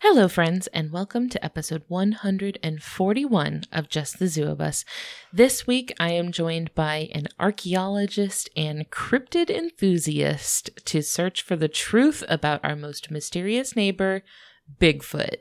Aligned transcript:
Hello, 0.00 0.28
friends, 0.28 0.68
and 0.68 0.92
welcome 0.92 1.28
to 1.28 1.44
episode 1.44 1.82
141 1.88 3.64
of 3.72 3.88
Just 3.88 4.20
the 4.20 4.28
Zoo 4.28 4.46
of 4.46 4.60
Us. 4.60 4.84
This 5.32 5.66
week, 5.66 5.92
I 5.98 6.12
am 6.12 6.30
joined 6.30 6.72
by 6.76 7.10
an 7.12 7.26
archaeologist 7.40 8.48
and 8.56 8.88
cryptid 8.90 9.50
enthusiast 9.50 10.70
to 10.84 11.02
search 11.02 11.42
for 11.42 11.56
the 11.56 11.66
truth 11.66 12.22
about 12.28 12.64
our 12.64 12.76
most 12.76 13.10
mysterious 13.10 13.74
neighbor, 13.74 14.22
Bigfoot. 14.80 15.38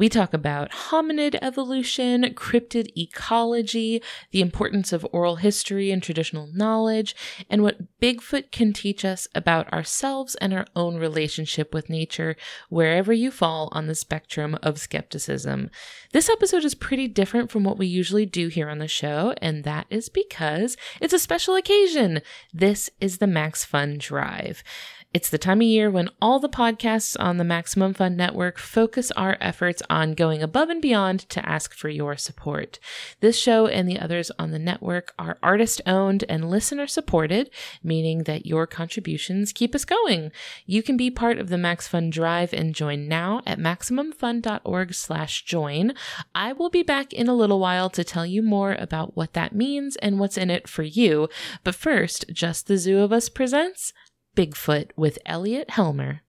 We 0.00 0.08
talk 0.08 0.32
about 0.32 0.70
hominid 0.70 1.38
evolution, 1.42 2.22
cryptid 2.32 2.88
ecology, 2.96 4.02
the 4.30 4.40
importance 4.40 4.94
of 4.94 5.06
oral 5.12 5.36
history 5.36 5.90
and 5.90 6.02
traditional 6.02 6.48
knowledge, 6.54 7.14
and 7.50 7.62
what 7.62 8.00
Bigfoot 8.00 8.50
can 8.50 8.72
teach 8.72 9.04
us 9.04 9.28
about 9.34 9.70
ourselves 9.74 10.36
and 10.36 10.54
our 10.54 10.64
own 10.74 10.96
relationship 10.96 11.74
with 11.74 11.90
nature, 11.90 12.34
wherever 12.70 13.12
you 13.12 13.30
fall 13.30 13.68
on 13.72 13.88
the 13.88 13.94
spectrum 13.94 14.58
of 14.62 14.80
skepticism. 14.80 15.68
This 16.12 16.30
episode 16.30 16.64
is 16.64 16.74
pretty 16.74 17.06
different 17.06 17.50
from 17.50 17.64
what 17.64 17.76
we 17.76 17.86
usually 17.86 18.24
do 18.24 18.48
here 18.48 18.70
on 18.70 18.78
the 18.78 18.88
show, 18.88 19.34
and 19.42 19.64
that 19.64 19.86
is 19.90 20.08
because 20.08 20.78
it's 21.02 21.12
a 21.12 21.18
special 21.18 21.56
occasion. 21.56 22.22
This 22.54 22.88
is 23.02 23.18
the 23.18 23.26
Max 23.26 23.66
Fun 23.66 23.98
Drive. 23.98 24.64
It's 25.12 25.28
the 25.28 25.38
time 25.38 25.60
of 25.60 25.66
year 25.66 25.90
when 25.90 26.08
all 26.22 26.38
the 26.38 26.48
podcasts 26.48 27.16
on 27.18 27.36
the 27.36 27.42
Maximum 27.42 27.94
Fun 27.94 28.14
Network 28.14 28.58
focus 28.58 29.10
our 29.10 29.36
efforts 29.40 29.82
on 29.90 30.14
going 30.14 30.40
above 30.40 30.70
and 30.70 30.80
beyond 30.80 31.28
to 31.30 31.44
ask 31.44 31.74
for 31.74 31.88
your 31.88 32.16
support. 32.16 32.78
This 33.18 33.36
show 33.36 33.66
and 33.66 33.88
the 33.88 33.98
others 33.98 34.30
on 34.38 34.52
the 34.52 34.58
network 34.60 35.12
are 35.18 35.36
artist 35.42 35.80
owned 35.84 36.22
and 36.28 36.48
listener 36.48 36.86
supported, 36.86 37.50
meaning 37.82 38.22
that 38.22 38.46
your 38.46 38.68
contributions 38.68 39.52
keep 39.52 39.74
us 39.74 39.84
going. 39.84 40.30
You 40.64 40.80
can 40.80 40.96
be 40.96 41.10
part 41.10 41.38
of 41.38 41.48
the 41.48 41.58
Max 41.58 41.88
Fun 41.88 42.10
Drive 42.10 42.52
and 42.52 42.72
join 42.72 43.08
now 43.08 43.42
at 43.44 43.58
maximumfun.org 43.58 44.94
slash 44.94 45.44
join. 45.44 45.92
I 46.36 46.52
will 46.52 46.70
be 46.70 46.84
back 46.84 47.12
in 47.12 47.26
a 47.26 47.34
little 47.34 47.58
while 47.58 47.90
to 47.90 48.04
tell 48.04 48.24
you 48.24 48.42
more 48.42 48.76
about 48.78 49.16
what 49.16 49.32
that 49.32 49.56
means 49.56 49.96
and 49.96 50.20
what's 50.20 50.38
in 50.38 50.50
it 50.50 50.68
for 50.68 50.84
you. 50.84 51.28
But 51.64 51.74
first, 51.74 52.26
Just 52.32 52.68
the 52.68 52.78
Zoo 52.78 53.00
of 53.00 53.12
Us 53.12 53.28
presents 53.28 53.92
Bigfoot 54.36 54.90
with 54.96 55.18
Elliot 55.26 55.70
Helmer. 55.70 56.22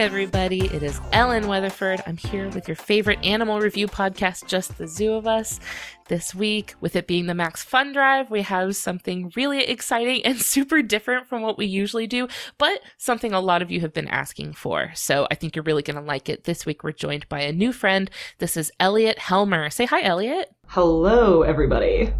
Everybody, 0.00 0.64
it 0.64 0.82
is 0.82 0.98
Ellen 1.12 1.46
Weatherford. 1.46 2.00
I'm 2.06 2.16
here 2.16 2.48
with 2.48 2.66
your 2.66 2.74
favorite 2.74 3.22
animal 3.22 3.60
review 3.60 3.86
podcast, 3.86 4.46
Just 4.46 4.78
the 4.78 4.88
Zoo 4.88 5.12
of 5.12 5.26
Us. 5.26 5.60
This 6.08 6.34
week, 6.34 6.74
with 6.80 6.96
it 6.96 7.06
being 7.06 7.26
the 7.26 7.34
Max 7.34 7.62
Fun 7.62 7.92
Drive, 7.92 8.30
we 8.30 8.40
have 8.40 8.76
something 8.76 9.30
really 9.36 9.62
exciting 9.64 10.24
and 10.24 10.38
super 10.40 10.80
different 10.80 11.28
from 11.28 11.42
what 11.42 11.58
we 11.58 11.66
usually 11.66 12.06
do, 12.06 12.28
but 12.56 12.80
something 12.96 13.34
a 13.34 13.40
lot 13.40 13.60
of 13.60 13.70
you 13.70 13.82
have 13.82 13.92
been 13.92 14.08
asking 14.08 14.54
for. 14.54 14.90
So 14.94 15.28
I 15.30 15.34
think 15.34 15.54
you're 15.54 15.64
really 15.64 15.82
going 15.82 15.96
to 15.96 16.02
like 16.02 16.30
it. 16.30 16.44
This 16.44 16.64
week, 16.64 16.82
we're 16.82 16.92
joined 16.92 17.28
by 17.28 17.40
a 17.40 17.52
new 17.52 17.70
friend. 17.70 18.10
This 18.38 18.56
is 18.56 18.72
Elliot 18.80 19.18
Helmer. 19.18 19.68
Say 19.68 19.84
hi, 19.84 20.00
Elliot. 20.00 20.50
Hello, 20.68 21.42
everybody. 21.42 22.14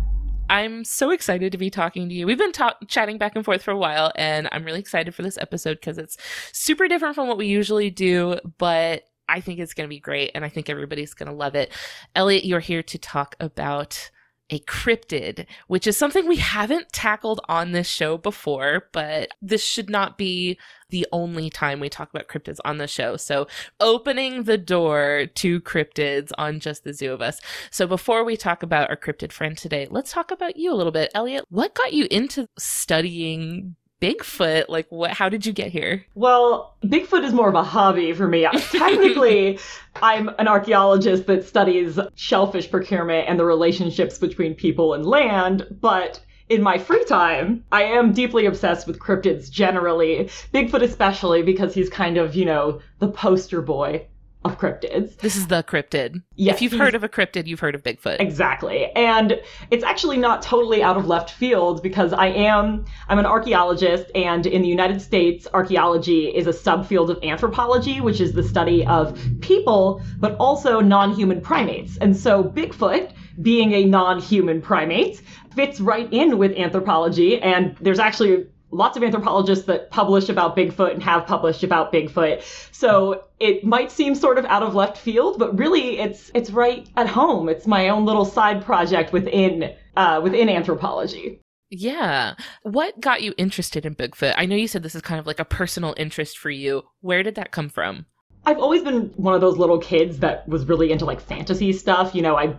I'm 0.51 0.85
so 0.85 1.11
excited 1.11 1.53
to 1.53 1.59
be 1.59 1.71
talking 1.71 2.09
to 2.09 2.15
you. 2.15 2.27
We've 2.27 2.37
been 2.37 2.51
ta- 2.51 2.77
chatting 2.89 3.19
back 3.19 3.37
and 3.37 3.45
forth 3.45 3.63
for 3.63 3.71
a 3.71 3.79
while, 3.79 4.11
and 4.17 4.49
I'm 4.51 4.65
really 4.65 4.81
excited 4.81 5.15
for 5.15 5.23
this 5.23 5.39
episode 5.39 5.75
because 5.75 5.97
it's 5.97 6.17
super 6.53 6.89
different 6.89 7.15
from 7.15 7.29
what 7.29 7.39
we 7.39 7.47
usually 7.47 7.89
do, 7.89 8.37
but 8.59 9.05
I 9.29 9.41
think 9.41 9.61
it's 9.61 9.75
going 9.75 9.89
to 9.89 9.95
be 9.95 10.01
great, 10.01 10.33
and 10.35 10.45
I 10.45 10.49
think 10.49 10.69
everybody's 10.69 11.15
going 11.15 11.29
to 11.29 11.35
love 11.35 11.55
it. 11.55 11.71
Elliot, 12.17 12.45
you're 12.45 12.59
here 12.59 12.83
to 12.83 12.99
talk 12.99 13.37
about 13.39 14.11
a 14.51 14.59
cryptid, 14.61 15.47
which 15.69 15.87
is 15.87 15.97
something 15.97 16.27
we 16.27 16.37
haven't 16.37 16.93
tackled 16.93 17.41
on 17.49 17.73
this 17.73 17.89
show 17.89 18.19
before, 18.19 18.89
but 18.93 19.31
this 19.41 19.65
should 19.65 19.89
not 19.89 20.19
be 20.19 20.59
the 20.91 21.07
only 21.13 21.49
time 21.49 21.79
we 21.79 21.89
talk 21.89 22.11
about 22.11 22.29
cryptids 22.29 22.59
on 22.65 22.79
the 22.79 22.89
show. 22.89 23.17
So, 23.17 23.47
opening 23.79 24.43
the 24.43 24.59
door 24.59 25.27
to 25.37 25.61
cryptids 25.61 26.33
on 26.37 26.61
Just 26.61 26.85
the 26.85 26.93
Zoo 26.93 27.13
of 27.13 27.23
Us. 27.23 27.41
So, 27.71 27.87
before 27.87 28.25
we 28.25 28.37
talk 28.37 28.63
about 28.63 28.91
our 28.91 28.97
cryptid 28.97 29.33
friend 29.33 29.57
today, 29.57 29.87
let's 29.91 30.13
talk 30.13 30.31
about 30.31 30.57
you 30.57 30.73
a 30.73 30.77
little 30.77 30.93
bit. 30.93 31.11
Elliot, 31.15 31.45
what 31.49 31.75
got 31.75 31.93
you 31.93 32.07
into 32.11 32.49
studying 32.59 33.77
Bigfoot? 34.01 34.69
Like, 34.69 34.87
what? 34.91 35.13
How 35.13 35.29
did 35.29 35.45
you 35.45 35.53
get 35.53 35.71
here? 35.71 36.05
Well, 36.15 36.75
Bigfoot 36.85 37.25
is 37.25 37.33
more 37.33 37.49
of 37.49 37.55
a 37.55 37.63
hobby 37.63 38.13
for 38.13 38.27
me. 38.27 38.43
Technically, 38.73 39.59
I'm 40.03 40.31
an 40.39 40.49
archaeologist 40.49 41.27
that 41.27 41.47
studies 41.47 41.99
shellfish 42.15 42.71
procurement 42.71 43.29
and 43.29 43.39
the 43.39 43.45
relationships 43.45 44.19
between 44.19 44.55
people 44.55 44.95
and 44.95 45.05
land, 45.05 45.67
but 45.81 46.21
in 46.49 46.63
my 46.63 46.79
free 46.79 47.05
time, 47.05 47.65
I 47.71 47.85
am 47.85 48.13
deeply 48.13 48.47
obsessed 48.47 48.87
with 48.89 48.99
cryptids 48.99 49.49
generally, 49.51 50.29
Bigfoot 50.53 50.83
especially 50.83 51.43
because 51.43 51.75
he's 51.75 51.89
kind 51.89 52.17
of, 52.17 52.35
you 52.35 52.45
know, 52.45 52.81
the 52.99 53.09
poster 53.09 53.63
boy 53.63 54.05
of 54.45 54.59
cryptids. 54.59 55.19
This 55.19 55.37
is 55.37 55.49
the 55.49 55.63
cryptid. 55.63 56.23
Yes, 56.35 56.57
if 56.57 56.63
you've 56.63 56.73
heard 56.73 56.95
of 56.95 57.05
a 57.05 57.09
cryptid, 57.09 57.47
you've 57.47 57.61
heard 57.61 57.75
of 57.75 57.83
Bigfoot. 57.83 58.21
Exactly. 58.21 58.91
And 58.97 59.39
it's 59.71 59.85
actually 59.85 60.17
not 60.17 60.41
totally 60.41 60.83
out 60.83 60.97
of 60.97 61.07
left 61.07 61.31
field 61.31 61.83
because 61.83 62.15
I 62.15 62.29
am 62.29 62.87
I'm 63.09 63.19
an 63.19 63.27
archaeologist 63.27 64.11
and 64.15 64.47
in 64.47 64.63
the 64.63 64.69
United 64.69 65.03
States 65.03 65.47
archaeology 65.53 66.29
is 66.29 66.47
a 66.47 66.53
subfield 66.53 67.11
of 67.11 67.23
anthropology 67.23 68.01
which 68.01 68.21
is 68.21 68.33
the 68.33 68.43
study 68.43 68.87
of 68.87 69.21
people 69.41 70.03
but 70.19 70.37
also 70.37 70.81
non-human 70.81 71.43
primates. 71.43 71.99
And 71.99 72.17
so 72.17 72.43
Bigfoot 72.43 73.13
being 73.43 73.73
a 73.75 73.85
non-human 73.85 74.63
primate 74.63 75.21
fits 75.55 75.81
right 75.81 76.11
in 76.13 76.39
with 76.39 76.53
anthropology 76.53 77.41
and 77.43 77.77
there's 77.81 77.99
actually 77.99 78.47
lots 78.71 78.97
of 78.97 79.03
anthropologists 79.03 79.67
that 79.67 79.91
publish 79.91 80.29
about 80.29 80.57
Bigfoot 80.57 80.93
and 80.93 81.03
have 81.03 81.27
published 81.27 81.63
about 81.63 81.93
Bigfoot. 81.93 82.43
So 82.73 83.25
it 83.39 83.65
might 83.65 83.91
seem 83.91 84.15
sort 84.15 84.39
of 84.39 84.45
out 84.47 84.63
of 84.63 84.75
left 84.75 84.97
field, 84.97 85.39
but 85.39 85.59
really 85.59 85.99
it's 85.99 86.31
it's 86.35 86.51
right 86.51 86.89
at 86.97 87.09
home. 87.09 87.49
It's 87.49 87.67
my 87.67 87.89
own 87.89 88.05
little 88.05 88.25
side 88.25 88.65
project 88.65 89.13
within 89.13 89.75
uh, 89.97 90.21
within 90.23 90.49
anthropology. 90.49 91.41
Yeah. 91.71 92.35
What 92.63 93.01
got 93.01 93.23
you 93.23 93.33
interested 93.39 93.87
in 93.87 93.95
Bigfoot? 93.95 94.35
I 94.37 94.47
know 94.47 94.57
you 94.57 94.67
said 94.67 94.83
this 94.83 94.97
is 94.97 95.03
kind 95.03 95.21
of 95.21 95.27
like 95.27 95.39
a 95.39 95.45
personal 95.45 95.95
interest 95.97 96.39
for 96.39 96.51
you. 96.51 96.83
Where 97.01 97.23
did 97.23 97.37
that 97.37 97.53
come 97.53 97.69
from? 97.69 98.07
I've 98.45 98.59
always 98.59 98.83
been 98.83 99.13
one 99.17 99.35
of 99.35 99.41
those 99.41 99.59
little 99.59 99.79
kids 99.79 100.19
that 100.21 100.49
was 100.49 100.65
really 100.65 100.91
into 100.91 101.05
like 101.05 101.21
fantasy 101.21 101.73
stuff. 101.73 102.15
You 102.15 102.23
know, 102.23 102.37
I 102.37 102.57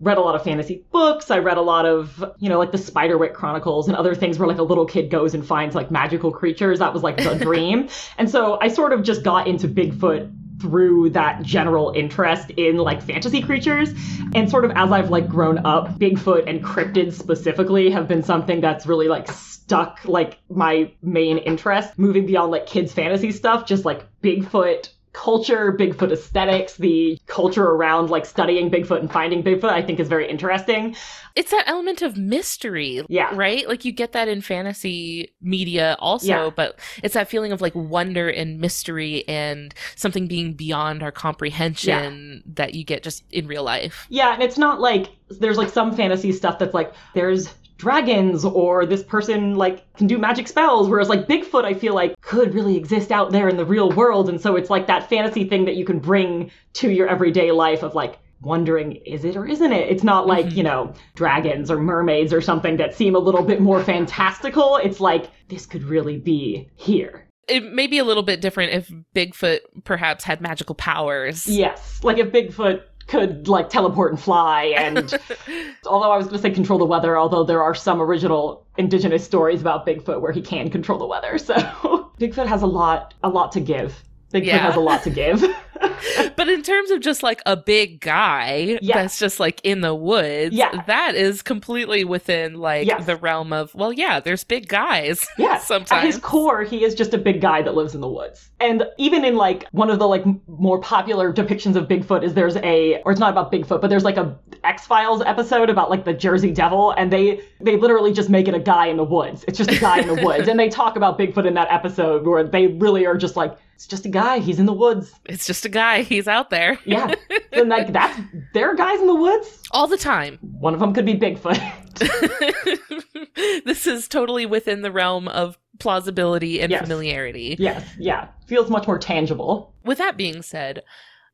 read 0.00 0.18
a 0.18 0.20
lot 0.20 0.34
of 0.34 0.44
fantasy 0.44 0.84
books. 0.92 1.30
I 1.30 1.38
read 1.38 1.56
a 1.56 1.62
lot 1.62 1.86
of, 1.86 2.24
you 2.38 2.48
know, 2.48 2.58
like 2.58 2.72
the 2.72 2.78
Spiderwick 2.78 3.34
Chronicles 3.34 3.88
and 3.88 3.96
other 3.96 4.14
things 4.14 4.38
where 4.38 4.46
like 4.48 4.58
a 4.58 4.62
little 4.62 4.84
kid 4.84 5.10
goes 5.10 5.34
and 5.34 5.46
finds 5.46 5.74
like 5.74 5.90
magical 5.90 6.30
creatures. 6.30 6.78
That 6.80 6.92
was 6.92 7.02
like 7.02 7.16
the 7.16 7.34
dream. 7.40 7.88
And 8.18 8.28
so 8.28 8.58
I 8.60 8.68
sort 8.68 8.92
of 8.92 9.02
just 9.02 9.22
got 9.22 9.46
into 9.46 9.68
Bigfoot 9.68 10.32
through 10.60 11.10
that 11.10 11.42
general 11.42 11.92
interest 11.94 12.50
in 12.50 12.76
like 12.76 13.02
fantasy 13.02 13.42
creatures 13.42 13.90
and 14.34 14.50
sort 14.50 14.64
of 14.64 14.70
as 14.74 14.90
I've 14.90 15.10
like 15.10 15.28
grown 15.28 15.58
up 15.66 15.98
Bigfoot 15.98 16.48
and 16.48 16.64
cryptids 16.64 17.14
specifically 17.14 17.90
have 17.90 18.08
been 18.08 18.22
something 18.22 18.60
that's 18.60 18.86
really 18.86 19.08
like 19.08 19.30
stuck 19.30 20.00
like 20.04 20.38
my 20.48 20.90
main 21.02 21.38
interest 21.38 21.98
moving 21.98 22.24
beyond 22.24 22.52
like 22.52 22.66
kids 22.66 22.92
fantasy 22.92 23.32
stuff 23.32 23.66
just 23.66 23.84
like 23.84 24.06
Bigfoot 24.22 24.88
culture, 25.16 25.72
Bigfoot 25.72 26.12
aesthetics, 26.12 26.76
the 26.76 27.18
culture 27.26 27.64
around 27.64 28.10
like 28.10 28.26
studying 28.26 28.70
Bigfoot 28.70 29.00
and 29.00 29.10
finding 29.10 29.42
Bigfoot, 29.42 29.70
I 29.70 29.80
think 29.80 29.98
is 29.98 30.08
very 30.08 30.28
interesting. 30.28 30.94
It's 31.34 31.50
that 31.52 31.64
element 31.66 32.02
of 32.02 32.18
mystery. 32.18 33.02
Yeah. 33.08 33.30
Right? 33.34 33.66
Like 33.66 33.86
you 33.86 33.92
get 33.92 34.12
that 34.12 34.28
in 34.28 34.42
fantasy 34.42 35.32
media 35.40 35.96
also, 36.00 36.26
Yeah. 36.26 36.50
but 36.54 36.78
it's 37.02 37.14
that 37.14 37.28
feeling 37.28 37.50
of 37.50 37.62
like 37.62 37.74
wonder 37.74 38.28
and 38.28 38.60
mystery 38.60 39.26
and 39.26 39.74
something 39.96 40.26
being 40.28 40.52
beyond 40.52 41.02
our 41.02 41.12
comprehension 41.12 42.42
that 42.54 42.74
you 42.74 42.84
get 42.84 43.02
just 43.02 43.24
in 43.32 43.46
real 43.46 43.64
life. 43.64 44.06
Yeah, 44.10 44.34
and 44.34 44.42
it's 44.42 44.58
not 44.58 44.80
like 44.80 45.08
there's 45.30 45.56
like 45.56 45.70
some 45.70 45.96
fantasy 45.96 46.30
stuff 46.30 46.58
that's 46.58 46.74
like 46.74 46.92
there's 47.14 47.54
dragons 47.76 48.44
or 48.44 48.86
this 48.86 49.02
person 49.02 49.54
like 49.54 49.84
can 49.94 50.06
do 50.06 50.16
magic 50.18 50.48
spells 50.48 50.88
whereas 50.88 51.08
like 51.08 51.26
bigfoot 51.28 51.64
i 51.64 51.74
feel 51.74 51.94
like 51.94 52.16
could 52.26 52.54
really 52.54 52.76
exist 52.76 53.12
out 53.12 53.30
there 53.30 53.48
in 53.48 53.56
the 53.56 53.64
real 53.64 53.90
world. 53.92 54.28
And 54.28 54.40
so 54.40 54.56
it's 54.56 54.68
like 54.68 54.88
that 54.88 55.08
fantasy 55.08 55.48
thing 55.48 55.64
that 55.64 55.76
you 55.76 55.84
can 55.84 56.00
bring 56.00 56.50
to 56.74 56.90
your 56.90 57.08
everyday 57.08 57.52
life 57.52 57.82
of 57.82 57.94
like 57.94 58.18
wondering 58.42 58.96
is 59.06 59.24
it 59.24 59.36
or 59.36 59.46
isn't 59.46 59.72
it? 59.72 59.88
It's 59.88 60.02
not 60.02 60.26
like 60.26 60.46
mm-hmm. 60.46 60.56
you 60.58 60.62
know 60.64 60.92
dragons 61.14 61.70
or 61.70 61.78
mermaids 61.78 62.32
or 62.32 62.40
something 62.40 62.76
that 62.78 62.94
seem 62.94 63.14
a 63.14 63.18
little 63.18 63.42
bit 63.42 63.60
more 63.60 63.82
fantastical. 63.82 64.76
It's 64.76 65.00
like 65.00 65.30
this 65.48 65.66
could 65.66 65.84
really 65.84 66.18
be 66.18 66.68
here. 66.74 67.28
It 67.48 67.72
may 67.72 67.86
be 67.86 67.98
a 67.98 68.04
little 68.04 68.24
bit 68.24 68.40
different 68.40 68.72
if 68.72 68.92
Bigfoot 69.14 69.60
perhaps 69.84 70.24
had 70.24 70.40
magical 70.40 70.74
powers. 70.74 71.46
Yes, 71.46 72.02
like 72.02 72.18
if 72.18 72.32
Bigfoot 72.32 72.82
could 73.06 73.46
like 73.48 73.70
teleport 73.70 74.10
and 74.12 74.20
fly 74.20 74.64
and 74.76 75.14
although 75.86 76.10
I 76.10 76.16
was 76.16 76.26
going 76.26 76.36
to 76.38 76.42
say 76.42 76.50
control 76.50 76.78
the 76.78 76.84
weather, 76.84 77.16
although 77.16 77.44
there 77.44 77.62
are 77.62 77.74
some 77.74 78.02
original 78.02 78.66
indigenous 78.78 79.24
stories 79.24 79.60
about 79.60 79.86
Bigfoot 79.86 80.20
where 80.20 80.32
he 80.32 80.42
can 80.42 80.70
control 80.70 80.98
the 80.98 81.06
weather. 81.06 81.38
So 81.38 81.54
Bigfoot 82.18 82.46
has 82.46 82.62
a 82.62 82.66
lot 82.66 83.14
a 83.22 83.28
lot 83.28 83.52
to 83.52 83.60
give. 83.60 84.02
Bigfoot 84.34 84.44
Yeah. 84.46 84.58
has 84.58 84.76
a 84.76 84.80
lot 84.80 85.02
to 85.04 85.10
give. 85.10 85.44
but 86.36 86.48
in 86.48 86.62
terms 86.62 86.90
of 86.90 87.00
just 87.00 87.22
like 87.22 87.42
a 87.46 87.56
big 87.56 88.00
guy 88.00 88.78
that's 88.82 89.18
just 89.18 89.40
like 89.40 89.60
in 89.64 89.80
the 89.80 89.94
woods, 89.94 90.54
Yeah. 90.54 90.82
that 90.86 91.14
is 91.14 91.42
completely 91.42 92.04
within 92.04 92.54
like 92.54 92.86
Yes. 92.86 93.06
the 93.06 93.16
realm 93.16 93.52
of, 93.52 93.74
well, 93.74 93.92
yeah, 93.92 94.20
there's 94.20 94.44
big 94.44 94.68
guys. 94.68 95.26
Yeah. 95.38 95.58
Sometimes. 95.58 95.92
At 95.92 96.04
his 96.04 96.18
core, 96.18 96.62
he 96.62 96.84
is 96.84 96.94
just 96.94 97.12
a 97.14 97.18
big 97.18 97.40
guy 97.40 97.62
that 97.62 97.74
lives 97.74 97.94
in 97.94 98.00
the 98.00 98.08
woods. 98.08 98.50
And 98.60 98.84
even 98.98 99.24
in 99.24 99.36
like 99.36 99.66
one 99.72 99.90
of 99.90 99.98
the 99.98 100.08
like 100.08 100.24
more 100.48 100.80
popular 100.80 101.32
depictions 101.32 101.76
of 101.76 101.88
Bigfoot 101.88 102.22
is 102.24 102.34
there's 102.34 102.56
a 102.56 103.02
or 103.02 103.12
it's 103.12 103.20
not 103.20 103.30
about 103.30 103.52
Bigfoot, 103.52 103.80
but 103.80 103.88
there's 103.88 104.04
like 104.04 104.16
a 104.16 104.36
X-Files 104.64 105.22
episode 105.22 105.68
about 105.70 105.90
like 105.90 106.04
the 106.04 106.14
Jersey 106.14 106.52
Devil 106.52 106.92
and 106.92 107.12
they 107.12 107.40
they 107.60 107.76
literally 107.76 108.12
just 108.12 108.30
make 108.30 108.48
it 108.48 108.54
a 108.54 108.58
guy 108.60 108.86
in 108.86 108.96
the 108.96 109.04
woods. 109.04 109.44
It's 109.46 109.58
just 109.58 109.70
a 109.70 109.78
guy 109.78 110.00
in 110.00 110.06
the 110.08 110.22
woods. 110.24 110.48
And 110.48 110.58
they 110.58 110.68
talk 110.68 110.96
about 110.96 111.18
Bigfoot 111.18 111.46
in 111.46 111.54
that 111.54 111.70
episode 111.70 112.26
where 112.26 112.42
they 112.44 112.68
really 112.68 113.04
are 113.06 113.16
just 113.16 113.36
like 113.36 113.56
it's 113.74 113.86
just 113.86 114.06
a 114.06 114.08
guy, 114.08 114.38
he's 114.38 114.58
in 114.58 114.64
the 114.64 114.72
woods. 114.72 115.12
It's 115.26 115.46
just 115.46 115.65
a 115.66 115.68
guy. 115.68 116.00
He's 116.02 116.26
out 116.26 116.48
there 116.50 116.78
Yeah. 116.86 117.14
and 117.52 117.68
like 117.68 117.92
that's 117.92 118.18
there 118.54 118.70
are 118.70 118.74
guys 118.74 118.98
in 119.00 119.06
the 119.06 119.14
woods. 119.14 119.62
all 119.72 119.86
the 119.86 119.98
time. 119.98 120.38
One 120.40 120.72
of 120.72 120.80
them 120.80 120.94
could 120.94 121.04
be 121.04 121.14
Bigfoot. 121.14 121.60
this 123.64 123.86
is 123.86 124.08
totally 124.08 124.46
within 124.46 124.82
the 124.82 124.90
realm 124.92 125.28
of 125.28 125.58
plausibility 125.78 126.60
and 126.60 126.70
Yes. 126.70 126.82
familiarity. 126.82 127.56
yes, 127.58 127.86
yeah. 127.98 128.28
Feels 128.46 128.70
much 128.70 128.86
more 128.86 128.98
tangible. 128.98 129.74
With 129.84 129.98
that 129.98 130.16
being 130.16 130.40
said, 130.42 130.82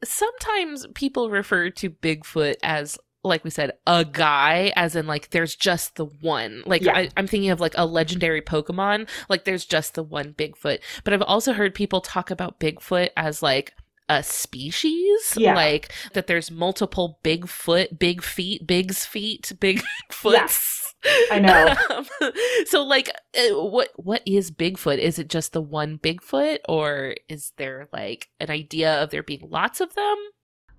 sometimes 0.02 0.86
people 0.94 1.30
refer 1.30 1.70
to 1.70 1.90
Bigfoot 1.90 2.56
as 2.62 2.98
like 3.24 3.44
we 3.44 3.50
said, 3.50 3.70
a 3.86 4.04
guy, 4.04 4.72
as 4.74 4.96
in 4.96 5.06
like 5.06 5.30
there's 5.30 5.54
just 5.54 5.94
the 5.94 6.06
one. 6.06 6.64
Like 6.66 6.82
Yeah. 6.82 6.96
I, 6.96 7.08
I'm 7.16 7.28
thinking 7.28 7.50
of 7.50 7.60
like 7.60 7.74
a 7.78 7.86
legendary 7.86 8.42
Pokemon, 8.42 9.08
like 9.28 9.44
there's 9.44 9.64
just 9.64 9.94
the 9.94 10.02
one 10.02 10.32
Bigfoot. 10.32 10.80
But 11.04 11.12
I've 11.14 11.22
also 11.22 11.52
heard 11.52 11.72
people 11.72 12.00
talk 12.00 12.32
about 12.32 12.58
Bigfoot 12.58 13.10
as 13.16 13.40
like 13.40 13.74
a 14.18 14.22
species, 14.22 15.34
Yeah. 15.36 15.54
like 15.54 15.92
that 16.14 16.26
there's 16.26 16.50
multiple 16.50 17.18
Bigfoot, 17.24 17.98
big 17.98 18.22
feet, 18.22 18.66
big's 18.66 19.04
feet, 19.06 19.52
big 19.60 19.82
foots. 20.10 20.94
I 21.30 21.38
know. 21.40 21.74
Um, 21.90 22.32
so 22.66 22.82
like 22.84 23.10
uh, 23.36 23.54
what 23.54 23.88
what 23.96 24.22
is 24.24 24.50
bigfoot 24.52 24.98
is 24.98 25.18
it 25.18 25.28
just 25.28 25.52
the 25.52 25.60
one 25.60 25.98
bigfoot 25.98 26.58
or 26.68 27.16
is 27.28 27.52
there 27.56 27.88
like 27.92 28.28
an 28.38 28.50
idea 28.50 29.02
of 29.02 29.10
there 29.10 29.24
being 29.24 29.42
lots 29.50 29.80
of 29.80 29.92
them 29.94 30.16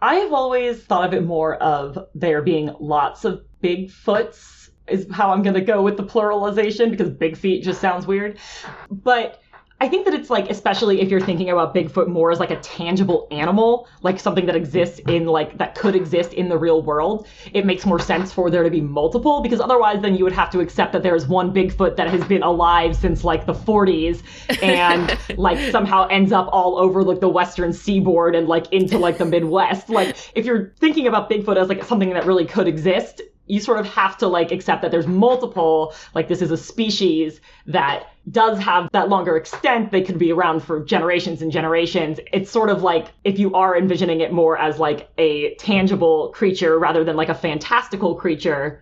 I 0.02 0.16
have 0.16 0.32
always 0.34 0.82
thought 0.84 1.06
of 1.08 1.14
it 1.14 1.24
more 1.26 1.56
of 1.56 1.98
there 2.16 2.42
being 2.42 2.74
lots 2.80 3.24
of 3.26 3.42
Bigfoots, 3.64 4.70
is 4.88 5.08
how 5.12 5.32
I'm 5.32 5.42
going 5.44 5.54
to 5.56 5.62
go 5.62 5.82
with 5.82 5.96
the 5.96 6.04
pluralization 6.04 6.90
because 6.92 7.10
big 7.10 7.38
feet 7.38 7.64
just 7.64 7.80
sounds 7.80 8.06
weird. 8.06 8.38
But 8.92 9.42
I 9.82 9.90
think 9.90 10.06
that 10.06 10.14
it's 10.14 10.30
like, 10.30 10.50
especially 10.50 11.02
if 11.02 11.10
you're 11.10 11.20
thinking 11.20 11.50
about 11.50 11.76
Bigfoot 11.76 12.08
more 12.08 12.32
as 12.32 12.40
like 12.40 12.52
a 12.52 12.60
tangible 12.62 13.28
animal, 13.32 13.88
like 14.02 14.20
something 14.20 14.46
that 14.46 14.56
exists 14.56 15.00
in 15.08 15.26
like, 15.26 15.58
that 15.58 15.76
could 15.76 15.96
exist 15.96 16.34
in 16.34 16.48
the 16.48 16.58
real 16.58 16.82
world, 16.82 17.28
it 17.54 17.66
makes 17.66 17.86
more 17.86 18.00
sense 18.00 18.32
for 18.32 18.50
there 18.50 18.64
to 18.64 18.70
be 18.70 18.80
multiple 18.80 19.42
because 19.42 19.60
otherwise 19.60 20.02
then 20.02 20.16
you 20.16 20.24
would 20.24 20.34
have 20.34 20.50
to 20.52 20.62
accept 20.62 20.94
that 20.94 21.04
there's 21.04 21.28
one 21.28 21.54
Bigfoot 21.54 21.98
that 21.98 22.08
has 22.08 22.24
been 22.26 22.44
alive 22.44 22.96
since 22.96 23.26
like 23.26 23.46
the 23.46 23.54
40s 23.54 24.22
and 24.62 25.18
like 25.38 25.60
somehow 25.72 26.08
ends 26.08 26.32
up 26.32 26.48
all 26.54 26.78
over 26.78 27.04
like 27.04 27.20
the 27.20 27.30
western 27.30 27.74
seaboard 27.74 28.36
and 28.36 28.48
like 28.48 28.72
into 28.72 28.98
like 28.98 29.18
the 29.18 29.26
midwest. 29.26 29.90
Like 29.90 30.16
if 30.34 30.46
you're 30.46 30.74
thinking 30.80 31.08
about 31.08 31.30
bigfoot 31.30 31.58
as 31.58 31.68
like 31.68 31.84
something 31.84 32.12
that 32.12 32.26
really 32.26 32.46
could 32.46 32.68
exist 32.68 33.22
you 33.46 33.60
sort 33.60 33.78
of 33.78 33.86
have 33.86 34.18
to 34.18 34.28
like 34.28 34.54
accept 34.54 34.82
that 34.82 34.92
there's 34.92 35.06
multiple 35.08 35.94
like 36.16 36.30
this 36.30 36.42
is 36.42 36.50
a 36.52 36.56
species 36.56 37.42
that 37.68 38.13
does 38.32 38.58
have 38.60 38.90
that 38.94 39.10
longer 39.10 39.36
extent 39.36 39.92
they 39.92 40.02
could 40.02 40.18
be 40.18 40.32
around 40.32 40.62
for 40.64 40.84
generations 40.86 41.42
and 41.42 41.52
generations 41.52 42.20
it's 42.32 42.50
sort 42.50 42.70
of 42.70 42.82
like 42.82 43.08
if 43.26 43.38
you 43.38 43.54
are 43.54 43.78
envisioning 43.78 44.22
it 44.22 44.32
more 44.32 44.58
as 44.58 44.80
like 44.80 45.10
a 45.18 45.54
tangible 45.56 46.30
creature 46.34 46.80
rather 46.80 47.04
than 47.04 47.18
like 47.18 47.28
a 47.30 47.36
fantastical 47.36 48.16
creature 48.16 48.82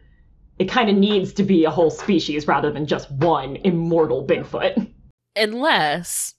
it 0.60 0.66
kind 0.66 0.92
of 0.92 0.96
needs 0.96 1.34
to 1.34 1.42
be 1.44 1.66
a 1.66 1.72
whole 1.72 1.90
species 1.90 2.46
rather 2.48 2.72
than 2.72 2.86
just 2.86 3.10
one 3.14 3.56
immortal 3.64 4.26
bigfoot 4.28 4.88
unless 5.36 6.36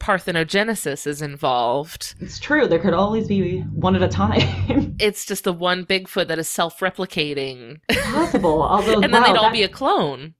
parthenogenesis 0.00 1.06
is 1.06 1.22
involved 1.22 2.16
It's 2.18 2.40
true. 2.40 2.66
There 2.66 2.80
could 2.80 2.92
always 2.92 3.28
be 3.28 3.60
one 3.60 3.94
at 3.94 4.02
a 4.02 4.08
time. 4.08 4.96
it's 4.98 5.24
just 5.24 5.44
the 5.44 5.52
one 5.52 5.86
bigfoot 5.86 6.26
that 6.26 6.40
is 6.40 6.48
self-replicating 6.48 7.78
Possible. 7.88 8.62
Although, 8.64 8.94
and 9.00 9.14
then 9.14 9.22
wow, 9.22 9.28
they'd 9.28 9.36
all 9.38 9.44
that- 9.44 9.52
be 9.52 9.62
a 9.62 9.68
clone 9.68 10.34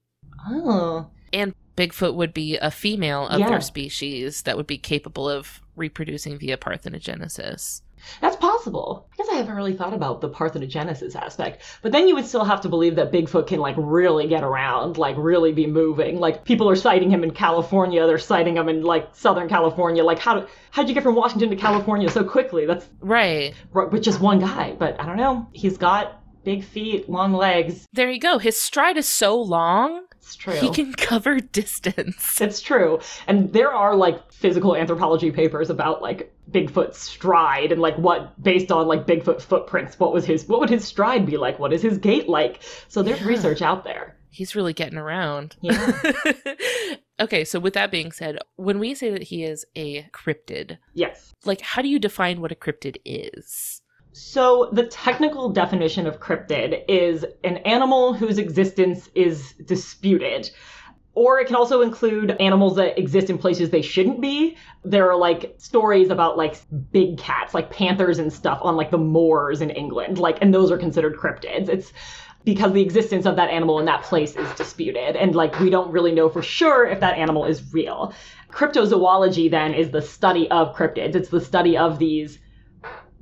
Oh, 0.45 1.09
and 1.31 1.53
bigfoot 1.77 2.13
would 2.15 2.33
be 2.33 2.57
a 2.57 2.71
female 2.71 3.27
of 3.27 3.39
Yeah. 3.39 3.49
their 3.49 3.61
species 3.61 4.43
that 4.43 4.57
would 4.57 4.67
be 4.67 4.77
capable 4.77 5.29
of 5.29 5.61
reproducing 5.75 6.37
via 6.37 6.57
parthenogenesis 6.57 7.81
that's 8.21 8.35
possible. 8.35 9.07
I 9.13 9.17
guess 9.17 9.27
I 9.31 9.35
haven't 9.35 9.55
really 9.55 9.73
thought 9.73 9.93
about 9.93 10.21
the 10.21 10.29
parthenogenesis 10.29 11.15
aspect. 11.15 11.61
But 11.81 11.91
then 11.91 12.07
you 12.07 12.15
would 12.15 12.25
still 12.25 12.43
have 12.43 12.61
to 12.61 12.69
believe 12.69 12.95
that 12.95 13.11
Bigfoot 13.11 13.47
can 13.47 13.59
like 13.59 13.75
really 13.77 14.27
get 14.27 14.43
around, 14.43 14.97
like 14.97 15.15
really 15.17 15.51
be 15.53 15.67
moving. 15.67 16.19
Like 16.19 16.43
people 16.43 16.69
are 16.69 16.75
sighting 16.75 17.09
him 17.09 17.23
in 17.23 17.31
California. 17.31 18.05
They're 18.05 18.17
sighting 18.17 18.57
him 18.57 18.69
in 18.69 18.83
like 18.83 19.09
Southern 19.15 19.47
California. 19.47 20.03
Like 20.03 20.19
how 20.19 20.45
how'd 20.71 20.87
you 20.89 20.93
get 20.93 21.03
from 21.03 21.15
Washington 21.15 21.49
to 21.49 21.55
California 21.55 22.09
so 22.09 22.23
quickly? 22.23 22.65
That's 22.65 22.87
right 23.01 23.53
with 23.73 24.03
just 24.03 24.19
one 24.19 24.39
guy. 24.39 24.75
But 24.77 24.99
I 24.99 25.05
don't 25.05 25.17
know. 25.17 25.47
He's 25.53 25.77
got 25.77 26.19
big 26.43 26.63
feet, 26.63 27.09
long 27.09 27.31
legs. 27.33 27.87
there 27.93 28.11
you 28.11 28.19
go 28.19 28.37
his 28.37 28.59
stride 28.59 28.97
is 28.97 29.07
so 29.07 29.39
long 29.39 30.03
It's 30.25 30.35
true. 30.37 30.53
He 30.53 30.69
can 30.71 30.93
cover 30.93 31.39
distance. 31.59 32.39
It's 32.39 32.61
true. 32.61 33.01
And 33.27 33.51
there 33.51 33.73
are 33.73 33.93
like 33.93 34.31
physical 34.31 34.73
anthropology 34.75 35.31
papers 35.31 35.69
about 35.69 36.01
like 36.01 36.33
Bigfoot's 36.49 36.97
stride 36.97 37.73
and 37.73 37.81
like 37.81 37.97
what 37.97 38.41
based 38.41 38.71
on 38.71 38.87
like 38.87 39.05
Bigfoot 39.05 39.41
footprints, 39.41 39.99
what 39.99 40.13
was 40.13 40.25
his 40.25 40.47
what 40.47 40.61
would 40.61 40.69
his 40.69 40.85
stride 40.85 41.25
be 41.25 41.35
like? 41.35 41.59
What 41.59 41.73
is 41.73 41.81
his 41.81 41.97
gait 41.97 42.29
like? 42.29 42.61
So 42.87 43.03
there's 43.03 43.19
Yeah. 43.19 43.27
research 43.27 43.61
out 43.61 43.83
there. 43.83 44.15
He's 44.29 44.55
really 44.55 44.73
getting 44.73 44.97
around. 44.97 45.57
Yeah. 45.61 45.91
okay, 47.19 47.43
so 47.45 47.59
with 47.59 47.73
that 47.73 47.91
being 47.91 48.11
said, 48.11 48.39
when 48.55 48.79
we 48.79 48.95
say 48.95 49.11
that 49.11 49.23
he 49.23 49.43
is 49.43 49.65
a 49.75 50.03
cryptid, 50.13 50.77
Yes. 50.93 51.33
like 51.45 51.61
how 51.61 51.81
do 51.81 51.89
you 51.89 51.99
define 51.99 52.39
what 52.41 52.51
a 52.51 52.55
cryptid 52.55 52.95
is? 53.05 53.81
So 54.13 54.69
the 54.71 54.85
technical 54.85 55.49
definition 55.49 56.05
of 56.05 56.19
cryptid 56.19 56.83
is 56.87 57.25
an 57.43 57.57
animal 57.57 58.13
whose 58.13 58.37
existence 58.37 59.09
is 59.15 59.53
disputed. 59.65 60.51
Or 61.15 61.39
it 61.39 61.47
can 61.47 61.55
also 61.55 61.81
include 61.81 62.31
animals 62.39 62.75
that 62.75 62.97
exist 62.97 63.31
in 63.31 63.39
places 63.39 63.71
they 63.71 63.81
shouldn't 63.81 64.21
be. 64.21 64.55
There 64.83 65.11
are 65.11 65.17
like 65.17 65.55
stories 65.57 66.11
about 66.11 66.37
like 66.37 66.57
big 66.91 67.17
cats, 67.17 67.55
like 67.55 67.71
panthers 67.71 68.19
and 68.19 68.31
stuff 68.31 68.59
on 68.61 68.75
like 68.75 68.91
the 68.91 68.99
moors 68.99 69.61
in 69.61 69.71
England. 69.71 70.19
Like 70.19 70.37
and 70.41 70.53
those 70.53 70.69
are 70.71 70.77
considered 70.77 71.17
cryptids. 71.17 71.67
It's 71.67 71.91
because 72.43 72.73
the 72.73 72.81
existence 72.81 73.25
of 73.25 73.35
that 73.37 73.49
animal 73.49 73.79
in 73.79 73.85
that 73.85 74.03
place 74.03 74.35
is 74.35 74.53
disputed 74.55 75.15
and 75.15 75.33
like 75.33 75.59
we 75.59 75.69
don't 75.69 75.91
really 75.91 76.11
know 76.11 76.29
for 76.29 76.41
sure 76.41 76.85
if 76.85 76.99
that 76.99 77.17
animal 77.17 77.45
is 77.45 77.73
real. 77.73 78.13
Cryptozoology 78.51 79.49
then 79.49 79.73
is 79.73 79.89
the 79.89 80.01
study 80.01 80.49
of 80.51 80.75
cryptids. 80.75 81.15
It's 81.15 81.29
the 81.29 81.41
study 81.41 81.77
of 81.77 81.97
these 81.97 82.37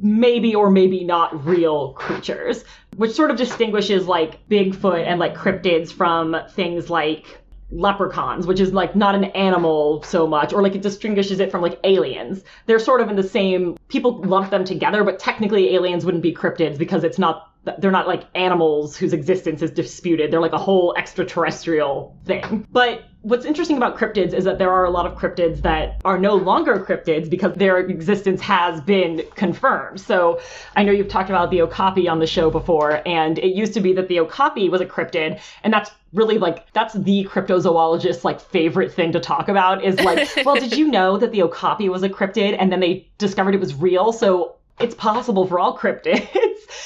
maybe 0.01 0.55
or 0.55 0.69
maybe 0.69 1.03
not 1.03 1.45
real 1.45 1.93
creatures, 1.93 2.63
which 2.97 3.11
sort 3.11 3.31
of 3.31 3.37
distinguishes 3.37 4.07
like 4.07 4.47
Bigfoot 4.49 5.05
and 5.05 5.19
like 5.19 5.35
cryptids 5.35 5.91
from 5.91 6.35
things 6.51 6.89
like 6.89 7.41
leprechauns, 7.71 8.45
which 8.45 8.59
is 8.59 8.73
like 8.73 8.95
not 8.95 9.15
an 9.15 9.25
animal 9.25 10.03
so 10.03 10.27
much, 10.27 10.53
or 10.53 10.61
like 10.61 10.75
it 10.75 10.81
distinguishes 10.81 11.39
it 11.39 11.51
from 11.51 11.61
like 11.61 11.79
aliens. 11.83 12.43
They're 12.65 12.79
sort 12.79 13.01
of 13.01 13.09
in 13.09 13.15
the 13.15 13.23
same, 13.23 13.77
people 13.87 14.21
lump 14.23 14.49
them 14.49 14.65
together, 14.65 15.03
but 15.03 15.19
technically 15.19 15.73
aliens 15.73 16.03
wouldn't 16.03 16.23
be 16.23 16.33
cryptids 16.33 16.77
because 16.77 17.03
it's 17.03 17.17
not, 17.17 17.49
they're 17.79 17.91
not 17.91 18.07
like 18.07 18.23
animals 18.35 18.97
whose 18.97 19.13
existence 19.13 19.61
is 19.61 19.71
disputed. 19.71 20.31
They're 20.31 20.41
like 20.41 20.51
a 20.51 20.57
whole 20.57 20.93
extraterrestrial 20.97 22.17
thing. 22.25 22.67
But 22.71 23.03
what's 23.23 23.45
interesting 23.45 23.77
about 23.77 23.97
cryptids 23.97 24.33
is 24.33 24.43
that 24.45 24.57
there 24.57 24.71
are 24.71 24.85
a 24.85 24.89
lot 24.89 25.05
of 25.05 25.15
cryptids 25.17 25.61
that 25.61 26.01
are 26.05 26.17
no 26.17 26.35
longer 26.35 26.79
cryptids 26.79 27.29
because 27.29 27.53
their 27.55 27.77
existence 27.77 28.41
has 28.41 28.81
been 28.81 29.23
confirmed. 29.35 29.99
So 29.99 30.41
I 30.75 30.83
know 30.83 30.91
you've 30.91 31.07
talked 31.07 31.29
about 31.29 31.51
the 31.51 31.61
okapi 31.61 32.07
on 32.07 32.19
the 32.19 32.25
show 32.25 32.49
before, 32.49 33.01
and 33.07 33.37
it 33.37 33.55
used 33.55 33.73
to 33.75 33.79
be 33.79 33.93
that 33.93 34.07
the 34.07 34.19
okapi 34.21 34.69
was 34.69 34.81
a 34.81 34.85
cryptid, 34.85 35.39
and 35.63 35.71
that's 35.71 35.91
really 36.13 36.39
like 36.39 36.71
that's 36.73 36.93
the 36.93 37.25
cryptozoologist's 37.25 38.25
like 38.25 38.39
favorite 38.39 38.91
thing 38.91 39.11
to 39.11 39.19
talk 39.19 39.47
about 39.47 39.83
is 39.83 39.99
like, 40.01 40.27
well, 40.45 40.55
did 40.55 40.75
you 40.75 40.87
know 40.91 41.17
that 41.17 41.31
the 41.31 41.43
okapi 41.43 41.89
was 41.89 42.03
a 42.03 42.09
cryptid 42.09 42.55
and 42.59 42.71
then 42.71 42.79
they 42.79 43.07
discovered 43.17 43.53
it 43.53 43.59
was 43.59 43.75
real? 43.75 44.11
So 44.11 44.55
it's 44.83 44.95
possible 44.95 45.45
for 45.47 45.59
all 45.59 45.77
cryptids. 45.77 46.27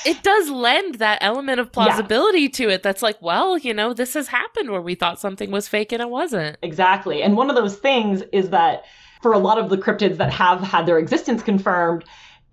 It 0.06 0.22
does 0.22 0.50
lend 0.50 0.96
that 0.96 1.20
element 1.22 1.60
of 1.60 1.72
plausibility 1.72 2.42
yeah. 2.42 2.50
to 2.50 2.70
it 2.70 2.84
that's 2.84 3.02
like, 3.02 3.20
well, 3.22 3.58
you 3.58 3.74
know, 3.74 3.94
this 3.94 4.14
has 4.14 4.28
happened 4.28 4.70
where 4.70 4.82
we 4.82 4.94
thought 4.94 5.20
something 5.20 5.52
was 5.52 5.68
fake 5.68 5.92
and 5.92 6.02
it 6.02 6.10
wasn't. 6.10 6.58
Exactly. 6.62 7.24
And 7.24 7.36
one 7.36 7.50
of 7.50 7.56
those 7.56 7.76
things 7.78 8.22
is 8.32 8.50
that 8.52 8.86
for 9.22 9.34
a 9.34 9.40
lot 9.40 9.58
of 9.58 9.70
the 9.70 9.78
cryptids 9.78 10.18
that 10.18 10.32
have 10.32 10.62
had 10.62 10.86
their 10.86 11.00
existence 11.00 11.42
confirmed, 11.42 12.04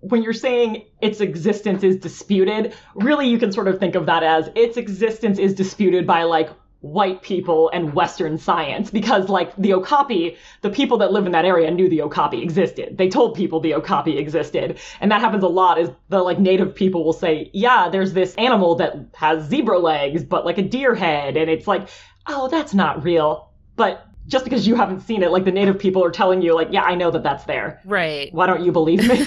when 0.01 0.23
you're 0.23 0.33
saying 0.33 0.85
its 1.01 1.21
existence 1.21 1.83
is 1.83 1.97
disputed, 1.97 2.75
really 2.95 3.29
you 3.29 3.39
can 3.39 3.53
sort 3.53 3.69
of 3.69 3.79
think 3.79 3.95
of 3.95 4.07
that 4.07 4.23
as 4.23 4.51
its 4.55 4.77
existence 4.77 5.39
is 5.39 5.55
disputed 5.55 6.07
by 6.07 6.23
like 6.23 6.51
white 6.83 7.23
people 7.23 7.71
and 7.73 7.95
Western 7.95 8.37
science 8.37 8.91
because, 8.91 9.29
like, 9.29 9.55
the 9.57 9.73
Okapi, 9.73 10.37
the 10.61 10.71
people 10.71 10.99
that 10.99 11.13
live 11.13 11.27
in 11.27 11.33
that 11.33 11.45
area 11.45 11.71
knew 11.71 11.89
the 11.89 12.03
Okapi 12.03 12.43
existed. 12.43 12.99
They 12.99 13.09
told 13.09 13.37
people 13.37 13.61
the 13.61 13.75
Okapi 13.75 14.19
existed. 14.19 14.79
And 15.01 15.11
that 15.11 15.21
happens 15.21 15.45
a 15.45 15.49
lot 15.49 15.79
is 15.79 15.91
the, 16.09 16.19
like, 16.19 16.39
native 16.39 16.75
people 16.75 17.05
will 17.05 17.13
say, 17.13 17.51
yeah, 17.53 17.89
there's 17.89 18.13
this 18.13 18.35
animal 18.35 18.75
that 18.77 18.97
has 19.15 19.49
zebra 19.49 19.79
legs, 19.79 20.25
but 20.25 20.45
like 20.45 20.59
a 20.59 20.63
deer 20.63 20.95
head. 20.95 21.37
And 21.37 21.49
it's 21.49 21.67
like, 21.67 21.89
oh, 22.27 22.49
that's 22.49 22.75
not 22.75 23.05
real. 23.05 23.51
But 23.77 24.07
just 24.27 24.45
because 24.45 24.67
you 24.67 24.75
haven't 24.75 25.01
seen 25.01 25.23
it, 25.23 25.31
like, 25.31 25.45
the 25.45 25.53
native 25.53 25.79
people 25.79 26.05
are 26.05 26.11
telling 26.11 26.43
you, 26.43 26.55
like, 26.55 26.69
yeah, 26.73 26.83
I 26.83 26.97
know 26.97 27.13
that 27.13 27.23
that's 27.23 27.45
there. 27.45 27.81
Right. 27.85 28.33
Why 28.35 28.47
don't 28.47 28.65
you 28.65 28.73
believe 28.73 29.07
me? 29.09 29.25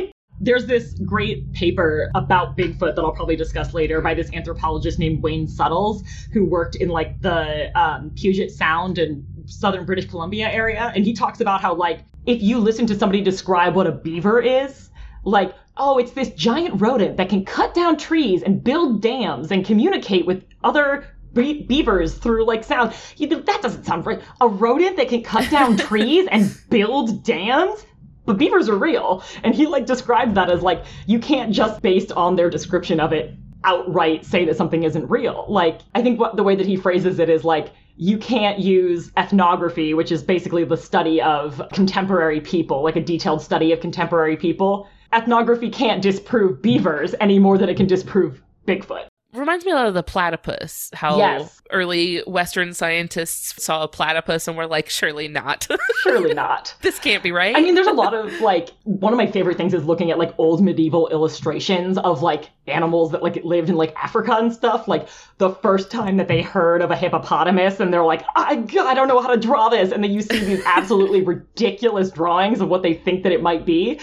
There's 0.42 0.66
this 0.66 0.94
great 1.04 1.52
paper 1.52 2.10
about 2.14 2.56
Bigfoot 2.56 2.96
that 2.96 2.98
I'll 2.98 3.12
probably 3.12 3.36
discuss 3.36 3.72
later 3.72 4.00
by 4.00 4.12
this 4.12 4.30
anthropologist 4.32 4.98
named 4.98 5.22
Wayne 5.22 5.46
Suttles, 5.46 6.02
who 6.32 6.44
worked 6.44 6.74
in 6.74 6.88
like 6.88 7.20
the 7.22 7.70
um, 7.78 8.10
Puget 8.16 8.50
Sound 8.50 8.98
and 8.98 9.24
southern 9.46 9.86
British 9.86 10.06
Columbia 10.06 10.48
area. 10.50 10.92
And 10.94 11.04
he 11.04 11.12
talks 11.12 11.40
about 11.40 11.60
how, 11.60 11.74
like, 11.74 12.00
if 12.26 12.42
you 12.42 12.58
listen 12.58 12.86
to 12.88 12.98
somebody 12.98 13.22
describe 13.22 13.74
what 13.74 13.86
a 13.86 13.92
beaver 13.92 14.40
is, 14.40 14.90
like, 15.24 15.54
oh, 15.76 15.98
it's 15.98 16.12
this 16.12 16.30
giant 16.30 16.80
rodent 16.80 17.16
that 17.16 17.28
can 17.28 17.44
cut 17.44 17.74
down 17.74 17.96
trees 17.96 18.42
and 18.42 18.62
build 18.62 19.00
dams 19.00 19.50
and 19.50 19.64
communicate 19.64 20.26
with 20.26 20.44
other 20.64 21.06
be- 21.34 21.62
beavers 21.62 22.14
through 22.14 22.44
like 22.44 22.64
sound. 22.64 22.92
You, 23.16 23.28
that 23.28 23.62
doesn't 23.62 23.84
sound 23.84 24.06
right. 24.06 24.20
A 24.40 24.48
rodent 24.48 24.96
that 24.96 25.08
can 25.08 25.22
cut 25.22 25.50
down 25.50 25.76
trees 25.88 26.26
and 26.30 26.54
build 26.68 27.24
dams? 27.24 27.84
But 28.24 28.38
beavers 28.38 28.68
are 28.68 28.76
real. 28.76 29.22
And 29.42 29.54
he 29.54 29.66
like 29.66 29.86
describes 29.86 30.34
that 30.34 30.50
as 30.50 30.62
like 30.62 30.84
you 31.06 31.18
can't 31.18 31.52
just 31.52 31.82
based 31.82 32.12
on 32.12 32.36
their 32.36 32.50
description 32.50 33.00
of 33.00 33.12
it 33.12 33.34
outright 33.64 34.24
say 34.24 34.44
that 34.44 34.56
something 34.56 34.82
isn't 34.82 35.08
real. 35.08 35.44
Like 35.48 35.80
I 35.94 36.02
think 36.02 36.18
what 36.18 36.36
the 36.36 36.42
way 36.42 36.56
that 36.56 36.66
he 36.66 36.76
phrases 36.76 37.18
it 37.18 37.28
is 37.28 37.44
like 37.44 37.72
you 37.96 38.18
can't 38.18 38.58
use 38.58 39.12
ethnography, 39.16 39.94
which 39.94 40.10
is 40.10 40.22
basically 40.22 40.64
the 40.64 40.76
study 40.76 41.20
of 41.20 41.60
contemporary 41.72 42.40
people, 42.40 42.82
like 42.82 42.96
a 42.96 43.02
detailed 43.02 43.42
study 43.42 43.72
of 43.72 43.80
contemporary 43.80 44.36
people. 44.36 44.88
Ethnography 45.12 45.68
can't 45.68 46.02
disprove 46.02 46.62
beavers 46.62 47.14
any 47.20 47.38
more 47.38 47.58
than 47.58 47.68
it 47.68 47.76
can 47.76 47.86
disprove 47.86 48.42
Bigfoot 48.66 49.11
reminds 49.32 49.64
me 49.64 49.72
a 49.72 49.74
lot 49.74 49.86
of 49.86 49.94
the 49.94 50.02
platypus 50.02 50.90
how 50.92 51.16
yes. 51.16 51.62
early 51.70 52.18
western 52.26 52.74
scientists 52.74 53.62
saw 53.62 53.82
a 53.82 53.88
platypus 53.88 54.46
and 54.46 54.56
were 54.56 54.66
like 54.66 54.90
surely 54.90 55.28
not. 55.28 55.66
Surely 56.02 56.34
not. 56.34 56.74
This 56.82 56.98
can't 56.98 57.22
be 57.22 57.30
right. 57.30 57.56
I 57.56 57.60
mean 57.60 57.74
there's 57.74 57.86
a 57.86 57.92
lot 57.92 58.12
of 58.12 58.40
like 58.40 58.70
one 58.82 59.12
of 59.12 59.16
my 59.16 59.26
favorite 59.26 59.56
things 59.56 59.72
is 59.72 59.84
looking 59.84 60.10
at 60.10 60.18
like 60.18 60.34
old 60.36 60.62
medieval 60.62 61.08
illustrations 61.08 61.96
of 61.98 62.22
like 62.22 62.50
animals 62.66 63.12
that 63.12 63.22
like 63.22 63.42
lived 63.44 63.68
in 63.68 63.76
like 63.76 63.94
africa 63.96 64.32
and 64.32 64.52
stuff. 64.52 64.88
Like 64.88 65.08
the 65.38 65.50
first 65.50 65.90
time 65.90 66.16
that 66.16 66.28
they 66.28 66.42
heard 66.42 66.82
of 66.82 66.90
a 66.90 66.96
hippopotamus 66.96 67.80
and 67.80 67.92
they're 67.92 68.04
like 68.04 68.24
I, 68.36 68.64
I 68.80 68.94
don't 68.94 69.08
know 69.08 69.20
how 69.20 69.30
to 69.30 69.36
draw 69.36 69.68
this. 69.68 69.92
And 69.92 70.02
then 70.02 70.10
you 70.10 70.22
see 70.22 70.40
these 70.40 70.62
absolutely 70.66 71.22
ridiculous 71.24 72.10
drawings 72.10 72.60
of 72.60 72.68
what 72.68 72.82
they 72.82 72.94
think 72.94 73.22
that 73.22 73.32
it 73.32 73.42
might 73.42 73.64
be. 73.64 74.00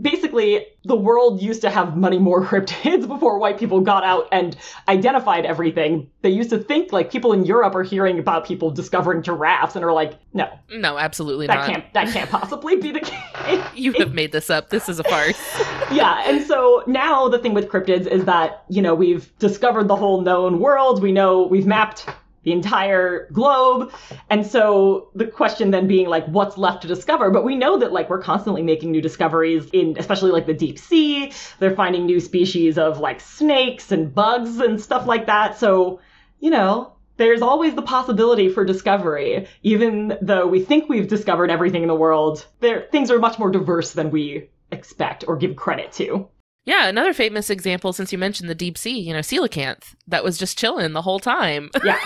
Basically 0.00 0.66
the 0.84 0.96
world 0.96 1.42
used 1.42 1.60
to 1.60 1.70
have 1.70 1.96
many 1.96 2.18
more 2.18 2.44
cryptids 2.46 3.06
before 3.06 3.38
white 3.38 3.58
people 3.58 3.80
got 3.80 4.04
out 4.04 4.28
and 4.32 4.56
identified 4.88 5.44
everything. 5.44 6.10
They 6.22 6.30
used 6.30 6.50
to 6.50 6.58
think 6.58 6.92
like 6.92 7.10
people 7.10 7.32
in 7.32 7.44
Europe 7.44 7.74
are 7.74 7.82
hearing 7.82 8.18
about 8.18 8.46
people 8.46 8.70
discovering 8.70 9.22
giraffes 9.22 9.76
and 9.76 9.84
are 9.84 9.92
like, 9.92 10.18
no, 10.32 10.48
no, 10.70 10.98
absolutely 10.98 11.46
not. 11.46 11.54
that 11.54 11.60
not. 11.60 11.70
Can't, 11.70 11.94
that 11.94 12.08
can't 12.12 12.30
possibly 12.40 12.76
be 12.76 12.92
the 12.92 13.00
case. 13.00 13.64
you 13.74 13.92
have 13.94 14.14
made 14.14 14.32
this 14.32 14.50
up. 14.50 14.70
This 14.70 14.88
is 14.88 14.98
a 14.98 15.04
farce. 15.04 15.60
yeah, 15.92 16.22
and 16.26 16.42
so 16.46 16.82
now 16.86 17.28
the 17.28 17.38
thing 17.38 17.54
with 17.54 17.68
cryptids 17.68 18.06
is 18.06 18.24
that 18.24 18.64
you 18.68 18.80
know 18.80 18.94
we've 18.94 19.36
discovered 19.38 19.88
the 19.88 19.96
whole 19.96 20.20
known 20.20 20.60
world. 20.60 21.02
We 21.02 21.12
know 21.12 21.42
we've 21.42 21.66
mapped 21.66 22.06
the 22.42 22.52
entire 22.52 23.28
globe. 23.32 23.92
And 24.30 24.46
so 24.46 25.10
the 25.14 25.26
question 25.26 25.70
then 25.70 25.86
being 25.86 26.08
like, 26.08 26.26
what's 26.26 26.56
left 26.56 26.82
to 26.82 26.88
discover? 26.88 27.30
But 27.30 27.44
we 27.44 27.56
know 27.56 27.78
that 27.78 27.92
like 27.92 28.08
we're 28.08 28.22
constantly 28.22 28.62
making 28.62 28.90
new 28.90 29.02
discoveries 29.02 29.68
in 29.72 29.96
especially 29.98 30.30
like 30.30 30.46
the 30.46 30.54
deep 30.54 30.78
sea. 30.78 31.32
They're 31.58 31.74
finding 31.74 32.06
new 32.06 32.20
species 32.20 32.78
of 32.78 32.98
like 32.98 33.20
snakes 33.20 33.92
and 33.92 34.14
bugs 34.14 34.58
and 34.58 34.80
stuff 34.80 35.06
like 35.06 35.26
that. 35.26 35.58
So, 35.58 36.00
you 36.38 36.50
know, 36.50 36.94
there's 37.18 37.42
always 37.42 37.74
the 37.74 37.82
possibility 37.82 38.48
for 38.48 38.64
discovery. 38.64 39.46
Even 39.62 40.16
though 40.22 40.46
we 40.46 40.64
think 40.64 40.88
we've 40.88 41.08
discovered 41.08 41.50
everything 41.50 41.82
in 41.82 41.88
the 41.88 41.94
world, 41.94 42.46
there 42.60 42.88
things 42.90 43.10
are 43.10 43.18
much 43.18 43.38
more 43.38 43.50
diverse 43.50 43.92
than 43.92 44.10
we 44.10 44.48
expect 44.72 45.24
or 45.28 45.36
give 45.36 45.56
credit 45.56 45.92
to. 45.92 46.28
Yeah, 46.70 46.86
another 46.86 47.12
famous 47.12 47.50
example 47.50 47.92
since 47.92 48.12
you 48.12 48.18
mentioned 48.18 48.48
the 48.48 48.54
deep 48.54 48.78
sea, 48.78 48.96
you 48.96 49.12
know, 49.12 49.18
coelacanth 49.18 49.96
that 50.06 50.22
was 50.22 50.38
just 50.38 50.56
chilling 50.56 50.92
the 50.92 51.02
whole 51.02 51.18
time. 51.18 51.68
yeah. 51.84 51.98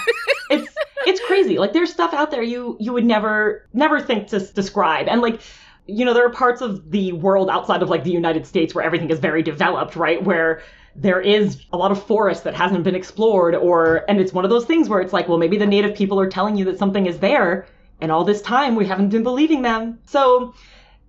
It's 0.49 0.75
it's 1.07 1.21
crazy. 1.27 1.59
Like 1.59 1.75
there's 1.75 1.93
stuff 1.93 2.15
out 2.15 2.31
there 2.31 2.43
you 2.43 2.79
you 2.81 2.91
would 2.95 3.05
never 3.05 3.69
never 3.75 4.01
think 4.01 4.29
to 4.29 4.41
describe. 4.41 5.07
And 5.07 5.21
like 5.21 5.43
you 5.87 6.03
know, 6.03 6.15
there 6.15 6.25
are 6.25 6.31
parts 6.31 6.63
of 6.63 6.91
the 6.91 7.13
world 7.13 7.51
outside 7.51 7.83
of 7.83 7.91
like 7.91 8.05
the 8.05 8.11
United 8.11 8.47
States 8.47 8.75
where 8.75 8.83
everything 8.83 9.11
is 9.11 9.19
very 9.19 9.43
developed, 9.43 9.97
right? 9.97 10.25
Where 10.25 10.63
there 10.97 11.21
is 11.21 11.63
a 11.75 11.77
lot 11.77 11.93
of 11.93 12.03
forest 12.03 12.45
that 12.45 12.55
hasn't 12.55 12.85
been 12.85 12.95
explored 12.95 13.55
or 13.55 14.07
and 14.09 14.19
it's 14.19 14.33
one 14.33 14.45
of 14.45 14.51
those 14.51 14.65
things 14.65 14.89
where 14.89 15.03
it's 15.03 15.13
like, 15.13 15.29
well, 15.29 15.37
maybe 15.37 15.59
the 15.59 15.67
native 15.67 15.95
people 15.95 16.19
are 16.19 16.31
telling 16.31 16.57
you 16.57 16.65
that 16.65 16.79
something 16.79 17.05
is 17.05 17.19
there 17.19 17.67
and 18.01 18.11
all 18.11 18.25
this 18.25 18.41
time 18.41 18.77
we 18.77 18.87
haven't 18.87 19.11
been 19.11 19.25
believing 19.25 19.61
them. 19.61 19.99
So 20.07 20.55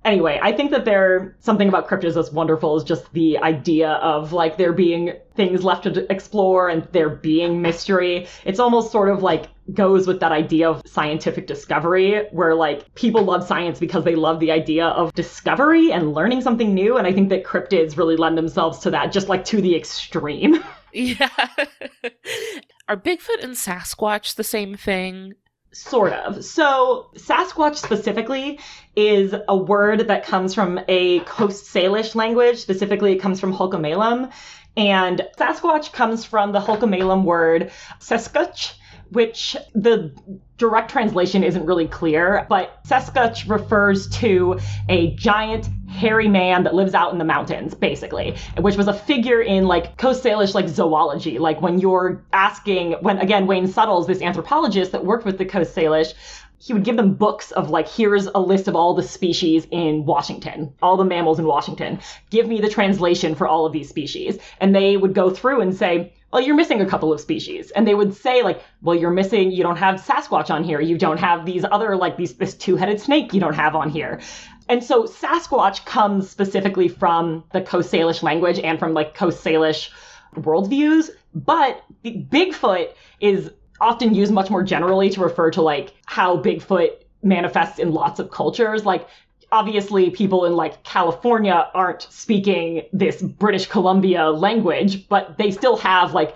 anyway, 0.05 0.39
I 0.41 0.51
think 0.51 0.71
that 0.71 0.85
there 0.85 1.35
something 1.39 1.67
about 1.67 1.87
cryptids 1.89 2.13
that's 2.13 2.31
wonderful 2.31 2.77
is 2.77 2.83
just 2.83 3.11
the 3.13 3.37
idea 3.39 3.93
of 3.93 4.31
like 4.31 4.57
there 4.57 4.71
being 4.71 5.13
things 5.35 5.63
left 5.63 5.83
to 5.83 6.11
explore 6.11 6.69
and 6.69 6.87
there 6.91 7.09
being 7.09 7.61
mystery. 7.61 8.27
It's 8.45 8.59
almost 8.59 8.91
sort 8.91 9.09
of 9.09 9.21
like 9.21 9.47
goes 9.73 10.05
with 10.05 10.19
that 10.19 10.31
idea 10.31 10.69
of 10.69 10.81
scientific 10.85 11.47
discovery 11.47 12.27
where 12.31 12.53
like 12.53 12.93
people 12.93 13.23
love 13.23 13.45
science 13.45 13.79
because 13.79 14.03
they 14.03 14.15
love 14.15 14.39
the 14.39 14.51
idea 14.51 14.87
of 14.89 15.11
discovery 15.15 15.91
and 15.91 16.13
learning 16.13 16.41
something 16.41 16.73
new 16.73 16.97
and 16.97 17.07
I 17.07 17.11
think 17.11 17.29
that 17.29 17.43
cryptids 17.43 17.97
really 17.97 18.15
lend 18.15 18.37
themselves 18.37 18.77
to 18.79 18.91
that 18.91 19.11
just 19.11 19.27
like 19.27 19.43
to 19.45 19.61
the 19.61 19.75
extreme. 19.75 20.63
Yeah. 20.97 21.27
Are 22.87 22.95
Bigfoot 22.95 23.43
and 23.43 23.53
Sasquatch 23.53 24.35
the 24.35 24.45
same 24.45 24.75
thing? 24.75 25.33
Sort 25.75 26.13
of. 26.13 26.45
So, 26.45 27.09
Sasquatch 27.17 27.75
specifically 27.75 28.61
is 28.95 29.35
a 29.49 29.57
word 29.57 30.07
that 30.07 30.25
comes 30.25 30.53
from 30.53 30.79
a 30.87 31.19
Coast 31.25 31.65
Salish 31.65 32.15
language. 32.15 32.59
Specifically, 32.59 33.11
it 33.11 33.17
comes 33.17 33.41
from 33.41 33.53
Hul'qumi'lum. 33.53 34.31
And 34.77 35.27
Sasquatch 35.37 35.91
comes 35.91 36.23
from 36.23 36.53
the 36.53 36.61
Hul'qumi'lum 36.61 37.25
word 37.25 37.71
Seskuch, 37.99 38.75
which 39.15 39.55
the 39.73 40.13
direct 40.57 40.91
translation 40.91 41.43
isn't 41.43 41.65
really 41.65 41.87
clear, 41.87 42.45
but 42.49 42.83
Sasquatch 42.85 43.49
refers 43.49 44.09
to 44.09 44.59
a 44.89 45.15
giant 45.15 45.69
hairy 45.89 46.27
man 46.27 46.63
that 46.63 46.75
lives 46.75 46.93
out 46.93 47.11
in 47.13 47.17
the 47.17 47.25
mountains, 47.25 47.73
basically, 47.73 48.35
which 48.59 48.75
was 48.75 48.87
a 48.87 48.93
figure 48.93 49.41
in 49.41 49.65
like 49.65 49.97
Coast 49.97 50.23
Salish 50.23 50.53
like 50.53 50.67
zoology. 50.67 51.39
Like 51.39 51.61
when 51.61 51.79
you're 51.79 52.23
asking, 52.33 52.93
when 53.01 53.17
again, 53.17 53.47
Wayne 53.47 53.67
Suttles, 53.67 54.05
this 54.05 54.21
anthropologist 54.21 54.91
that 54.91 55.05
worked 55.05 55.25
with 55.25 55.37
the 55.37 55.45
Coast 55.45 55.75
Salish, 55.75 56.13
he 56.57 56.73
would 56.73 56.83
give 56.83 56.97
them 56.97 57.13
books 57.13 57.51
of 57.51 57.69
like, 57.69 57.87
here's 57.87 58.27
a 58.27 58.39
list 58.39 58.67
of 58.67 58.75
all 58.75 58.95
the 58.95 59.03
species 59.03 59.67
in 59.71 60.05
Washington, 60.05 60.73
all 60.81 60.97
the 60.97 61.05
mammals 61.05 61.39
in 61.39 61.45
Washington. 61.45 61.99
Give 62.29 62.47
me 62.47 62.59
the 62.59 62.69
translation 62.69 63.35
for 63.35 63.47
all 63.47 63.65
of 63.65 63.73
these 63.73 63.87
species. 63.87 64.39
And 64.59 64.73
they 64.73 64.97
would 64.97 65.13
go 65.13 65.29
through 65.29 65.61
and 65.61 65.75
say, 65.75 66.13
well, 66.35 66.43
you're 66.43 66.55
missing 66.55 66.81
a 66.81 66.85
couple 66.85 67.13
of 67.13 67.21
species. 67.21 67.71
And 67.71 67.87
they 67.87 67.95
would 67.95 68.13
say, 68.13 68.43
like, 68.43 68.61
well, 68.81 68.93
you're 68.93 69.09
missing, 69.09 69.51
you 69.51 69.63
don't 69.63 69.77
have 69.77 70.01
Sasquatch 70.01 70.49
on 70.49 70.65
here. 70.65 70.81
You 70.81 70.97
don't 70.97 71.17
have 71.17 71.45
these 71.45 71.63
other, 71.71 71.95
like, 71.95 72.17
these, 72.17 72.33
this 72.33 72.53
two 72.53 72.75
headed 72.75 72.99
snake 72.99 73.33
you 73.33 73.39
don't 73.39 73.53
have 73.55 73.73
on 73.73 73.89
here. 73.89 74.19
And 74.67 74.83
so 74.83 75.05
Sasquatch 75.05 75.85
comes 75.85 76.29
specifically 76.29 76.89
from 76.89 77.45
the 77.53 77.61
Coast 77.61 77.89
Salish 77.89 78.21
language 78.21 78.59
and 78.59 78.77
from, 78.77 78.93
like, 78.93 79.13
Coast 79.13 79.41
Salish 79.45 79.91
worldviews. 80.35 81.09
But 81.33 81.85
Bigfoot 82.03 82.89
is 83.21 83.49
often 83.79 84.13
used 84.13 84.33
much 84.33 84.49
more 84.49 84.61
generally 84.61 85.09
to 85.11 85.21
refer 85.21 85.51
to, 85.51 85.61
like, 85.61 85.93
how 86.05 86.35
Bigfoot 86.35 86.97
manifests 87.23 87.79
in 87.79 87.93
lots 87.93 88.19
of 88.19 88.29
cultures. 88.29 88.83
Like, 88.83 89.07
obviously 89.55 90.09
people 90.09 90.43
in 90.43 90.53
like 90.53 90.83
California 90.83 91.71
aren't 91.73 92.01
speaking 92.01 92.81
this 92.91 93.21
British 93.21 93.67
Columbia 93.67 94.29
language, 94.29 95.07
but 95.07 95.37
they 95.37 95.49
still 95.49 95.77
have 95.77 96.13
like 96.13 96.35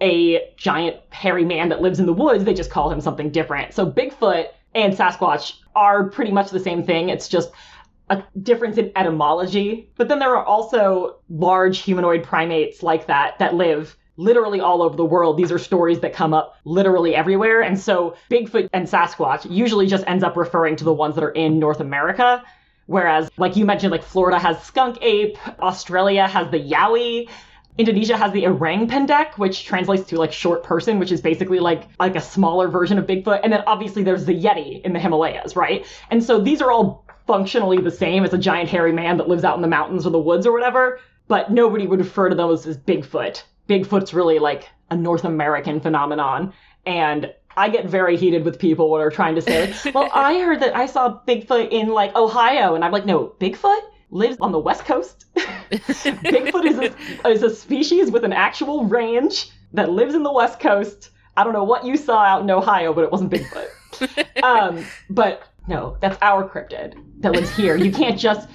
a 0.00 0.52
giant 0.56 0.96
hairy 1.10 1.44
man 1.44 1.68
that 1.68 1.80
lives 1.80 2.00
in 2.00 2.06
the 2.06 2.12
woods. 2.12 2.42
They 2.42 2.54
just 2.54 2.72
call 2.72 2.90
him 2.90 3.00
something 3.00 3.30
different. 3.30 3.72
So 3.72 3.88
Bigfoot 3.88 4.48
and 4.74 4.92
Sasquatch 4.92 5.60
are 5.76 6.10
pretty 6.10 6.32
much 6.32 6.50
the 6.50 6.58
same 6.58 6.82
thing. 6.82 7.08
It's 7.08 7.28
just 7.28 7.50
a 8.10 8.24
difference 8.42 8.78
in 8.78 8.90
etymology. 8.96 9.88
But 9.96 10.08
then 10.08 10.18
there 10.18 10.36
are 10.36 10.44
also 10.44 11.20
large 11.30 11.78
humanoid 11.78 12.24
primates 12.24 12.82
like 12.82 13.06
that 13.06 13.38
that 13.38 13.54
live 13.54 13.96
literally 14.16 14.60
all 14.60 14.82
over 14.82 14.96
the 14.96 15.04
world. 15.04 15.36
These 15.36 15.52
are 15.52 15.58
stories 15.58 16.00
that 16.00 16.12
come 16.12 16.34
up 16.34 16.56
literally 16.64 17.14
everywhere. 17.14 17.60
And 17.60 17.78
so 17.78 18.16
Bigfoot 18.30 18.68
and 18.72 18.88
Sasquatch 18.88 19.48
usually 19.50 19.86
just 19.86 20.04
ends 20.06 20.24
up 20.24 20.36
referring 20.36 20.74
to 20.76 20.84
the 20.84 20.92
ones 20.92 21.14
that 21.14 21.22
are 21.24 21.30
in 21.30 21.58
North 21.58 21.80
America. 21.80 22.42
Whereas, 22.86 23.30
like 23.36 23.56
you 23.56 23.66
mentioned, 23.66 23.90
like 23.90 24.02
Florida 24.02 24.38
has 24.38 24.62
skunk 24.62 24.98
ape, 25.02 25.36
Australia 25.60 26.26
has 26.26 26.50
the 26.50 26.58
yowie, 26.58 27.28
Indonesia 27.78 28.16
has 28.16 28.32
the 28.32 28.46
orang 28.46 28.88
pendek, 28.88 29.36
which 29.36 29.66
translates 29.66 30.04
to 30.08 30.16
like 30.16 30.32
short 30.32 30.62
person, 30.62 30.98
which 30.98 31.12
is 31.12 31.20
basically 31.20 31.58
like 31.58 31.84
like 31.98 32.16
a 32.16 32.20
smaller 32.20 32.68
version 32.68 32.98
of 32.98 33.06
Bigfoot. 33.06 33.40
And 33.42 33.52
then 33.52 33.62
obviously 33.66 34.02
there's 34.02 34.24
the 34.24 34.32
Yeti 34.32 34.82
in 34.82 34.92
the 34.94 34.98
Himalayas, 34.98 35.56
right? 35.56 35.84
And 36.10 36.24
so 36.24 36.40
these 36.40 36.62
are 36.62 36.70
all 36.70 37.04
functionally 37.26 37.78
the 37.78 37.90
same 37.90 38.24
as 38.24 38.32
a 38.32 38.38
giant 38.38 38.70
hairy 38.70 38.92
man 38.92 39.18
that 39.18 39.28
lives 39.28 39.44
out 39.44 39.56
in 39.56 39.62
the 39.62 39.68
mountains 39.68 40.06
or 40.06 40.10
the 40.10 40.18
woods 40.18 40.46
or 40.46 40.52
whatever, 40.52 41.00
but 41.28 41.50
nobody 41.50 41.86
would 41.86 41.98
refer 41.98 42.28
to 42.28 42.36
those 42.36 42.66
as 42.66 42.78
Bigfoot. 42.78 43.42
Bigfoot's 43.68 44.14
really 44.14 44.38
like 44.38 44.70
a 44.90 44.96
North 44.96 45.24
American 45.24 45.80
phenomenon. 45.80 46.52
And 46.86 47.34
I 47.56 47.68
get 47.68 47.86
very 47.86 48.16
heated 48.16 48.44
with 48.44 48.58
people 48.58 48.90
when 48.90 49.00
they're 49.00 49.10
trying 49.10 49.34
to 49.34 49.42
say, 49.42 49.74
well, 49.94 50.10
I 50.12 50.38
heard 50.40 50.60
that 50.60 50.76
I 50.76 50.86
saw 50.86 51.20
Bigfoot 51.26 51.70
in 51.70 51.88
like 51.88 52.14
Ohio. 52.14 52.74
And 52.74 52.84
I'm 52.84 52.92
like, 52.92 53.06
no, 53.06 53.34
Bigfoot 53.40 53.80
lives 54.10 54.36
on 54.40 54.52
the 54.52 54.58
West 54.58 54.84
Coast. 54.84 55.24
Bigfoot 55.70 56.66
is 56.66 56.78
a, 56.78 57.28
is 57.28 57.42
a 57.42 57.54
species 57.54 58.10
with 58.10 58.24
an 58.24 58.32
actual 58.32 58.84
range 58.84 59.50
that 59.72 59.90
lives 59.90 60.14
in 60.14 60.22
the 60.22 60.32
West 60.32 60.60
Coast. 60.60 61.10
I 61.36 61.44
don't 61.44 61.52
know 61.52 61.64
what 61.64 61.84
you 61.84 61.96
saw 61.96 62.18
out 62.20 62.42
in 62.42 62.50
Ohio, 62.50 62.92
but 62.92 63.04
it 63.04 63.12
wasn't 63.12 63.32
Bigfoot. 63.32 64.42
um, 64.42 64.84
but 65.10 65.42
no, 65.66 65.96
that's 66.00 66.18
our 66.22 66.48
cryptid 66.48 66.94
that 67.20 67.32
lives 67.32 67.54
here. 67.56 67.76
You 67.76 67.90
can't 67.90 68.18
just 68.18 68.48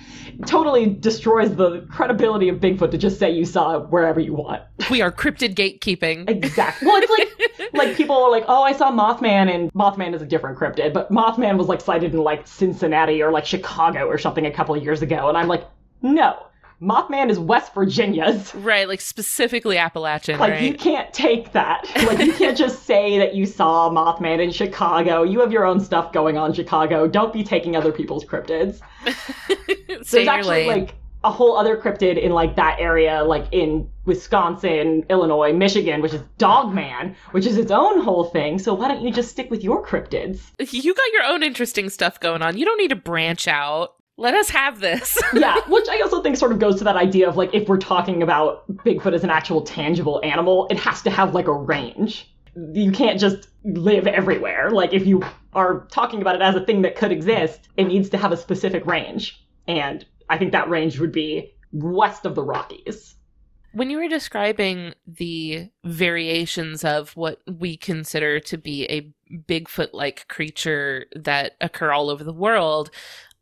totally 0.46 0.88
destroys 0.88 1.56
the 1.56 1.82
credibility 1.92 2.50
of 2.50 2.58
Bigfoot 2.58 2.92
to 2.92 2.98
just 2.98 3.20
say 3.20 3.32
you 3.32 3.46
saw 3.46 3.78
it 3.78 3.90
wherever 3.90 4.20
you 4.20 4.34
want. 4.34 4.64
We 4.90 5.02
are 5.02 5.12
cryptid 5.12 5.56
gatekeeping. 5.56 6.30
Exactly. 6.30 6.88
Well, 6.88 7.02
it's 7.02 7.12
like 7.12 7.74
like 7.74 7.98
people 7.98 8.16
are 8.16 8.32
like, 8.32 8.46
oh, 8.48 8.64
I 8.64 8.74
saw 8.74 8.92
Mothman, 8.92 9.54
and 9.54 9.72
Mothman 9.74 10.14
is 10.14 10.22
a 10.22 10.26
different 10.26 10.58
cryptid, 10.58 10.94
but 10.94 11.12
Mothman 11.12 11.58
was 11.58 11.68
like 11.68 11.82
sighted 11.82 12.14
in 12.14 12.20
like 12.20 12.48
Cincinnati 12.48 13.22
or 13.22 13.32
like 13.32 13.46
Chicago 13.46 14.08
or 14.08 14.18
something 14.18 14.46
a 14.46 14.52
couple 14.52 14.76
of 14.76 14.84
years 14.84 15.02
ago, 15.02 15.30
and 15.30 15.38
I'm 15.38 15.48
like, 15.48 15.66
no. 16.02 16.48
Mothman 16.82 17.30
is 17.30 17.38
West 17.38 17.74
Virginia's. 17.76 18.54
Right, 18.56 18.88
like 18.88 19.02
specifically 19.02 19.78
Appalachian. 19.78 20.40
Like 20.40 20.54
right? 20.54 20.64
you 20.64 20.74
can't 20.74 21.14
take 21.14 21.52
that. 21.52 21.88
Like 21.96 22.20
you 22.20 22.34
can't 22.34 22.58
just 22.58 22.84
say 22.88 23.20
that 23.20 23.36
you 23.36 23.46
saw 23.46 23.90
Mothman 23.90 24.44
in 24.44 24.52
Chicago. 24.52 25.22
You 25.22 25.40
have 25.42 25.52
your 25.52 25.64
own 25.64 25.80
stuff 25.80 26.12
going 26.12 26.38
on 26.38 26.54
Chicago. 26.54 27.08
Don't 27.08 27.32
be 27.32 27.44
taking 27.44 27.76
other 27.76 27.92
people's 27.92 28.26
cryptids. 28.26 28.80
There's 30.10 30.28
actually 30.28 30.66
like 30.66 30.96
a 31.24 31.32
whole 31.32 31.56
other 31.56 31.78
cryptid 31.78 32.20
in 32.20 32.32
like 32.32 32.56
that 32.56 32.78
area, 32.80 33.24
like 33.24 33.46
in 33.52 33.88
Wisconsin, 34.06 35.06
Illinois, 35.10 35.54
Michigan, 35.54 36.02
which 36.02 36.14
is 36.14 36.22
Dogman, 36.40 37.16
which 37.30 37.46
is 37.46 37.58
its 37.58 37.70
own 37.70 38.02
whole 38.02 38.24
thing. 38.24 38.58
So 38.58 38.74
why 38.74 38.88
don't 38.88 39.04
you 39.04 39.12
just 39.12 39.30
stick 39.30 39.52
with 39.52 39.64
your 39.64 39.86
cryptids? 39.86 40.40
You 40.58 40.96
got 40.96 41.14
your 41.14 41.24
own 41.26 41.44
interesting 41.44 41.90
stuff 41.90 42.20
going 42.20 42.42
on. 42.42 42.58
You 42.58 42.66
don't 42.66 42.80
need 42.80 42.90
to 42.90 42.96
branch 42.96 43.48
out. 43.48 43.94
Let 44.18 44.34
us 44.34 44.50
have 44.50 44.80
this. 44.80 45.18
yeah, 45.34 45.60
which 45.68 45.88
I 45.90 46.00
also 46.02 46.22
think 46.22 46.38
sort 46.38 46.52
of 46.52 46.60
goes 46.60 46.78
to 46.78 46.84
that 46.84 46.96
idea 46.96 47.28
of 47.28 47.38
like 47.38 47.54
if 47.54 47.68
we're 47.68 47.78
talking 47.78 48.22
about 48.22 48.68
Bigfoot 48.78 49.14
as 49.14 49.24
an 49.24 49.30
actual 49.30 49.62
tangible 49.62 50.22
animal, 50.24 50.68
it 50.70 50.78
has 50.78 51.02
to 51.04 51.10
have 51.10 51.34
like 51.34 51.48
a 51.48 51.54
range. 51.54 52.32
You 52.74 52.92
can't 52.92 53.20
just 53.20 53.48
live 53.64 54.08
everywhere. 54.08 54.70
Like 54.72 54.94
if 54.94 55.06
you 55.06 55.24
are 55.54 55.88
talking 55.92 56.22
about 56.22 56.36
it 56.36 56.42
as 56.42 56.56
a 56.56 56.66
thing 56.66 56.82
that 56.84 56.96
could 56.96 57.12
exist, 57.12 57.70
it 57.78 57.86
needs 57.86 58.10
to 58.10 58.18
have 58.18 58.32
a 58.32 58.38
specific 58.38 58.86
range. 58.86 59.44
And 59.68 60.06
I 60.30 60.38
think 60.38 60.52
that 60.52 60.70
range 60.70 61.00
would 61.00 61.12
be 61.12 61.54
west 61.72 62.26
of 62.26 62.36
the 62.36 62.44
Rockies. 62.44 63.16
When 63.74 63.90
you 63.90 63.98
were 63.98 64.10
describing 64.10 64.94
the 65.08 65.70
variations 65.86 66.84
of 66.84 67.16
what 67.16 67.40
we 67.48 67.78
consider 67.78 68.40
to 68.42 68.58
be 68.58 68.86
a 68.86 69.14
Bigfoot 69.34 69.94
like 69.94 70.28
creature 70.28 71.06
that 71.16 71.54
occur 71.62 71.92
all 71.92 72.10
over 72.10 72.24
the 72.24 72.34
world, 72.34 72.92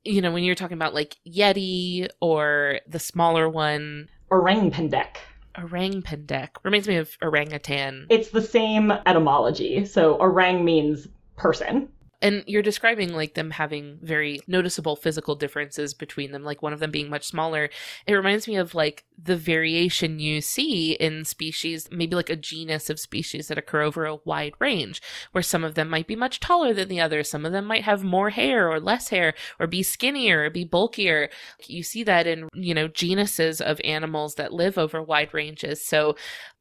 you 0.04 0.22
know, 0.22 0.32
when 0.32 0.44
you're 0.44 0.56
talking 0.56 0.78
about 0.78 0.94
like 0.94 1.18
Yeti 1.28 2.08
or 2.22 2.80
the 2.88 3.00
smaller 3.00 3.50
one, 3.50 4.10
Orang 4.32 4.72
Pendek. 4.72 5.18
Orang 5.58 6.02
Pendek 6.02 6.50
reminds 6.64 6.88
me 6.88 6.96
of 6.96 7.18
orangutan. 7.22 8.06
It's 8.10 8.30
the 8.30 8.42
same 8.42 8.92
etymology. 9.06 9.86
So 9.86 10.16
orang 10.16 10.64
means 10.64 11.08
person. 11.36 11.90
And 12.22 12.44
you're 12.48 12.62
describing 12.62 13.14
like 13.14 13.36
them 13.36 13.52
having 13.52 13.98
very 14.02 14.42
noticeable 14.48 14.96
physical 14.96 15.36
differences 15.36 15.94
between 15.94 16.32
them, 16.32 16.44
like 16.44 16.62
one 16.62 16.74
of 16.74 16.80
them 16.80 16.92
being 16.92 17.10
much 17.10 17.26
smaller. 17.26 17.70
It 18.06 18.14
reminds 18.14 18.48
me 18.48 18.58
of 18.58 18.76
like 18.76 19.06
the 19.22 19.38
variation 19.38 20.20
you 20.20 20.42
see 20.42 20.94
in 20.94 21.24
species, 21.26 21.88
maybe 21.92 22.16
like 22.16 22.30
a 22.30 22.36
genus 22.36 22.90
of 22.90 23.00
species 23.00 23.48
that 23.48 23.58
occur 23.58 23.82
over 23.82 24.06
a 24.06 24.18
wide 24.26 24.54
range, 24.60 25.02
where 25.32 25.42
some 25.42 25.64
of 25.64 25.76
them 25.76 25.90
might 25.90 26.08
be 26.08 26.16
much 26.16 26.40
taller 26.40 26.74
than 26.74 26.90
the 26.90 27.00
others, 27.00 27.30
some 27.30 27.46
of 27.46 27.52
them 27.52 27.66
might 27.66 27.84
have 27.84 28.04
more 28.04 28.32
hair 28.32 28.70
or 28.70 28.80
less 28.80 29.10
hair, 29.10 29.34
or 29.60 29.68
be 29.68 29.84
skinnier 29.84 30.44
or 30.46 30.50
be 30.50 30.66
bulkier. 30.66 31.30
You 31.68 31.84
see 31.84 32.04
that 32.04 32.28
in, 32.28 32.50
you 32.54 32.74
know, 32.74 32.88
genuses 32.88 33.62
of 33.62 33.80
animals 33.84 34.36
that 34.36 34.54
live 34.54 34.78
over 34.78 35.02
wide 35.02 35.34
ranges. 35.34 35.84
So, 35.86 36.16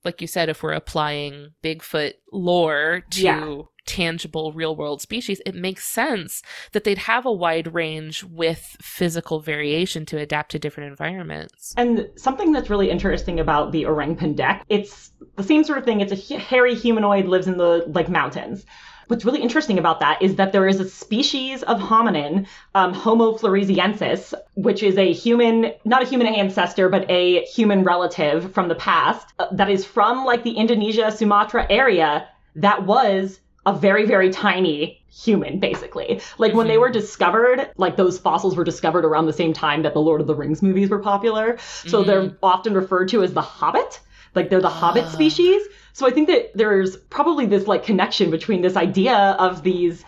like 0.04 0.20
you 0.20 0.26
said, 0.28 0.48
if 0.48 0.62
we're 0.62 0.72
applying 0.72 1.50
Bigfoot 1.62 2.14
lore 2.32 3.02
to 3.10 3.22
yeah 3.22 3.62
tangible 3.88 4.52
real 4.52 4.76
world 4.76 5.00
species, 5.00 5.40
it 5.46 5.54
makes 5.54 5.84
sense 5.84 6.42
that 6.72 6.84
they'd 6.84 6.98
have 6.98 7.24
a 7.26 7.32
wide 7.32 7.74
range 7.74 8.22
with 8.22 8.76
physical 8.80 9.40
variation 9.40 10.04
to 10.06 10.18
adapt 10.18 10.50
to 10.52 10.58
different 10.58 10.90
environments. 10.90 11.74
And 11.76 12.08
something 12.16 12.52
that's 12.52 12.70
really 12.70 12.90
interesting 12.90 13.40
about 13.40 13.72
the 13.72 13.86
orang 13.86 14.14
pendek, 14.14 14.62
it's 14.68 15.10
the 15.36 15.42
same 15.42 15.64
sort 15.64 15.78
of 15.78 15.84
thing. 15.84 16.00
It's 16.00 16.12
a 16.12 16.38
hairy 16.38 16.74
humanoid 16.74 17.26
lives 17.26 17.48
in 17.48 17.56
the 17.56 17.84
like 17.88 18.08
mountains. 18.08 18.66
What's 19.08 19.24
really 19.24 19.40
interesting 19.40 19.78
about 19.78 20.00
that 20.00 20.20
is 20.20 20.36
that 20.36 20.52
there 20.52 20.68
is 20.68 20.80
a 20.80 20.88
species 20.88 21.62
of 21.62 21.80
hominin, 21.80 22.46
um, 22.74 22.92
Homo 22.92 23.38
floresiensis, 23.38 24.34
which 24.54 24.82
is 24.82 24.98
a 24.98 25.14
human, 25.14 25.72
not 25.86 26.02
a 26.02 26.06
human 26.06 26.26
ancestor, 26.26 26.90
but 26.90 27.10
a 27.10 27.42
human 27.44 27.84
relative 27.84 28.52
from 28.52 28.68
the 28.68 28.74
past 28.74 29.32
uh, 29.38 29.46
that 29.52 29.70
is 29.70 29.86
from 29.86 30.26
like 30.26 30.42
the 30.44 30.58
Indonesia, 30.58 31.10
Sumatra 31.10 31.66
area 31.70 32.28
that 32.56 32.84
was 32.84 33.40
a 33.68 33.72
very, 33.74 34.06
very 34.06 34.30
tiny 34.30 35.02
human, 35.10 35.58
basically. 35.60 36.20
Like 36.38 36.54
when 36.54 36.68
they 36.68 36.78
were 36.78 36.90
discovered, 36.90 37.70
like 37.76 37.96
those 37.96 38.18
fossils 38.18 38.56
were 38.56 38.64
discovered 38.64 39.04
around 39.04 39.26
the 39.26 39.32
same 39.32 39.52
time 39.52 39.82
that 39.82 39.92
the 39.92 40.00
Lord 40.00 40.22
of 40.22 40.26
the 40.26 40.34
Rings 40.34 40.62
movies 40.62 40.88
were 40.88 41.00
popular. 41.00 41.58
So 41.58 42.02
mm. 42.02 42.06
they're 42.06 42.36
often 42.42 42.72
referred 42.72 43.08
to 43.10 43.22
as 43.22 43.34
the 43.34 43.42
Hobbit. 43.42 44.00
Like 44.34 44.48
they're 44.48 44.62
the 44.62 44.70
Hobbit 44.70 45.04
ah. 45.04 45.10
species. 45.10 45.62
So 45.92 46.06
I 46.06 46.10
think 46.10 46.28
that 46.28 46.52
there's 46.54 46.96
probably 46.96 47.44
this 47.44 47.66
like 47.66 47.84
connection 47.84 48.30
between 48.30 48.62
this 48.62 48.76
idea 48.76 49.16
of 49.16 49.62
these 49.62 50.02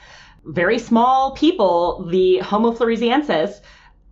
very 0.44 0.78
small 0.78 1.32
people, 1.32 2.06
the 2.08 2.38
Homo 2.38 2.72
floresiensis, 2.72 3.60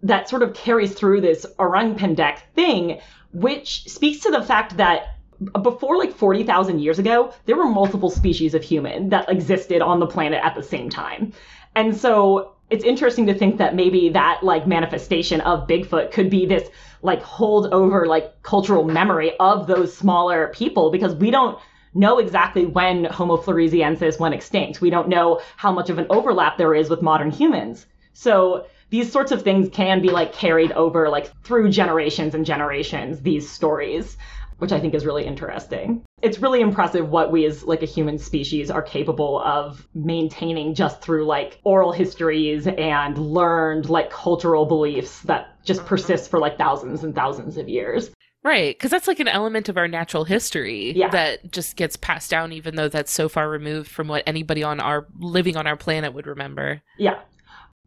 that 0.03 0.29
sort 0.29 0.43
of 0.43 0.53
carries 0.53 0.93
through 0.93 1.23
this 1.23 1.47
orang 1.59 1.95
pendek 1.95 2.41
thing, 2.55 3.01
which 3.33 3.89
speaks 3.89 4.21
to 4.21 4.31
the 4.31 4.43
fact 4.43 4.77
that 4.77 5.18
before 5.63 5.97
like 5.97 6.15
40,000 6.15 6.81
years 6.81 6.99
ago, 6.99 7.33
there 7.47 7.57
were 7.57 7.67
multiple 7.67 8.11
species 8.11 8.55
of 8.55 8.63
human 8.63 9.09
that 9.11 9.29
existed 9.31 9.83
on 9.83 10.01
the 10.01 10.07
planet 10.07 10.41
at 10.43 10.55
the 10.55 10.63
same 10.63 10.91
time. 10.91 11.33
And 11.75 11.97
so 11.97 12.55
it's 12.71 12.85
interesting 12.85 13.27
to 13.27 13.35
think 13.35 13.59
that 13.59 13.75
maybe 13.75 14.11
that 14.11 14.41
like 14.43 14.67
manifestation 14.67 15.41
of 15.43 15.67
Bigfoot 15.67 16.13
could 16.13 16.29
be 16.29 16.45
this 16.47 16.69
like 17.03 17.23
hold 17.23 17.73
over 17.73 18.07
like 18.07 18.43
cultural 18.43 18.85
memory 18.85 19.33
of 19.39 19.67
those 19.67 19.97
smaller 19.97 20.49
people 20.55 20.91
because 20.91 21.15
we 21.15 21.31
don't 21.31 21.59
know 21.95 22.19
exactly 22.19 22.67
when 22.67 23.05
Homo 23.05 23.37
floresiensis 23.37 24.19
went 24.19 24.35
extinct. 24.35 24.81
We 24.81 24.91
don't 24.91 25.09
know 25.09 25.41
how 25.57 25.73
much 25.73 25.89
of 25.89 25.99
an 25.99 26.07
overlap 26.11 26.59
there 26.59 26.75
is 26.75 26.91
with 26.91 27.01
modern 27.01 27.31
humans. 27.31 27.87
So 28.13 28.67
these 28.91 29.11
sorts 29.11 29.33
of 29.33 29.43
things 29.43 29.69
can 29.71 30.03
be 30.03 30.11
like 30.11 30.33
carried 30.33 30.73
over 30.73 31.09
like 31.09 31.31
through 31.45 31.71
generations 31.71 32.35
and 32.35 32.45
generations, 32.45 33.21
these 33.23 33.49
stories 33.49 34.17
which 34.59 34.73
I 34.73 34.81
think 34.81 34.95
is 34.95 35.07
really 35.07 35.25
interesting. 35.25 36.05
It's 36.21 36.39
really 36.39 36.61
impressive 36.61 37.09
what 37.09 37.31
we 37.33 37.47
as 37.47 37.65
like 37.65 37.83
a 37.83 37.87
human 37.87 38.19
species 38.19 38.71
are 38.71 38.83
capable 38.83 39.41
of 39.41 39.87
maintaining 39.95 40.75
just 40.75 41.01
through 41.01 41.27
like 41.27 41.61
oral 41.65 41.93
histories 41.93 42.67
and 42.67 43.17
learned 43.17 43.89
like 43.89 44.11
cultural 44.11 44.67
beliefs 44.67 45.21
that 45.23 45.65
just 45.65 45.81
mm-hmm. 45.81 45.89
persist 45.89 46.31
for 46.31 46.39
like 46.41 46.59
thousands 46.59 47.05
and 47.05 47.15
thousands 47.15 47.57
of 47.57 47.69
years. 47.69 48.11
Right, 48.45 48.75
because 48.75 48.91
that's 48.91 49.09
like 49.09 49.21
an 49.21 49.29
element 49.29 49.69
of 49.69 49.77
our 49.77 49.89
natural 49.89 50.25
history 50.25 50.93
yeah. 50.93 51.09
that 51.09 51.51
just 51.51 51.77
gets 51.77 51.97
passed 51.97 52.31
down, 52.31 52.53
even 52.53 52.77
though 52.77 52.89
that's 52.89 53.13
so 53.13 53.29
far 53.29 53.49
removed 53.49 53.91
from 53.91 54.07
what 54.07 54.23
anybody 54.27 54.63
on 54.63 54.79
our 54.81 55.07
living 55.19 55.57
on 55.57 55.67
our 55.67 55.77
planet 55.77 56.15
would 56.15 56.27
remember. 56.27 56.81
Yeah, 56.99 57.19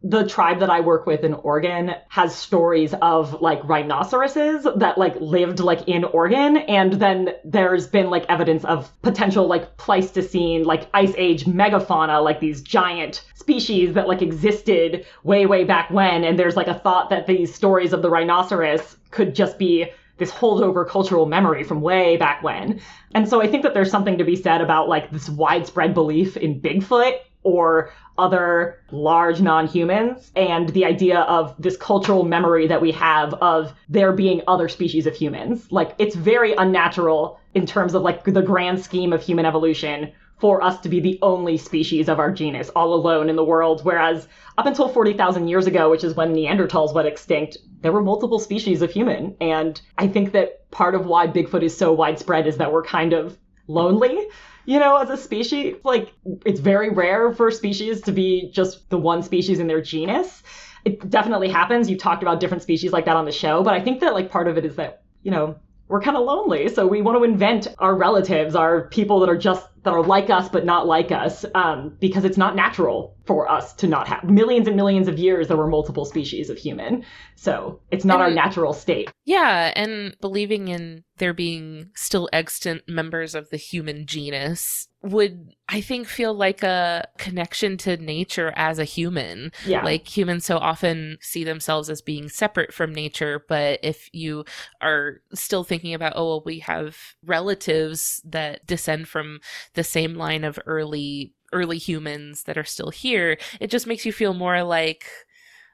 the 0.04 0.26
tribe 0.26 0.58
that 0.60 0.70
I 0.70 0.80
work 0.80 1.06
with 1.06 1.22
in 1.22 1.34
Oregon 1.34 1.94
has 2.08 2.34
stories 2.34 2.92
of 3.02 3.40
like 3.40 3.62
rhinoceroses 3.62 4.66
that 4.76 4.98
like 4.98 5.14
lived 5.20 5.60
like 5.60 5.86
in 5.86 6.04
Oregon. 6.04 6.56
And 6.56 6.94
then 6.94 7.30
there's 7.44 7.86
been 7.86 8.10
like 8.10 8.24
evidence 8.28 8.64
of 8.64 8.90
potential 9.02 9.46
like 9.46 9.76
Pleistocene, 9.76 10.64
like 10.64 10.88
ice 10.92 11.14
age 11.16 11.44
megafauna, 11.44 12.22
like 12.22 12.40
these 12.40 12.62
giant 12.62 13.24
species 13.34 13.94
that 13.94 14.08
like 14.08 14.22
existed 14.22 15.06
way, 15.22 15.46
way 15.46 15.62
back 15.62 15.90
when. 15.90 16.24
And 16.24 16.36
there's 16.36 16.56
like 16.56 16.68
a 16.68 16.78
thought 16.78 17.10
that 17.10 17.28
these 17.28 17.54
stories 17.54 17.92
of 17.92 18.02
the 18.02 18.10
rhinoceros 18.10 18.96
could 19.12 19.36
just 19.36 19.56
be 19.56 19.86
this 20.18 20.32
holdover 20.32 20.86
cultural 20.86 21.26
memory 21.26 21.62
from 21.62 21.80
way 21.80 22.16
back 22.16 22.42
when. 22.42 22.80
And 23.14 23.28
so 23.28 23.40
I 23.40 23.46
think 23.46 23.62
that 23.62 23.72
there's 23.72 23.90
something 23.90 24.18
to 24.18 24.24
be 24.24 24.36
said 24.36 24.60
about 24.60 24.88
like 24.88 25.10
this 25.10 25.28
widespread 25.28 25.94
belief 25.94 26.36
in 26.36 26.60
Bigfoot 26.60 27.18
or 27.42 27.90
other 28.18 28.78
large 28.90 29.40
non-humans 29.40 30.30
and 30.36 30.68
the 30.70 30.84
idea 30.84 31.20
of 31.20 31.54
this 31.58 31.76
cultural 31.76 32.24
memory 32.24 32.66
that 32.66 32.80
we 32.80 32.92
have 32.92 33.34
of 33.34 33.72
there 33.88 34.12
being 34.12 34.42
other 34.46 34.68
species 34.68 35.06
of 35.06 35.14
humans. 35.14 35.70
Like 35.72 35.94
it's 35.98 36.14
very 36.14 36.54
unnatural 36.54 37.40
in 37.54 37.66
terms 37.66 37.94
of 37.94 38.02
like 38.02 38.24
the 38.24 38.42
grand 38.42 38.82
scheme 38.82 39.12
of 39.12 39.22
human 39.22 39.46
evolution 39.46 40.12
for 40.38 40.60
us 40.60 40.80
to 40.80 40.88
be 40.88 40.98
the 40.98 41.18
only 41.22 41.56
species 41.56 42.08
of 42.08 42.18
our 42.18 42.32
genus 42.32 42.68
all 42.70 42.94
alone 42.94 43.30
in 43.30 43.36
the 43.36 43.44
world. 43.44 43.80
Whereas 43.84 44.26
up 44.58 44.66
until 44.66 44.88
40,000 44.88 45.46
years 45.46 45.68
ago, 45.68 45.88
which 45.88 46.02
is 46.02 46.16
when 46.16 46.34
Neanderthals 46.34 46.92
went 46.92 47.06
extinct, 47.06 47.58
there 47.80 47.92
were 47.92 48.02
multiple 48.02 48.40
species 48.40 48.82
of 48.82 48.90
human. 48.90 49.36
And 49.40 49.80
I 49.98 50.08
think 50.08 50.32
that 50.32 50.68
part 50.72 50.96
of 50.96 51.06
why 51.06 51.28
Bigfoot 51.28 51.62
is 51.62 51.76
so 51.76 51.92
widespread 51.92 52.48
is 52.48 52.56
that 52.56 52.72
we're 52.72 52.82
kind 52.82 53.12
of 53.12 53.38
lonely 53.68 54.26
you 54.64 54.78
know, 54.78 54.96
as 54.96 55.10
a 55.10 55.16
species. 55.16 55.76
Like, 55.84 56.12
it's 56.46 56.60
very 56.60 56.90
rare 56.90 57.32
for 57.32 57.50
species 57.50 58.00
to 58.02 58.12
be 58.12 58.50
just 58.52 58.88
the 58.90 58.98
one 58.98 59.22
species 59.22 59.58
in 59.58 59.66
their 59.66 59.80
genus. 59.80 60.42
It 60.84 61.08
definitely 61.10 61.48
happens. 61.48 61.88
You've 61.88 62.00
talked 62.00 62.22
about 62.22 62.40
different 62.40 62.62
species 62.62 62.92
like 62.92 63.04
that 63.04 63.16
on 63.16 63.24
the 63.24 63.32
show, 63.32 63.62
but 63.62 63.74
I 63.74 63.80
think 63.80 64.00
that, 64.00 64.14
like, 64.14 64.30
part 64.30 64.48
of 64.48 64.58
it 64.58 64.64
is 64.64 64.76
that, 64.76 65.02
you 65.22 65.30
know, 65.30 65.56
we're 65.88 66.00
kind 66.00 66.16
of 66.16 66.24
lonely. 66.24 66.68
So 66.68 66.86
we 66.86 67.02
want 67.02 67.18
to 67.18 67.24
invent 67.24 67.68
our 67.78 67.94
relatives, 67.94 68.54
our 68.54 68.88
people 68.88 69.20
that 69.20 69.28
are 69.28 69.36
just 69.36 69.66
that 69.84 69.92
are 69.92 70.02
like 70.02 70.30
us 70.30 70.48
but 70.48 70.64
not 70.64 70.86
like 70.86 71.12
us, 71.12 71.44
um, 71.54 71.96
because 72.00 72.24
it's 72.24 72.36
not 72.36 72.54
natural 72.54 73.16
for 73.24 73.50
us 73.50 73.72
to 73.74 73.86
not 73.86 74.08
have 74.08 74.24
millions 74.24 74.66
and 74.66 74.76
millions 74.76 75.08
of 75.08 75.18
years. 75.18 75.48
There 75.48 75.56
were 75.56 75.68
multiple 75.68 76.04
species 76.04 76.50
of 76.50 76.58
human, 76.58 77.04
so 77.36 77.80
it's 77.90 78.04
not 78.04 78.20
and, 78.20 78.22
our 78.22 78.30
natural 78.30 78.72
state. 78.72 79.10
Yeah, 79.24 79.72
and 79.74 80.16
believing 80.20 80.68
in 80.68 81.04
there 81.18 81.34
being 81.34 81.90
still 81.94 82.28
extant 82.32 82.88
members 82.88 83.34
of 83.34 83.50
the 83.50 83.56
human 83.56 84.06
genus 84.06 84.88
would 85.02 85.54
I 85.68 85.80
think 85.80 86.06
feel 86.06 86.34
like 86.34 86.62
a 86.62 87.08
connection 87.18 87.76
to 87.78 87.96
nature 87.96 88.52
as 88.54 88.78
a 88.78 88.84
human. 88.84 89.50
Yeah. 89.66 89.82
Like 89.84 90.06
humans 90.06 90.44
so 90.44 90.58
often 90.58 91.18
see 91.20 91.44
themselves 91.44 91.90
as 91.90 92.00
being 92.02 92.28
separate 92.28 92.72
from 92.72 92.94
nature, 92.94 93.44
but 93.48 93.80
if 93.82 94.08
you 94.12 94.44
are 94.80 95.22
still 95.34 95.64
thinking 95.64 95.94
about, 95.94 96.12
oh, 96.14 96.26
well, 96.26 96.42
we 96.44 96.60
have 96.60 96.96
relatives 97.24 98.20
that 98.24 98.66
descend 98.66 99.08
from 99.08 99.40
the 99.74 99.84
same 99.84 100.14
line 100.14 100.44
of 100.44 100.58
early 100.66 101.34
early 101.52 101.78
humans 101.78 102.44
that 102.44 102.56
are 102.56 102.64
still 102.64 102.90
here, 102.90 103.36
it 103.60 103.68
just 103.68 103.86
makes 103.86 104.06
you 104.06 104.12
feel 104.12 104.32
more 104.32 104.62
like 104.62 105.04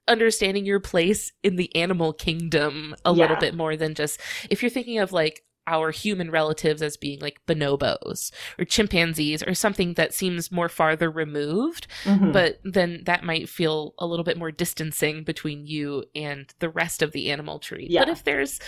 understanding 0.08 0.64
your 0.64 0.80
place 0.80 1.32
in 1.42 1.56
the 1.56 1.74
animal 1.76 2.12
kingdom 2.12 2.94
a 3.04 3.12
yeah. 3.12 3.22
little 3.22 3.37
bit 3.37 3.54
more 3.54 3.76
than 3.76 3.94
just 3.94 4.20
if 4.50 4.62
you're 4.62 4.70
thinking 4.70 4.98
of 4.98 5.12
like 5.12 5.44
our 5.68 5.90
human 5.90 6.31
relatives 6.31 6.83
as 6.83 6.96
being 6.96 7.20
like 7.20 7.40
bonobos 7.46 8.33
or 8.59 8.64
chimpanzees 8.64 9.42
or 9.42 9.54
something 9.54 9.94
that 9.94 10.14
seems 10.14 10.50
more 10.50 10.68
farther 10.68 11.11
removed, 11.11 11.87
mm-hmm. 12.04 12.33
but 12.33 12.59
then 12.64 13.02
that 13.04 13.22
might 13.22 13.48
feel 13.48 13.94
a 13.98 14.07
little 14.07 14.24
bit 14.24 14.38
more 14.38 14.50
distancing 14.50 15.22
between 15.24 15.66
you 15.66 16.04
and 16.14 16.54
the 16.59 16.70
rest 16.70 17.02
of 17.02 17.12
the 17.12 17.31
animal 17.31 17.59
tree. 17.59 17.87
Yeah. 17.90 18.00
But 18.00 18.09
if 18.09 18.24
there's 18.24 18.59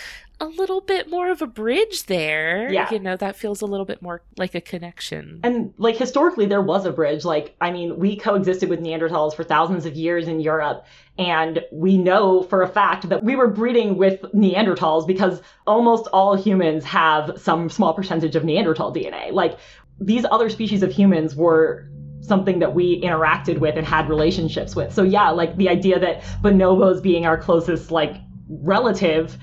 a 0.41 0.47
little 0.47 0.81
bit 0.81 1.11
more 1.11 1.31
of 1.31 1.43
a 1.43 1.47
bridge 1.47 2.07
there. 2.07 2.73
Yeah. 2.73 2.89
You 2.91 2.99
know, 2.99 3.17
that 3.17 3.37
feels 3.37 3.61
a 3.61 3.67
little 3.67 3.85
bit 3.85 4.01
more 4.01 4.23
like 4.39 4.55
a 4.55 4.61
connection. 4.61 5.41
And 5.43 5.75
like 5.77 5.97
historically, 5.97 6.47
there 6.47 6.63
was 6.63 6.87
a 6.87 6.93
bridge. 6.93 7.25
Like, 7.25 7.55
I 7.61 7.71
mean, 7.71 7.99
we 7.99 8.17
coexisted 8.17 8.71
with 8.71 8.81
Neanderthals 8.81 9.35
for 9.35 9.45
thousands 9.45 9.85
of 9.85 9.95
years 9.95 10.29
in 10.29 10.41
Europe. 10.41 10.87
And 11.21 11.61
we 11.71 11.99
know 11.99 12.43
for 12.45 12.63
a 12.63 12.69
fact 12.69 13.11
that 13.11 13.23
we 13.23 13.37
were 13.37 13.47
breeding 13.47 13.99
with 13.99 14.23
Neanderthals 14.35 15.07
because 15.07 15.43
almost 15.67 16.09
all 16.15 16.35
humans 16.35 16.83
have 16.85 17.33
some 17.37 17.69
small 17.69 17.93
percentage 17.93 18.35
of 18.37 18.43
Neanderthal 18.43 18.93
DNA. 18.93 19.31
Like, 19.31 19.59
these 20.01 20.25
other 20.31 20.49
species 20.49 20.83
of 20.83 20.91
humans 20.91 21.37
were 21.37 21.87
something 22.23 22.59
that 22.61 22.75
we 22.75 23.03
interacted 23.03 23.59
with 23.59 23.77
and 23.77 23.87
had 23.87 24.09
relationships 24.09 24.75
with. 24.75 24.95
So 24.95 25.03
yeah, 25.03 25.31
like 25.31 25.57
the 25.57 25.69
idea 25.69 25.99
that 25.99 26.23
bonobos 26.43 27.03
being 27.03 27.27
our 27.27 27.37
closest 27.37 27.91
like 27.91 28.17
relative 28.49 29.37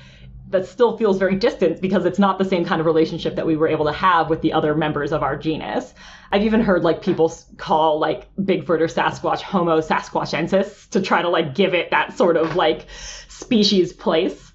that 0.49 0.65
still 0.65 0.97
feels 0.97 1.17
very 1.17 1.35
distant 1.35 1.81
because 1.81 2.05
it's 2.05 2.19
not 2.19 2.37
the 2.37 2.45
same 2.45 2.63
kind 2.63 2.79
of 2.79 2.85
relationship 2.85 3.35
that 3.35 3.45
we 3.45 3.57
were 3.57 3.67
able 3.67 3.85
to 3.85 3.91
have 3.91 4.29
with 4.29 4.41
the 4.41 4.53
other 4.53 4.73
members 4.75 5.11
of 5.11 5.21
our 5.21 5.35
genus. 5.35 5.93
I've 6.31 6.43
even 6.43 6.61
heard 6.61 6.83
like 6.83 7.01
people 7.01 7.33
call 7.57 7.99
like 7.99 8.33
Bigfoot 8.35 8.81
or 8.81 8.87
Sasquatch 8.87 9.41
Homo 9.41 9.81
sasquatchensis 9.81 10.89
to 10.89 11.01
try 11.01 11.21
to 11.21 11.29
like 11.29 11.53
give 11.53 11.73
it 11.73 11.91
that 11.91 12.17
sort 12.17 12.37
of 12.37 12.55
like 12.55 12.85
species 13.27 13.91
place. 13.93 14.51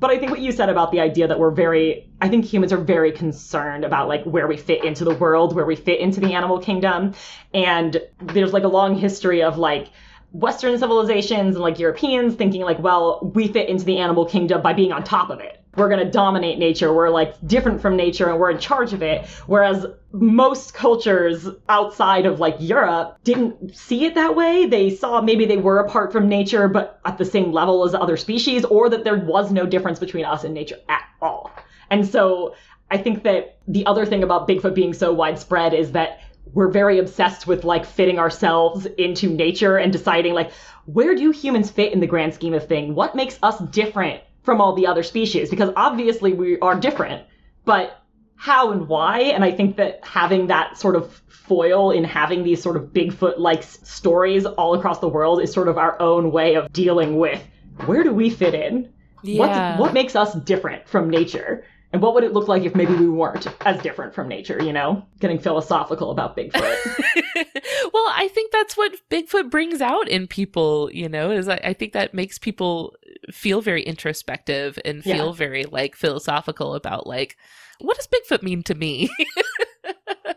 But 0.00 0.10
I 0.10 0.18
think 0.18 0.30
what 0.30 0.40
you 0.40 0.52
said 0.52 0.68
about 0.68 0.92
the 0.92 1.00
idea 1.00 1.28
that 1.28 1.38
we're 1.38 1.50
very, 1.50 2.10
I 2.20 2.28
think 2.28 2.44
humans 2.44 2.72
are 2.72 2.78
very 2.78 3.12
concerned 3.12 3.84
about 3.84 4.08
like 4.08 4.24
where 4.24 4.46
we 4.46 4.56
fit 4.56 4.84
into 4.84 5.04
the 5.04 5.14
world, 5.14 5.54
where 5.54 5.64
we 5.64 5.76
fit 5.76 6.00
into 6.00 6.20
the 6.20 6.34
animal 6.34 6.58
kingdom. 6.58 7.14
And 7.54 8.02
there's 8.20 8.52
like 8.52 8.64
a 8.64 8.68
long 8.68 8.96
history 8.96 9.42
of 9.42 9.56
like, 9.56 9.88
Western 10.34 10.76
civilizations 10.76 11.54
and 11.54 11.62
like 11.62 11.78
Europeans 11.78 12.34
thinking 12.34 12.62
like, 12.62 12.80
well, 12.80 13.30
we 13.34 13.46
fit 13.46 13.68
into 13.68 13.84
the 13.84 13.98
animal 13.98 14.26
kingdom 14.26 14.60
by 14.60 14.72
being 14.72 14.90
on 14.90 15.04
top 15.04 15.30
of 15.30 15.38
it. 15.38 15.60
We're 15.76 15.88
going 15.88 16.04
to 16.04 16.10
dominate 16.10 16.58
nature. 16.58 16.92
We're 16.92 17.10
like 17.10 17.34
different 17.46 17.80
from 17.80 17.96
nature 17.96 18.28
and 18.28 18.40
we're 18.40 18.50
in 18.50 18.58
charge 18.58 18.92
of 18.92 19.00
it. 19.00 19.26
Whereas 19.46 19.86
most 20.10 20.74
cultures 20.74 21.48
outside 21.68 22.26
of 22.26 22.40
like 22.40 22.56
Europe 22.58 23.18
didn't 23.22 23.76
see 23.76 24.06
it 24.06 24.16
that 24.16 24.34
way. 24.34 24.66
They 24.66 24.90
saw 24.90 25.20
maybe 25.20 25.46
they 25.46 25.56
were 25.56 25.78
apart 25.78 26.10
from 26.10 26.28
nature, 26.28 26.66
but 26.66 27.00
at 27.04 27.16
the 27.16 27.24
same 27.24 27.52
level 27.52 27.84
as 27.84 27.94
other 27.94 28.16
species, 28.16 28.64
or 28.64 28.88
that 28.88 29.04
there 29.04 29.18
was 29.18 29.52
no 29.52 29.66
difference 29.66 30.00
between 30.00 30.24
us 30.24 30.42
and 30.42 30.52
nature 30.52 30.78
at 30.88 31.04
all. 31.22 31.52
And 31.90 32.06
so 32.06 32.56
I 32.90 32.98
think 32.98 33.22
that 33.22 33.58
the 33.68 33.86
other 33.86 34.04
thing 34.04 34.24
about 34.24 34.48
Bigfoot 34.48 34.74
being 34.74 34.94
so 34.94 35.12
widespread 35.12 35.74
is 35.74 35.92
that 35.92 36.20
we're 36.52 36.70
very 36.70 36.98
obsessed 36.98 37.46
with 37.46 37.64
like 37.64 37.84
fitting 37.84 38.18
ourselves 38.18 38.86
into 38.98 39.30
nature 39.30 39.76
and 39.76 39.92
deciding 39.92 40.34
like 40.34 40.52
where 40.86 41.14
do 41.14 41.30
humans 41.30 41.70
fit 41.70 41.92
in 41.92 42.00
the 42.00 42.06
grand 42.06 42.34
scheme 42.34 42.54
of 42.54 42.66
thing? 42.68 42.94
What 42.94 43.14
makes 43.14 43.38
us 43.42 43.58
different 43.58 44.22
from 44.42 44.60
all 44.60 44.74
the 44.74 44.86
other 44.86 45.02
species? 45.02 45.50
Because 45.50 45.70
obviously 45.76 46.32
we 46.32 46.58
are 46.60 46.78
different, 46.78 47.26
but 47.64 48.00
how 48.36 48.72
and 48.72 48.88
why? 48.88 49.20
And 49.20 49.42
I 49.42 49.52
think 49.52 49.76
that 49.76 50.00
having 50.02 50.48
that 50.48 50.76
sort 50.76 50.96
of 50.96 51.10
foil 51.28 51.90
in 51.90 52.04
having 52.04 52.42
these 52.42 52.62
sort 52.62 52.76
of 52.76 52.92
Bigfoot 52.92 53.38
like 53.38 53.62
stories 53.62 54.44
all 54.44 54.74
across 54.74 54.98
the 54.98 55.08
world 55.08 55.40
is 55.40 55.52
sort 55.52 55.68
of 55.68 55.78
our 55.78 56.00
own 56.00 56.30
way 56.30 56.54
of 56.54 56.72
dealing 56.72 57.18
with 57.18 57.42
where 57.86 58.04
do 58.04 58.12
we 58.12 58.30
fit 58.30 58.54
in? 58.54 58.92
Yeah. 59.22 59.38
What's, 59.38 59.80
what 59.80 59.94
makes 59.94 60.14
us 60.14 60.34
different 60.34 60.86
from 60.88 61.08
nature? 61.08 61.64
And 61.94 62.02
what 62.02 62.12
would 62.14 62.24
it 62.24 62.32
look 62.32 62.48
like 62.48 62.64
if 62.64 62.74
maybe 62.74 62.92
we 62.92 63.08
weren't 63.08 63.46
as 63.64 63.80
different 63.80 64.16
from 64.16 64.26
nature, 64.26 64.60
you 64.60 64.72
know? 64.72 65.06
Getting 65.20 65.38
philosophical 65.38 66.10
about 66.10 66.36
Bigfoot. 66.36 66.52
well, 67.92 68.06
I 68.10 68.28
think 68.34 68.50
that's 68.50 68.76
what 68.76 68.96
Bigfoot 69.12 69.48
brings 69.48 69.80
out 69.80 70.08
in 70.08 70.26
people, 70.26 70.90
you 70.92 71.08
know, 71.08 71.30
is 71.30 71.48
I, 71.48 71.60
I 71.62 71.72
think 71.72 71.92
that 71.92 72.12
makes 72.12 72.36
people 72.36 72.96
feel 73.30 73.60
very 73.60 73.84
introspective 73.84 74.76
and 74.84 75.04
feel 75.04 75.26
yeah. 75.26 75.32
very 75.34 75.66
like 75.66 75.94
philosophical 75.94 76.74
about 76.74 77.06
like, 77.06 77.36
what 77.78 77.96
does 77.96 78.08
Bigfoot 78.08 78.42
mean 78.42 78.64
to 78.64 78.74
me? 78.74 79.08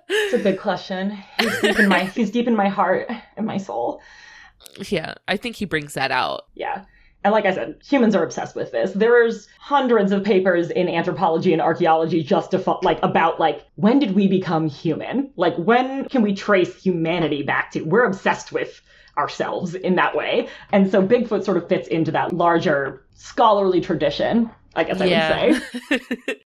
it's 0.07 0.35
a 0.35 0.37
big 0.37 0.59
question. 0.59 1.17
He's 1.39 1.59
deep 1.59 1.79
in 1.79 1.89
my 1.89 2.03
he's 2.03 2.29
deep 2.29 2.47
in 2.47 2.55
my 2.55 2.69
heart 2.69 3.09
and 3.35 3.47
my 3.47 3.57
soul. 3.57 3.99
Yeah, 4.89 5.15
I 5.27 5.37
think 5.37 5.55
he 5.55 5.65
brings 5.65 5.95
that 5.95 6.11
out. 6.11 6.45
Yeah. 6.53 6.85
And 7.23 7.33
like 7.33 7.45
I 7.45 7.53
said, 7.53 7.77
humans 7.83 8.15
are 8.15 8.23
obsessed 8.23 8.55
with 8.55 8.71
this. 8.71 8.91
There's 8.93 9.47
hundreds 9.59 10.11
of 10.11 10.23
papers 10.23 10.69
in 10.69 10.87
anthropology 10.87 11.51
and 11.51 11.61
archaeology 11.61 12.23
just 12.23 12.51
to 12.51 12.79
like 12.83 12.99
about 13.03 13.39
like 13.39 13.65
when 13.75 13.99
did 13.99 14.15
we 14.15 14.27
become 14.27 14.67
human? 14.67 15.31
Like 15.35 15.55
when 15.57 16.07
can 16.09 16.21
we 16.21 16.33
trace 16.33 16.81
humanity 16.81 17.43
back 17.43 17.71
to? 17.71 17.81
We're 17.81 18.05
obsessed 18.05 18.51
with 18.51 18.81
ourselves 19.17 19.75
in 19.75 19.95
that 19.95 20.15
way. 20.15 20.47
And 20.71 20.89
so 20.89 21.05
Bigfoot 21.05 21.43
sort 21.43 21.57
of 21.57 21.67
fits 21.67 21.87
into 21.87 22.11
that 22.11 22.33
larger 22.33 23.03
scholarly 23.15 23.81
tradition, 23.81 24.49
I 24.75 24.83
guess 24.83 25.01
I 25.01 25.05
yeah. 25.05 25.47
would 25.47 25.61
say. 25.89 26.41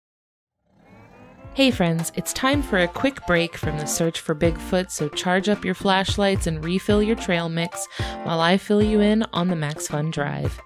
Hey 1.57 1.71
friends, 1.71 2.11
it's 2.13 2.33
time 2.33 2.61
for 2.61 2.77
a 2.77 2.87
quick 2.87 3.25
break 3.25 3.57
from 3.57 3.79
the 3.79 3.87
search 3.87 4.19
for 4.19 4.35
Bigfoot, 4.35 4.91
so 4.91 5.09
charge 5.09 5.49
up 5.49 5.65
your 5.65 5.73
flashlights 5.73 6.45
and 6.45 6.63
refill 6.63 7.01
your 7.01 7.15
trail 7.15 7.49
mix 7.49 7.87
while 8.21 8.39
I 8.39 8.59
fill 8.59 8.83
you 8.83 9.01
in 9.01 9.23
on 9.33 9.47
the 9.47 9.55
Max 9.55 9.87
Fun 9.87 10.11
Drive. 10.11 10.61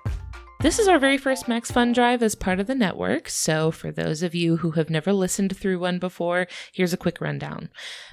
This 0.61 0.77
is 0.77 0.87
our 0.87 0.99
very 0.99 1.17
first 1.17 1.47
Max 1.47 1.71
Fun 1.71 1.91
Drive 1.91 2.21
as 2.21 2.35
part 2.35 2.59
of 2.59 2.67
the 2.67 2.75
network, 2.75 3.29
so 3.29 3.71
for 3.71 3.91
those 3.91 4.21
of 4.21 4.35
you 4.35 4.57
who 4.57 4.71
have 4.71 4.91
never 4.91 5.11
listened 5.11 5.57
through 5.57 5.79
one 5.79 5.97
before, 5.97 6.45
here's 6.71 6.93
a 6.93 6.97
quick 6.97 7.19
rundown. 7.19 7.69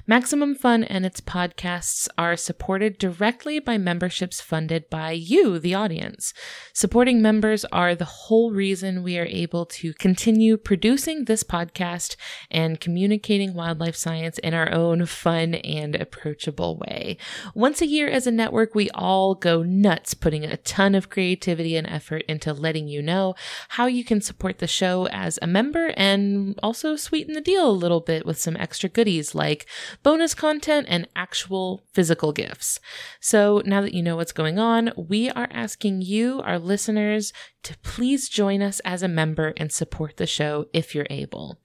Maximum 0.07 0.55
Fun 0.55 0.83
and 0.83 1.05
its 1.05 1.21
podcasts 1.21 2.07
are 2.17 2.35
supported 2.35 2.97
directly 2.97 3.59
by 3.59 3.77
memberships 3.77 4.41
funded 4.41 4.89
by 4.89 5.11
you, 5.11 5.59
the 5.59 5.75
audience. 5.75 6.33
Supporting 6.73 7.21
members 7.21 7.65
are 7.65 7.93
the 7.93 8.05
whole 8.05 8.51
reason 8.51 9.03
we 9.03 9.19
are 9.19 9.27
able 9.29 9.67
to 9.67 9.93
continue 9.93 10.57
producing 10.57 11.25
this 11.25 11.43
podcast 11.43 12.15
and 12.49 12.81
communicating 12.81 13.53
wildlife 13.53 13.95
science 13.95 14.39
in 14.39 14.55
our 14.55 14.71
own 14.71 15.05
fun 15.05 15.53
and 15.53 15.93
approachable 15.93 16.77
way. 16.77 17.15
Once 17.53 17.79
a 17.79 17.87
year 17.87 18.07
as 18.07 18.25
a 18.25 18.31
network, 18.31 18.73
we 18.73 18.89
all 18.95 19.35
go 19.35 19.61
nuts 19.61 20.15
putting 20.15 20.43
a 20.43 20.57
ton 20.57 20.95
of 20.95 21.11
creativity 21.11 21.75
and 21.75 21.85
effort 21.85 22.23
into 22.27 22.38
into 22.39 22.53
letting 22.53 22.87
you 22.87 23.01
know 23.01 23.35
how 23.69 23.85
you 23.85 24.03
can 24.03 24.21
support 24.21 24.59
the 24.59 24.67
show 24.67 25.07
as 25.07 25.37
a 25.41 25.47
member 25.47 25.93
and 25.97 26.57
also 26.63 26.95
sweeten 26.95 27.33
the 27.33 27.41
deal 27.41 27.69
a 27.69 27.71
little 27.71 27.99
bit 27.99 28.25
with 28.25 28.39
some 28.39 28.55
extra 28.57 28.87
goodies 28.87 29.35
like 29.35 29.67
bonus 30.03 30.33
content 30.33 30.87
and 30.89 31.07
actual 31.15 31.83
physical 31.93 32.31
gifts. 32.31 32.79
So 33.19 33.61
now 33.65 33.81
that 33.81 33.93
you 33.93 34.01
know 34.01 34.15
what's 34.15 34.31
going 34.31 34.57
on, 34.57 34.91
we 34.95 35.29
are 35.31 35.49
asking 35.51 36.01
you, 36.01 36.41
our 36.41 36.59
listeners, 36.59 37.33
to 37.63 37.77
please 37.79 38.29
join 38.29 38.61
us 38.61 38.79
as 38.81 39.03
a 39.03 39.07
member 39.07 39.53
and 39.57 39.71
support 39.71 40.17
the 40.17 40.27
show 40.27 40.65
if 40.73 40.95
you're 40.95 41.07
able. 41.09 41.59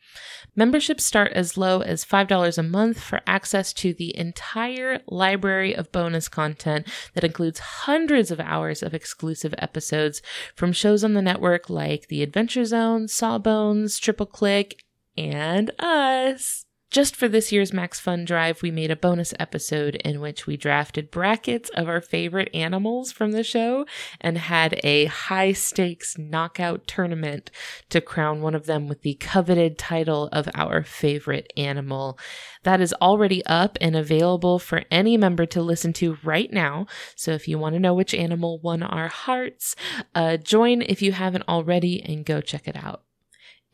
Memberships 0.57 1.05
start 1.05 1.33
as 1.33 1.57
low 1.57 1.81
as 1.81 2.05
$5 2.05 2.59
a 2.59 2.63
month 2.63 3.01
for 3.01 3.21
access 3.27 3.73
to 3.75 3.93
the 3.93 4.17
entire 4.17 5.01
library 5.09 5.75
of 5.75 5.91
bonus 5.91 6.29
content 6.29 6.87
that 7.15 7.25
includes 7.25 7.59
hundreds 7.59 8.31
of 8.31 8.39
hours 8.39 8.83
of 8.83 8.95
exclusive 8.95 9.55
episodes 9.59 10.23
from 10.55 10.73
shows 10.73 11.03
on 11.03 11.15
the 11.15 11.23
network 11.23 11.69
like 11.69 12.07
The 12.07 12.23
Adventure 12.23 12.65
Zone, 12.65 13.09
Sawbones, 13.09 13.99
Triple 13.99 14.27
Click, 14.27 14.85
and 15.17 15.73
us. 15.81 16.67
Just 16.95 17.17
for 17.17 17.27
this 17.27 17.51
year's 17.51 17.73
Max 17.73 17.99
Fun 17.99 18.25
Drive, 18.25 18.63
we 18.63 18.71
made 18.71 18.93
a 18.93 18.95
bonus 18.95 19.35
episode 19.41 19.97
in 19.97 20.21
which 20.21 20.47
we 20.47 20.57
drafted 20.57 21.11
brackets 21.11 21.69
of 21.71 21.89
our 21.89 22.01
favorite 22.01 22.49
animals 22.55 23.11
from 23.11 23.33
the 23.33 23.43
show 23.43 23.85
and 24.21 24.39
had 24.39 24.79
a 24.85 25.07
high 25.07 25.51
stakes 25.51 26.17
knockout 26.17 26.87
tournament 26.87 27.51
to 27.91 28.01
crown 28.01 28.43
one 28.43 28.55
of 28.55 28.67
them 28.67 28.87
with 28.87 29.03
the 29.03 29.15
coveted 29.15 29.77
title 29.77 30.29
of 30.31 30.49
our 30.55 30.85
favorite 30.85 31.53
animal. 31.57 32.17
That 32.63 32.81
is 32.81 32.95
already 33.03 33.45
up 33.45 33.77
and 33.81 33.97
available 33.97 34.61
for 34.61 34.85
any 34.89 35.17
member 35.17 35.47
to 35.47 35.63
listen 35.63 35.93
to 35.95 36.19
right 36.23 36.53
now. 36.53 36.87
So 37.17 37.33
if 37.33 37.49
you 37.49 37.59
want 37.59 37.75
to 37.75 37.81
know 37.81 37.95
which 37.95 38.15
animal 38.15 38.61
won 38.61 38.85
our 38.85 39.09
hearts, 39.09 39.75
uh, 40.15 40.37
join 40.37 40.81
if 40.81 41.03
you 41.03 41.11
haven't 41.11 41.49
already 41.49 42.01
and 42.05 42.25
go 42.25 42.41
check 42.41 42.69
it 42.69 42.77
out. 42.77 43.03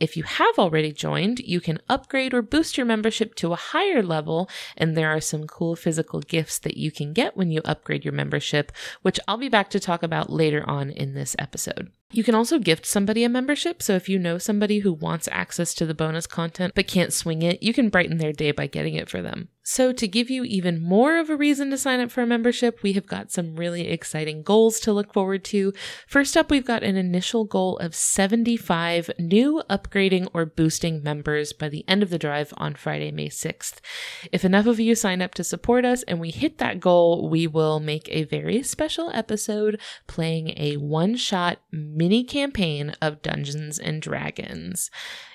If 0.00 0.16
you 0.16 0.22
have 0.22 0.58
already 0.58 0.92
joined, 0.92 1.40
you 1.40 1.60
can 1.60 1.78
upgrade 1.86 2.32
or 2.32 2.40
boost 2.40 2.78
your 2.78 2.86
membership 2.86 3.34
to 3.36 3.52
a 3.52 3.56
higher 3.56 4.02
level, 4.02 4.48
and 4.74 4.96
there 4.96 5.10
are 5.10 5.20
some 5.20 5.46
cool 5.46 5.76
physical 5.76 6.20
gifts 6.20 6.58
that 6.60 6.78
you 6.78 6.90
can 6.90 7.12
get 7.12 7.36
when 7.36 7.50
you 7.50 7.60
upgrade 7.66 8.02
your 8.02 8.14
membership, 8.14 8.72
which 9.02 9.20
I'll 9.28 9.36
be 9.36 9.50
back 9.50 9.68
to 9.70 9.78
talk 9.78 10.02
about 10.02 10.30
later 10.30 10.64
on 10.66 10.88
in 10.88 11.12
this 11.12 11.36
episode. 11.38 11.92
You 12.12 12.24
can 12.24 12.34
also 12.34 12.58
gift 12.58 12.86
somebody 12.86 13.24
a 13.24 13.28
membership, 13.28 13.82
so 13.82 13.94
if 13.94 14.08
you 14.08 14.18
know 14.18 14.38
somebody 14.38 14.78
who 14.78 14.92
wants 14.92 15.28
access 15.30 15.74
to 15.74 15.86
the 15.86 15.94
bonus 15.94 16.26
content 16.26 16.72
but 16.74 16.88
can't 16.88 17.12
swing 17.12 17.42
it, 17.42 17.62
you 17.62 17.74
can 17.74 17.90
brighten 17.90 18.16
their 18.16 18.32
day 18.32 18.52
by 18.52 18.66
getting 18.66 18.94
it 18.94 19.10
for 19.10 19.20
them. 19.20 19.48
So, 19.72 19.92
to 19.92 20.08
give 20.08 20.30
you 20.30 20.42
even 20.42 20.82
more 20.82 21.16
of 21.16 21.30
a 21.30 21.36
reason 21.36 21.70
to 21.70 21.78
sign 21.78 22.00
up 22.00 22.10
for 22.10 22.22
a 22.22 22.26
membership, 22.26 22.82
we 22.82 22.94
have 22.94 23.06
got 23.06 23.30
some 23.30 23.54
really 23.54 23.86
exciting 23.86 24.42
goals 24.42 24.80
to 24.80 24.92
look 24.92 25.12
forward 25.12 25.44
to. 25.44 25.72
First 26.08 26.36
up, 26.36 26.50
we've 26.50 26.66
got 26.66 26.82
an 26.82 26.96
initial 26.96 27.44
goal 27.44 27.76
of 27.78 27.94
75 27.94 29.12
new 29.20 29.62
upgrading 29.70 30.26
or 30.34 30.44
boosting 30.44 31.04
members 31.04 31.52
by 31.52 31.68
the 31.68 31.84
end 31.86 32.02
of 32.02 32.10
the 32.10 32.18
drive 32.18 32.52
on 32.56 32.74
Friday, 32.74 33.12
May 33.12 33.28
6th. 33.28 33.78
If 34.32 34.44
enough 34.44 34.66
of 34.66 34.80
you 34.80 34.96
sign 34.96 35.22
up 35.22 35.34
to 35.34 35.44
support 35.44 35.84
us 35.84 36.02
and 36.02 36.18
we 36.18 36.32
hit 36.32 36.58
that 36.58 36.80
goal, 36.80 37.30
we 37.30 37.46
will 37.46 37.78
make 37.78 38.08
a 38.08 38.24
very 38.24 38.64
special 38.64 39.12
episode 39.14 39.80
playing 40.08 40.52
a 40.56 40.78
one 40.78 41.14
shot 41.14 41.58
mini 41.70 42.24
campaign 42.24 42.96
of 43.00 43.22
Dungeons 43.22 43.78
and 43.78 44.02
Dragons. 44.02 44.90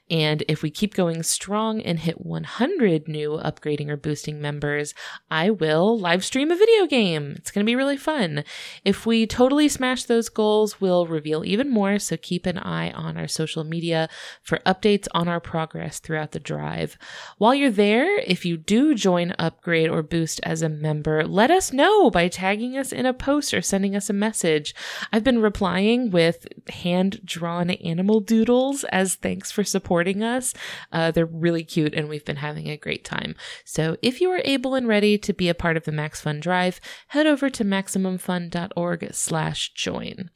And 0.09 0.43
if 0.47 0.61
we 0.61 0.69
keep 0.69 0.93
going 0.93 1.23
strong 1.23 1.81
and 1.81 1.99
hit 1.99 2.23
100 2.23 3.07
new 3.07 3.31
upgrading 3.31 3.89
or 3.89 3.97
boosting 3.97 4.39
members, 4.39 4.93
I 5.31 5.49
will 5.49 5.97
live 5.97 6.23
stream 6.23 6.51
a 6.51 6.55
video 6.55 6.85
game. 6.85 7.33
It's 7.37 7.49
going 7.49 7.65
to 7.65 7.69
be 7.69 7.75
really 7.75 7.97
fun. 7.97 8.43
If 8.83 9.07
we 9.07 9.25
totally 9.25 9.67
smash 9.67 10.03
those 10.03 10.29
goals, 10.29 10.79
we'll 10.79 11.07
reveal 11.07 11.43
even 11.43 11.71
more. 11.71 11.97
So 11.97 12.17
keep 12.17 12.45
an 12.45 12.59
eye 12.59 12.91
on 12.91 13.17
our 13.17 13.27
social 13.27 13.63
media 13.63 14.07
for 14.43 14.59
updates 14.59 15.07
on 15.13 15.27
our 15.27 15.39
progress 15.39 15.97
throughout 15.97 16.33
the 16.33 16.39
drive. 16.39 16.99
While 17.39 17.55
you're 17.55 17.71
there, 17.71 18.19
if 18.19 18.45
you 18.45 18.57
do 18.57 18.93
join 18.93 19.33
upgrade 19.39 19.89
or 19.89 20.03
boost 20.03 20.39
as 20.43 20.61
a 20.61 20.69
member, 20.69 21.25
let 21.25 21.49
us 21.49 21.73
know 21.73 22.11
by 22.11 22.27
tagging 22.27 22.77
us 22.77 22.91
in 22.91 23.07
a 23.07 23.13
post 23.13 23.55
or 23.55 23.61
sending 23.61 23.95
us 23.95 24.09
a 24.09 24.13
message. 24.13 24.75
I've 25.11 25.23
been 25.23 25.41
replying 25.41 26.11
with 26.11 26.45
hand 26.69 27.21
drawn 27.25 27.71
animal 27.71 28.19
doodles 28.19 28.83
as 28.85 29.15
thanks 29.15 29.51
for 29.51 29.63
support 29.63 29.94
supporting 29.95 30.23
us. 30.23 30.53
Uh, 30.91 31.09
they're 31.11 31.25
really 31.25 31.63
cute 31.63 31.93
and 31.93 32.09
we've 32.09 32.25
been 32.25 32.35
having 32.35 32.67
a 32.67 32.75
great 32.75 33.05
time. 33.05 33.33
So 33.63 33.95
if 34.01 34.19
you 34.19 34.29
are 34.31 34.41
able 34.43 34.75
and 34.75 34.89
ready 34.89 35.17
to 35.17 35.31
be 35.31 35.47
a 35.47 35.55
part 35.55 35.77
of 35.77 35.85
the 35.85 35.93
Max 35.93 36.19
Fun 36.19 36.41
Drive, 36.41 36.81
head 37.07 37.25
over 37.25 37.49
to 37.49 37.63
MaximumFun.org 37.63 39.13
slash 39.13 39.73
join. 39.73 40.29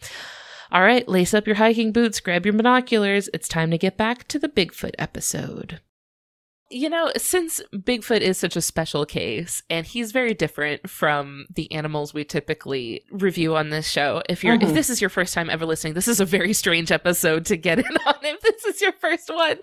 All 0.72 0.82
right, 0.82 1.06
lace 1.10 1.34
up 1.34 1.46
your 1.46 1.58
hiking 1.58 1.92
boots, 1.92 2.22
grab 2.22 2.46
your 2.46 2.54
binoculars. 2.54 3.30
It's 3.34 3.50
time 3.50 3.70
to 3.72 3.78
get 3.78 3.98
back 3.98 4.30
to 4.30 4.40
the 4.40 4.48
Bigfoot 4.48 4.94
episode. 4.98 5.82
You 6.72 6.90
know, 6.90 7.12
since 7.18 7.62
Bigfoot 7.74 8.22
is 8.22 8.38
such 8.38 8.56
a 8.56 8.62
special 8.62 9.06
case 9.06 9.64
and 9.70 9.86
he's 9.86 10.12
very 10.12 10.34
different 10.36 10.88
from 10.90 11.48
the 11.54 11.72
animals 11.72 12.14
we 12.14 12.24
typically 12.24 13.04
review 13.10 13.56
on 13.56 13.70
this 13.70 13.90
show, 13.90 14.22
if 14.30 14.44
you're 14.44 14.56
mm-hmm. 14.56 14.68
if 14.68 14.74
this 14.76 14.90
is 14.90 15.02
your 15.02 15.10
first 15.10 15.34
time 15.34 15.50
ever 15.50 15.66
listening, 15.66 15.94
this 15.94 16.08
is 16.08 16.20
a 16.20 16.26
very 16.26 16.54
strange 16.54 16.92
episode 16.92 17.46
to 17.48 17.58
get 17.58 17.80
in 17.80 17.98
on 18.06 18.16
if 18.22 18.42
this 18.42 18.66
is 18.66 18.82
your 18.82 18.92
first 18.94 19.30
one. 19.34 19.58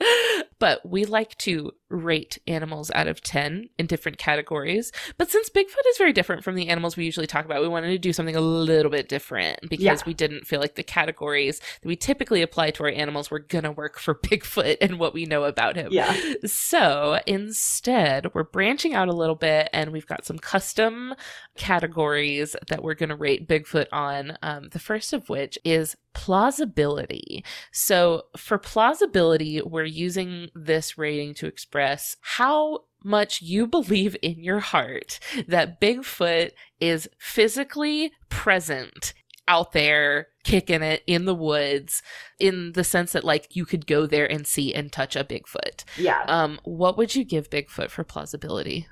But 0.59 0.89
we 0.89 1.05
like 1.05 1.37
to 1.39 1.73
rate 1.89 2.39
animals 2.47 2.91
out 2.95 3.07
of 3.07 3.21
10 3.21 3.69
in 3.79 3.87
different 3.87 4.19
categories. 4.19 4.91
But 5.19 5.31
since 5.31 5.49
Bigfoot 5.49 5.89
is 5.89 5.99
very 5.99 6.13
different 6.13 6.43
from 6.43 6.57
the 6.57 6.69
animals 6.69 6.97
we 6.97 7.05
usually 7.05 7.27
talk 7.27 7.45
about, 7.45 7.63
we 7.63 7.69
wanted 7.69 7.89
to 7.89 7.99
do 7.99 8.13
something 8.13 8.35
a 8.35 8.41
little 8.41 8.91
bit 8.91 9.09
different 9.09 9.61
because 9.63 9.81
yeah. 9.81 9.97
we 10.05 10.15
didn't 10.15 10.47
feel 10.47 10.61
like 10.61 10.75
the 10.75 10.83
categories 10.83 11.61
that 11.81 11.89
we 11.89 11.97
typically 11.97 12.43
apply 12.43 12.71
to 12.73 12.83
our 12.85 12.91
animals 12.91 13.31
were 13.31 13.39
going 13.39 13.65
to 13.65 13.73
work 13.73 13.99
for 13.99 14.15
Bigfoot 14.27 14.79
and 14.81 14.99
what 14.99 15.15
we 15.15 15.25
know 15.27 15.45
about 15.45 15.77
him. 15.77 15.89
Yeah. 15.93 16.17
So 16.47 17.21
instead, 17.27 18.35
we're 18.35 18.43
branching 18.45 18.95
out 18.95 19.09
a 19.09 19.13
little 19.13 19.35
bit 19.37 19.69
and 19.73 19.93
we've 19.93 20.07
got 20.07 20.25
some 20.25 20.39
custom 20.39 21.15
categories 21.57 22.57
that 22.69 22.83
we're 22.83 22.95
going 22.95 23.11
to 23.11 23.17
rate 23.17 23.49
Bigfoot 23.49 23.87
on. 23.93 24.37
Um, 24.43 24.69
the 24.71 24.79
first 24.79 25.13
of 25.13 25.29
which 25.29 25.59
is 25.65 25.97
plausibility. 26.15 27.45
So, 27.73 28.23
for 28.37 28.57
plausibility, 28.57 29.61
we're 29.61 29.85
using 29.85 30.49
this 30.55 30.97
rating 30.97 31.35
to 31.35 31.47
express 31.47 31.76
how 32.21 32.85
much 33.05 33.41
you 33.41 33.67
believe 33.67 34.17
in 34.23 34.43
your 34.43 34.61
heart 34.61 35.21
that 35.47 35.81
Bigfoot 35.81 36.51
is 36.81 37.09
physically 37.19 38.11
present 38.29 39.15
out 39.49 39.73
there 39.73 40.29
kicking 40.45 40.83
it 40.83 41.03
in 41.07 41.25
the 41.25 41.35
woods 41.35 42.03
in 42.41 42.73
the 42.73 42.83
sense 42.83 43.13
that 43.13 43.25
like 43.25 43.55
you 43.55 43.65
could 43.65 43.87
go 43.87 44.07
there 44.07 44.31
and 44.31 44.47
see 44.47 44.75
and 44.75 44.93
touch 44.93 45.15
a 45.15 45.25
Bigfoot. 45.25 45.85
Yeah. 45.97 46.25
Um 46.27 46.59
what 46.65 46.97
would 46.99 47.15
you 47.15 47.25
give 47.25 47.51
Bigfoot 47.51 47.91
for 47.91 48.05
plausibility? 48.05 48.89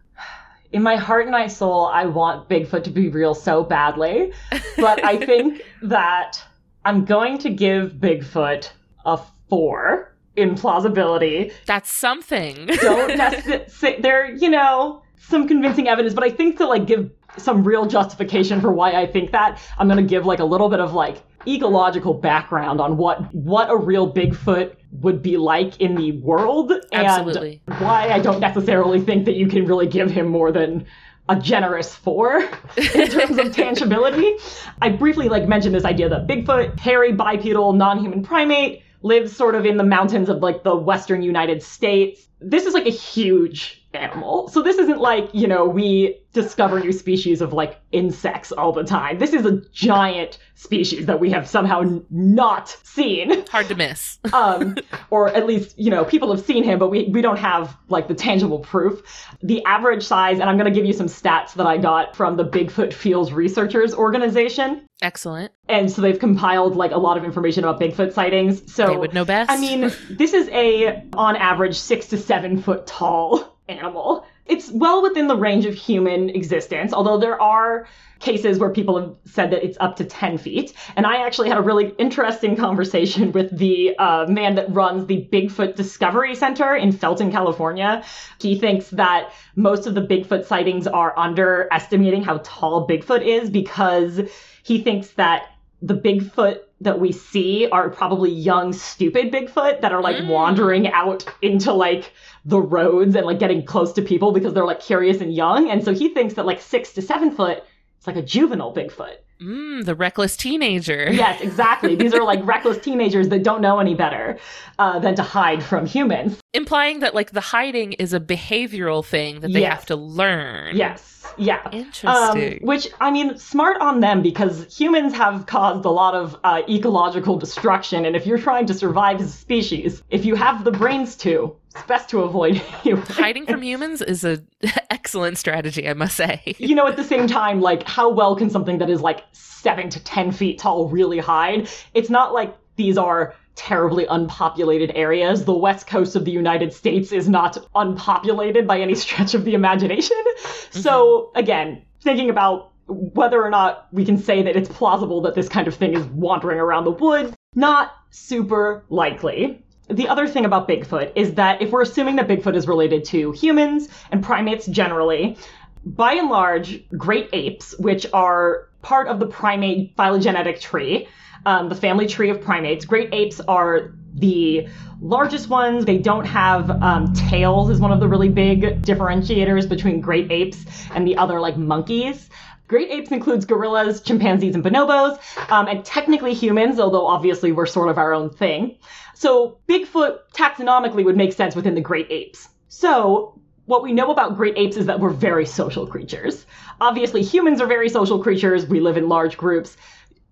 In 0.73 0.83
my 0.83 0.97
heart 0.97 1.23
and 1.23 1.31
my 1.31 1.47
soul, 1.47 1.87
I 1.87 2.07
want 2.07 2.49
Bigfoot 2.49 2.85
to 2.85 2.91
be 2.91 3.09
real 3.09 3.35
so 3.35 3.63
badly, 3.63 4.33
but 4.77 5.05
I 5.05 5.17
think 5.27 5.63
that 5.83 6.43
I'm 6.85 7.05
going 7.05 7.39
to 7.39 7.51
give 7.51 7.93
Bigfoot 7.93 8.71
a 9.05 9.19
4 9.49 10.14
in 10.37 10.55
plausibility. 10.55 11.53
That's 11.67 11.91
something. 11.91 12.67
Don't 12.81 13.17
necessarily 13.17 14.01
there, 14.01 14.35
you 14.35 14.51
know, 14.51 15.03
some 15.19 15.49
convincing 15.49 15.89
evidence, 15.89 16.15
but 16.15 16.25
I 16.25 16.31
think 16.31 16.59
to 16.59 16.67
like 16.67 16.87
give 16.87 17.11
some 17.37 17.65
real 17.65 17.87
justification 17.87 18.61
for 18.61 18.71
why 18.71 18.93
I 18.93 19.07
think 19.07 19.33
that, 19.33 19.61
I'm 19.79 19.89
going 19.89 20.03
to 20.03 20.09
give 20.09 20.27
like 20.27 20.39
a 20.39 20.45
little 20.45 20.69
bit 20.69 20.81
of 20.81 20.95
like 20.95 21.23
ecological 21.47 22.15
background 22.15 22.81
on 22.81 22.97
what 22.97 23.35
what 23.35 23.71
a 23.71 23.77
real 23.77 24.11
Bigfoot 24.11 24.75
would 24.93 25.23
be 25.23 25.37
like 25.37 25.81
in 25.81 25.95
the 25.95 26.13
world 26.13 26.73
Absolutely. 26.93 27.61
and 27.67 27.81
why 27.81 28.09
I 28.09 28.19
don't 28.19 28.41
necessarily 28.41 29.01
think 29.01 29.27
that 29.27 29.35
you 29.35 29.47
can 29.47 29.67
really 29.67 29.87
give 29.87 30.11
him 30.11 30.29
more 30.29 30.53
than 30.53 30.87
a 31.29 31.37
generous 31.37 31.95
four 31.95 32.39
in 32.95 33.09
terms 33.09 33.39
of 33.39 33.55
tangibility. 33.55 34.37
I 34.81 34.91
briefly 34.91 35.29
like 35.29 35.49
mentioned 35.49 35.75
this 35.75 35.85
idea 35.85 36.09
that 36.09 36.27
Bigfoot, 36.27 36.79
hairy 36.79 37.13
bipedal 37.13 37.73
non-human 37.73 38.23
primate, 38.23 38.83
lives 39.05 39.37
sort 39.37 39.55
of 39.55 39.67
in 39.67 39.77
the 39.77 39.85
mountains 39.85 40.29
of 40.29 40.39
like 40.39 40.65
the 40.65 40.75
western 40.75 41.23
United 41.23 41.63
States. 41.63 42.27
This 42.41 42.65
is 42.65 42.75
like 42.75 42.87
a 42.87 42.91
huge 42.91 43.84
animal. 43.95 44.49
So 44.49 44.63
this 44.63 44.79
isn't 44.79 45.01
like, 45.01 45.29
you 45.33 45.47
know, 45.47 45.65
we 45.67 46.21
discover 46.33 46.81
new 46.81 46.93
species 46.93 47.41
of 47.41 47.53
like 47.53 47.81
insects 47.93 48.53
all 48.53 48.73
the 48.73 48.85
time. 48.85 49.19
This 49.19 49.33
is 49.33 49.47
a 49.47 49.61
giant 49.73 50.39
species 50.57 51.07
that 51.07 51.21
we 51.21 51.31
have 51.31 51.49
somehow 51.49 51.81
n- 51.81 52.05
not 52.11 52.69
seen. 52.83 53.47
Hard 53.49 53.69
to 53.69 53.75
miss. 53.75 54.19
um, 54.33 54.77
or 55.11 55.29
at 55.29 55.47
least, 55.47 55.79
you 55.79 55.91
know, 55.91 56.05
people 56.05 56.35
have 56.35 56.45
seen 56.45 56.65
him, 56.65 56.79
but 56.79 56.89
we, 56.89 57.09
we 57.09 57.23
don't 57.23 57.39
have 57.39 57.77
like 57.89 58.09
the 58.09 58.15
tangible 58.15 58.59
proof. 58.59 59.03
The 59.43 59.65
average 59.65 60.03
size, 60.03 60.41
and 60.41 60.51
I'm 60.51 60.57
going 60.57 60.73
to 60.73 60.77
give 60.77 60.87
you 60.87 60.93
some 60.93 61.07
stats 61.07 61.55
that 61.55 61.67
I 61.67 61.79
got 61.79 62.17
from 62.17 62.37
the 62.37 62.45
Bigfoot 62.45 62.93
Fields 62.93 63.33
Researchers 63.33 63.95
Organization. 63.95 64.87
Excellent. 65.03 65.53
And 65.69 65.91
so 65.91 66.03
they've 66.03 66.19
compiled 66.19 66.77
like 66.77 66.91
a 66.91 66.99
lot 66.99 67.17
of 67.17 67.25
information 67.25 67.65
about 67.65 67.81
Bigfoot 67.81 68.13
sightings. 68.13 68.73
So 68.73 68.87
They 68.87 68.97
would 68.97 69.15
know 69.15 69.25
best. 69.25 69.51
I 69.51 69.59
mean, 69.59 69.93
this 70.11 70.33
is 70.33 70.49
a, 70.49 71.05
on 71.13 71.37
average, 71.37 71.77
six 71.77 72.07
to 72.09 72.19
seven 72.19 72.61
foot 72.61 72.87
tall 72.87 73.54
animal. 73.69 74.27
It's 74.47 74.71
well 74.71 75.03
within 75.03 75.27
the 75.27 75.37
range 75.37 75.65
of 75.65 75.75
human 75.75 76.31
existence, 76.31 76.93
although 76.93 77.19
there 77.19 77.41
are 77.41 77.87
cases 78.21 78.59
where 78.59 78.71
people 78.71 79.01
have 79.01 79.15
said 79.25 79.51
that 79.51 79.65
it's 79.65 79.77
up 79.81 79.97
to 79.97 80.05
10 80.05 80.39
feet. 80.39 80.73
And 80.97 81.07
I 81.07 81.27
actually 81.27 81.49
had 81.49 81.59
a 81.59 81.63
really 81.63 81.95
interesting 81.99 82.57
conversation 82.57 83.33
with 83.33 83.57
the 83.57 83.97
uh, 83.99 84.27
man 84.29 84.55
that 84.57 84.73
runs 84.73 85.07
the 85.07 85.29
Bigfoot 85.33 85.77
Discovery 85.77 86.35
Center 86.35 86.75
in 86.75 86.93
Felton, 86.93 87.31
California. 87.31 88.05
He 88.41 88.59
thinks 88.59 88.91
that 88.91 89.33
most 89.57 89.87
of 89.87 89.95
the 89.95 90.03
Bigfoot 90.03 90.45
sightings 90.45 90.87
are 90.87 91.19
underestimating 91.19 92.23
how 92.23 92.41
tall 92.45 92.87
Bigfoot 92.87 93.25
is 93.25 93.51
because 93.51 94.21
he 94.63 94.83
thinks 94.83 95.09
that 95.11 95.47
the 95.83 95.95
Bigfoot 95.95 96.61
that 96.81 97.01
we 97.01 97.13
see 97.13 97.69
are 97.71 97.89
probably 97.89 98.31
young, 98.31 98.73
stupid 98.73 99.33
Bigfoot 99.33 99.81
that 99.81 99.93
are 99.93 100.03
like 100.03 100.17
Mm. 100.17 100.29
wandering 100.29 100.89
out 100.89 101.25
into 101.41 101.73
like 101.73 102.13
the 102.45 102.61
roads 102.61 103.15
and 103.17 103.25
like 103.27 103.39
getting 103.39 103.65
close 103.65 103.93
to 103.95 104.03
people 104.03 104.33
because 104.33 104.53
they're 104.53 104.67
like 104.67 104.81
curious 104.81 105.21
and 105.21 105.35
young. 105.35 105.71
And 105.71 105.85
so 105.85 105.95
he 105.95 106.09
thinks 106.11 106.35
that 106.35 106.47
like 106.47 106.61
six 106.61 106.93
to 106.95 107.03
seven 107.03 107.31
foot 107.31 107.63
is 108.01 108.07
like 108.07 108.17
a 108.17 108.23
juvenile 108.23 108.75
Bigfoot. 108.75 109.17
Mm, 109.45 109.85
the 109.85 109.95
reckless 109.95 110.37
teenager. 110.37 111.11
Yes, 111.25 111.41
exactly. 111.41 111.95
These 111.95 112.13
are 112.15 112.23
like 112.23 112.45
reckless 112.45 112.79
teenagers 112.79 113.29
that 113.29 113.43
don't 113.43 113.61
know 113.61 113.79
any 113.79 113.95
better 113.95 114.39
uh, 114.79 114.99
than 114.99 115.15
to 115.17 115.23
hide 115.23 115.63
from 115.63 115.87
humans. 115.87 116.39
Implying 116.53 117.01
that 117.01 117.15
like 117.15 117.33
the 117.33 117.41
hiding 117.41 117.93
is 117.95 118.13
a 118.13 118.21
behavioral 118.21 119.05
thing 119.05 119.41
that 119.41 119.53
they 119.53 119.61
Yes. 119.61 119.73
have 119.75 119.87
to 119.87 119.97
learn. 119.97 120.77
Yes, 120.77 121.27
yeah. 121.37 121.61
Um, 121.65 121.73
Interesting. 121.73 122.67
which 122.67 122.89
I 123.01 123.11
mean, 123.11 123.39
smart 123.39 123.81
on 123.81 124.01
them 124.01 124.23
because 124.23 124.77
humans 124.77 125.13
have 125.15 125.47
caused 125.47 125.85
a 125.85 125.91
lot 125.91 126.15
of 126.15 126.37
uh, 126.45 126.63
ecological 126.69 127.37
destruction, 127.39 128.05
and 128.07 128.15
if 128.17 128.27
you're 128.27 128.39
trying 128.39 128.67
to 128.67 128.75
survive 128.75 129.21
as 129.21 129.29
a 129.29 129.37
species, 129.37 130.03
if 130.11 130.25
you 130.25 130.35
have 130.35 130.65
the 130.65 130.73
brains 130.73 131.17
to, 131.17 131.55
it's 131.75 131.87
best 131.87 132.09
to 132.11 132.23
avoid 132.23 132.57
humans. 132.83 133.09
Hiding 133.09 133.47
from 133.47 133.63
humans 133.63 134.03
is 134.03 134.25
a 134.25 134.43
excellent 134.91 135.39
strategy, 135.39 135.89
I 135.89 135.95
must 135.95 136.17
say. 136.17 136.55
you 136.59 136.75
know, 136.75 136.87
at 136.87 136.97
the 136.97 137.05
same 137.05 137.27
time, 137.27 137.61
like, 137.61 137.83
how 137.89 138.09
well 138.11 138.37
can 138.37 138.51
something 138.51 138.79
that 138.79 138.91
is 138.91 139.01
like 139.01 139.25
seven 139.33 139.89
to 139.91 140.03
ten 140.03 140.33
feet 140.33 140.59
tall 140.59 140.89
really 140.89 141.19
hide? 141.19 141.69
It's 141.95 142.11
not 142.11 142.33
like 142.33 142.57
these 142.77 142.99
are 142.99 143.35
terribly 143.57 144.07
unpopulated 144.07 144.93
areas. 144.95 145.45
The 145.45 145.55
west 145.55 145.87
coast 145.87 146.17
of 146.17 146.25
the 146.25 146.33
United 146.33 146.73
States 146.73 147.13
is 147.13 147.29
not 147.29 147.57
unpopulated 147.75 148.67
by 148.67 148.81
any 148.81 148.95
stretch 149.05 149.35
of 149.35 149.45
the 149.45 149.55
imagination. 149.55 150.23
So, 150.71 151.31
mm-hmm. 151.31 151.39
again, 151.39 151.83
thinking 152.01 152.31
about 152.31 152.73
whether 152.87 153.43
or 153.43 153.51
not 153.51 153.89
we 153.93 154.05
can 154.05 154.19
say 154.19 154.43
that 154.43 154.57
it's 154.57 154.69
plausible 154.69 155.23
that 155.23 155.35
this 155.35 155.49
kind 155.49 155.67
of 155.67 155.75
thing 155.75 155.95
is 155.95 156.05
wandering 156.07 156.59
around 156.59 156.85
the 156.85 156.91
woods, 156.91 157.35
not 157.55 157.93
super 158.11 158.85
likely. 158.91 159.65
The 159.89 160.09
other 160.09 160.27
thing 160.27 160.45
about 160.45 160.67
Bigfoot 160.67 161.13
is 161.15 161.35
that 161.35 161.61
if 161.61 161.71
we're 161.71 161.83
assuming 161.83 162.17
that 162.17 162.27
Bigfoot 162.27 162.57
is 162.57 162.67
related 162.67 163.05
to 163.07 163.33
humans 163.33 163.89
and 164.11 164.23
primates 164.23 164.67
generally, 164.67 165.37
by 165.85 166.15
and 166.15 166.31
large, 166.31 166.83
great 166.97 167.29
apes, 167.33 167.79
which 167.79 168.07
are 168.13 168.69
part 168.81 169.09
of 169.09 169.19
the 169.21 169.27
primate 169.27 169.95
phylogenetic 169.97 170.61
tree, 170.61 171.07
um, 171.45 171.69
the 171.69 171.75
family 171.75 172.07
tree 172.07 172.31
of 172.31 172.41
primates, 172.41 172.87
great 172.87 173.13
apes 173.13 173.41
are 173.41 173.95
the 174.15 174.67
largest 175.01 175.51
ones. 175.51 175.85
They 175.85 175.99
don't 175.99 176.25
have 176.25 176.71
um, 176.71 177.13
tails, 177.13 177.69
is 177.69 177.81
one 177.81 177.93
of 177.93 178.01
the 178.01 178.09
really 178.09 178.31
big 178.31 178.81
differentiators 178.83 179.69
between 179.69 180.01
great 180.01 180.33
apes 180.33 180.65
and 180.95 181.07
the 181.07 181.17
other, 181.19 181.41
like 181.41 181.59
monkeys. 181.59 182.31
Great 182.67 182.91
apes 182.91 183.11
includes 183.11 183.45
gorillas, 183.45 184.01
chimpanzees, 184.01 184.55
and 184.55 184.65
bonobos, 184.65 185.19
um, 185.51 185.69
and 185.69 185.85
technically 185.85 186.33
humans, 186.33 186.81
although 186.81 187.07
obviously 187.07 187.53
we're 187.53 187.67
sort 187.67 187.91
of 187.91 187.99
our 187.99 188.15
own 188.15 188.31
thing. 188.31 188.79
So 189.15 189.59
Bigfoot 189.69 190.19
taxonomically 190.35 191.05
would 191.05 191.17
make 191.17 191.33
sense 191.33 191.57
within 191.57 191.75
the 191.75 191.81
great 191.81 192.07
apes. 192.11 192.49
So 192.69 193.41
what 193.67 193.83
we 193.83 193.93
know 193.93 194.11
about 194.11 194.37
great 194.37 194.59
apes 194.59 194.77
is 194.77 194.87
that 194.87 195.01
we're 195.01 195.11
very 195.11 195.47
social 195.47 195.87
creatures. 195.87 196.47
Obviously, 196.81 197.23
humans 197.23 197.61
are 197.61 197.67
very 197.67 197.89
social 197.89 198.23
creatures. 198.23 198.67
We 198.67 198.81
live 198.81 198.97
in 198.97 199.09
large 199.09 199.37
groups. 199.37 199.77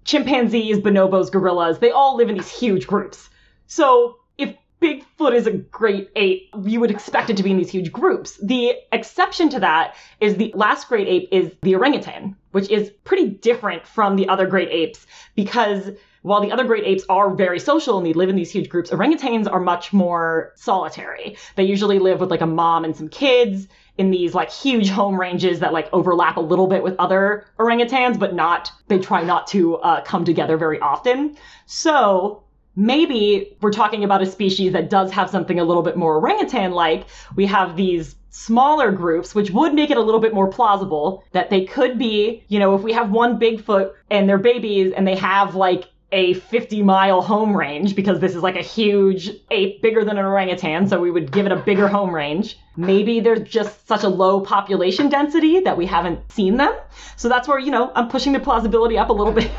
Chimpanzees, 0.04 0.78
bonobos, 0.78 1.30
gorillas, 1.30 1.78
they 1.78 1.90
all 1.90 2.16
live 2.16 2.28
in 2.28 2.34
these 2.34 2.50
huge 2.50 2.86
groups. 2.86 3.30
So 3.68 4.18
if 4.36 4.54
Bigfoot 4.80 5.32
is 5.32 5.46
a 5.46 5.52
great 5.52 6.10
ape, 6.16 6.52
you 6.64 6.80
would 6.80 6.90
expect 6.90 7.30
it 7.30 7.36
to 7.36 7.42
be 7.44 7.52
in 7.52 7.56
these 7.56 7.70
huge 7.70 7.92
groups. 7.92 8.36
The 8.42 8.74
exception 8.90 9.48
to 9.50 9.60
that 9.60 9.94
is 10.20 10.36
the 10.36 10.52
last 10.56 10.88
great 10.88 11.06
ape 11.06 11.28
is 11.30 11.52
the 11.62 11.76
orangutan, 11.76 12.36
which 12.50 12.68
is 12.68 12.90
pretty 13.04 13.28
different 13.28 13.86
from 13.86 14.16
the 14.16 14.28
other 14.28 14.46
great 14.46 14.70
apes 14.70 15.06
because 15.36 15.92
while 16.22 16.40
the 16.40 16.50
other 16.50 16.64
great 16.64 16.84
apes 16.84 17.04
are 17.08 17.34
very 17.34 17.58
social 17.58 17.98
and 17.98 18.06
they 18.06 18.12
live 18.12 18.28
in 18.28 18.36
these 18.36 18.50
huge 18.50 18.68
groups, 18.68 18.90
orangutans 18.90 19.50
are 19.52 19.60
much 19.60 19.92
more 19.92 20.52
solitary. 20.56 21.36
They 21.56 21.64
usually 21.64 21.98
live 21.98 22.20
with 22.20 22.30
like 22.30 22.40
a 22.40 22.46
mom 22.46 22.84
and 22.84 22.96
some 22.96 23.08
kids 23.08 23.68
in 23.98 24.10
these 24.10 24.34
like 24.34 24.50
huge 24.50 24.88
home 24.88 25.20
ranges 25.20 25.60
that 25.60 25.72
like 25.72 25.88
overlap 25.92 26.36
a 26.36 26.40
little 26.40 26.66
bit 26.66 26.82
with 26.82 26.94
other 26.98 27.44
orangutans, 27.58 28.18
but 28.18 28.34
not, 28.34 28.70
they 28.88 28.98
try 28.98 29.22
not 29.22 29.46
to 29.48 29.76
uh, 29.76 30.02
come 30.02 30.24
together 30.24 30.56
very 30.56 30.80
often. 30.80 31.36
So 31.66 32.42
maybe 32.76 33.56
we're 33.60 33.72
talking 33.72 34.04
about 34.04 34.22
a 34.22 34.26
species 34.26 34.72
that 34.72 34.88
does 34.88 35.10
have 35.10 35.28
something 35.28 35.58
a 35.58 35.64
little 35.64 35.82
bit 35.82 35.96
more 35.96 36.16
orangutan 36.16 36.72
like. 36.72 37.04
We 37.36 37.46
have 37.46 37.76
these 37.76 38.14
smaller 38.30 38.90
groups, 38.90 39.34
which 39.34 39.50
would 39.50 39.74
make 39.74 39.90
it 39.90 39.98
a 39.98 40.00
little 40.00 40.20
bit 40.20 40.32
more 40.32 40.48
plausible 40.48 41.22
that 41.32 41.50
they 41.50 41.66
could 41.66 41.98
be, 41.98 42.42
you 42.48 42.58
know, 42.58 42.74
if 42.74 42.80
we 42.80 42.92
have 42.92 43.10
one 43.10 43.38
Bigfoot 43.38 43.92
and 44.10 44.26
their 44.26 44.38
babies 44.38 44.94
and 44.96 45.06
they 45.06 45.16
have 45.16 45.54
like 45.54 45.84
a 46.12 46.34
50 46.34 46.82
mile 46.82 47.22
home 47.22 47.56
range 47.56 47.96
because 47.96 48.20
this 48.20 48.34
is 48.34 48.42
like 48.42 48.56
a 48.56 48.62
huge 48.62 49.30
ape 49.50 49.82
bigger 49.82 50.04
than 50.04 50.18
an 50.18 50.24
orangutan, 50.24 50.86
so 50.86 51.00
we 51.00 51.10
would 51.10 51.32
give 51.32 51.46
it 51.46 51.52
a 51.52 51.56
bigger 51.56 51.88
home 51.88 52.14
range. 52.14 52.58
Maybe 52.76 53.20
there's 53.20 53.48
just 53.48 53.86
such 53.86 54.02
a 54.02 54.08
low 54.08 54.40
population 54.40 55.08
density 55.08 55.60
that 55.60 55.76
we 55.76 55.86
haven't 55.86 56.30
seen 56.32 56.56
them. 56.56 56.74
So 57.16 57.28
that's 57.28 57.46
where, 57.46 57.58
you 57.58 57.70
know, 57.70 57.92
I'm 57.94 58.08
pushing 58.08 58.32
the 58.32 58.40
plausibility 58.40 58.96
up 58.96 59.10
a 59.10 59.12
little 59.12 59.32
bit 59.40 59.50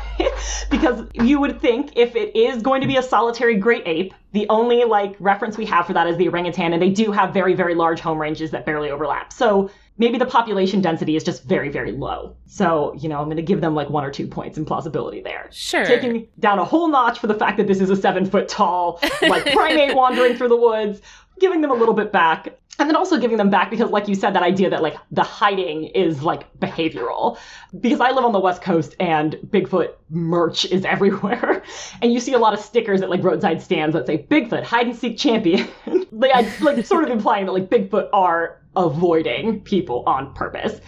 because 0.70 1.06
you 1.14 1.40
would 1.40 1.60
think 1.60 1.92
if 1.96 2.16
it 2.16 2.36
is 2.36 2.62
going 2.62 2.80
to 2.80 2.86
be 2.86 2.96
a 2.96 3.02
solitary 3.02 3.56
great 3.56 3.86
ape, 3.86 4.14
the 4.32 4.48
only 4.48 4.84
like 4.84 5.14
reference 5.20 5.56
we 5.56 5.66
have 5.66 5.86
for 5.86 5.92
that 5.92 6.06
is 6.08 6.16
the 6.16 6.28
orangutan, 6.28 6.72
and 6.72 6.82
they 6.82 6.90
do 6.90 7.12
have 7.12 7.32
very, 7.32 7.54
very 7.54 7.74
large 7.74 8.00
home 8.00 8.18
ranges 8.18 8.50
that 8.50 8.66
barely 8.66 8.90
overlap. 8.90 9.32
So 9.32 9.70
maybe 9.96 10.18
the 10.18 10.26
population 10.26 10.80
density 10.80 11.16
is 11.16 11.22
just 11.22 11.44
very, 11.44 11.68
very 11.68 11.92
low. 11.92 12.36
So, 12.46 12.94
you 12.94 13.08
know, 13.08 13.18
I'm 13.18 13.26
going 13.26 13.36
to 13.36 13.42
give 13.42 13.60
them 13.60 13.74
like 13.74 13.90
one 13.90 14.04
or 14.04 14.10
two 14.10 14.26
points 14.26 14.58
in 14.58 14.64
plausibility 14.64 15.20
there. 15.20 15.48
Sure. 15.52 15.84
Taking 15.84 16.28
down 16.40 16.58
a 16.58 16.64
whole 16.64 16.88
notch 16.88 17.18
for 17.18 17.26
the 17.26 17.34
fact 17.34 17.58
that 17.58 17.66
this 17.66 17.80
is 17.80 17.90
a 17.90 17.96
seven 17.96 18.26
foot 18.26 18.48
tall, 18.48 19.00
like 19.22 19.44
primate 19.52 19.94
wandering 19.94 20.36
through 20.36 20.48
the 20.48 20.56
woods, 20.56 21.00
giving 21.38 21.60
them 21.60 21.70
a 21.70 21.74
little 21.74 21.94
bit 21.94 22.12
back. 22.12 22.58
And 22.76 22.88
then 22.88 22.96
also 22.96 23.20
giving 23.20 23.36
them 23.36 23.50
back 23.50 23.70
because, 23.70 23.90
like 23.90 24.08
you 24.08 24.16
said, 24.16 24.34
that 24.34 24.42
idea 24.42 24.68
that 24.70 24.82
like 24.82 24.96
the 25.12 25.22
hiding 25.22 25.84
is 25.84 26.24
like 26.24 26.52
behavioral. 26.58 27.38
Because 27.78 28.00
I 28.00 28.10
live 28.10 28.24
on 28.24 28.32
the 28.32 28.40
West 28.40 28.62
Coast 28.62 28.96
and 28.98 29.34
Bigfoot 29.46 29.90
merch 30.10 30.64
is 30.64 30.84
everywhere. 30.94 31.62
And 32.02 32.12
you 32.12 32.18
see 32.18 32.32
a 32.32 32.38
lot 32.38 32.52
of 32.52 32.58
stickers 32.58 33.00
at 33.00 33.10
like 33.10 33.22
roadside 33.22 33.62
stands 33.62 33.94
that 33.94 34.08
say 34.08 34.26
Bigfoot, 34.28 34.64
hide 34.64 34.88
and 34.88 34.96
seek 34.96 35.16
champion. 35.16 35.68
like, 36.10 36.32
I, 36.34 36.52
like 36.64 36.84
sort 36.84 37.04
of 37.04 37.10
implying 37.10 37.46
that 37.46 37.52
like 37.52 37.70
Bigfoot 37.70 38.08
are 38.12 38.58
avoiding 38.76 39.60
people 39.60 40.04
on 40.06 40.32
purpose. 40.34 40.80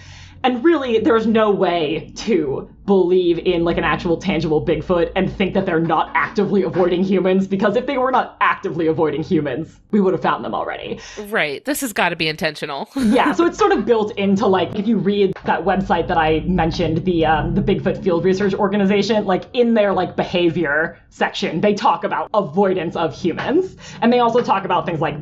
And 0.47 0.63
really, 0.63 1.01
there's 1.01 1.27
no 1.27 1.51
way 1.51 2.13
to 2.19 2.71
believe 2.87 3.39
in 3.39 3.65
like 3.65 3.79
an 3.79 3.83
actual 3.83 4.17
tangible 4.17 4.65
Bigfoot 4.65 5.11
and 5.17 5.29
think 5.33 5.55
that 5.55 5.67
they're 5.67 5.81
not 5.81 6.13
actively 6.15 6.63
avoiding 6.63 7.03
humans 7.03 7.49
because 7.49 7.75
if 7.75 7.87
they 7.87 7.99
were 7.99 8.13
not 8.13 8.37
actively 8.41 8.87
avoiding 8.87 9.25
humans, 9.25 9.81
we 9.91 10.01
would 10.01 10.13
have 10.13 10.23
found 10.23 10.45
them 10.45 10.55
already. 10.55 11.01
Right. 11.27 11.65
This 11.65 11.81
has 11.81 11.93
got 11.93 12.11
to 12.11 12.17
be 12.17 12.29
intentional. 12.29 12.89
Yeah, 13.17 13.33
so 13.33 13.47
it's 13.47 13.57
sort 13.57 13.73
of 13.73 13.87
built 13.87 14.17
into 14.19 14.47
like 14.47 14.75
if 14.75 14.87
you 14.87 14.99
read 14.99 15.33
that 15.47 15.65
website 15.65 16.07
that 16.09 16.19
I 16.19 16.41
mentioned, 16.41 17.05
the 17.05 17.25
um, 17.25 17.55
the 17.55 17.63
Bigfoot 17.63 18.03
Field 18.03 18.25
Research 18.25 18.53
Organization, 18.53 19.25
like 19.25 19.45
in 19.55 19.75
their 19.75 19.93
like 19.93 20.17
behavior 20.17 20.99
section, 21.09 21.61
they 21.61 21.73
talk 21.73 22.05
about 22.05 22.29
avoidance 22.35 22.95
of 22.95 23.15
humans, 23.15 23.77
and 24.03 24.13
they 24.13 24.19
also 24.19 24.43
talk 24.43 24.65
about 24.65 24.85
things 24.85 25.01
like 25.01 25.17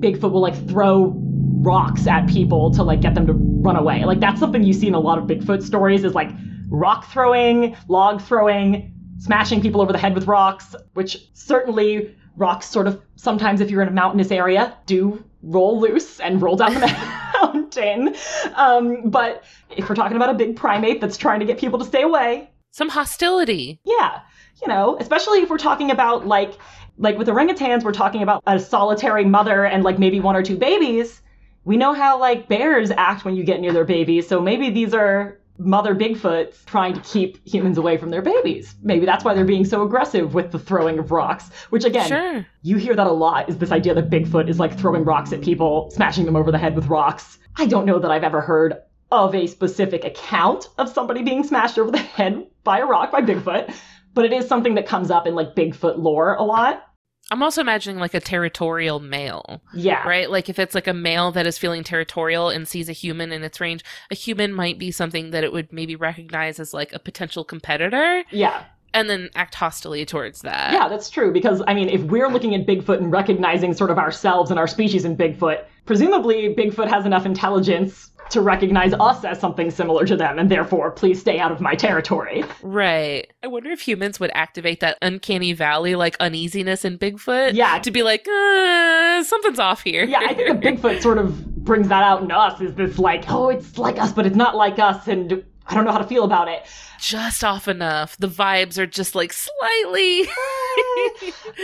Bigfoot 0.00 0.32
will 0.32 0.42
like 0.42 0.68
throw 0.68 1.12
rocks 1.62 2.06
at 2.06 2.26
people 2.28 2.70
to 2.72 2.82
like 2.82 3.00
get 3.00 3.14
them 3.14 3.26
to 3.26 3.32
run 3.34 3.76
away. 3.76 4.04
Like 4.04 4.20
that's 4.20 4.40
something 4.40 4.62
you 4.62 4.72
see 4.72 4.88
in 4.88 4.94
a 4.94 5.00
lot 5.00 5.18
of 5.18 5.24
Bigfoot 5.24 5.62
stories 5.62 6.04
is 6.04 6.14
like 6.14 6.30
rock 6.68 7.10
throwing, 7.10 7.76
log 7.88 8.20
throwing, 8.20 8.92
smashing 9.18 9.60
people 9.60 9.80
over 9.80 9.92
the 9.92 9.98
head 9.98 10.14
with 10.14 10.26
rocks, 10.26 10.74
which 10.94 11.28
certainly 11.34 12.14
Rocks 12.36 12.66
sort 12.68 12.88
of 12.88 13.00
sometimes, 13.14 13.60
if 13.60 13.70
you're 13.70 13.80
in 13.82 13.86
a 13.86 13.92
mountainous 13.92 14.32
area, 14.32 14.76
do 14.86 15.22
roll 15.44 15.78
loose 15.80 16.18
and 16.18 16.42
roll 16.42 16.56
down 16.56 16.74
the 16.74 16.80
mountain. 17.42 18.16
Um, 18.56 19.08
but 19.08 19.44
if 19.76 19.88
we're 19.88 19.94
talking 19.94 20.16
about 20.16 20.30
a 20.30 20.34
big 20.34 20.56
primate 20.56 21.00
that's 21.00 21.16
trying 21.16 21.38
to 21.38 21.46
get 21.46 21.58
people 21.58 21.78
to 21.78 21.84
stay 21.84 22.02
away, 22.02 22.50
Some 22.72 22.88
hostility. 22.88 23.78
yeah, 23.84 24.18
you 24.60 24.66
know, 24.66 24.96
especially 24.98 25.42
if 25.42 25.48
we're 25.48 25.58
talking 25.58 25.92
about 25.92 26.26
like 26.26 26.54
like 26.98 27.16
with 27.18 27.28
orangutans, 27.28 27.84
we're 27.84 27.92
talking 27.92 28.22
about 28.22 28.42
a 28.48 28.58
solitary 28.58 29.24
mother 29.24 29.64
and 29.64 29.84
like 29.84 30.00
maybe 30.00 30.18
one 30.18 30.34
or 30.34 30.42
two 30.42 30.56
babies. 30.56 31.22
We 31.64 31.76
know 31.76 31.92
how 31.94 32.18
like 32.20 32.48
bears 32.48 32.90
act 32.90 33.24
when 33.24 33.36
you 33.36 33.44
get 33.44 33.60
near 33.60 33.72
their 33.72 33.84
babies, 33.84 34.28
so 34.28 34.40
maybe 34.40 34.70
these 34.70 34.92
are 34.94 35.38
mother 35.56 35.94
Bigfoots 35.94 36.64
trying 36.66 36.94
to 36.94 37.00
keep 37.00 37.46
humans 37.46 37.78
away 37.78 37.96
from 37.96 38.10
their 38.10 38.22
babies. 38.22 38.74
Maybe 38.82 39.06
that's 39.06 39.24
why 39.24 39.34
they're 39.34 39.44
being 39.44 39.64
so 39.64 39.82
aggressive 39.82 40.34
with 40.34 40.50
the 40.50 40.58
throwing 40.58 40.98
of 40.98 41.12
rocks, 41.12 41.48
which 41.70 41.84
again, 41.84 42.08
Sure. 42.08 42.46
you 42.62 42.76
hear 42.76 42.96
that 42.96 43.06
a 43.06 43.12
lot 43.12 43.48
is 43.48 43.58
this 43.58 43.70
idea 43.70 43.94
that 43.94 44.10
Bigfoot 44.10 44.48
is 44.48 44.58
like 44.58 44.76
throwing 44.76 45.04
rocks 45.04 45.32
at 45.32 45.42
people, 45.42 45.90
smashing 45.92 46.24
them 46.26 46.34
over 46.36 46.50
the 46.50 46.58
head 46.58 46.74
with 46.74 46.86
rocks. 46.88 47.38
I 47.56 47.66
don't 47.66 47.86
know 47.86 48.00
that 48.00 48.10
I've 48.10 48.24
ever 48.24 48.40
heard 48.40 48.74
of 49.12 49.32
a 49.34 49.46
specific 49.46 50.04
account 50.04 50.68
of 50.78 50.88
somebody 50.88 51.22
being 51.22 51.44
smashed 51.44 51.78
over 51.78 51.92
the 51.92 51.98
head 52.18 52.44
by 52.64 52.80
a 52.80 52.84
rock 52.86 53.12
by 53.12 53.20
Bigfoot, 53.20 53.72
but 54.12 54.24
it 54.24 54.32
is 54.32 54.48
something 54.48 54.74
that 54.74 54.86
comes 54.86 55.10
up 55.10 55.24
in 55.26 55.36
like 55.36 55.54
Bigfoot 55.54 55.98
lore 55.98 56.34
a 56.34 56.42
lot. 56.42 56.82
I'm 57.30 57.42
also 57.42 57.60
imagining 57.62 57.98
like 57.98 58.14
a 58.14 58.20
territorial 58.20 59.00
male, 59.00 59.62
Yeah. 59.74 60.06
right? 60.06 60.30
Like 60.30 60.48
if 60.48 60.58
it's 60.58 60.74
like 60.74 60.86
a 60.86 60.92
male 60.94 61.32
that 61.32 61.46
is 61.46 61.56
feeling 61.58 61.82
territorial 61.82 62.50
and 62.50 62.68
sees 62.68 62.88
a 62.88 62.92
human 62.92 63.32
in 63.32 63.42
its 63.42 63.60
range, 63.60 63.82
a 64.10 64.14
human 64.14 64.52
might 64.52 64.78
be 64.78 64.90
something 64.90 65.30
that 65.30 65.42
it 65.42 65.52
would 65.52 65.72
maybe 65.72 65.96
recognize 65.96 66.60
as 66.60 66.74
like 66.74 66.92
a 66.92 66.98
potential 66.98 67.42
competitor 67.44 68.24
Yeah. 68.30 68.64
And 68.94 69.10
then 69.10 69.28
act 69.34 69.54
hostily 69.54 70.06
towards 70.06 70.40
that. 70.42 70.72
Yeah, 70.72 70.88
that's 70.88 71.10
true. 71.10 71.32
Because, 71.32 71.62
I 71.66 71.74
mean, 71.74 71.88
if 71.90 72.00
we're 72.04 72.28
looking 72.28 72.54
at 72.54 72.66
Bigfoot 72.66 72.98
and 72.98 73.12
recognizing 73.12 73.74
sort 73.74 73.90
of 73.90 73.98
ourselves 73.98 74.50
and 74.50 74.58
our 74.58 74.68
species 74.68 75.04
in 75.04 75.16
Bigfoot, 75.16 75.64
presumably 75.84 76.54
Bigfoot 76.54 76.88
has 76.88 77.04
enough 77.04 77.26
intelligence 77.26 78.12
to 78.30 78.40
recognize 78.40 78.94
us 78.94 79.22
as 79.24 79.38
something 79.38 79.70
similar 79.70 80.06
to 80.06 80.16
them, 80.16 80.38
and 80.38 80.50
therefore, 80.50 80.90
please 80.90 81.20
stay 81.20 81.38
out 81.38 81.52
of 81.52 81.60
my 81.60 81.74
territory. 81.74 82.42
Right. 82.62 83.30
I 83.42 83.48
wonder 83.48 83.70
if 83.70 83.80
humans 83.80 84.18
would 84.18 84.30
activate 84.32 84.80
that 84.80 84.96
uncanny 85.02 85.52
valley 85.52 85.94
like 85.94 86.16
uneasiness 86.20 86.86
in 86.86 86.98
Bigfoot. 86.98 87.52
Yeah. 87.54 87.78
To 87.80 87.90
be 87.90 88.02
like, 88.02 88.26
uh, 88.26 89.24
something's 89.24 89.58
off 89.58 89.82
here. 89.82 90.04
Yeah, 90.04 90.20
I 90.22 90.32
think 90.32 90.60
the 90.60 90.68
Bigfoot 90.68 91.02
sort 91.02 91.18
of 91.18 91.64
brings 91.64 91.88
that 91.88 92.02
out 92.02 92.22
in 92.22 92.30
us 92.30 92.60
is 92.60 92.74
this 92.74 92.98
like, 92.98 93.24
oh, 93.28 93.50
it's 93.50 93.76
like 93.76 93.98
us, 93.98 94.12
but 94.12 94.24
it's 94.24 94.36
not 94.36 94.56
like 94.56 94.78
us, 94.78 95.06
and 95.06 95.44
I 95.66 95.74
don't 95.74 95.84
know 95.84 95.92
how 95.92 95.98
to 95.98 96.06
feel 96.06 96.24
about 96.24 96.48
it. 96.48 96.64
just 97.00 97.42
off 97.44 97.68
enough. 97.68 98.16
The 98.16 98.28
vibes 98.28 98.78
are 98.78 98.86
just 98.86 99.14
like 99.14 99.32
slightly. 99.32 100.20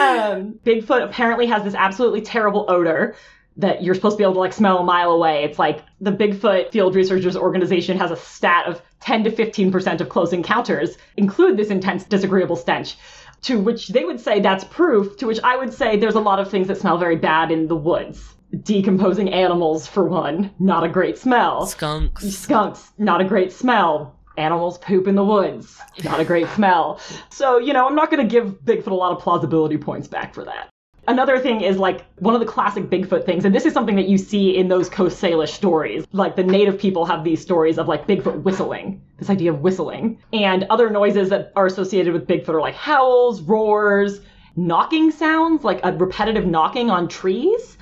um, 0.01 0.59
Bigfoot 0.65 1.05
apparently 1.05 1.47
has 1.47 1.65
this 1.65 1.75
absolutely 1.75 2.21
terrible 2.23 2.65
odor 2.69 3.15
that 3.57 3.83
you're 3.83 3.95
supposed 3.95 4.15
to 4.15 4.19
be 4.19 4.25
able 4.25 4.35
to 4.35 4.41
like 4.41 4.53
smell 4.53 4.79
a 4.79 4.85
mile 4.85 5.11
away. 5.11 5.45
It's 5.45 5.59
like 5.59 5.83
the 6.01 6.13
Bigfoot 6.13 6.73
Field 6.73 6.95
Researchers 6.95 7.37
Organization 7.37 7.99
has 7.99 8.11
a 8.11 8.17
stat 8.17 8.67
of 8.67 8.81
10 9.01 9.25
to 9.25 9.31
15% 9.31 10.01
of 10.01 10.09
close 10.09 10.33
encounters 10.33 10.97
include 11.17 11.57
this 11.57 11.69
intense 11.69 12.05
disagreeable 12.05 12.57
stench. 12.57 12.97
To 13.43 13.59
which 13.59 13.89
they 13.89 14.05
would 14.05 14.21
say 14.21 14.41
that's 14.41 14.65
proof, 14.65 15.17
to 15.19 15.27
which 15.27 15.41
I 15.43 15.57
would 15.57 15.73
say 15.73 15.97
there's 15.97 16.15
a 16.15 16.21
lot 16.21 16.41
of 16.41 16.51
things 16.51 16.69
that 16.69 16.77
smell 16.77 16.99
very 16.99 17.17
bad 17.17 17.51
in 17.51 17.69
the 17.69 17.77
woods. 17.77 18.35
Decomposing 18.63 19.33
animals, 19.33 19.87
for 19.87 20.05
one, 20.05 20.51
not 20.59 20.85
a 20.85 20.89
great 20.89 21.17
smell. 21.17 21.67
Skunks. 21.67 22.29
Skunks, 22.29 22.93
not 22.99 23.21
a 23.21 23.25
great 23.25 23.53
smell. 23.53 24.17
Animals 24.37 24.79
poop 24.79 25.07
in 25.07 25.15
the 25.15 25.25
woods, 25.25 25.79
not 26.05 26.19
a 26.19 26.25
great 26.25 26.49
smell. 26.49 27.01
So, 27.29 27.59
you 27.59 27.73
know, 27.73 27.87
I'm 27.87 27.95
not 27.95 28.11
going 28.11 28.27
to 28.27 28.31
give 28.31 28.65
Bigfoot 28.65 28.91
a 28.91 28.95
lot 28.95 29.13
of 29.13 29.19
plausibility 29.19 29.77
points 29.77 30.09
back 30.09 30.35
for 30.35 30.45
that. 30.45 30.71
Another 31.09 31.39
thing 31.39 31.61
is 31.61 31.77
like 31.77 32.05
one 32.21 32.35
of 32.35 32.41
the 32.41 32.47
classic 32.47 32.85
Bigfoot 32.85 33.27
things, 33.27 33.45
and 33.45 33.55
this 33.55 33.67
is 33.67 33.73
something 33.73 33.97
that 33.97 34.09
you 34.09 34.17
see 34.19 34.57
in 34.57 34.69
those 34.69 34.89
Coast 34.89 35.21
Salish 35.21 35.51
stories. 35.51 36.07
Like 36.13 36.37
the 36.37 36.45
native 36.45 36.79
people 36.79 37.05
have 37.05 37.25
these 37.25 37.41
stories 37.41 37.79
of 37.79 37.89
like 37.89 38.07
Bigfoot 38.07 38.43
whistling, 38.43 39.03
this 39.19 39.31
idea 39.31 39.53
of 39.53 39.61
whistling. 39.61 40.19
And 40.33 40.65
other 40.71 40.91
noises 40.91 41.29
that 41.31 41.53
are 41.57 41.67
associated 41.67 42.13
with 42.13 42.27
Bigfoot 42.27 42.51
are 42.51 42.61
like 42.61 42.75
howls, 42.75 43.43
roars, 43.43 44.21
knocking 44.57 45.11
sounds, 45.11 45.65
like 45.65 45.81
a 45.85 45.93
repetitive 45.93 46.47
knocking 46.47 46.91
on 46.91 47.09
trees 47.09 47.77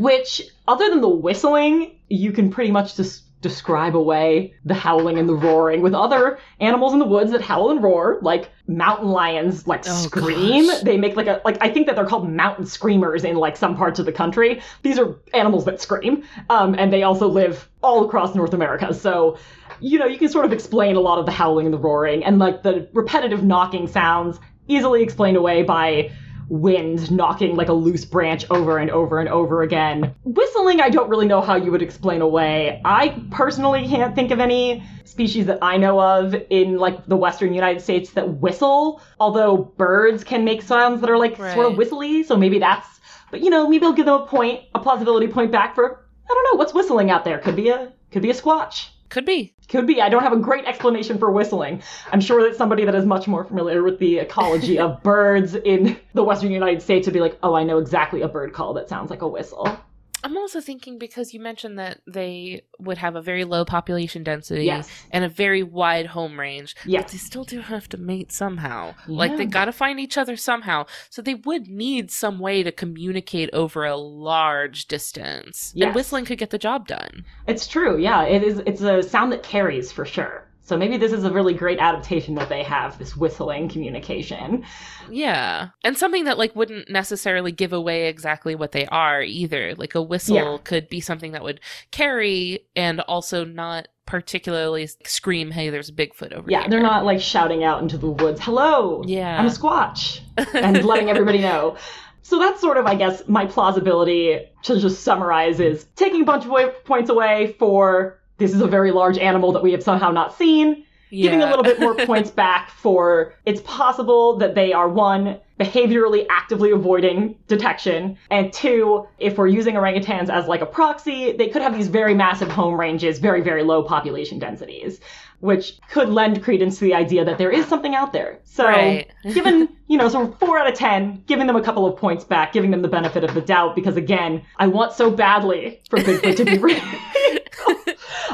which 0.00 0.42
other 0.68 0.88
than 0.90 1.00
the 1.00 1.08
whistling 1.08 1.98
you 2.08 2.32
can 2.32 2.50
pretty 2.50 2.70
much 2.70 2.96
just 2.96 3.22
describe 3.40 3.94
away 3.94 4.54
the 4.64 4.72
howling 4.72 5.18
and 5.18 5.28
the 5.28 5.34
roaring 5.34 5.82
with 5.82 5.92
other 5.92 6.38
animals 6.60 6.94
in 6.94 6.98
the 6.98 7.04
woods 7.04 7.30
that 7.30 7.42
howl 7.42 7.70
and 7.70 7.82
roar 7.82 8.18
like 8.22 8.48
mountain 8.68 9.08
lions 9.10 9.66
like 9.66 9.82
Oh, 9.86 9.90
scream. 9.92 10.66
gosh. 10.66 10.80
they 10.80 10.96
make 10.96 11.14
like 11.14 11.26
a 11.26 11.42
like 11.44 11.58
i 11.60 11.68
think 11.68 11.86
that 11.86 11.94
they're 11.94 12.06
called 12.06 12.26
mountain 12.26 12.64
screamers 12.64 13.22
in 13.22 13.36
like 13.36 13.58
some 13.58 13.76
parts 13.76 13.98
of 13.98 14.06
the 14.06 14.12
country. 14.12 14.62
These 14.82 14.98
are 14.98 15.14
animals 15.34 15.66
that 15.66 15.78
scream 15.78 16.22
um, 16.48 16.74
and 16.78 16.90
they 16.90 17.02
also 17.02 17.28
live 17.28 17.68
all 17.82 18.06
across 18.06 18.34
north 18.34 18.54
america. 18.54 18.94
So 18.94 19.36
you 19.78 19.98
know 19.98 20.06
you 20.06 20.16
can 20.16 20.30
sort 20.30 20.46
of 20.46 20.52
explain 20.54 20.96
a 20.96 21.00
lot 21.00 21.18
of 21.18 21.26
the 21.26 21.32
howling 21.32 21.66
and 21.66 21.74
the 21.74 21.78
roaring 21.78 22.24
and 22.24 22.38
like 22.38 22.62
the 22.62 22.88
repetitive 22.94 23.44
knocking 23.44 23.86
sounds 23.88 24.40
easily 24.68 25.02
explained 25.02 25.36
away 25.36 25.62
by 25.62 26.10
wind 26.48 27.10
knocking 27.10 27.56
like 27.56 27.68
a 27.68 27.72
loose 27.72 28.04
branch 28.04 28.44
over 28.50 28.78
and 28.78 28.90
over 28.90 29.20
and 29.20 29.28
over 29.28 29.62
again. 29.62 30.14
Whistling, 30.24 30.80
I 30.80 30.90
don't 30.90 31.08
really 31.08 31.26
know 31.26 31.40
how 31.40 31.56
you 31.56 31.70
would 31.70 31.82
explain 31.82 32.20
away. 32.20 32.80
I 32.84 33.22
personally 33.30 33.86
can't 33.86 34.14
think 34.14 34.30
of 34.30 34.40
any 34.40 34.82
species 35.04 35.46
that 35.46 35.58
I 35.62 35.76
know 35.76 36.00
of 36.00 36.34
in 36.50 36.78
like 36.78 37.06
the 37.06 37.16
western 37.16 37.54
United 37.54 37.80
States 37.80 38.10
that 38.10 38.28
whistle, 38.28 39.00
although 39.20 39.56
birds 39.56 40.24
can 40.24 40.44
make 40.44 40.62
sounds 40.62 41.00
that 41.00 41.10
are 41.10 41.18
like 41.18 41.36
sort 41.36 41.66
of 41.66 41.76
whistly, 41.76 42.22
so 42.22 42.36
maybe 42.36 42.58
that's 42.58 43.00
but 43.30 43.40
you 43.40 43.50
know, 43.50 43.68
maybe 43.68 43.84
I'll 43.84 43.92
give 43.92 44.06
them 44.06 44.22
a 44.22 44.26
point, 44.26 44.62
a 44.74 44.78
plausibility 44.78 45.26
point 45.26 45.50
back 45.50 45.74
for 45.74 46.06
I 46.24 46.34
don't 46.34 46.52
know, 46.52 46.58
what's 46.58 46.72
whistling 46.72 47.10
out 47.10 47.24
there? 47.24 47.38
Could 47.38 47.56
be 47.56 47.68
a 47.68 47.92
could 48.10 48.22
be 48.22 48.30
a 48.30 48.34
squatch. 48.34 48.90
Could 49.08 49.24
be. 49.24 49.54
Could 49.68 49.86
be. 49.86 50.00
I 50.00 50.08
don't 50.08 50.22
have 50.22 50.32
a 50.32 50.38
great 50.38 50.64
explanation 50.64 51.18
for 51.18 51.30
whistling. 51.30 51.82
I'm 52.12 52.20
sure 52.20 52.42
that 52.48 52.56
somebody 52.56 52.84
that 52.84 52.94
is 52.94 53.04
much 53.04 53.26
more 53.28 53.44
familiar 53.44 53.82
with 53.82 53.98
the 53.98 54.18
ecology 54.18 54.78
of 54.78 55.02
birds 55.04 55.54
in 55.54 55.98
the 56.14 56.24
western 56.24 56.50
United 56.50 56.82
States 56.82 57.06
would 57.06 57.14
be 57.14 57.20
like, 57.20 57.38
oh, 57.42 57.54
I 57.54 57.64
know 57.64 57.78
exactly 57.78 58.22
a 58.22 58.28
bird 58.28 58.52
call 58.52 58.74
that 58.74 58.88
sounds 58.88 59.10
like 59.10 59.22
a 59.22 59.28
whistle. 59.28 59.78
I'm 60.24 60.36
also 60.38 60.60
thinking 60.62 60.98
because 60.98 61.34
you 61.34 61.38
mentioned 61.40 61.78
that 61.78 62.00
they 62.06 62.62
would 62.78 62.96
have 62.98 63.14
a 63.14 63.20
very 63.20 63.44
low 63.44 63.64
population 63.64 64.24
density 64.24 64.64
Yes. 64.64 64.88
and 65.10 65.22
a 65.22 65.28
very 65.28 65.62
wide 65.62 66.06
home 66.06 66.40
range. 66.40 66.74
Yes. 66.86 67.02
But 67.04 67.12
they 67.12 67.18
still 67.18 67.44
do 67.44 67.60
have 67.60 67.88
to 67.90 67.98
mate 67.98 68.32
somehow. 68.32 68.94
Like 69.06 69.36
they 69.36 69.44
got 69.44 69.66
to 69.66 69.72
find 69.72 70.00
each 70.00 70.16
other 70.16 70.36
somehow. 70.36 70.86
So 71.10 71.20
they 71.20 71.34
would 71.34 71.68
need 71.68 72.10
some 72.10 72.38
way 72.38 72.62
to 72.62 72.72
communicate 72.72 73.50
over 73.52 73.84
a 73.84 73.96
large 73.96 74.86
distance. 74.86 75.72
Yes. 75.74 75.86
And 75.86 75.94
whistling 75.94 76.24
could 76.24 76.38
get 76.38 76.50
the 76.50 76.58
job 76.58 76.88
done. 76.88 77.24
It's 77.46 77.66
true. 77.66 77.98
Yeah, 77.98 78.22
it 78.24 78.42
is. 78.42 78.60
It's 78.66 78.80
a 78.80 79.02
sound 79.02 79.30
that 79.32 79.42
carries 79.42 79.92
for 79.92 80.06
sure. 80.06 80.48
So 80.66 80.78
maybe 80.78 80.96
this 80.96 81.12
is 81.12 81.24
a 81.24 81.30
really 81.30 81.52
great 81.52 81.78
adaptation 81.78 82.34
that 82.36 82.48
they 82.48 82.62
have 82.62 82.98
this 82.98 83.14
whistling 83.16 83.68
communication. 83.68 84.64
Yeah. 85.10 85.68
And 85.84 85.96
something 85.96 86.24
that 86.24 86.38
like 86.38 86.56
wouldn't 86.56 86.90
necessarily 86.90 87.52
give 87.52 87.74
away 87.74 88.08
exactly 88.08 88.54
what 88.54 88.72
they 88.72 88.86
are 88.86 89.22
either. 89.22 89.74
Like 89.76 89.94
a 89.94 90.00
whistle 90.02 90.36
Yeah. 90.36 90.56
could 90.64 90.88
be 90.88 91.00
something 91.00 91.32
that 91.32 91.42
would 91.44 91.60
carry 91.90 92.66
and 92.74 93.00
also 93.02 93.44
not 93.44 93.88
particularly 94.06 94.88
scream, 95.04 95.50
"Hey, 95.50 95.68
there's 95.70 95.88
a 95.90 95.92
Bigfoot 95.92 96.32
over 96.32 96.50
Yeah, 96.50 96.58
here." 96.58 96.64
Yeah, 96.64 96.68
they're 96.68 96.80
not 96.80 97.04
like 97.04 97.20
shouting 97.20 97.62
out 97.62 97.82
into 97.82 97.98
the 97.98 98.08
woods, 98.10 98.40
"Hello, 98.42 99.02
Yeah. 99.06 99.38
I'm 99.38 99.46
a 99.46 99.50
squatch," 99.50 100.20
and 100.54 100.82
letting 100.84 101.10
everybody 101.10 101.38
know. 101.38 101.76
So 102.22 102.38
that's 102.38 102.60
sort 102.60 102.78
of, 102.78 102.86
I 102.86 102.94
guess, 102.94 103.22
my 103.28 103.44
plausibility 103.44 104.40
to 104.62 104.80
just 104.80 105.02
summarize 105.02 105.60
is 105.60 105.84
taking 105.96 106.22
a 106.22 106.24
bunch 106.24 106.46
of 106.46 106.84
points 106.84 107.10
away 107.10 107.54
for 107.58 108.18
this 108.38 108.52
is 108.52 108.60
a 108.60 108.66
very 108.66 108.90
large 108.90 109.18
animal 109.18 109.52
that 109.52 109.62
we 109.62 109.72
have 109.72 109.82
somehow 109.82 110.10
not 110.10 110.34
seen, 110.34 110.84
giving 111.10 111.42
a 111.42 111.46
little 111.46 111.62
bit 111.62 111.78
more 111.78 111.94
points 112.06 112.30
back 112.30 112.70
for 112.70 113.34
it's 113.46 113.60
possible 113.62 114.36
that 114.38 114.54
they 114.54 114.72
are 114.72 114.88
one, 114.88 115.38
behaviorally 115.60 116.26
actively 116.30 116.72
avoiding 116.72 117.36
detection, 117.46 118.18
and 118.30 118.52
two, 118.52 119.06
if 119.18 119.38
we're 119.38 119.46
using 119.46 119.76
orangutans 119.76 120.28
as 120.28 120.48
like 120.48 120.60
a 120.60 120.66
proxy, 120.66 121.32
they 121.32 121.48
could 121.48 121.62
have 121.62 121.74
these 121.74 121.86
very 121.88 122.14
massive 122.14 122.48
home 122.50 122.78
ranges, 122.78 123.18
very, 123.20 123.40
very 123.40 123.62
low 123.62 123.82
population 123.82 124.40
densities, 124.40 124.98
which 125.38 125.78
could 125.90 126.08
lend 126.08 126.42
credence 126.42 126.78
to 126.78 126.84
the 126.84 126.94
idea 126.94 127.24
that 127.24 127.38
there 127.38 127.50
is 127.52 127.66
something 127.66 127.94
out 127.94 128.12
there. 128.12 128.40
So, 128.42 128.64
Right. 128.66 129.08
given, 129.32 129.68
you 129.86 129.96
know, 129.96 130.08
so 130.08 130.32
four 130.40 130.58
out 130.58 130.66
of 130.66 130.74
10, 130.74 131.22
giving 131.26 131.46
them 131.46 131.54
a 131.54 131.62
couple 131.62 131.86
of 131.86 131.96
points 131.96 132.24
back, 132.24 132.52
giving 132.52 132.72
them 132.72 132.82
the 132.82 132.88
benefit 132.88 133.22
of 133.22 133.34
the 133.34 133.40
doubt, 133.40 133.76
because 133.76 133.96
again, 133.96 134.42
I 134.58 134.66
want 134.66 134.92
so 134.92 135.10
badly 135.10 135.82
for 135.88 136.00
Bigfoot 136.00 136.36
to 136.38 136.44
be 136.44 136.58
real. 136.58 136.82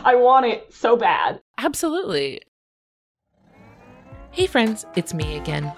I 0.04 0.14
want 0.14 0.46
it 0.46 0.72
so 0.72 0.96
bad. 0.96 1.40
Absolutely. 1.58 2.40
Hey, 4.30 4.46
friends, 4.46 4.86
it's 4.96 5.12
me 5.12 5.36
again. 5.36 5.72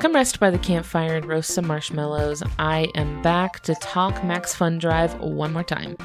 Come 0.00 0.14
rest 0.14 0.40
by 0.40 0.50
the 0.50 0.58
campfire 0.58 1.16
and 1.16 1.24
roast 1.24 1.50
some 1.54 1.66
marshmallows. 1.66 2.42
I 2.58 2.88
am 2.94 3.22
back 3.22 3.60
to 3.60 3.74
talk 3.76 4.24
Max 4.24 4.54
Fun 4.54 4.78
Drive 4.78 5.14
one 5.20 5.52
more 5.52 5.64
time. 5.64 5.96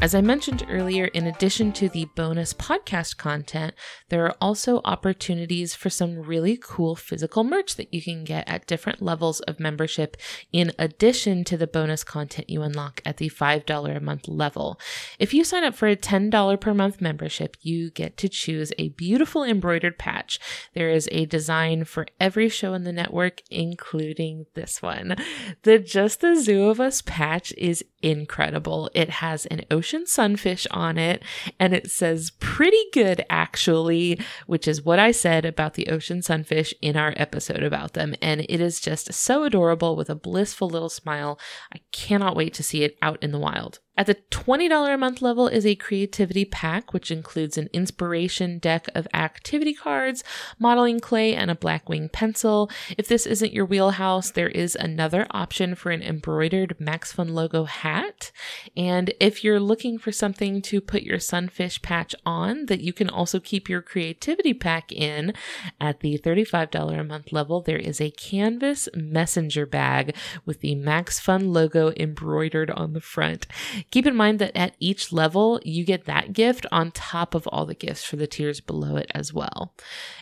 As 0.00 0.14
I 0.14 0.20
mentioned 0.20 0.64
earlier, 0.70 1.06
in 1.06 1.26
addition 1.26 1.72
to 1.72 1.88
the 1.88 2.04
bonus 2.14 2.54
podcast 2.54 3.16
content, 3.16 3.74
there 4.10 4.24
are 4.24 4.36
also 4.40 4.80
opportunities 4.84 5.74
for 5.74 5.90
some 5.90 6.20
really 6.20 6.56
cool 6.56 6.94
physical 6.94 7.42
merch 7.42 7.74
that 7.74 7.92
you 7.92 8.00
can 8.00 8.22
get 8.22 8.48
at 8.48 8.68
different 8.68 9.02
levels 9.02 9.40
of 9.40 9.58
membership, 9.58 10.16
in 10.52 10.72
addition 10.78 11.42
to 11.44 11.56
the 11.56 11.66
bonus 11.66 12.04
content 12.04 12.48
you 12.48 12.62
unlock 12.62 13.02
at 13.04 13.16
the 13.16 13.28
$5 13.28 13.96
a 13.96 14.00
month 14.00 14.28
level. 14.28 14.78
If 15.18 15.34
you 15.34 15.42
sign 15.42 15.64
up 15.64 15.74
for 15.74 15.88
a 15.88 15.96
$10 15.96 16.60
per 16.60 16.72
month 16.72 17.00
membership, 17.00 17.56
you 17.60 17.90
get 17.90 18.16
to 18.18 18.28
choose 18.28 18.72
a 18.78 18.90
beautiful 18.90 19.42
embroidered 19.42 19.98
patch. 19.98 20.38
There 20.74 20.90
is 20.90 21.08
a 21.10 21.26
design 21.26 21.82
for 21.84 22.06
every 22.20 22.48
show 22.48 22.72
in 22.72 22.84
the 22.84 22.92
network, 22.92 23.42
including 23.50 24.46
this 24.54 24.80
one. 24.80 25.16
The 25.64 25.80
Just 25.80 26.20
the 26.20 26.40
Zoo 26.40 26.68
of 26.68 26.78
Us 26.78 27.02
patch 27.02 27.52
is 27.58 27.84
incredible. 28.00 28.90
It 28.94 29.10
has 29.10 29.44
an 29.46 29.64
ocean 29.72 29.87
sunfish 30.06 30.66
on 30.70 30.98
it 30.98 31.22
and 31.58 31.74
it 31.74 31.90
says 31.90 32.32
pretty 32.38 32.82
good 32.92 33.24
actually, 33.30 34.20
which 34.46 34.68
is 34.68 34.84
what 34.84 34.98
I 34.98 35.10
said 35.10 35.44
about 35.44 35.74
the 35.74 35.88
ocean 35.88 36.22
sunfish 36.22 36.74
in 36.80 36.96
our 36.96 37.14
episode 37.16 37.62
about 37.62 37.94
them. 37.94 38.14
And 38.20 38.44
it 38.48 38.60
is 38.60 38.80
just 38.80 39.12
so 39.12 39.44
adorable 39.44 39.96
with 39.96 40.10
a 40.10 40.14
blissful 40.14 40.68
little 40.68 40.88
smile. 40.88 41.38
I 41.72 41.80
cannot 41.92 42.36
wait 42.36 42.54
to 42.54 42.62
see 42.62 42.82
it 42.82 42.96
out 43.02 43.22
in 43.22 43.32
the 43.32 43.38
wild. 43.38 43.80
At 43.98 44.06
the 44.06 44.14
$20 44.30 44.94
a 44.94 44.96
month 44.96 45.20
level 45.20 45.48
is 45.48 45.66
a 45.66 45.74
creativity 45.74 46.44
pack, 46.44 46.92
which 46.92 47.10
includes 47.10 47.58
an 47.58 47.68
inspiration 47.72 48.60
deck 48.60 48.88
of 48.94 49.08
activity 49.12 49.74
cards, 49.74 50.22
modeling 50.56 51.00
clay, 51.00 51.34
and 51.34 51.50
a 51.50 51.56
Blackwing 51.56 52.12
pencil. 52.12 52.70
If 52.96 53.08
this 53.08 53.26
isn't 53.26 53.52
your 53.52 53.66
wheelhouse, 53.66 54.30
there 54.30 54.50
is 54.50 54.76
another 54.76 55.26
option 55.32 55.74
for 55.74 55.90
an 55.90 56.00
embroidered 56.00 56.76
Max 56.78 57.10
Fun 57.10 57.34
logo 57.34 57.64
hat. 57.64 58.30
And 58.76 59.12
if 59.18 59.42
you're 59.42 59.58
looking 59.58 59.98
for 59.98 60.12
something 60.12 60.62
to 60.62 60.80
put 60.80 61.02
your 61.02 61.18
sunfish 61.18 61.82
patch 61.82 62.14
on 62.24 62.66
that 62.66 62.80
you 62.80 62.92
can 62.92 63.10
also 63.10 63.40
keep 63.40 63.68
your 63.68 63.82
creativity 63.82 64.54
pack 64.54 64.92
in, 64.92 65.34
at 65.80 65.98
the 66.00 66.18
$35 66.18 67.00
a 67.00 67.02
month 67.02 67.32
level, 67.32 67.62
there 67.62 67.76
is 67.76 68.00
a 68.00 68.12
canvas 68.12 68.88
messenger 68.94 69.66
bag 69.66 70.14
with 70.46 70.60
the 70.60 70.76
Max 70.76 71.18
Fun 71.18 71.52
logo 71.52 71.92
embroidered 71.96 72.70
on 72.70 72.92
the 72.92 73.00
front. 73.00 73.48
Keep 73.90 74.06
in 74.06 74.14
mind 74.14 74.38
that 74.38 74.56
at 74.56 74.74
each 74.78 75.12
level, 75.12 75.60
you 75.64 75.84
get 75.84 76.04
that 76.04 76.32
gift 76.32 76.66
on 76.70 76.90
top 76.90 77.34
of 77.34 77.46
all 77.48 77.64
the 77.64 77.74
gifts 77.74 78.04
for 78.04 78.16
the 78.16 78.26
tiers 78.26 78.60
below 78.60 78.96
it 78.96 79.10
as 79.14 79.32
well. 79.32 79.72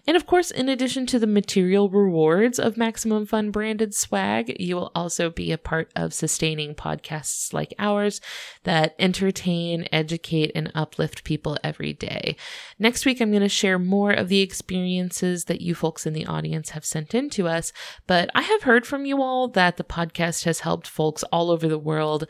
And 0.06 0.16
of 0.16 0.26
course, 0.26 0.52
in 0.52 0.68
addition 0.68 1.04
to 1.06 1.18
the 1.18 1.26
material 1.26 1.88
rewards 1.88 2.60
of 2.60 2.76
Maximum 2.76 3.26
Fun 3.26 3.50
branded 3.50 3.94
swag, 3.94 4.54
you 4.60 4.76
will 4.76 4.92
also 4.94 5.30
be 5.30 5.50
a 5.50 5.58
part 5.58 5.90
of 5.96 6.14
sustaining 6.14 6.74
podcasts 6.74 7.52
like 7.52 7.74
ours 7.78 8.20
that 8.62 8.94
entertain, 9.00 9.88
educate, 9.90 10.52
and 10.54 10.70
uplift 10.74 11.24
people 11.24 11.58
every 11.64 11.92
day. 11.92 12.36
Next 12.78 13.04
week, 13.04 13.20
I'm 13.20 13.30
going 13.30 13.42
to 13.42 13.48
share 13.48 13.78
more 13.78 14.12
of 14.12 14.28
the 14.28 14.42
experiences 14.42 15.46
that 15.46 15.60
you 15.60 15.74
folks 15.74 16.06
in 16.06 16.12
the 16.12 16.26
audience 16.26 16.70
have 16.70 16.84
sent 16.84 17.14
in 17.14 17.30
to 17.30 17.48
us, 17.48 17.72
but 18.06 18.30
I 18.34 18.42
have 18.42 18.62
heard 18.62 18.86
from 18.86 19.06
you 19.06 19.22
all 19.22 19.48
that 19.48 19.76
the 19.76 19.84
podcast 19.84 20.44
has 20.44 20.60
helped 20.60 20.86
folks 20.86 21.24
all 21.24 21.50
over 21.50 21.66
the 21.66 21.78
world 21.78 22.28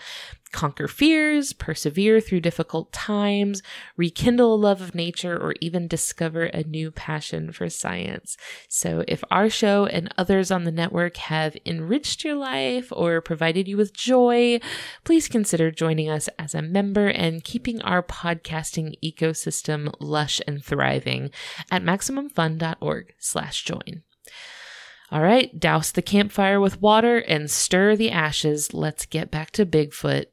conquer 0.52 0.86
fears, 0.88 1.52
persevere 1.52 2.20
through 2.20 2.40
difficult 2.40 2.92
times, 2.92 3.62
rekindle 3.96 4.54
a 4.54 4.56
love 4.56 4.80
of 4.80 4.94
nature, 4.94 5.36
or 5.36 5.54
even 5.60 5.88
discover 5.88 6.44
a 6.44 6.62
new 6.64 6.90
passion 6.90 7.52
for 7.52 7.68
science. 7.68 8.38
So, 8.68 9.04
if 9.06 9.22
our 9.30 9.50
show 9.50 9.84
and 9.86 10.12
others 10.16 10.50
on 10.50 10.64
the 10.64 10.72
network 10.72 11.18
have 11.18 11.56
enriched 11.64 12.24
your 12.24 12.34
life 12.36 12.90
or 12.92 13.20
provided 13.20 13.68
you 13.68 13.76
with 13.76 13.92
joy, 13.92 14.60
please 15.04 15.28
consider 15.28 15.70
joining 15.70 16.08
us 16.08 16.30
as 16.38 16.54
a 16.54 16.62
member 16.62 17.08
and 17.08 17.44
keeping 17.44 17.82
our 17.82 18.02
podcasting 18.02 18.94
ecosystem 19.04 19.92
lush 20.00 20.40
and 20.46 20.64
thriving 20.64 21.30
at 21.70 21.82
maximumfun.org/join. 21.82 24.02
All 25.12 25.22
right, 25.22 25.56
douse 25.58 25.90
the 25.92 26.02
campfire 26.02 26.60
with 26.60 26.82
water 26.82 27.18
and 27.18 27.48
stir 27.48 27.94
the 27.94 28.10
ashes. 28.10 28.74
Let's 28.74 29.06
get 29.06 29.30
back 29.30 29.52
to 29.52 29.64
Bigfoot. 29.64 30.26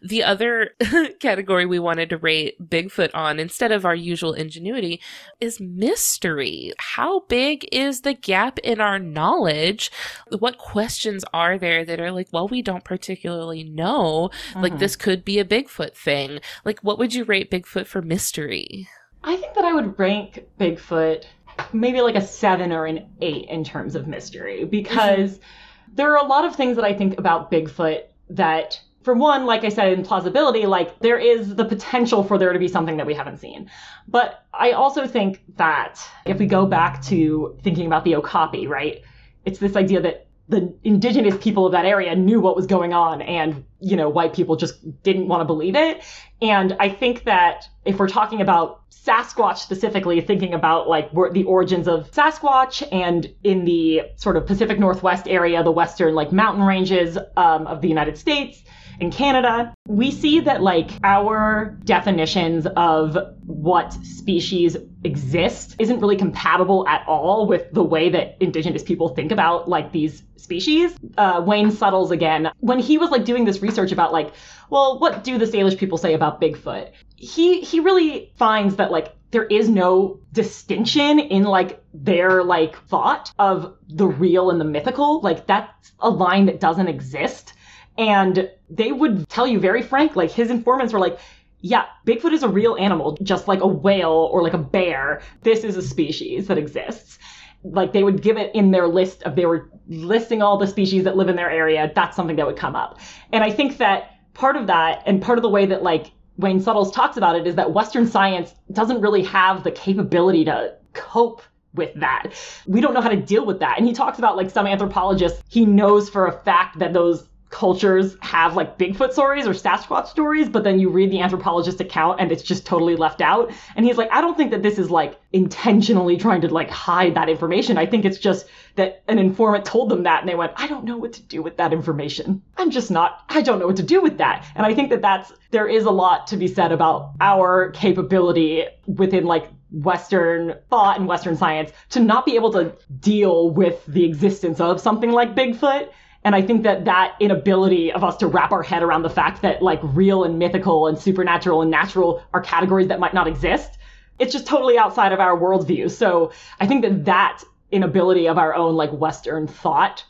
The 0.00 0.22
other 0.22 0.70
category 1.20 1.66
we 1.66 1.78
wanted 1.78 2.10
to 2.10 2.18
rate 2.18 2.56
Bigfoot 2.70 3.10
on 3.14 3.40
instead 3.40 3.72
of 3.72 3.84
our 3.84 3.94
usual 3.94 4.32
ingenuity 4.32 5.00
is 5.40 5.60
mystery. 5.60 6.72
How 6.78 7.20
big 7.20 7.68
is 7.72 8.02
the 8.02 8.14
gap 8.14 8.58
in 8.60 8.80
our 8.80 8.98
knowledge? 8.98 9.90
What 10.38 10.58
questions 10.58 11.24
are 11.32 11.58
there 11.58 11.84
that 11.84 12.00
are 12.00 12.12
like, 12.12 12.28
well, 12.32 12.46
we 12.46 12.62
don't 12.62 12.84
particularly 12.84 13.64
know? 13.64 14.30
Mm-hmm. 14.50 14.60
Like, 14.60 14.78
this 14.78 14.94
could 14.94 15.24
be 15.24 15.40
a 15.40 15.44
Bigfoot 15.44 15.94
thing. 15.94 16.40
Like, 16.64 16.80
what 16.80 16.98
would 16.98 17.14
you 17.14 17.24
rate 17.24 17.50
Bigfoot 17.50 17.86
for 17.86 18.00
mystery? 18.00 18.88
I 19.24 19.36
think 19.36 19.54
that 19.54 19.64
I 19.64 19.72
would 19.72 19.98
rank 19.98 20.46
Bigfoot 20.60 21.24
maybe 21.72 22.00
like 22.00 22.14
a 22.14 22.20
seven 22.20 22.72
or 22.72 22.86
an 22.86 23.06
eight 23.20 23.48
in 23.48 23.64
terms 23.64 23.94
of 23.94 24.06
mystery 24.06 24.64
because 24.64 25.32
mm-hmm. 25.32 25.94
there 25.94 26.12
are 26.12 26.24
a 26.24 26.28
lot 26.28 26.44
of 26.44 26.54
things 26.54 26.76
that 26.76 26.84
I 26.84 26.94
think 26.94 27.18
about 27.18 27.50
Bigfoot 27.50 28.02
that 28.30 28.80
for 29.08 29.14
one, 29.14 29.46
like 29.46 29.64
I 29.64 29.70
said, 29.70 29.94
in 29.94 30.04
plausibility, 30.04 30.66
like 30.66 30.98
there 30.98 31.18
is 31.18 31.54
the 31.54 31.64
potential 31.64 32.22
for 32.22 32.36
there 32.36 32.52
to 32.52 32.58
be 32.58 32.68
something 32.68 32.98
that 32.98 33.06
we 33.06 33.14
haven't 33.14 33.38
seen. 33.38 33.70
But 34.06 34.44
I 34.52 34.72
also 34.72 35.06
think 35.06 35.40
that 35.56 35.98
if 36.26 36.38
we 36.38 36.44
go 36.44 36.66
back 36.66 37.00
to 37.04 37.58
thinking 37.62 37.86
about 37.86 38.04
the 38.04 38.16
Okapi, 38.16 38.66
right? 38.66 39.00
It's 39.46 39.60
this 39.60 39.76
idea 39.76 40.02
that 40.02 40.26
the 40.50 40.74
indigenous 40.84 41.38
people 41.42 41.64
of 41.64 41.72
that 41.72 41.86
area 41.86 42.14
knew 42.14 42.38
what 42.38 42.54
was 42.54 42.66
going 42.66 42.92
on 42.92 43.22
and 43.22 43.64
you 43.80 43.96
know 43.96 44.08
white 44.08 44.32
people 44.32 44.56
just 44.56 45.02
didn't 45.02 45.28
want 45.28 45.40
to 45.40 45.44
believe 45.44 45.76
it 45.76 46.02
and 46.42 46.76
i 46.80 46.88
think 46.88 47.24
that 47.24 47.68
if 47.84 47.98
we're 47.98 48.08
talking 48.08 48.40
about 48.40 48.82
sasquatch 48.90 49.58
specifically 49.58 50.20
thinking 50.20 50.52
about 50.54 50.88
like 50.88 51.10
the 51.32 51.44
origins 51.44 51.86
of 51.86 52.10
sasquatch 52.10 52.86
and 52.92 53.32
in 53.44 53.64
the 53.64 54.02
sort 54.16 54.36
of 54.36 54.46
pacific 54.46 54.78
northwest 54.78 55.28
area 55.28 55.62
the 55.62 55.70
western 55.70 56.14
like 56.14 56.32
mountain 56.32 56.64
ranges 56.64 57.16
um, 57.36 57.66
of 57.66 57.80
the 57.80 57.88
united 57.88 58.18
states 58.18 58.62
and 59.00 59.12
Canada, 59.12 59.74
we 59.86 60.10
see 60.10 60.40
that 60.40 60.62
like 60.62 60.90
our 61.04 61.76
definitions 61.84 62.66
of 62.76 63.16
what 63.46 63.92
species 63.92 64.76
exist 65.04 65.76
isn't 65.78 66.00
really 66.00 66.16
compatible 66.16 66.86
at 66.88 67.06
all 67.06 67.46
with 67.46 67.70
the 67.72 67.82
way 67.82 68.10
that 68.10 68.36
indigenous 68.40 68.82
people 68.82 69.08
think 69.10 69.30
about 69.30 69.68
like 69.68 69.92
these 69.92 70.22
species. 70.36 70.96
Uh, 71.16 71.42
Wayne 71.46 71.70
Suttles 71.70 72.10
again, 72.10 72.50
when 72.58 72.80
he 72.80 72.98
was 72.98 73.10
like 73.10 73.24
doing 73.24 73.44
this 73.44 73.62
research 73.68 73.92
about 73.92 74.12
like, 74.12 74.32
well, 74.70 74.98
what 74.98 75.24
do 75.24 75.38
the 75.38 75.44
Salish 75.44 75.78
people 75.78 75.98
say 75.98 76.14
about 76.14 76.40
Bigfoot? 76.40 76.92
He 77.16 77.60
he 77.60 77.80
really 77.80 78.32
finds 78.36 78.76
that 78.76 78.90
like 78.90 79.14
there 79.30 79.44
is 79.44 79.68
no 79.68 80.20
distinction 80.32 81.18
in 81.18 81.44
like 81.44 81.82
their 81.92 82.42
like 82.42 82.76
thought 82.88 83.32
of 83.38 83.76
the 83.88 84.06
real 84.06 84.50
and 84.50 84.60
the 84.60 84.64
mythical. 84.64 85.20
Like 85.20 85.46
that's 85.46 85.92
a 86.00 86.10
line 86.10 86.46
that 86.46 86.60
doesn't 86.60 86.88
exist. 86.88 87.52
And 87.98 88.50
they 88.70 88.92
would 88.92 89.28
tell 89.28 89.46
you 89.46 89.58
very 89.58 89.82
frank, 89.82 90.16
like 90.16 90.30
his 90.30 90.50
informants 90.50 90.92
were 90.92 91.00
like, 91.00 91.18
yeah, 91.60 91.86
Bigfoot 92.06 92.32
is 92.32 92.44
a 92.44 92.48
real 92.48 92.76
animal, 92.76 93.18
just 93.22 93.48
like 93.48 93.60
a 93.60 93.66
whale 93.66 94.28
or 94.32 94.42
like 94.42 94.54
a 94.54 94.58
bear. 94.58 95.22
This 95.42 95.64
is 95.64 95.76
a 95.76 95.82
species 95.82 96.46
that 96.46 96.58
exists. 96.58 97.18
Like 97.64 97.92
they 97.92 98.02
would 98.02 98.22
give 98.22 98.36
it 98.36 98.54
in 98.54 98.70
their 98.70 98.86
list 98.86 99.22
of 99.24 99.36
they 99.36 99.46
were 99.46 99.70
listing 99.88 100.42
all 100.42 100.58
the 100.58 100.66
species 100.66 101.04
that 101.04 101.16
live 101.16 101.28
in 101.28 101.36
their 101.36 101.50
area. 101.50 101.90
That's 101.94 102.14
something 102.14 102.36
that 102.36 102.46
would 102.46 102.56
come 102.56 102.76
up. 102.76 102.98
And 103.32 103.42
I 103.42 103.50
think 103.50 103.78
that 103.78 104.12
part 104.34 104.56
of 104.56 104.66
that 104.68 105.02
and 105.06 105.20
part 105.20 105.38
of 105.38 105.42
the 105.42 105.48
way 105.48 105.66
that 105.66 105.82
like 105.82 106.12
Wayne 106.36 106.60
Suttles 106.60 106.92
talks 106.92 107.16
about 107.16 107.34
it 107.34 107.46
is 107.46 107.56
that 107.56 107.72
Western 107.72 108.06
science 108.06 108.54
doesn't 108.72 109.00
really 109.00 109.24
have 109.24 109.64
the 109.64 109.72
capability 109.72 110.44
to 110.44 110.76
cope 110.92 111.42
with 111.74 111.92
that. 111.94 112.32
We 112.66 112.80
don't 112.80 112.94
know 112.94 113.00
how 113.00 113.08
to 113.08 113.16
deal 113.16 113.44
with 113.44 113.58
that. 113.60 113.78
And 113.78 113.86
he 113.86 113.92
talks 113.92 114.18
about 114.18 114.36
like 114.36 114.50
some 114.50 114.66
anthropologists, 114.66 115.42
he 115.48 115.66
knows 115.66 116.08
for 116.08 116.26
a 116.26 116.32
fact 116.32 116.78
that 116.78 116.92
those 116.92 117.27
cultures 117.50 118.16
have 118.20 118.56
like 118.56 118.78
Bigfoot 118.78 119.12
stories 119.12 119.46
or 119.46 119.52
Sasquatch 119.52 120.08
stories, 120.08 120.48
but 120.48 120.64
then 120.64 120.78
you 120.78 120.90
read 120.90 121.10
the 121.10 121.20
anthropologist 121.20 121.80
account 121.80 122.20
and 122.20 122.30
it's 122.30 122.42
just 122.42 122.66
totally 122.66 122.96
left 122.96 123.20
out. 123.20 123.52
And 123.74 123.86
he's 123.86 123.96
like, 123.96 124.10
I 124.12 124.20
don't 124.20 124.36
think 124.36 124.50
that 124.50 124.62
this 124.62 124.78
is 124.78 124.90
like 124.90 125.18
intentionally 125.32 126.16
trying 126.16 126.42
to 126.42 126.48
like 126.48 126.70
hide 126.70 127.14
that 127.14 127.28
information. 127.28 127.78
I 127.78 127.86
think 127.86 128.04
it's 128.04 128.18
just 128.18 128.46
that 128.76 129.02
an 129.08 129.18
informant 129.18 129.64
told 129.64 129.88
them 129.88 130.02
that 130.02 130.20
and 130.20 130.28
they 130.28 130.34
went, 130.34 130.52
I 130.56 130.66
don't 130.66 130.84
know 130.84 130.98
what 130.98 131.14
to 131.14 131.22
do 131.22 131.42
with 131.42 131.56
that 131.56 131.72
information. 131.72 132.42
I'm 132.56 132.70
just 132.70 132.90
not, 132.90 133.24
I 133.28 133.40
don't 133.40 133.58
know 133.58 133.66
what 133.66 133.76
to 133.76 133.82
do 133.82 134.02
with 134.02 134.18
that. 134.18 134.46
And 134.54 134.66
I 134.66 134.74
think 134.74 134.90
that 134.90 135.02
that's, 135.02 135.32
there 135.50 135.66
is 135.66 135.84
a 135.84 135.90
lot 135.90 136.26
to 136.28 136.36
be 136.36 136.48
said 136.48 136.72
about 136.72 137.12
our 137.20 137.70
capability 137.70 138.66
within 138.86 139.24
like 139.24 139.48
Western 139.70 140.54
thought 140.70 140.98
and 140.98 141.06
Western 141.06 141.36
science 141.36 141.72
to 141.90 142.00
not 142.00 142.24
be 142.24 142.36
able 142.36 142.52
to 142.52 142.74
deal 143.00 143.50
with 143.50 143.84
the 143.86 144.04
existence 144.04 144.60
of 144.60 144.80
something 144.80 145.10
like 145.10 145.34
Bigfoot 145.34 145.90
and 146.24 146.34
I 146.34 146.42
think 146.42 146.64
that 146.64 146.84
that 146.86 147.16
inability 147.20 147.92
of 147.92 148.02
us 148.02 148.16
to 148.18 148.26
wrap 148.26 148.52
our 148.52 148.62
head 148.62 148.82
around 148.82 149.02
the 149.02 149.10
fact 149.10 149.42
that 149.42 149.62
like 149.62 149.80
real 149.82 150.24
and 150.24 150.38
mythical 150.38 150.86
and 150.86 150.98
supernatural 150.98 151.62
and 151.62 151.70
natural 151.70 152.22
are 152.34 152.40
categories 152.40 152.88
that 152.88 153.00
might 153.00 153.14
not 153.14 153.28
exist, 153.28 153.78
it's 154.18 154.32
just 154.32 154.46
totally 154.46 154.76
outside 154.78 155.12
of 155.12 155.20
our 155.20 155.38
worldview. 155.38 155.90
So 155.90 156.32
I 156.60 156.66
think 156.66 156.82
that 156.82 157.04
that 157.04 157.42
inability 157.70 158.28
of 158.28 158.38
our 158.38 158.54
own 158.54 158.74
like 158.74 158.90
Western 158.90 159.46
thought 159.46 160.04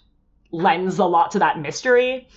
lends 0.50 0.98
a 0.98 1.04
lot 1.04 1.32
to 1.32 1.40
that 1.40 1.60
mystery. 1.60 2.28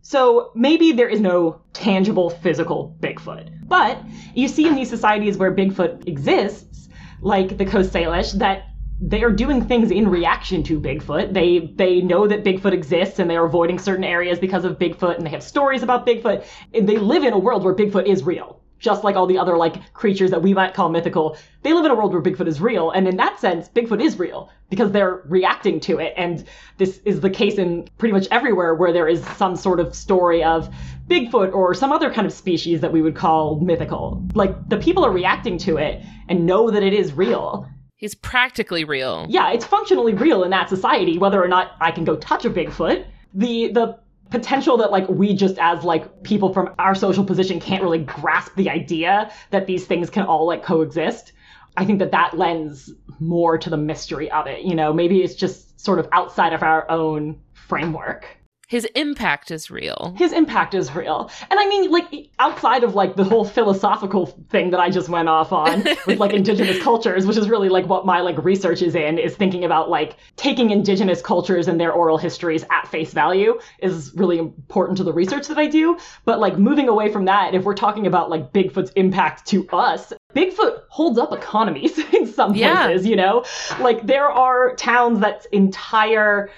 So 0.00 0.52
maybe 0.54 0.92
there 0.92 1.08
is 1.08 1.20
no 1.20 1.60
tangible 1.74 2.30
physical 2.30 2.96
Bigfoot. 3.00 3.50
But 3.68 4.02
you 4.34 4.48
see 4.48 4.66
in 4.66 4.74
these 4.74 4.88
societies 4.88 5.36
where 5.36 5.54
Bigfoot 5.54 6.08
exists, 6.08 6.88
like 7.20 7.58
the 7.58 7.66
Coast 7.66 7.92
Salish, 7.92 8.32
that 8.38 8.67
they 9.00 9.22
are 9.22 9.30
doing 9.30 9.64
things 9.64 9.90
in 9.90 10.08
reaction 10.08 10.62
to 10.64 10.80
Bigfoot. 10.80 11.32
They 11.32 11.72
they 11.76 12.00
know 12.00 12.26
that 12.26 12.44
Bigfoot 12.44 12.72
exists 12.72 13.18
and 13.18 13.30
they 13.30 13.36
are 13.36 13.46
avoiding 13.46 13.78
certain 13.78 14.04
areas 14.04 14.38
because 14.38 14.64
of 14.64 14.78
Bigfoot 14.78 15.16
and 15.16 15.24
they 15.24 15.30
have 15.30 15.42
stories 15.42 15.82
about 15.82 16.06
Bigfoot. 16.06 16.44
And 16.74 16.88
they 16.88 16.98
live 16.98 17.22
in 17.22 17.32
a 17.32 17.38
world 17.38 17.64
where 17.64 17.74
Bigfoot 17.74 18.06
is 18.06 18.24
real. 18.24 18.60
Just 18.80 19.02
like 19.02 19.16
all 19.16 19.26
the 19.26 19.38
other 19.38 19.56
like 19.56 19.92
creatures 19.92 20.30
that 20.30 20.42
we 20.42 20.54
might 20.54 20.72
call 20.72 20.88
mythical, 20.88 21.36
they 21.62 21.72
live 21.72 21.84
in 21.84 21.90
a 21.90 21.96
world 21.96 22.12
where 22.12 22.22
Bigfoot 22.22 22.46
is 22.46 22.60
real, 22.60 22.92
and 22.92 23.08
in 23.08 23.16
that 23.16 23.40
sense, 23.40 23.68
Bigfoot 23.68 24.00
is 24.00 24.20
real 24.20 24.50
because 24.70 24.92
they're 24.92 25.22
reacting 25.26 25.80
to 25.80 25.98
it. 25.98 26.14
And 26.16 26.44
this 26.76 27.00
is 27.04 27.20
the 27.20 27.30
case 27.30 27.58
in 27.58 27.88
pretty 27.98 28.12
much 28.12 28.28
everywhere 28.30 28.76
where 28.76 28.92
there 28.92 29.08
is 29.08 29.26
some 29.36 29.56
sort 29.56 29.80
of 29.80 29.96
story 29.96 30.44
of 30.44 30.72
Bigfoot 31.08 31.52
or 31.54 31.74
some 31.74 31.90
other 31.90 32.12
kind 32.12 32.24
of 32.24 32.32
species 32.32 32.80
that 32.82 32.92
we 32.92 33.02
would 33.02 33.16
call 33.16 33.58
mythical. 33.58 34.24
Like 34.34 34.68
the 34.68 34.76
people 34.76 35.04
are 35.04 35.10
reacting 35.10 35.58
to 35.58 35.78
it 35.78 36.04
and 36.28 36.46
know 36.46 36.70
that 36.70 36.84
it 36.84 36.92
is 36.92 37.12
real. 37.12 37.68
He's 37.98 38.14
practically 38.14 38.84
real. 38.84 39.26
Yeah, 39.28 39.50
it's 39.50 39.64
functionally 39.64 40.14
real 40.14 40.44
in 40.44 40.50
that 40.50 40.68
society, 40.68 41.18
whether 41.18 41.42
or 41.42 41.48
not 41.48 41.72
I 41.80 41.90
can 41.90 42.04
go 42.04 42.16
touch 42.16 42.44
a 42.44 42.50
Bigfoot. 42.50 43.04
The 43.34 43.72
the 43.72 43.98
potential 44.30 44.76
that 44.76 44.92
like 44.92 45.08
we 45.08 45.34
just 45.34 45.58
as 45.58 45.82
like 45.82 46.22
people 46.22 46.52
from 46.52 46.72
our 46.78 46.94
social 46.94 47.24
position 47.24 47.58
can't 47.58 47.82
really 47.82 47.98
grasp 47.98 48.54
the 48.54 48.70
idea 48.70 49.32
that 49.50 49.66
these 49.66 49.84
things 49.84 50.10
can 50.10 50.24
all 50.24 50.46
like 50.46 50.62
coexist. 50.62 51.32
I 51.76 51.84
think 51.84 51.98
that 51.98 52.12
that 52.12 52.38
lends 52.38 52.92
more 53.18 53.58
to 53.58 53.68
the 53.68 53.76
mystery 53.76 54.30
of 54.30 54.46
it. 54.46 54.62
You 54.62 54.76
know, 54.76 54.92
maybe 54.92 55.22
it's 55.22 55.34
just 55.34 55.80
sort 55.80 55.98
of 55.98 56.08
outside 56.12 56.52
of 56.52 56.62
our 56.62 56.88
own 56.88 57.40
framework 57.52 58.37
his 58.68 58.84
impact 58.94 59.50
is 59.50 59.70
real. 59.70 60.14
His 60.18 60.30
impact 60.30 60.74
is 60.74 60.94
real. 60.94 61.30
And 61.50 61.58
I 61.58 61.66
mean, 61.66 61.90
like, 61.90 62.28
outside 62.38 62.84
of 62.84 62.94
like 62.94 63.16
the 63.16 63.24
whole 63.24 63.46
philosophical 63.46 64.26
thing 64.50 64.70
that 64.72 64.78
I 64.78 64.90
just 64.90 65.08
went 65.08 65.26
off 65.26 65.52
on 65.52 65.84
with 66.06 66.20
like 66.20 66.34
indigenous 66.34 66.80
cultures, 66.82 67.24
which 67.24 67.38
is 67.38 67.48
really 67.48 67.70
like 67.70 67.86
what 67.86 68.04
my 68.04 68.20
like 68.20 68.36
research 68.44 68.82
is 68.82 68.94
in, 68.94 69.16
is 69.16 69.34
thinking 69.34 69.64
about 69.64 69.88
like 69.88 70.16
taking 70.36 70.68
indigenous 70.68 71.22
cultures 71.22 71.66
and 71.66 71.80
their 71.80 71.92
oral 71.92 72.18
histories 72.18 72.62
at 72.70 72.86
face 72.86 73.14
value 73.14 73.58
is 73.78 74.12
really 74.14 74.38
important 74.38 74.98
to 74.98 75.04
the 75.04 75.14
research 75.14 75.48
that 75.48 75.56
I 75.58 75.66
do. 75.66 75.96
But 76.26 76.38
like 76.38 76.58
moving 76.58 76.90
away 76.90 77.10
from 77.10 77.24
that, 77.24 77.54
if 77.54 77.64
we're 77.64 77.74
talking 77.74 78.06
about 78.06 78.28
like 78.28 78.52
Bigfoot's 78.52 78.90
impact 78.96 79.46
to 79.46 79.66
us, 79.70 80.12
Bigfoot 80.34 80.82
holds 80.90 81.18
up 81.18 81.32
economies 81.32 81.98
in 82.12 82.26
some 82.26 82.52
places, 82.52 83.06
yeah. 83.06 83.10
you 83.10 83.16
know? 83.16 83.46
Like 83.80 84.06
there 84.06 84.28
are 84.28 84.76
towns 84.76 85.20
that's 85.20 85.46
entire 85.46 86.50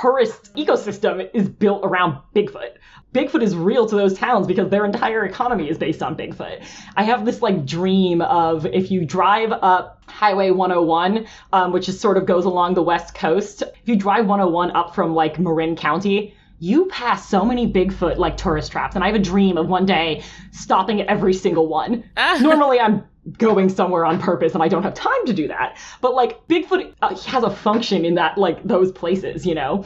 tourist 0.00 0.52
ecosystem 0.56 1.30
is 1.34 1.48
built 1.48 1.84
around 1.84 2.18
Bigfoot. 2.34 2.72
Bigfoot 3.12 3.42
is 3.42 3.54
real 3.54 3.86
to 3.86 3.94
those 3.94 4.14
towns 4.18 4.46
because 4.46 4.68
their 4.68 4.84
entire 4.84 5.24
economy 5.24 5.70
is 5.70 5.78
based 5.78 6.02
on 6.02 6.16
Bigfoot. 6.16 6.64
I 6.96 7.04
have 7.04 7.24
this 7.24 7.40
like 7.40 7.64
dream 7.64 8.20
of 8.20 8.66
if 8.66 8.90
you 8.90 9.04
drive 9.04 9.52
up 9.52 10.02
Highway 10.08 10.50
101, 10.50 11.26
um, 11.52 11.72
which 11.72 11.88
is 11.88 12.00
sort 12.00 12.16
of 12.16 12.26
goes 12.26 12.44
along 12.44 12.74
the 12.74 12.82
west 12.82 13.14
coast. 13.14 13.62
If 13.62 13.88
you 13.88 13.94
drive 13.94 14.26
101 14.26 14.72
up 14.72 14.96
from 14.96 15.14
like 15.14 15.38
Marin 15.38 15.76
County, 15.76 16.34
you 16.58 16.86
pass 16.86 17.28
so 17.28 17.44
many 17.44 17.72
Bigfoot 17.72 18.16
like 18.16 18.36
tourist 18.36 18.72
traps, 18.72 18.96
and 18.96 19.04
I 19.04 19.06
have 19.06 19.16
a 19.16 19.20
dream 19.20 19.56
of 19.56 19.68
one 19.68 19.86
day 19.86 20.24
stopping 20.50 21.00
at 21.00 21.06
every 21.06 21.34
single 21.34 21.68
one. 21.68 22.02
Normally, 22.40 22.80
I'm 22.80 23.04
going 23.38 23.68
somewhere 23.68 24.04
on 24.04 24.20
purpose 24.20 24.54
and 24.54 24.62
I 24.62 24.68
don't 24.68 24.82
have 24.82 24.94
time 24.94 25.24
to 25.26 25.32
do 25.32 25.48
that. 25.48 25.76
But 26.00 26.14
like 26.14 26.46
Bigfoot 26.48 26.92
uh, 27.02 27.16
has 27.16 27.42
a 27.42 27.50
function 27.50 28.04
in 28.04 28.14
that 28.14 28.38
like 28.38 28.62
those 28.64 28.92
places, 28.92 29.46
you 29.46 29.54
know. 29.54 29.84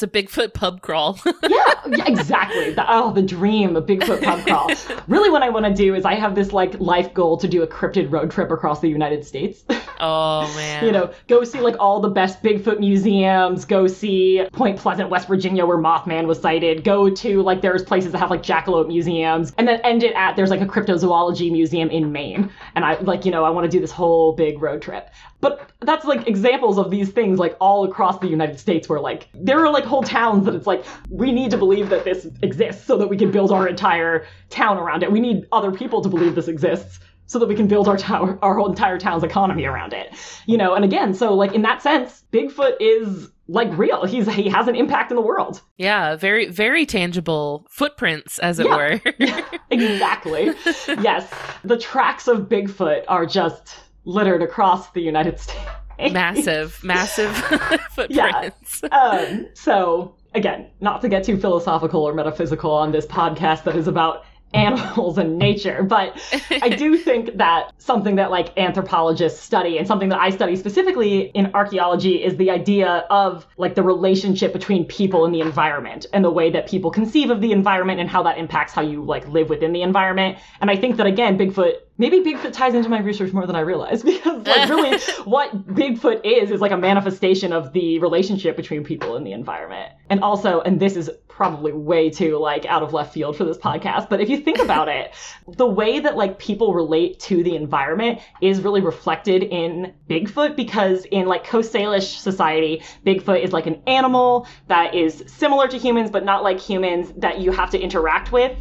It's 0.00 0.16
a 0.16 0.22
Bigfoot 0.22 0.54
pub 0.54 0.80
crawl. 0.80 1.18
yeah, 1.26 1.74
yeah, 1.86 2.06
exactly. 2.06 2.72
The, 2.72 2.86
oh, 2.88 3.12
the 3.12 3.20
dream, 3.20 3.76
a 3.76 3.82
Bigfoot 3.82 4.22
pub 4.22 4.46
crawl. 4.46 4.70
really, 5.08 5.28
what 5.28 5.42
I 5.42 5.50
want 5.50 5.66
to 5.66 5.74
do 5.74 5.94
is 5.94 6.06
I 6.06 6.14
have 6.14 6.34
this 6.34 6.54
like 6.54 6.80
life 6.80 7.12
goal 7.12 7.36
to 7.36 7.46
do 7.46 7.62
a 7.62 7.66
cryptid 7.66 8.10
road 8.10 8.30
trip 8.30 8.50
across 8.50 8.80
the 8.80 8.88
United 8.88 9.26
States. 9.26 9.62
oh 10.00 10.50
man. 10.56 10.86
You 10.86 10.92
know, 10.92 11.12
go 11.28 11.44
see 11.44 11.60
like 11.60 11.76
all 11.78 12.00
the 12.00 12.08
best 12.08 12.42
Bigfoot 12.42 12.80
museums. 12.80 13.66
Go 13.66 13.86
see 13.86 14.46
Point 14.54 14.78
Pleasant, 14.78 15.10
West 15.10 15.28
Virginia, 15.28 15.66
where 15.66 15.76
Mothman 15.76 16.26
was 16.26 16.40
sighted. 16.40 16.82
Go 16.82 17.10
to 17.10 17.42
like 17.42 17.60
there's 17.60 17.82
places 17.82 18.12
that 18.12 18.18
have 18.20 18.30
like 18.30 18.42
jackalope 18.42 18.88
museums, 18.88 19.52
and 19.58 19.68
then 19.68 19.82
end 19.82 20.02
it 20.02 20.14
at 20.14 20.34
there's 20.34 20.48
like 20.48 20.62
a 20.62 20.66
cryptozoology 20.66 21.52
museum 21.52 21.90
in 21.90 22.10
Maine. 22.10 22.50
And 22.74 22.86
I 22.86 22.98
like 23.00 23.26
you 23.26 23.32
know 23.32 23.44
I 23.44 23.50
want 23.50 23.66
to 23.66 23.70
do 23.70 23.80
this 23.80 23.92
whole 23.92 24.32
big 24.32 24.62
road 24.62 24.80
trip. 24.80 25.10
But 25.40 25.70
that's 25.80 26.04
like 26.04 26.28
examples 26.28 26.78
of 26.78 26.90
these 26.90 27.10
things 27.10 27.38
like 27.38 27.56
all 27.60 27.84
across 27.84 28.18
the 28.18 28.28
United 28.28 28.60
States 28.60 28.88
where 28.88 29.00
like 29.00 29.28
there 29.34 29.58
are 29.64 29.70
like 29.70 29.84
whole 29.90 30.02
towns 30.02 30.46
that 30.46 30.54
it's 30.54 30.66
like 30.66 30.84
we 31.10 31.32
need 31.32 31.50
to 31.50 31.58
believe 31.58 31.90
that 31.90 32.04
this 32.04 32.26
exists 32.42 32.84
so 32.86 32.96
that 32.96 33.08
we 33.08 33.16
can 33.16 33.30
build 33.30 33.50
our 33.52 33.68
entire 33.68 34.26
town 34.48 34.78
around 34.78 35.02
it. 35.02 35.12
We 35.12 35.20
need 35.20 35.46
other 35.52 35.72
people 35.72 36.00
to 36.02 36.08
believe 36.08 36.34
this 36.34 36.48
exists 36.48 37.00
so 37.26 37.38
that 37.38 37.46
we 37.46 37.54
can 37.54 37.68
build 37.68 37.86
our 37.86 37.96
tower 37.96 38.38
our 38.42 38.56
whole 38.56 38.68
entire 38.68 38.98
town's 38.98 39.22
economy 39.22 39.64
around 39.64 39.92
it. 39.92 40.12
You 40.46 40.56
know, 40.56 40.74
and 40.74 40.84
again, 40.84 41.14
so 41.14 41.34
like 41.34 41.52
in 41.52 41.62
that 41.62 41.80
sense, 41.82 42.24
Bigfoot 42.32 42.76
is 42.80 43.28
like 43.46 43.68
real. 43.78 44.04
He's 44.04 44.32
he 44.32 44.48
has 44.48 44.66
an 44.66 44.74
impact 44.74 45.12
in 45.12 45.16
the 45.16 45.22
world. 45.22 45.60
Yeah, 45.76 46.16
very 46.16 46.46
very 46.46 46.86
tangible 46.86 47.66
footprints 47.70 48.40
as 48.40 48.58
it 48.58 48.66
yeah. 48.66 48.76
were. 48.76 49.00
yeah, 49.18 49.44
exactly. 49.70 50.46
yes. 50.88 51.32
The 51.62 51.78
tracks 51.78 52.26
of 52.26 52.48
Bigfoot 52.48 53.04
are 53.06 53.26
just 53.26 53.76
littered 54.04 54.42
across 54.42 54.90
the 54.90 55.00
United 55.00 55.38
States. 55.38 55.60
Massive, 56.12 56.82
massive 56.82 57.36
footprints. 57.94 58.80
Yeah. 58.82 58.88
Um, 59.00 59.48
so, 59.54 60.14
again, 60.34 60.66
not 60.80 61.00
to 61.02 61.08
get 61.08 61.24
too 61.24 61.38
philosophical 61.38 62.02
or 62.02 62.12
metaphysical 62.14 62.70
on 62.70 62.92
this 62.92 63.06
podcast 63.06 63.64
that 63.64 63.76
is 63.76 63.86
about 63.86 64.24
animals 64.52 65.18
and 65.18 65.38
nature. 65.38 65.82
But 65.82 66.20
I 66.50 66.70
do 66.70 66.96
think 66.96 67.36
that 67.36 67.70
something 67.78 68.16
that 68.16 68.30
like 68.30 68.56
anthropologists 68.58 69.40
study 69.40 69.78
and 69.78 69.86
something 69.86 70.08
that 70.08 70.20
I 70.20 70.30
study 70.30 70.56
specifically 70.56 71.30
in 71.34 71.50
archaeology 71.54 72.22
is 72.22 72.36
the 72.36 72.50
idea 72.50 73.06
of 73.10 73.46
like 73.58 73.74
the 73.74 73.82
relationship 73.82 74.52
between 74.52 74.84
people 74.86 75.24
and 75.24 75.34
the 75.34 75.40
environment 75.40 76.06
and 76.12 76.24
the 76.24 76.30
way 76.30 76.50
that 76.50 76.68
people 76.68 76.90
conceive 76.90 77.30
of 77.30 77.40
the 77.40 77.52
environment 77.52 78.00
and 78.00 78.08
how 78.08 78.22
that 78.24 78.38
impacts 78.38 78.72
how 78.72 78.82
you 78.82 79.04
like 79.04 79.26
live 79.28 79.48
within 79.48 79.72
the 79.72 79.82
environment. 79.82 80.38
And 80.60 80.70
I 80.70 80.76
think 80.76 80.96
that 80.96 81.06
again, 81.06 81.38
Bigfoot 81.38 81.74
maybe 82.00 82.20
Bigfoot 82.20 82.54
ties 82.54 82.72
into 82.72 82.88
my 82.88 82.98
research 83.00 83.30
more 83.34 83.46
than 83.46 83.54
I 83.54 83.60
realized 83.60 84.04
because 84.06 84.44
like 84.46 84.68
really 84.70 84.98
what 85.24 85.66
Bigfoot 85.68 86.22
is 86.24 86.50
is 86.50 86.60
like 86.60 86.72
a 86.72 86.76
manifestation 86.76 87.52
of 87.52 87.72
the 87.74 87.98
relationship 87.98 88.56
between 88.56 88.82
people 88.82 89.16
and 89.16 89.26
the 89.26 89.32
environment. 89.32 89.92
And 90.08 90.20
also, 90.24 90.62
and 90.62 90.80
this 90.80 90.96
is 90.96 91.10
probably 91.28 91.72
way 91.72 92.10
too 92.10 92.38
like 92.38 92.64
out 92.66 92.82
of 92.82 92.92
left 92.92 93.12
field 93.12 93.36
for 93.36 93.44
this 93.44 93.58
podcast, 93.58 94.08
but 94.08 94.20
if 94.20 94.30
you 94.30 94.38
think 94.38 94.58
about 94.58 94.88
it, 94.88 95.12
the 95.48 95.66
way 95.66 96.00
that 96.00 96.16
like 96.16 96.38
people 96.38 96.72
relate 96.72 97.20
to 97.20 97.42
the 97.42 97.54
environment 97.54 98.18
is 98.40 98.62
really 98.62 98.80
reflected 98.80 99.42
in 99.42 99.92
Bigfoot 100.08 100.56
because 100.56 101.04
in 101.06 101.26
like 101.26 101.44
Coast 101.44 101.72
Salish 101.72 102.18
society, 102.18 102.82
Bigfoot 103.04 103.44
is 103.44 103.52
like 103.52 103.66
an 103.66 103.82
animal 103.86 104.46
that 104.68 104.94
is 104.94 105.22
similar 105.26 105.68
to 105.68 105.76
humans 105.76 106.10
but 106.10 106.24
not 106.24 106.42
like 106.42 106.58
humans 106.58 107.12
that 107.18 107.40
you 107.40 107.52
have 107.52 107.70
to 107.70 107.78
interact 107.78 108.32
with 108.32 108.56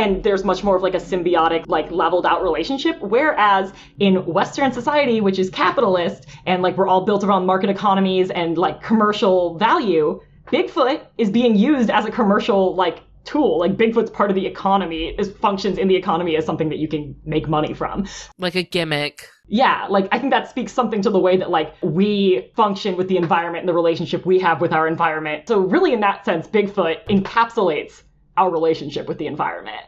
and 0.00 0.24
there's 0.24 0.44
much 0.44 0.64
more 0.64 0.76
of 0.76 0.82
like 0.82 0.94
a 0.94 0.98
symbiotic 0.98 1.64
like 1.66 1.90
leveled 1.90 2.24
out 2.24 2.42
relationship. 2.42 3.00
Whereas 3.00 3.72
in 3.98 4.24
western 4.24 4.72
society 4.72 5.20
which 5.20 5.38
is 5.38 5.50
capitalist 5.50 6.26
and 6.46 6.62
like 6.62 6.76
we're 6.76 6.88
all 6.88 7.04
built 7.04 7.22
around 7.22 7.44
market 7.46 7.68
economies 7.68 8.30
and 8.30 8.56
like 8.56 8.82
commercial 8.82 9.58
value 9.58 10.20
bigfoot 10.46 11.04
is 11.18 11.30
being 11.30 11.54
used 11.54 11.90
as 11.90 12.04
a 12.06 12.10
commercial 12.10 12.74
like 12.74 13.02
tool. 13.24 13.58
Like 13.60 13.76
bigfoot's 13.76 14.10
part 14.10 14.30
of 14.30 14.34
the 14.34 14.46
economy 14.46 15.14
is 15.18 15.30
functions 15.30 15.76
in 15.76 15.86
the 15.86 15.96
economy 15.96 16.34
as 16.36 16.46
something 16.46 16.70
that 16.70 16.78
you 16.78 16.88
can 16.88 17.14
make 17.24 17.46
money 17.46 17.74
from. 17.74 18.08
Like 18.38 18.54
a 18.54 18.62
gimmick. 18.62 19.28
Yeah 19.48 19.86
like 19.90 20.08
i 20.12 20.18
think 20.18 20.32
that 20.32 20.48
speaks 20.48 20.72
something 20.72 21.02
to 21.02 21.10
the 21.10 21.18
way 21.18 21.36
that 21.36 21.50
like 21.50 21.74
we 21.82 22.50
function 22.54 22.96
with 22.96 23.08
the 23.08 23.16
environment 23.16 23.62
and 23.62 23.68
the 23.68 23.74
relationship 23.74 24.24
we 24.24 24.38
have 24.38 24.60
with 24.60 24.72
our 24.72 24.88
environment. 24.88 25.48
So 25.48 25.58
really 25.58 25.92
in 25.92 26.00
that 26.00 26.24
sense 26.24 26.46
bigfoot 26.46 27.04
encapsulates 27.08 28.02
our 28.40 28.50
relationship 28.50 29.06
with 29.06 29.18
the 29.18 29.26
environment. 29.26 29.84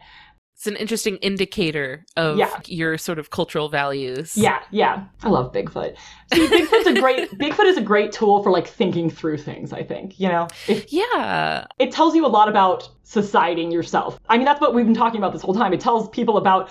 It's 0.54 0.66
an 0.68 0.76
interesting 0.76 1.16
indicator 1.16 2.04
of 2.16 2.36
yeah. 2.36 2.60
your 2.66 2.96
sort 2.96 3.18
of 3.18 3.30
cultural 3.30 3.68
values. 3.68 4.36
Yeah, 4.36 4.60
yeah. 4.70 5.06
I 5.24 5.28
love 5.28 5.52
Bigfoot. 5.52 5.96
See, 6.32 6.46
Bigfoot's 6.46 6.86
a 6.86 7.00
great 7.00 7.30
Bigfoot 7.38 7.64
is 7.64 7.78
a 7.78 7.82
great 7.82 8.12
tool 8.12 8.44
for 8.44 8.52
like 8.52 8.68
thinking 8.68 9.10
through 9.10 9.38
things, 9.38 9.72
I 9.72 9.82
think, 9.82 10.20
you 10.20 10.28
know? 10.28 10.46
If, 10.68 10.92
yeah. 10.92 11.66
It 11.80 11.90
tells 11.90 12.14
you 12.14 12.24
a 12.24 12.28
lot 12.28 12.48
about 12.48 12.88
society 13.02 13.64
and 13.64 13.72
yourself. 13.72 14.20
I 14.28 14.36
mean, 14.36 14.44
that's 14.44 14.60
what 14.60 14.72
we've 14.72 14.84
been 14.84 14.94
talking 14.94 15.18
about 15.18 15.32
this 15.32 15.42
whole 15.42 15.54
time. 15.54 15.72
It 15.72 15.80
tells 15.80 16.08
people 16.10 16.36
about 16.36 16.70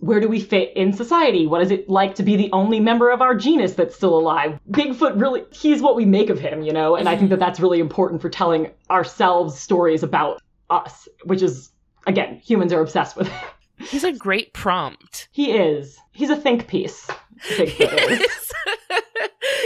where 0.00 0.18
do 0.18 0.28
we 0.28 0.40
fit 0.40 0.76
in 0.76 0.92
society? 0.92 1.46
What 1.46 1.62
is 1.62 1.70
it 1.70 1.88
like 1.88 2.16
to 2.16 2.24
be 2.24 2.34
the 2.34 2.50
only 2.50 2.80
member 2.80 3.10
of 3.10 3.22
our 3.22 3.36
genus 3.36 3.74
that's 3.74 3.94
still 3.94 4.18
alive? 4.18 4.58
Bigfoot 4.68 5.20
really, 5.20 5.44
he's 5.52 5.80
what 5.80 5.94
we 5.94 6.04
make 6.04 6.28
of 6.28 6.40
him, 6.40 6.62
you 6.62 6.72
know? 6.72 6.96
And 6.96 7.08
I 7.08 7.16
think 7.16 7.28
that 7.30 7.36
mm-hmm. 7.36 7.44
that's 7.44 7.60
really 7.60 7.78
important 7.78 8.20
for 8.20 8.28
telling 8.28 8.72
ourselves 8.90 9.60
stories 9.60 10.02
about 10.02 10.42
us, 10.72 11.08
which 11.24 11.42
is 11.42 11.70
again, 12.06 12.40
humans 12.44 12.72
are 12.72 12.80
obsessed 12.80 13.16
with. 13.16 13.30
He's 13.78 14.04
a 14.04 14.12
great 14.12 14.52
prompt. 14.54 15.28
He 15.32 15.50
is. 15.52 15.98
He's 16.12 16.30
a 16.30 16.36
think 16.36 16.68
piece. 16.68 17.10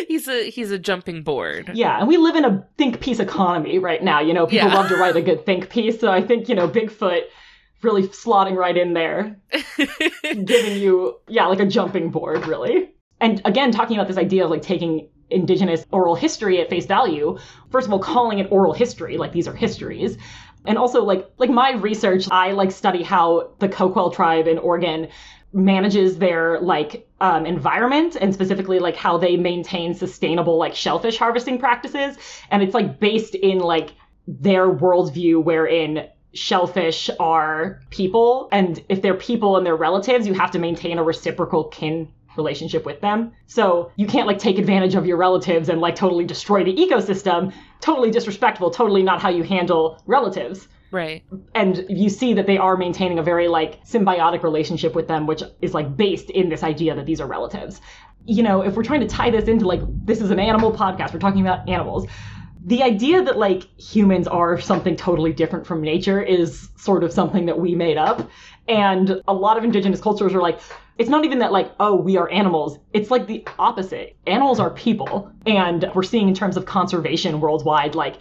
he's 0.09 0.29
a 0.29 0.51
he's 0.51 0.71
a 0.71 0.79
jumping 0.79 1.23
board. 1.23 1.71
Yeah, 1.75 1.99
and 1.99 2.09
we 2.09 2.17
live 2.17 2.37
in 2.37 2.45
a 2.45 2.67
think 2.79 3.01
piece 3.01 3.21
economy 3.21 3.79
right 3.79 4.03
now. 4.03 4.21
You 4.21 4.35
know, 4.35 4.47
people 4.47 4.69
Yeah. 4.69 4.75
love 4.75 4.89
to 4.89 4.97
write 4.97 5.17
a 5.17 5.23
good 5.23 5.45
think 5.45 5.71
piece, 5.71 6.01
so 6.01 6.11
I 6.11 6.23
think 6.23 6.49
you 6.49 6.55
know 6.55 6.69
Bigfoot 6.69 7.23
really 7.83 8.05
slotting 8.09 8.57
right 8.57 8.77
in 8.77 8.95
there, 8.95 9.39
giving 10.23 10.81
you 10.81 11.17
yeah 11.29 11.47
like 11.47 11.61
a 11.61 11.67
jumping 11.67 12.11
board 12.11 12.47
really. 12.47 12.91
And 13.21 13.41
again, 13.45 13.73
talking 13.73 13.97
about 13.97 14.09
this 14.09 14.19
idea 14.19 14.45
of 14.45 14.51
like 14.51 14.63
taking 14.63 15.09
indigenous 15.31 15.85
oral 15.91 16.15
history 16.15 16.61
at 16.61 16.71
face 16.71 16.87
value. 16.87 17.37
First 17.71 17.87
of 17.87 17.93
all, 17.93 17.99
calling 17.99 18.39
it 18.39 18.49
oral 18.51 18.73
history, 18.73 19.17
like 19.19 19.33
these 19.33 19.49
are 19.49 19.55
histories. 19.55 20.17
And 20.67 20.79
also 20.79 21.03
like 21.03 21.31
like 21.39 21.51
my 21.51 21.73
research, 21.73 22.29
I 22.31 22.53
like 22.53 22.71
study 22.71 23.03
how 23.03 23.51
the 23.59 23.69
Coquille 23.69 24.13
tribe 24.13 24.47
in 24.47 24.59
Oregon 24.59 25.09
manages 25.53 26.19
their 26.19 26.61
like 26.61 27.09
um, 27.21 27.47
environment 27.47 28.17
and 28.21 28.35
specifically 28.35 28.79
like 28.79 28.97
how 28.97 29.17
they 29.17 29.37
maintain 29.37 29.95
sustainable 29.95 30.59
like 30.59 30.75
shellfish 30.75 31.17
harvesting 31.17 31.59
practices. 31.59 32.19
And 32.51 32.63
it's 32.63 32.75
like 32.75 33.01
based 33.01 33.35
in 33.35 33.59
like 33.59 33.95
their 34.29 34.69
worldview 34.69 35.43
wherein 35.43 36.09
shellfish 36.35 37.09
are 37.19 37.81
people 37.91 38.49
and 38.53 38.85
if 38.91 39.01
they're 39.01 39.15
people 39.15 39.57
and 39.57 39.65
they're 39.65 39.75
relatives 39.75 40.27
you 40.27 40.35
have 40.35 40.51
to 40.51 40.59
maintain 40.59 40.99
a 40.99 41.03
reciprocal 41.03 41.65
kin 41.65 42.13
relationship 42.37 42.85
with 42.85 43.01
them. 43.01 43.33
So 43.47 43.91
you 43.97 44.07
can't 44.07 44.27
like 44.27 44.39
take 44.39 44.59
advantage 44.59 44.95
of 44.95 45.07
your 45.07 45.17
relatives 45.17 45.69
and 45.69 45.81
like 45.81 45.95
totally 45.95 46.25
destroy 46.25 46.65
the 46.65 46.75
ecosystem. 46.75 47.53
Totally 47.81 48.11
disrespectful 48.11 48.71
totally 48.71 49.03
not 49.03 49.21
how 49.21 49.29
you 49.29 49.43
handle 49.43 50.03
relatives. 50.07 50.69
Right. 50.93 51.25
and 51.55 51.85
you 51.89 52.09
see 52.09 52.33
that 52.35 52.47
they 52.47 52.59
are 52.59 52.77
maintaining 52.77 53.19
a 53.19 53.23
very 53.23 53.49
like 53.49 53.85
symbiotic 53.85 54.45
relationship 54.45 54.95
with 54.95 55.09
them 55.09 55.27
which 55.27 55.43
is 55.61 55.75
like 55.75 55.97
based 55.97 56.31
in 56.31 56.49
this 56.49 56.63
idea 56.63 56.95
that 56.95 57.07
these 57.07 57.21
are 57.21 57.27
relatives. 57.27 57.81
You 58.25 58.43
know 58.45 58.63
if 58.63 58.77
we're 58.77 58.85
trying 58.85 59.01
to 59.01 59.09
tie 59.09 59.31
this 59.31 59.47
into 59.49 59.67
like 59.67 59.81
this 60.05 60.21
is 60.21 60.31
an 60.31 60.39
animal 60.39 60.73
podcast 60.73 61.13
we're 61.13 61.19
talking 61.19 61.41
about 61.41 61.69
animals. 61.69 62.07
The 62.65 62.83
idea 62.83 63.23
that 63.23 63.37
like 63.37 63.63
humans 63.79 64.27
are 64.29 64.61
something 64.61 64.97
totally 64.97 65.33
different 65.33 65.67
from 65.67 65.83
nature 65.83 66.23
is 66.23 66.69
sort 66.77 67.05
of 67.05 67.13
something 67.13 67.47
that 67.47 67.59
we 67.59 67.75
made 67.75 67.97
up. 67.97 68.29
And 68.69 69.23
a 69.29 69.35
lot 69.35 69.57
of 69.57 69.65
indigenous 69.65 70.01
cultures 70.01 70.35
are 70.35 70.41
like 70.43 70.61
it's 70.99 71.11
not 71.11 71.25
even 71.25 71.39
that 71.41 71.53
like 71.53 71.73
oh 71.81 71.95
we 71.95 72.17
are 72.17 72.31
animals. 72.31 72.79
It's 72.93 73.11
like 73.11 73.27
the 73.27 73.47
opposite. 73.59 74.17
Animals 74.27 74.61
are 74.61 74.71
people 74.71 75.31
and 75.45 75.91
we're 75.95 76.03
seeing 76.03 76.29
in 76.29 76.35
terms 76.35 76.57
of 76.57 76.65
conservation 76.67 77.41
worldwide 77.41 77.95
like 77.95 78.17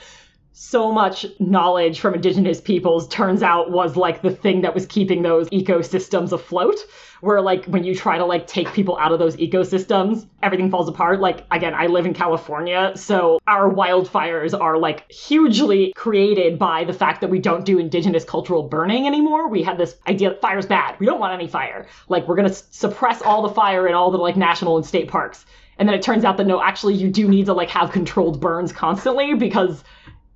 so 0.58 0.89
much 0.89 1.26
knowledge 1.38 1.99
from 1.99 2.14
indigenous 2.14 2.62
peoples 2.62 3.10
turns 3.10 3.43
out 3.43 3.72
was 3.72 3.97
like 3.97 4.22
the 4.22 4.32
thing 4.32 4.62
that 4.62 4.74
was 4.74 4.86
keeping 4.86 5.22
those 5.22 5.49
ecosystems 5.49 6.32
afloat. 6.32 6.78
Where 7.20 7.41
like 7.41 7.66
when 7.66 7.84
you 7.84 7.93
try 7.93 8.18
to 8.18 8.26
like 8.26 8.47
take 8.47 8.72
people 8.72 8.97
out 8.97 9.12
of 9.12 9.20
those 9.20 9.36
ecosystems 9.36 10.28
everything 10.41 10.72
falls 10.72 10.88
apart. 10.88 11.20
Like 11.20 11.45
again 11.51 11.74
i 11.74 11.88
live 11.88 12.06
in 12.06 12.14
california 12.14 12.93
so 12.95 13.39
our 13.47 13.70
wildfires 13.70 14.58
are 14.58 14.78
like 14.78 15.12
hugely 15.12 15.91
created 15.95 16.58
by 16.58 16.86
the 16.86 16.93
fact 16.93 17.20
that 17.20 17.30
we 17.30 17.39
don't 17.39 17.66
do 17.66 17.78
indigenous 17.78 18.24
cultural 18.24 18.64
burning 18.64 19.08
anymore. 19.08 19.49
We 19.49 19.62
had 19.62 19.78
this 19.78 19.97
idea 20.08 20.30
that 20.30 20.41
fire's 20.41 20.66
bad. 20.66 20.97
We 20.99 21.06
don't 21.06 21.20
want 21.20 21.34
any 21.34 21.49
fire. 21.49 21.88
Like 22.08 22.30
we're 22.30 22.36
going 22.36 22.47
to 22.47 22.56
suppress 22.72 23.22
all 23.22 23.41
the 23.41 23.53
fire 23.53 23.88
in 23.88 23.93
all 23.93 24.10
the 24.10 24.18
like 24.18 24.38
national 24.38 24.78
and 24.78 24.86
state 24.86 25.10
parks. 25.10 25.45
And 25.78 25.89
then 25.89 25.95
it 25.95 26.01
turns 26.01 26.24
out 26.24 26.38
that 26.38 26.47
no 26.47 26.62
actually 26.62 26.93
you 26.93 27.10
do 27.10 27.28
need 27.28 27.47
to 27.47 27.53
like 27.53 27.70
have 27.70 27.91
controlled 27.91 28.39
burns 28.39 28.72
constantly 28.72 29.34
because 29.34 29.84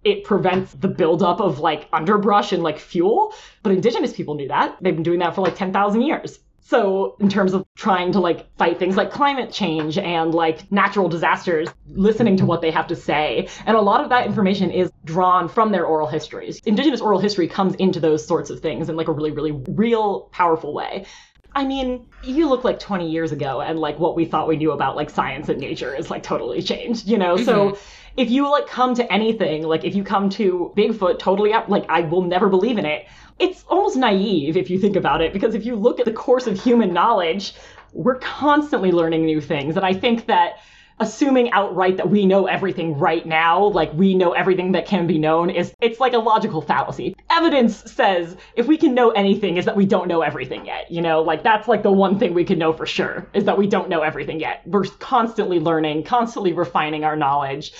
it 0.03 0.23
prevents 0.23 0.73
the 0.73 0.87
buildup 0.87 1.39
of 1.39 1.59
like 1.59 1.87
underbrush 1.91 2.51
and 2.51 2.63
like 2.63 2.79
fuel. 2.79 3.33
But 3.63 3.73
indigenous 3.73 4.13
people 4.13 4.35
knew 4.35 4.47
that. 4.47 4.77
They've 4.81 4.93
been 4.93 5.03
doing 5.03 5.19
that 5.19 5.35
for 5.35 5.41
like 5.41 5.55
10,000 5.55 6.01
years. 6.01 6.39
So, 6.61 7.15
in 7.19 7.29
terms 7.29 7.55
of 7.55 7.65
trying 7.75 8.11
to 8.11 8.19
like 8.19 8.55
fight 8.57 8.77
things 8.77 8.95
like 8.95 9.09
climate 9.09 9.51
change 9.51 9.97
and 9.97 10.35
like 10.35 10.71
natural 10.71 11.09
disasters, 11.09 11.67
listening 11.87 12.37
to 12.37 12.45
what 12.45 12.61
they 12.61 12.69
have 12.69 12.85
to 12.87 12.95
say. 12.95 13.49
And 13.65 13.75
a 13.75 13.81
lot 13.81 14.01
of 14.03 14.09
that 14.09 14.27
information 14.27 14.69
is 14.69 14.91
drawn 15.03 15.49
from 15.49 15.71
their 15.71 15.83
oral 15.83 16.05
histories. 16.05 16.59
Indigenous 16.65 17.01
oral 17.01 17.19
history 17.19 17.47
comes 17.47 17.73
into 17.75 17.99
those 17.99 18.23
sorts 18.23 18.51
of 18.51 18.59
things 18.59 18.87
in 18.87 18.95
like 18.95 19.07
a 19.07 19.11
really, 19.11 19.31
really 19.31 19.51
real, 19.67 20.29
powerful 20.31 20.71
way. 20.71 21.07
I 21.55 21.65
mean, 21.65 22.05
you 22.23 22.47
look 22.47 22.63
like 22.63 22.79
20 22.79 23.09
years 23.09 23.31
ago 23.31 23.61
and 23.61 23.79
like 23.79 23.97
what 23.99 24.15
we 24.15 24.25
thought 24.25 24.47
we 24.47 24.57
knew 24.57 24.71
about 24.71 24.95
like 24.95 25.09
science 25.09 25.49
and 25.49 25.59
nature 25.59 25.95
is 25.95 26.09
like 26.09 26.23
totally 26.23 26.61
changed, 26.61 27.07
you 27.07 27.17
know? 27.17 27.37
So 27.37 27.71
mm-hmm. 27.71 27.77
if 28.17 28.29
you 28.29 28.49
like 28.49 28.67
come 28.67 28.93
to 28.95 29.11
anything, 29.11 29.63
like 29.63 29.83
if 29.83 29.95
you 29.95 30.03
come 30.03 30.29
to 30.31 30.71
Bigfoot 30.75 31.19
totally 31.19 31.53
up, 31.53 31.67
like 31.69 31.85
I 31.89 32.01
will 32.01 32.21
never 32.21 32.49
believe 32.49 32.77
in 32.77 32.85
it. 32.85 33.07
It's 33.39 33.63
almost 33.67 33.95
naive 33.95 34.57
if 34.57 34.69
you 34.69 34.77
think 34.77 34.95
about 34.95 35.21
it, 35.21 35.33
because 35.33 35.55
if 35.55 35.65
you 35.65 35.75
look 35.75 35.99
at 35.99 36.05
the 36.05 36.13
course 36.13 36.45
of 36.45 36.61
human 36.61 36.93
knowledge, 36.93 37.53
we're 37.93 38.19
constantly 38.19 38.91
learning 38.91 39.25
new 39.25 39.41
things. 39.41 39.75
And 39.75 39.85
I 39.85 39.93
think 39.93 40.27
that 40.27 40.59
assuming 40.99 41.51
outright 41.51 41.97
that 41.97 42.09
we 42.09 42.25
know 42.25 42.45
everything 42.45 42.97
right 42.97 43.25
now, 43.25 43.65
like 43.67 43.93
we 43.93 44.13
know 44.13 44.33
everything 44.33 44.73
that 44.73 44.85
can 44.85 45.07
be 45.07 45.17
known, 45.17 45.49
is 45.49 45.73
it's 45.81 45.99
like 45.99 46.13
a 46.13 46.17
logical 46.17 46.61
fallacy. 46.61 47.15
Evidence 47.29 47.91
says 47.91 48.35
if 48.55 48.67
we 48.67 48.77
can 48.77 48.93
know 48.93 49.11
anything 49.11 49.57
is 49.57 49.65
that 49.65 49.75
we 49.75 49.85
don't 49.85 50.07
know 50.07 50.21
everything 50.21 50.65
yet. 50.65 50.91
You 50.91 51.01
know, 51.01 51.21
like 51.21 51.43
that's 51.43 51.67
like 51.67 51.83
the 51.83 51.91
one 51.91 52.19
thing 52.19 52.33
we 52.33 52.43
can 52.43 52.59
know 52.59 52.73
for 52.73 52.85
sure 52.85 53.27
is 53.33 53.45
that 53.45 53.57
we 53.57 53.67
don't 53.67 53.89
know 53.89 54.01
everything 54.01 54.39
yet. 54.39 54.61
We're 54.65 54.85
constantly 54.85 55.59
learning, 55.59 56.03
constantly 56.03 56.53
refining 56.53 57.03
our 57.03 57.15
knowledge 57.15 57.73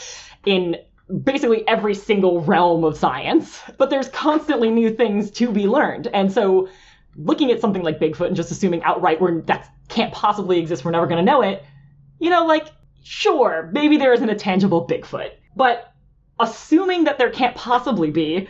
in 0.46 0.78
basically 1.24 1.68
every 1.68 1.96
single 1.96 2.42
realm 2.42 2.84
of 2.84 2.98
science. 2.98 3.62
But 3.78 3.90
there's 3.90 4.10
constantly 4.10 4.70
new 4.70 4.94
things 4.94 5.32
to 5.32 5.52
be 5.52 5.68
learned. 5.68 6.08
And 6.08 6.32
so 6.32 6.70
looking 7.16 7.52
at 7.52 7.60
something 7.60 7.84
like 7.84 8.00
Bigfoot 8.00 8.28
and 8.28 8.36
just 8.36 8.52
assuming 8.52 8.84
outright 8.84 9.20
we're 9.20 9.42
that 9.42 9.70
can't 9.90 10.14
possibly 10.14 10.60
exist, 10.60 10.86
we're 10.86 10.92
never 10.92 11.08
gonna 11.08 11.24
know 11.24 11.42
it, 11.42 11.64
you 12.20 12.30
know, 12.30 12.46
like 12.46 12.68
sure, 13.10 13.72
maybe 13.74 13.98
there 13.98 14.14
isn't 14.14 14.30
a 14.30 14.36
tangible 14.36 14.88
Bigfoot, 14.88 15.32
but 15.56 15.92
assuming 16.40 17.06
that 17.06 17.18
there 17.18 17.32
can't 17.32 17.56
possibly 17.56 18.12
be 18.12 18.48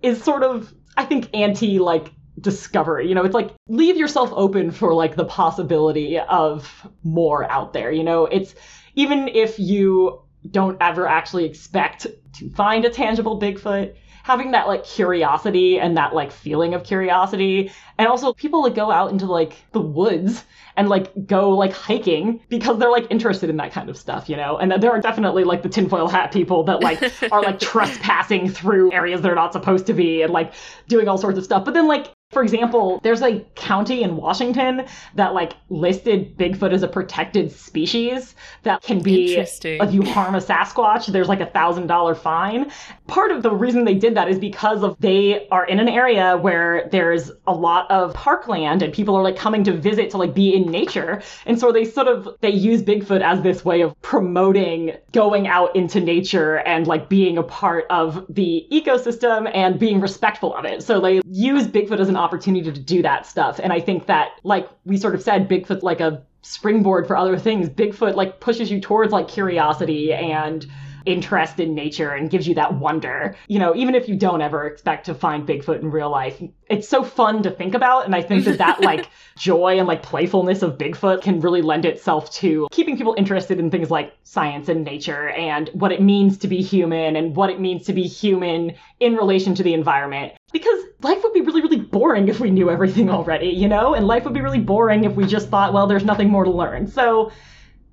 is 0.00 0.22
sort 0.22 0.44
of, 0.44 0.72
I 0.96 1.04
think, 1.04 1.28
anti 1.34 1.80
like 1.80 2.12
discovery. 2.40 3.08
You 3.08 3.16
know, 3.16 3.24
it's 3.24 3.34
like 3.34 3.50
leave 3.66 3.96
yourself 3.96 4.30
open 4.32 4.70
for 4.70 4.94
like 4.94 5.16
the 5.16 5.24
possibility 5.24 6.20
of 6.20 6.88
more 7.02 7.50
out 7.50 7.72
there. 7.72 7.90
You 7.90 8.04
know, 8.04 8.26
it's 8.26 8.54
even 8.94 9.26
if 9.26 9.58
you 9.58 10.22
don't 10.48 10.78
ever 10.80 11.08
actually 11.08 11.46
expect 11.46 12.06
to 12.34 12.50
find 12.50 12.84
a 12.84 12.90
tangible 12.90 13.40
Bigfoot. 13.40 13.96
Having 14.22 14.52
that 14.52 14.68
like 14.68 14.84
curiosity 14.84 15.80
and 15.80 15.96
that 15.96 16.14
like 16.14 16.30
feeling 16.30 16.74
of 16.74 16.84
curiosity, 16.84 17.72
and 18.00 18.08
also 18.08 18.32
people 18.32 18.62
that 18.62 18.74
go 18.74 18.90
out 18.90 19.12
into 19.12 19.26
like 19.26 19.52
the 19.72 19.80
woods 19.80 20.42
and 20.74 20.88
like 20.88 21.12
go 21.26 21.50
like 21.50 21.70
hiking 21.70 22.40
because 22.48 22.78
they're 22.78 22.90
like 22.90 23.06
interested 23.10 23.50
in 23.50 23.58
that 23.58 23.72
kind 23.72 23.90
of 23.90 23.98
stuff, 23.98 24.26
you 24.26 24.36
know. 24.36 24.56
And 24.56 24.72
there 24.82 24.90
are 24.90 25.02
definitely 25.02 25.44
like 25.44 25.62
the 25.62 25.68
tinfoil 25.68 26.08
hat 26.08 26.32
people 26.32 26.64
that 26.64 26.80
like 26.80 27.02
are 27.30 27.42
like 27.42 27.60
trespassing 27.60 28.48
through 28.48 28.90
areas 28.94 29.20
they're 29.20 29.34
not 29.34 29.52
supposed 29.52 29.84
to 29.88 29.92
be 29.92 30.22
and 30.22 30.32
like 30.32 30.54
doing 30.88 31.08
all 31.08 31.18
sorts 31.18 31.36
of 31.36 31.44
stuff. 31.44 31.66
But 31.66 31.74
then 31.74 31.86
like 31.86 32.14
for 32.30 32.42
example, 32.44 33.00
there's 33.02 33.22
a 33.22 33.40
county 33.56 34.04
in 34.04 34.16
Washington 34.16 34.86
that 35.16 35.34
like 35.34 35.54
listed 35.68 36.36
Bigfoot 36.38 36.72
as 36.72 36.84
a 36.84 36.88
protected 36.88 37.50
species 37.50 38.36
that 38.62 38.82
can 38.82 39.02
be 39.02 39.30
Interesting. 39.30 39.82
if 39.82 39.92
you 39.92 40.04
harm 40.04 40.36
a 40.36 40.38
Sasquatch, 40.38 41.06
there's 41.06 41.28
like 41.28 41.40
a 41.40 41.46
thousand 41.46 41.88
dollar 41.88 42.14
fine. 42.14 42.70
Part 43.08 43.32
of 43.32 43.42
the 43.42 43.50
reason 43.50 43.84
they 43.84 43.96
did 43.96 44.14
that 44.14 44.28
is 44.28 44.38
because 44.38 44.84
of 44.84 44.96
they 45.00 45.48
are 45.48 45.66
in 45.66 45.80
an 45.80 45.88
area 45.88 46.36
where 46.36 46.88
there's 46.92 47.32
a 47.48 47.52
lot 47.52 47.89
of 47.90 48.14
parkland 48.14 48.82
and 48.82 48.92
people 48.92 49.14
are 49.16 49.22
like 49.22 49.36
coming 49.36 49.64
to 49.64 49.72
visit 49.72 50.10
to 50.10 50.16
like 50.16 50.34
be 50.34 50.54
in 50.54 50.70
nature. 50.70 51.22
And 51.44 51.58
so 51.58 51.72
they 51.72 51.84
sort 51.84 52.08
of 52.08 52.28
they 52.40 52.50
use 52.50 52.82
Bigfoot 52.82 53.20
as 53.20 53.42
this 53.42 53.64
way 53.64 53.82
of 53.82 54.00
promoting 54.00 54.92
going 55.12 55.46
out 55.46 55.74
into 55.76 56.00
nature 56.00 56.58
and 56.58 56.86
like 56.86 57.08
being 57.08 57.36
a 57.36 57.42
part 57.42 57.84
of 57.90 58.24
the 58.28 58.66
ecosystem 58.72 59.50
and 59.54 59.78
being 59.78 60.00
respectful 60.00 60.54
of 60.54 60.64
it. 60.64 60.82
So 60.82 61.00
they 61.00 61.20
use 61.26 61.66
Bigfoot 61.66 62.00
as 62.00 62.08
an 62.08 62.16
opportunity 62.16 62.70
to 62.70 62.80
do 62.80 63.02
that 63.02 63.26
stuff. 63.26 63.60
And 63.62 63.72
I 63.72 63.80
think 63.80 64.06
that 64.06 64.30
like 64.44 64.68
we 64.84 64.96
sort 64.96 65.14
of 65.14 65.22
said 65.22 65.48
Bigfoot's 65.48 65.82
like 65.82 66.00
a 66.00 66.22
springboard 66.42 67.06
for 67.06 67.16
other 67.16 67.38
things. 67.38 67.68
Bigfoot 67.68 68.14
like 68.14 68.40
pushes 68.40 68.70
you 68.70 68.80
towards 68.80 69.12
like 69.12 69.28
curiosity 69.28 70.12
and 70.12 70.66
interest 71.06 71.60
in 71.60 71.74
nature 71.74 72.10
and 72.10 72.30
gives 72.30 72.46
you 72.46 72.54
that 72.54 72.74
wonder. 72.74 73.36
You 73.48 73.58
know, 73.58 73.74
even 73.74 73.94
if 73.94 74.08
you 74.08 74.16
don't 74.16 74.42
ever 74.42 74.66
expect 74.66 75.06
to 75.06 75.14
find 75.14 75.46
Bigfoot 75.46 75.80
in 75.80 75.90
real 75.90 76.10
life, 76.10 76.42
it's 76.68 76.88
so 76.88 77.02
fun 77.02 77.42
to 77.42 77.50
think 77.50 77.74
about. 77.74 78.04
And 78.06 78.14
I 78.14 78.22
think 78.22 78.44
that 78.44 78.58
that 78.58 78.80
like 78.80 79.08
joy 79.38 79.78
and 79.78 79.88
like 79.88 80.02
playfulness 80.02 80.62
of 80.62 80.78
Bigfoot 80.78 81.22
can 81.22 81.40
really 81.40 81.62
lend 81.62 81.84
itself 81.84 82.30
to 82.34 82.68
keeping 82.70 82.96
people 82.96 83.14
interested 83.18 83.58
in 83.58 83.70
things 83.70 83.90
like 83.90 84.16
science 84.22 84.68
and 84.68 84.84
nature 84.84 85.30
and 85.30 85.68
what 85.72 85.92
it 85.92 86.00
means 86.00 86.38
to 86.38 86.48
be 86.48 86.62
human 86.62 87.16
and 87.16 87.34
what 87.34 87.50
it 87.50 87.60
means 87.60 87.86
to 87.86 87.92
be 87.92 88.04
human 88.04 88.74
in 89.00 89.16
relation 89.16 89.54
to 89.54 89.62
the 89.62 89.74
environment. 89.74 90.34
Because 90.52 90.80
life 91.02 91.22
would 91.22 91.32
be 91.32 91.40
really, 91.40 91.62
really 91.62 91.78
boring 91.78 92.28
if 92.28 92.40
we 92.40 92.50
knew 92.50 92.70
everything 92.70 93.10
already, 93.10 93.48
you 93.48 93.68
know? 93.68 93.94
And 93.94 94.06
life 94.06 94.24
would 94.24 94.34
be 94.34 94.40
really 94.40 94.60
boring 94.60 95.04
if 95.04 95.14
we 95.14 95.26
just 95.26 95.48
thought, 95.48 95.72
well, 95.72 95.86
there's 95.86 96.04
nothing 96.04 96.28
more 96.28 96.44
to 96.44 96.50
learn. 96.50 96.86
So, 96.86 97.32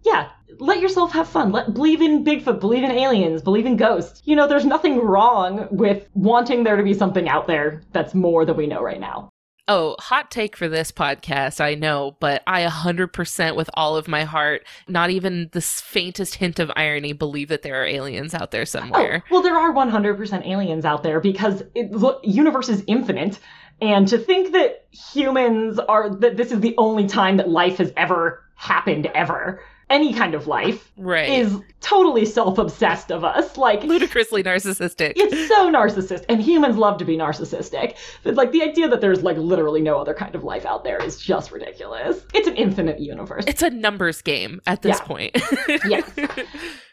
yeah, 0.03 0.29
let 0.59 0.81
yourself 0.81 1.11
have 1.11 1.27
fun. 1.27 1.51
Let 1.51 1.73
believe 1.73 2.01
in 2.01 2.23
Bigfoot, 2.23 2.59
believe 2.59 2.83
in 2.83 2.91
aliens, 2.91 3.41
believe 3.41 3.65
in 3.65 3.77
ghosts. 3.77 4.21
You 4.25 4.35
know, 4.35 4.47
there's 4.47 4.65
nothing 4.65 4.99
wrong 4.99 5.67
with 5.71 6.07
wanting 6.13 6.63
there 6.63 6.75
to 6.75 6.83
be 6.83 6.93
something 6.93 7.27
out 7.27 7.47
there 7.47 7.81
that's 7.91 8.13
more 8.13 8.45
than 8.45 8.57
we 8.57 8.67
know 8.67 8.81
right 8.81 8.99
now. 8.99 9.29
Oh, 9.69 9.97
hot 9.99 10.31
take 10.31 10.55
for 10.55 10.69
this 10.69 10.93
podcast, 10.93 11.59
I 11.59 11.75
know, 11.75 12.15
but 12.21 12.41
I 12.47 12.63
100% 12.63 13.55
with 13.57 13.69
all 13.73 13.97
of 13.97 14.07
my 14.07 14.23
heart, 14.23 14.65
not 14.87 15.09
even 15.09 15.49
the 15.51 15.59
faintest 15.59 16.35
hint 16.35 16.59
of 16.59 16.71
irony, 16.77 17.11
believe 17.11 17.49
that 17.49 17.63
there 17.63 17.81
are 17.81 17.85
aliens 17.85 18.33
out 18.33 18.51
there 18.51 18.61
oh, 18.61 18.65
somewhere. 18.65 19.23
Oh, 19.25 19.27
well, 19.29 19.41
there 19.41 19.57
are 19.57 19.73
100% 19.73 20.47
aliens 20.47 20.85
out 20.85 21.03
there 21.03 21.19
because 21.19 21.63
it, 21.75 21.91
the 21.91 22.17
universe 22.23 22.69
is 22.69 22.81
infinite. 22.87 23.39
And 23.81 24.07
to 24.07 24.17
think 24.17 24.53
that 24.53 24.87
humans 24.91 25.79
are, 25.79 26.15
that 26.15 26.37
this 26.37 26.53
is 26.53 26.61
the 26.61 26.75
only 26.77 27.05
time 27.05 27.35
that 27.35 27.49
life 27.49 27.77
has 27.79 27.91
ever 27.97 28.45
happened 28.55 29.07
ever 29.07 29.61
any 29.89 30.13
kind 30.13 30.35
of 30.35 30.47
life 30.47 30.91
right. 30.97 31.29
is 31.29 31.57
totally 31.81 32.25
self-obsessed 32.25 33.11
of 33.11 33.23
us. 33.23 33.55
Like 33.57 33.83
ludicrously 33.83 34.43
narcissistic. 34.43 35.13
It's 35.15 35.47
so 35.47 35.71
narcissistic 35.71 36.25
and 36.29 36.41
humans 36.41 36.77
love 36.77 36.97
to 36.99 37.05
be 37.05 37.17
narcissistic. 37.17 37.95
But 38.23 38.35
like 38.35 38.51
the 38.51 38.63
idea 38.63 38.87
that 38.89 39.01
there's 39.01 39.23
like 39.23 39.37
literally 39.37 39.81
no 39.81 39.97
other 39.97 40.13
kind 40.13 40.35
of 40.35 40.43
life 40.43 40.65
out 40.65 40.83
there 40.83 41.01
is 41.03 41.17
just 41.19 41.51
ridiculous. 41.51 42.21
It's 42.33 42.47
an 42.47 42.55
infinite 42.55 42.99
universe. 42.99 43.45
It's 43.47 43.61
a 43.61 43.69
numbers 43.69 44.21
game 44.21 44.61
at 44.67 44.81
this 44.81 44.97
Yeah. 44.99 45.05
point. 45.05 45.37
Yes. 45.85 46.09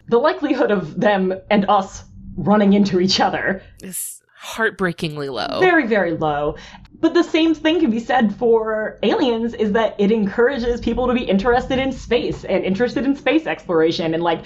The 0.06 0.18
likelihood 0.18 0.70
of 0.70 1.00
them 1.00 1.32
and 1.50 1.64
us 1.66 2.04
running 2.36 2.74
into 2.74 3.00
each 3.00 3.20
other 3.20 3.62
is 3.82 4.20
heartbreakingly 4.36 5.30
low. 5.30 5.60
Very 5.60 5.86
very 5.86 6.12
low 6.12 6.56
but 7.04 7.12
the 7.12 7.22
same 7.22 7.54
thing 7.54 7.80
can 7.80 7.90
be 7.90 8.00
said 8.00 8.34
for 8.34 8.98
aliens 9.02 9.52
is 9.52 9.72
that 9.72 9.94
it 9.98 10.10
encourages 10.10 10.80
people 10.80 11.06
to 11.06 11.12
be 11.12 11.22
interested 11.22 11.78
in 11.78 11.92
space 11.92 12.44
and 12.46 12.64
interested 12.64 13.04
in 13.04 13.14
space 13.14 13.46
exploration 13.46 14.14
and 14.14 14.22
like 14.22 14.42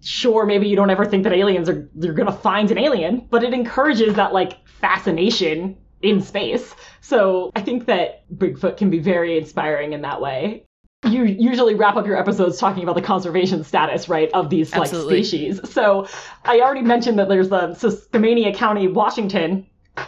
sure 0.00 0.46
maybe 0.46 0.68
you 0.68 0.76
don't 0.76 0.90
ever 0.90 1.04
think 1.04 1.24
that 1.24 1.32
aliens 1.32 1.68
are 1.68 1.90
you're 1.96 2.14
going 2.14 2.30
to 2.30 2.38
find 2.38 2.70
an 2.70 2.78
alien 2.78 3.26
but 3.30 3.42
it 3.42 3.52
encourages 3.52 4.14
that 4.14 4.32
like 4.32 4.64
fascination 4.68 5.76
in 6.02 6.20
space. 6.20 6.72
So 7.00 7.50
i 7.56 7.60
think 7.60 7.86
that 7.86 8.22
bigfoot 8.32 8.76
can 8.76 8.88
be 8.88 9.00
very 9.00 9.36
inspiring 9.36 9.92
in 9.92 10.02
that 10.02 10.20
way. 10.20 10.66
You 11.04 11.24
usually 11.24 11.74
wrap 11.74 11.96
up 11.96 12.06
your 12.06 12.16
episodes 12.16 12.58
talking 12.58 12.84
about 12.84 12.94
the 12.94 13.02
conservation 13.02 13.64
status, 13.64 14.08
right, 14.08 14.30
of 14.32 14.50
these 14.50 14.72
like 14.72 14.88
species. 14.88 15.60
So 15.68 16.06
I 16.44 16.60
already 16.60 16.82
mentioned 16.82 17.18
that 17.18 17.28
there's 17.28 17.48
the 17.48 17.74
Skamania 17.74 18.54
County, 18.54 18.86
Washington, 18.86 19.66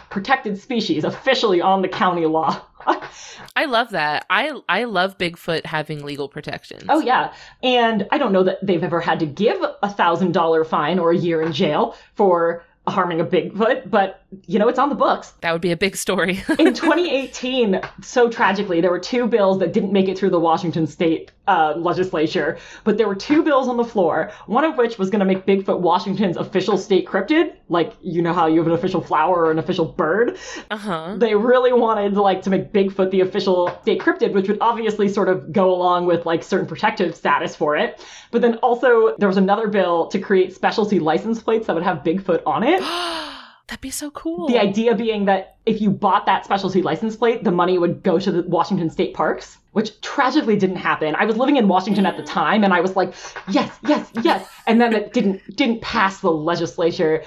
protected 0.09 0.57
species 0.59 1.03
officially 1.03 1.61
on 1.61 1.81
the 1.81 1.87
county 1.87 2.25
law. 2.25 2.61
i 3.55 3.65
love 3.65 3.91
that. 3.91 4.25
I 4.29 4.59
i 4.69 4.85
love 4.85 5.17
bigfoot 5.17 5.65
having 5.65 6.03
legal 6.03 6.29
protections. 6.29 6.85
Oh 6.89 6.99
yeah, 6.99 7.33
and 7.61 8.07
I 8.11 8.17
don't 8.17 8.31
know 8.31 8.43
that 8.43 8.65
they've 8.65 8.83
ever 8.83 9.01
had 9.01 9.19
to 9.19 9.25
give 9.25 9.61
a 9.83 9.89
thousand 9.89 10.33
dollar 10.33 10.63
fine 10.63 10.99
or 10.99 11.11
a 11.11 11.17
year 11.17 11.41
in 11.41 11.51
jail 11.51 11.95
for 12.15 12.63
harming 12.89 13.21
a 13.21 13.25
Bigfoot, 13.25 13.89
but 13.89 14.23
you 14.45 14.59
know 14.59 14.67
it's 14.67 14.77
on 14.77 14.89
the 14.89 14.95
books. 14.95 15.33
that 15.41 15.51
would 15.51 15.61
be 15.61 15.71
a 15.71 15.77
big 15.77 15.95
story 15.95 16.43
In 16.59 16.73
2018, 16.73 17.81
so 18.01 18.29
tragically, 18.29 18.79
there 18.81 18.91
were 18.91 18.99
two 18.99 19.27
bills 19.27 19.59
that 19.59 19.73
didn't 19.73 19.91
make 19.91 20.07
it 20.07 20.17
through 20.17 20.29
the 20.29 20.39
Washington 20.39 20.85
state 20.85 21.31
uh, 21.47 21.73
legislature, 21.75 22.59
but 22.83 22.97
there 22.97 23.07
were 23.07 23.15
two 23.15 23.41
bills 23.41 23.67
on 23.67 23.77
the 23.77 23.83
floor, 23.83 24.31
one 24.45 24.63
of 24.63 24.77
which 24.77 24.99
was 24.99 25.09
going 25.09 25.19
to 25.19 25.25
make 25.25 25.47
Bigfoot 25.47 25.79
Washington's 25.79 26.37
official 26.37 26.77
state 26.77 27.07
cryptid, 27.07 27.55
like 27.69 27.93
you 28.01 28.21
know 28.21 28.33
how 28.33 28.45
you 28.45 28.59
have 28.59 28.67
an 28.67 28.73
official 28.73 29.01
flower 29.01 29.45
or 29.45 29.51
an 29.51 29.57
official 29.57 29.85
bird. 29.85 30.37
uh-huh 30.69 31.15
They 31.17 31.33
really 31.33 31.73
wanted 31.73 32.13
like 32.13 32.43
to 32.43 32.51
make 32.51 32.71
Bigfoot 32.71 33.09
the 33.09 33.21
official 33.21 33.75
state 33.81 33.99
cryptid, 33.99 34.33
which 34.33 34.47
would 34.47 34.59
obviously 34.61 35.09
sort 35.09 35.29
of 35.29 35.51
go 35.51 35.73
along 35.73 36.05
with 36.05 36.27
like 36.27 36.43
certain 36.43 36.67
protective 36.67 37.15
status 37.15 37.55
for 37.55 37.75
it. 37.75 38.05
But 38.31 38.43
then 38.43 38.55
also 38.57 39.15
there 39.17 39.27
was 39.27 39.37
another 39.37 39.67
bill 39.67 40.07
to 40.07 40.19
create 40.19 40.53
specialty 40.53 40.99
license 40.99 41.41
plates 41.41 41.65
that 41.65 41.73
would 41.73 41.83
have 41.83 42.03
Bigfoot 42.03 42.43
on 42.45 42.63
it. 42.63 42.81
that'd 43.69 43.81
be 43.81 43.91
so 43.91 44.09
cool 44.11 44.47
The 44.47 44.59
idea 44.59 44.95
being 44.95 45.25
that 45.25 45.57
if 45.65 45.79
you 45.79 45.91
bought 45.91 46.25
that 46.25 46.43
specialty 46.43 46.81
license 46.81 47.15
plate, 47.15 47.43
the 47.43 47.51
money 47.51 47.77
would 47.77 48.01
go 48.03 48.19
to 48.19 48.31
the 48.31 48.41
Washington 48.43 48.89
State 48.89 49.13
Parks, 49.13 49.57
which 49.73 50.01
tragically 50.01 50.57
didn't 50.57 50.77
happen. 50.77 51.15
I 51.15 51.25
was 51.25 51.37
living 51.37 51.57
in 51.57 51.67
Washington 51.67 52.05
at 52.05 52.17
the 52.17 52.23
time 52.23 52.63
and 52.63 52.73
I 52.73 52.81
was 52.81 52.95
like, 52.95 53.13
yes, 53.49 53.77
yes, 53.87 54.09
yes. 54.23 54.49
And 54.65 54.81
then 54.81 54.93
it 54.93 55.13
didn't 55.13 55.55
didn't 55.55 55.81
pass 55.81 56.19
the 56.19 56.31
legislature. 56.31 57.23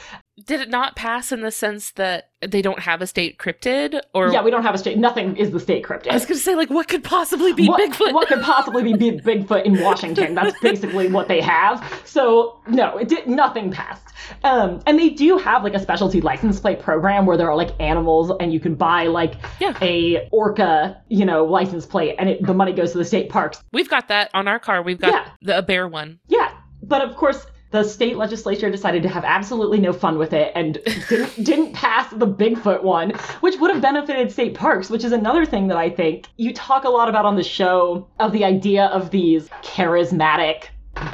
Did 0.46 0.60
it 0.62 0.70
not 0.70 0.96
pass 0.96 1.30
in 1.30 1.42
the 1.42 1.50
sense 1.50 1.90
that 1.92 2.30
they 2.40 2.62
don't 2.62 2.78
have 2.80 3.02
a 3.02 3.06
state 3.06 3.38
cryptid 3.38 4.00
or 4.14 4.32
Yeah, 4.32 4.42
we 4.42 4.50
don't 4.50 4.62
have 4.62 4.74
a 4.74 4.78
state 4.78 4.96
nothing 4.98 5.36
is 5.36 5.50
the 5.50 5.60
state 5.60 5.84
cryptid. 5.84 6.08
i 6.10 6.14
was 6.14 6.24
gonna 6.24 6.40
say 6.40 6.54
like 6.54 6.70
what 6.70 6.88
could 6.88 7.04
possibly 7.04 7.52
be 7.52 7.68
what, 7.68 7.80
bigfoot 7.80 8.12
what 8.14 8.28
could 8.28 8.40
possibly 8.40 8.82
be 8.82 8.94
Big- 8.94 9.22
Bigfoot 9.22 9.64
in 9.64 9.78
Washington? 9.80 10.34
That's 10.34 10.58
basically 10.62 11.08
what 11.08 11.28
they 11.28 11.40
have. 11.42 12.02
So 12.06 12.60
no, 12.66 12.96
it 12.96 13.08
did 13.08 13.26
nothing 13.26 13.70
passed. 13.70 14.06
Um, 14.44 14.80
and 14.86 14.98
they 14.98 15.10
do 15.10 15.36
have 15.36 15.62
like 15.64 15.74
a 15.74 15.78
specialty 15.80 16.20
license 16.20 16.58
plate 16.60 16.80
program 16.80 17.26
where 17.26 17.36
there 17.36 17.50
are 17.50 17.56
like 17.56 17.70
animals 17.80 18.32
and 18.40 18.52
you 18.52 18.60
can 18.60 18.74
buy 18.74 19.06
like 19.08 19.34
Yeah. 19.60 19.76
a 19.82 20.28
orca, 20.32 21.00
you 21.08 21.24
know, 21.24 21.44
license 21.44 21.84
plate 21.86 22.16
and 22.18 22.28
it, 22.30 22.42
the 22.46 22.54
money 22.54 22.72
goes 22.72 22.92
to 22.92 22.98
the 22.98 23.04
state 23.04 23.28
parks. 23.28 23.62
we've 23.72 23.88
got 23.90 24.08
that 24.08 24.30
on 24.34 24.48
our 24.48 24.58
car 24.58 24.82
we've 24.82 25.00
got 25.00 25.12
Yeah. 25.12 25.28
the 25.42 25.58
a 25.58 25.62
bear 25.62 25.86
one 25.86 26.18
Yeah, 26.28 26.52
but 26.82 27.02
of 27.02 27.16
course. 27.16 27.46
The 27.72 27.82
state 27.82 28.18
legislature 28.18 28.70
decided 28.70 29.02
to 29.02 29.08
have 29.08 29.24
absolutely 29.24 29.80
no 29.80 29.94
fun 29.94 30.18
with 30.18 30.34
it 30.34 30.52
and 30.54 30.78
didn't, 31.08 31.34
didn't 31.44 31.72
pass 31.72 32.10
the 32.10 32.26
Bigfoot 32.26 32.82
one, 32.82 33.10
which 33.40 33.58
would 33.58 33.72
have 33.72 33.80
benefited 33.80 34.30
state 34.30 34.54
parks, 34.54 34.90
which 34.90 35.04
is 35.04 35.12
another 35.12 35.46
thing 35.46 35.68
that 35.68 35.78
I 35.78 35.88
think 35.88 36.26
you 36.36 36.52
talk 36.52 36.84
a 36.84 36.90
lot 36.90 37.08
about 37.08 37.24
on 37.24 37.34
the 37.34 37.42
show 37.42 38.06
of 38.20 38.32
the 38.32 38.44
idea 38.44 38.86
of 38.86 39.10
these 39.10 39.48
charismatic 39.62 40.64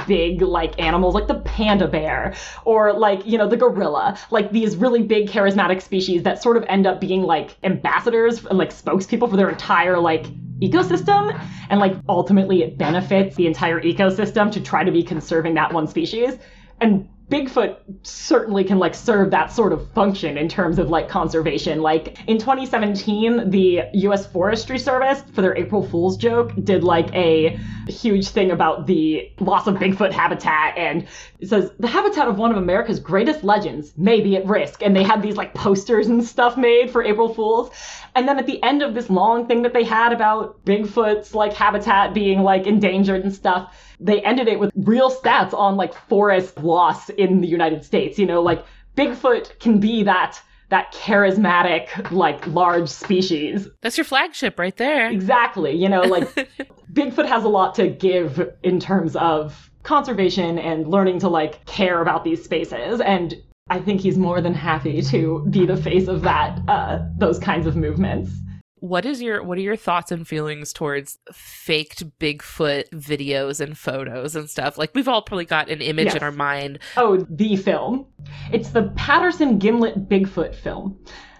big 0.05 0.41
like 0.41 0.77
animals 0.79 1.15
like 1.15 1.27
the 1.27 1.39
panda 1.39 1.87
bear 1.87 2.35
or 2.65 2.91
like 2.91 3.25
you 3.25 3.37
know 3.37 3.47
the 3.47 3.55
gorilla 3.55 4.17
like 4.29 4.51
these 4.51 4.75
really 4.75 5.01
big 5.01 5.27
charismatic 5.27 5.81
species 5.81 6.21
that 6.23 6.43
sort 6.43 6.57
of 6.57 6.65
end 6.67 6.85
up 6.85 6.99
being 6.99 7.23
like 7.23 7.55
ambassadors 7.63 8.45
and 8.45 8.57
like 8.57 8.71
spokespeople 8.71 9.29
for 9.29 9.37
their 9.37 9.49
entire 9.49 9.97
like 9.97 10.25
ecosystem 10.61 11.39
and 11.69 11.79
like 11.79 11.95
ultimately 12.07 12.63
it 12.63 12.77
benefits 12.77 13.35
the 13.35 13.47
entire 13.47 13.81
ecosystem 13.81 14.51
to 14.51 14.61
try 14.61 14.83
to 14.83 14.91
be 14.91 15.03
conserving 15.03 15.53
that 15.55 15.73
one 15.73 15.87
species. 15.87 16.37
And 16.81 17.09
Bigfoot 17.29 17.77
certainly 18.01 18.63
can 18.63 18.79
like 18.79 18.95
serve 18.95 19.29
that 19.31 19.51
sort 19.51 19.71
of 19.71 19.87
function 19.91 20.37
in 20.37 20.49
terms 20.49 20.79
of 20.79 20.89
like 20.89 21.07
conservation. 21.07 21.81
Like 21.81 22.17
in 22.27 22.39
2017, 22.39 23.51
the 23.51 23.83
US 23.93 24.25
Forestry 24.25 24.79
Service 24.79 25.21
for 25.33 25.41
their 25.41 25.55
April 25.55 25.87
Fool's 25.87 26.17
joke 26.17 26.51
did 26.63 26.83
like 26.83 27.13
a 27.13 27.59
huge 27.87 28.29
thing 28.29 28.51
about 28.51 28.87
the 28.87 29.31
loss 29.39 29.67
of 29.67 29.75
Bigfoot 29.75 30.11
habitat 30.11 30.77
and 30.77 31.07
it 31.39 31.49
says 31.49 31.71
the 31.79 31.87
habitat 31.87 32.27
of 32.27 32.37
one 32.37 32.51
of 32.51 32.57
America's 32.57 32.99
greatest 32.99 33.43
legends 33.43 33.93
may 33.97 34.21
be 34.21 34.35
at 34.35 34.45
risk 34.45 34.81
and 34.81 34.95
they 34.95 35.03
had 35.03 35.21
these 35.21 35.37
like 35.37 35.53
posters 35.53 36.07
and 36.07 36.23
stuff 36.23 36.57
made 36.57 36.89
for 36.89 37.03
April 37.03 37.33
Fools. 37.33 37.69
And 38.15 38.27
then 38.27 38.39
at 38.39 38.47
the 38.47 38.61
end 38.63 38.81
of 38.81 38.95
this 38.95 39.09
long 39.09 39.47
thing 39.47 39.61
that 39.61 39.73
they 39.73 39.83
had 39.83 40.11
about 40.11 40.65
Bigfoot's 40.65 41.35
like 41.35 41.53
habitat 41.53 42.13
being 42.13 42.41
like 42.41 42.65
endangered 42.65 43.23
and 43.23 43.33
stuff, 43.33 43.73
they 43.99 44.21
ended 44.21 44.47
it 44.47 44.59
with 44.59 44.71
real 44.75 45.11
stats 45.11 45.53
on 45.53 45.75
like 45.75 45.93
forest 45.93 46.57
loss 46.59 47.09
in 47.19 47.41
the 47.41 47.47
United 47.47 47.83
States. 47.83 48.17
You 48.17 48.25
know, 48.25 48.41
like 48.41 48.65
Bigfoot 48.95 49.59
can 49.59 49.79
be 49.79 50.03
that 50.03 50.41
that 50.69 50.93
charismatic 50.93 52.11
like 52.11 52.45
large 52.47 52.89
species. 52.89 53.67
That's 53.81 53.97
your 53.97 54.05
flagship 54.05 54.59
right 54.59 54.75
there. 54.77 55.09
Exactly. 55.09 55.75
You 55.75 55.89
know, 55.89 56.01
like 56.01 56.27
Bigfoot 56.93 57.27
has 57.27 57.43
a 57.43 57.49
lot 57.49 57.75
to 57.75 57.87
give 57.89 58.49
in 58.63 58.79
terms 58.79 59.15
of 59.15 59.71
conservation 59.83 60.59
and 60.59 60.87
learning 60.87 61.19
to 61.19 61.29
like 61.29 61.65
care 61.65 62.01
about 62.01 62.23
these 62.23 62.43
spaces 62.43 63.01
and 63.01 63.35
I 63.71 63.79
think 63.79 64.01
he's 64.01 64.17
more 64.17 64.41
than 64.41 64.53
happy 64.53 65.01
to 65.03 65.45
be 65.49 65.65
the 65.65 65.77
face 65.77 66.07
of 66.07 66.21
that 66.23 66.59
uh 66.67 66.99
those 67.17 67.39
kinds 67.39 67.65
of 67.65 67.75
movements. 67.75 68.31
What 68.79 69.05
is 69.05 69.21
your 69.21 69.43
what 69.43 69.57
are 69.57 69.61
your 69.61 69.75
thoughts 69.75 70.11
and 70.11 70.27
feelings 70.27 70.73
towards 70.73 71.17
faked 71.31 72.17
Bigfoot 72.19 72.89
videos 72.91 73.59
and 73.59 73.77
photos 73.77 74.35
and 74.35 74.49
stuff? 74.49 74.77
Like 74.77 74.91
we've 74.95 75.07
all 75.07 75.21
probably 75.21 75.45
got 75.45 75.69
an 75.69 75.81
image 75.81 76.05
Yes. 76.05 76.15
in 76.15 76.23
our 76.23 76.31
mind. 76.31 76.79
Oh, 76.97 77.25
the 77.29 77.55
film. 77.55 78.05
It's 78.51 78.69
the 78.69 78.91
Patterson 78.95 79.59
Gimlin 79.59 80.07
Bigfoot 80.07 80.55
film. 80.55 80.97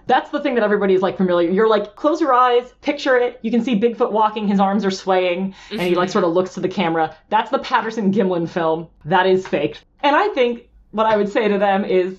That's 0.08 0.32
the 0.32 0.42
thing 0.42 0.56
that 0.56 0.64
everybody's 0.64 1.02
like 1.02 1.18
familiar. 1.18 1.52
You're 1.52 1.68
like, 1.68 1.96
close 1.96 2.20
your 2.20 2.34
eyes, 2.34 2.74
picture 2.82 3.16
it. 3.16 3.40
You 3.44 3.52
can 3.52 3.64
see 3.64 3.80
Bigfoot 3.80 4.12
walking, 4.12 4.48
his 4.48 4.60
arms 4.60 4.84
are 4.84 4.92
swaying, 4.92 5.54
and 5.70 5.82
he 5.82 5.94
like 5.94 6.08
mm-hmm. 6.08 6.14
sort 6.14 6.24
of 6.26 6.32
looks 6.32 6.56
to 6.56 6.60
the 6.60 6.68
camera. 6.68 7.16
That's 7.30 7.52
the 7.52 7.60
Patterson 7.60 8.12
Gimlin 8.12 8.50
film. 8.50 8.88
That 9.06 9.28
is 9.28 9.48
fake. 9.48 9.78
And 10.02 10.16
I 10.16 10.30
think 10.30 10.68
what 10.92 11.06
I 11.06 11.16
would 11.16 11.30
say 11.30 11.48
to 11.48 11.60
them 11.60 11.86
is 11.86 12.18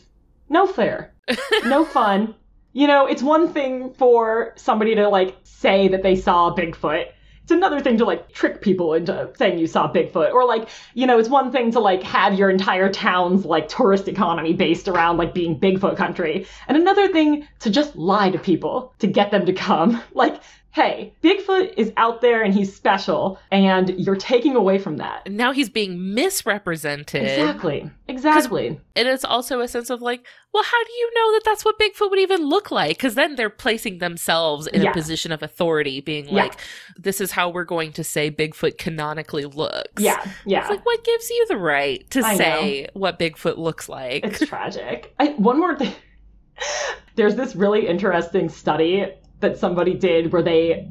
no 0.48 0.66
fair, 0.66 1.12
no 1.64 1.84
fun. 1.84 2.34
You 2.72 2.86
know, 2.86 3.06
it's 3.06 3.22
one 3.22 3.52
thing 3.52 3.92
for 3.94 4.52
somebody 4.56 4.94
to 4.94 5.08
like 5.08 5.36
say 5.42 5.88
that 5.88 6.02
they 6.02 6.14
saw 6.14 6.54
Bigfoot. 6.54 7.06
It's 7.42 7.50
another 7.50 7.80
thing 7.80 7.98
to 7.98 8.04
like 8.04 8.30
trick 8.30 8.62
people 8.62 8.94
into 8.94 9.32
saying 9.36 9.58
you 9.58 9.66
saw 9.66 9.92
Bigfoot. 9.92 10.32
Or 10.32 10.46
like, 10.46 10.68
you 10.94 11.04
know, 11.06 11.18
it's 11.18 11.28
one 11.28 11.50
thing 11.50 11.72
to 11.72 11.80
like 11.80 12.02
have 12.04 12.38
your 12.38 12.48
entire 12.48 12.88
town's 12.92 13.44
like 13.44 13.66
tourist 13.66 14.06
economy 14.06 14.52
based 14.52 14.86
around 14.86 15.16
like 15.16 15.34
being 15.34 15.58
Bigfoot 15.58 15.96
country. 15.96 16.46
And 16.68 16.76
another 16.76 17.08
thing 17.08 17.48
to 17.60 17.70
just 17.70 17.96
lie 17.96 18.30
to 18.30 18.38
people 18.38 18.94
to 19.00 19.08
get 19.08 19.32
them 19.32 19.46
to 19.46 19.52
come. 19.52 20.00
Like, 20.14 20.40
hey, 20.72 21.12
Bigfoot 21.22 21.74
is 21.76 21.92
out 21.96 22.20
there 22.20 22.42
and 22.44 22.54
he's 22.54 22.72
special, 22.74 23.40
and 23.50 23.88
you're 23.98 24.14
taking 24.14 24.54
away 24.54 24.78
from 24.78 24.98
that. 24.98 25.28
Now 25.28 25.50
he's 25.52 25.68
being 25.68 26.14
misrepresented. 26.14 27.22
Exactly. 27.24 27.90
Exactly. 28.06 28.80
And 28.94 29.08
it's 29.08 29.24
also 29.24 29.60
a 29.60 29.66
sense 29.68 29.90
of 29.90 30.00
like, 30.00 30.24
well, 30.54 30.62
how 30.62 30.84
do 30.84 30.92
you 30.92 31.10
know 31.14 31.32
that 31.32 31.42
that's 31.44 31.64
what 31.64 31.78
Bigfoot 31.78 32.10
would 32.10 32.18
even 32.20 32.48
look 32.48 32.70
like? 32.70 32.96
Because 32.96 33.14
then 33.16 33.34
they're 33.36 33.50
placing 33.50 33.98
themselves 33.98 34.68
in 34.68 34.82
Yeah. 34.82 34.90
a 34.90 34.92
position 34.92 35.32
of 35.32 35.42
authority, 35.42 36.00
being 36.00 36.26
Yeah. 36.28 36.34
like, 36.44 36.54
this 36.96 37.20
is 37.20 37.32
how 37.32 37.48
we're 37.50 37.64
going 37.64 37.92
to 37.94 38.04
say 38.04 38.30
Bigfoot 38.30 38.78
canonically 38.78 39.46
looks. 39.46 40.00
Yeah. 40.02 40.24
Yeah. 40.46 40.60
It's 40.60 40.70
like, 40.70 40.86
what 40.86 41.02
gives 41.04 41.30
you 41.30 41.46
the 41.48 41.56
right 41.56 42.08
to 42.10 42.20
I 42.24 42.32
know. 42.32 42.38
say 42.38 42.88
what 42.94 43.18
Bigfoot 43.18 43.58
looks 43.58 43.88
like? 43.88 44.24
It's 44.24 44.46
tragic. 44.46 45.12
I, 45.18 45.28
one 45.32 45.58
more 45.58 45.76
thing. 45.76 45.92
There's 47.16 47.34
this 47.34 47.56
really 47.56 47.86
interesting 47.88 48.48
study 48.48 49.06
that 49.41 49.59
somebody 49.59 49.95
did 49.95 50.32
where 50.32 50.43
they 50.43 50.88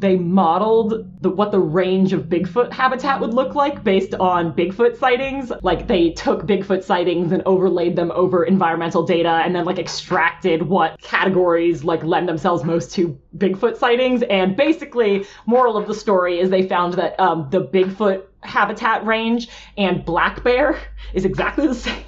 they 0.00 0.16
modeled 0.16 1.06
the, 1.20 1.28
what 1.28 1.52
the 1.52 1.58
range 1.58 2.14
of 2.14 2.22
Bigfoot 2.22 2.72
habitat 2.72 3.20
would 3.20 3.34
look 3.34 3.54
like 3.54 3.84
based 3.84 4.14
on 4.14 4.54
Bigfoot 4.54 4.98
sightings. 4.98 5.52
Like 5.62 5.86
they 5.86 6.10
took 6.10 6.46
Bigfoot 6.46 6.82
sightings 6.82 7.32
and 7.32 7.42
overlaid 7.44 7.96
them 7.96 8.10
over 8.12 8.44
environmental 8.44 9.02
data 9.02 9.42
and 9.44 9.54
then 9.54 9.66
like 9.66 9.78
extracted 9.78 10.62
what 10.62 10.98
categories 11.02 11.84
like 11.84 12.02
lend 12.02 12.28
themselves 12.28 12.64
most 12.64 12.92
to 12.94 13.18
Bigfoot 13.36 13.76
sightings. 13.76 14.22
And 14.22 14.56
basically, 14.56 15.26
moral 15.46 15.76
of 15.76 15.86
the 15.86 15.94
story 15.94 16.40
is 16.40 16.48
they 16.48 16.66
found 16.66 16.94
that 16.94 17.20
um, 17.20 17.48
the 17.50 17.62
Bigfoot 17.62 18.24
habitat 18.42 19.04
range 19.04 19.48
and 19.76 20.02
black 20.04 20.42
bear 20.42 20.80
is 21.12 21.26
exactly 21.26 21.66
the 21.66 21.74
same. 21.86 22.04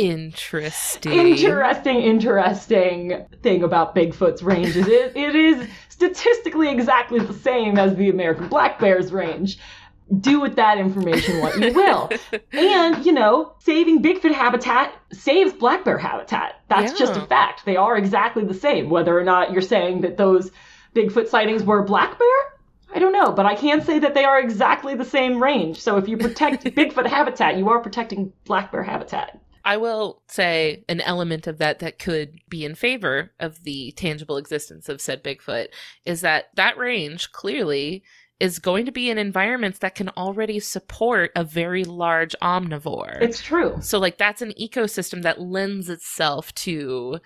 Interesting. 0.00 1.12
interesting, 1.12 2.00
interesting 2.00 3.26
thing 3.42 3.62
about 3.62 3.94
Bigfoot's 3.94 4.42
range 4.42 4.76
is 4.76 4.88
it, 4.88 5.14
it 5.14 5.36
is 5.36 5.68
statistically 5.88 6.70
exactly 6.70 7.20
the 7.20 7.34
same 7.34 7.78
as 7.78 7.94
the 7.96 8.08
American 8.08 8.48
black 8.48 8.78
bear's 8.78 9.12
range. 9.12 9.58
Do 10.20 10.40
with 10.40 10.56
that 10.56 10.78
information 10.78 11.40
what 11.40 11.60
you 11.60 11.72
will. 11.74 12.10
and, 12.52 13.04
you 13.04 13.12
know, 13.12 13.52
saving 13.60 14.02
Bigfoot 14.02 14.32
habitat 14.32 14.94
saves 15.12 15.52
black 15.52 15.84
bear 15.84 15.98
habitat. 15.98 16.62
That's 16.68 16.98
just 16.98 17.16
a 17.16 17.26
fact. 17.26 17.64
They 17.64 17.76
are 17.76 17.96
exactly 17.96 18.44
the 18.44 18.54
same. 18.54 18.90
Whether 18.90 19.16
or 19.16 19.22
not 19.22 19.52
you're 19.52 19.60
saying 19.60 20.00
that 20.00 20.16
those 20.16 20.50
Bigfoot 20.96 21.28
sightings 21.28 21.62
were 21.62 21.84
black 21.84 22.18
bear, 22.18 22.28
I 22.92 22.98
don't 22.98 23.12
know, 23.12 23.30
but 23.32 23.46
I 23.46 23.54
can 23.54 23.82
say 23.82 23.98
that 24.00 24.14
they 24.14 24.24
are 24.24 24.40
exactly 24.40 24.94
the 24.94 25.04
same 25.04 25.40
range. 25.40 25.80
So 25.80 25.96
if 25.96 26.08
you 26.08 26.16
protect 26.16 26.64
Bigfoot 26.76 27.06
habitat, 27.06 27.56
you 27.56 27.68
are 27.68 27.80
protecting 27.80 28.32
black 28.46 28.72
bear 28.72 28.82
habitat. 28.82 29.38
I 29.70 29.76
will 29.76 30.20
say 30.26 30.84
an 30.88 31.00
element 31.00 31.46
of 31.46 31.58
that 31.58 31.78
that 31.78 32.00
could 32.00 32.40
be 32.48 32.64
in 32.64 32.74
favor 32.74 33.30
of 33.38 33.62
the 33.62 33.92
tangible 33.92 34.36
existence 34.36 34.88
of 34.88 35.00
said 35.00 35.22
Bigfoot 35.22 35.68
is 36.04 36.22
that 36.22 36.46
that 36.56 36.76
range 36.76 37.30
clearly 37.30 38.02
is 38.40 38.58
going 38.58 38.84
to 38.86 38.90
be 38.90 39.10
in 39.10 39.16
environments 39.18 39.78
that 39.78 39.94
can 39.94 40.08
already 40.16 40.58
support 40.58 41.30
a 41.36 41.44
very 41.44 41.84
large 41.84 42.34
omnivore. 42.42 43.20
It's 43.22 43.40
true. 43.40 43.76
so 43.80 44.00
like 44.00 44.18
that's 44.18 44.42
an 44.42 44.52
ecosystem 44.60 45.22
that 45.22 45.40
lends 45.40 45.88
itself 45.88 46.52
to 46.66 47.20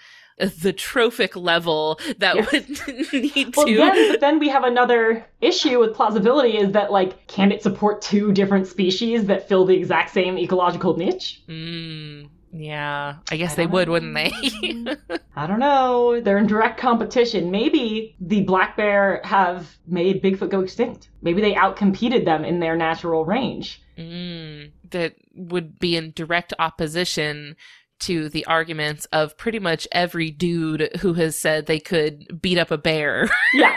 the 0.65 0.73
trophic 0.73 1.37
level 1.37 2.01
that 2.19 2.35
Yes. 2.35 2.51
would 2.51 3.13
need 3.13 3.57
Well, 3.57 3.67
to 3.67 3.77
then, 3.77 4.11
but 4.11 4.21
then 4.21 4.39
we 4.41 4.49
have 4.49 4.65
another 4.65 5.25
issue 5.41 5.79
with 5.79 5.95
plausibility 5.95 6.59
is 6.59 6.73
that, 6.73 6.91
like, 6.91 7.29
can 7.29 7.53
it 7.53 7.63
support 7.63 8.03
two 8.03 8.33
different 8.33 8.67
species 8.67 9.27
that 9.27 9.47
fill 9.49 9.65
the 9.65 9.77
exact 9.77 10.11
same 10.13 10.37
ecological 10.37 10.97
niche? 10.97 11.41
Mm, 11.49 12.31
yeah, 12.57 13.17
I 13.31 13.37
guess 13.37 13.53
I 13.55 13.57
they 13.57 13.67
would, 13.67 13.89
know. 13.89 13.93
wouldn't 13.93 14.15
they? 14.15 14.31
I 15.37 15.47
don't 15.47 15.59
know. 15.59 16.21
They're 16.21 16.39
in 16.39 16.47
direct 16.47 16.79
competition. 16.81 17.51
Maybe 17.51 18.15
the 18.21 18.43
black 18.43 18.77
bear 18.77 19.21
have 19.25 19.77
made 19.87 20.23
Bigfoot 20.23 20.51
go 20.51 20.61
extinct. 20.61 21.09
Maybe 21.23 21.41
they 21.41 21.55
outcompeted 21.55 22.25
them 22.25 22.45
in 22.45 22.61
their 22.61 22.77
natural 22.77 23.25
range. 23.25 23.83
mm, 23.99 24.71
that 24.91 25.15
would 25.35 25.79
be 25.81 25.97
in 25.97 26.13
direct 26.15 26.53
opposition 26.59 27.57
to 28.01 28.29
the 28.29 28.45
arguments 28.47 29.07
of 29.13 29.37
pretty 29.39 29.59
much 29.59 29.87
every 29.93 30.31
dude 30.31 30.91
who 31.01 31.15
has 31.15 31.37
said 31.39 31.67
they 31.67 31.79
could 31.81 32.41
beat 32.43 32.59
up 32.59 32.71
a 32.71 32.79
bear. 32.79 33.29
Yeah. 33.55 33.77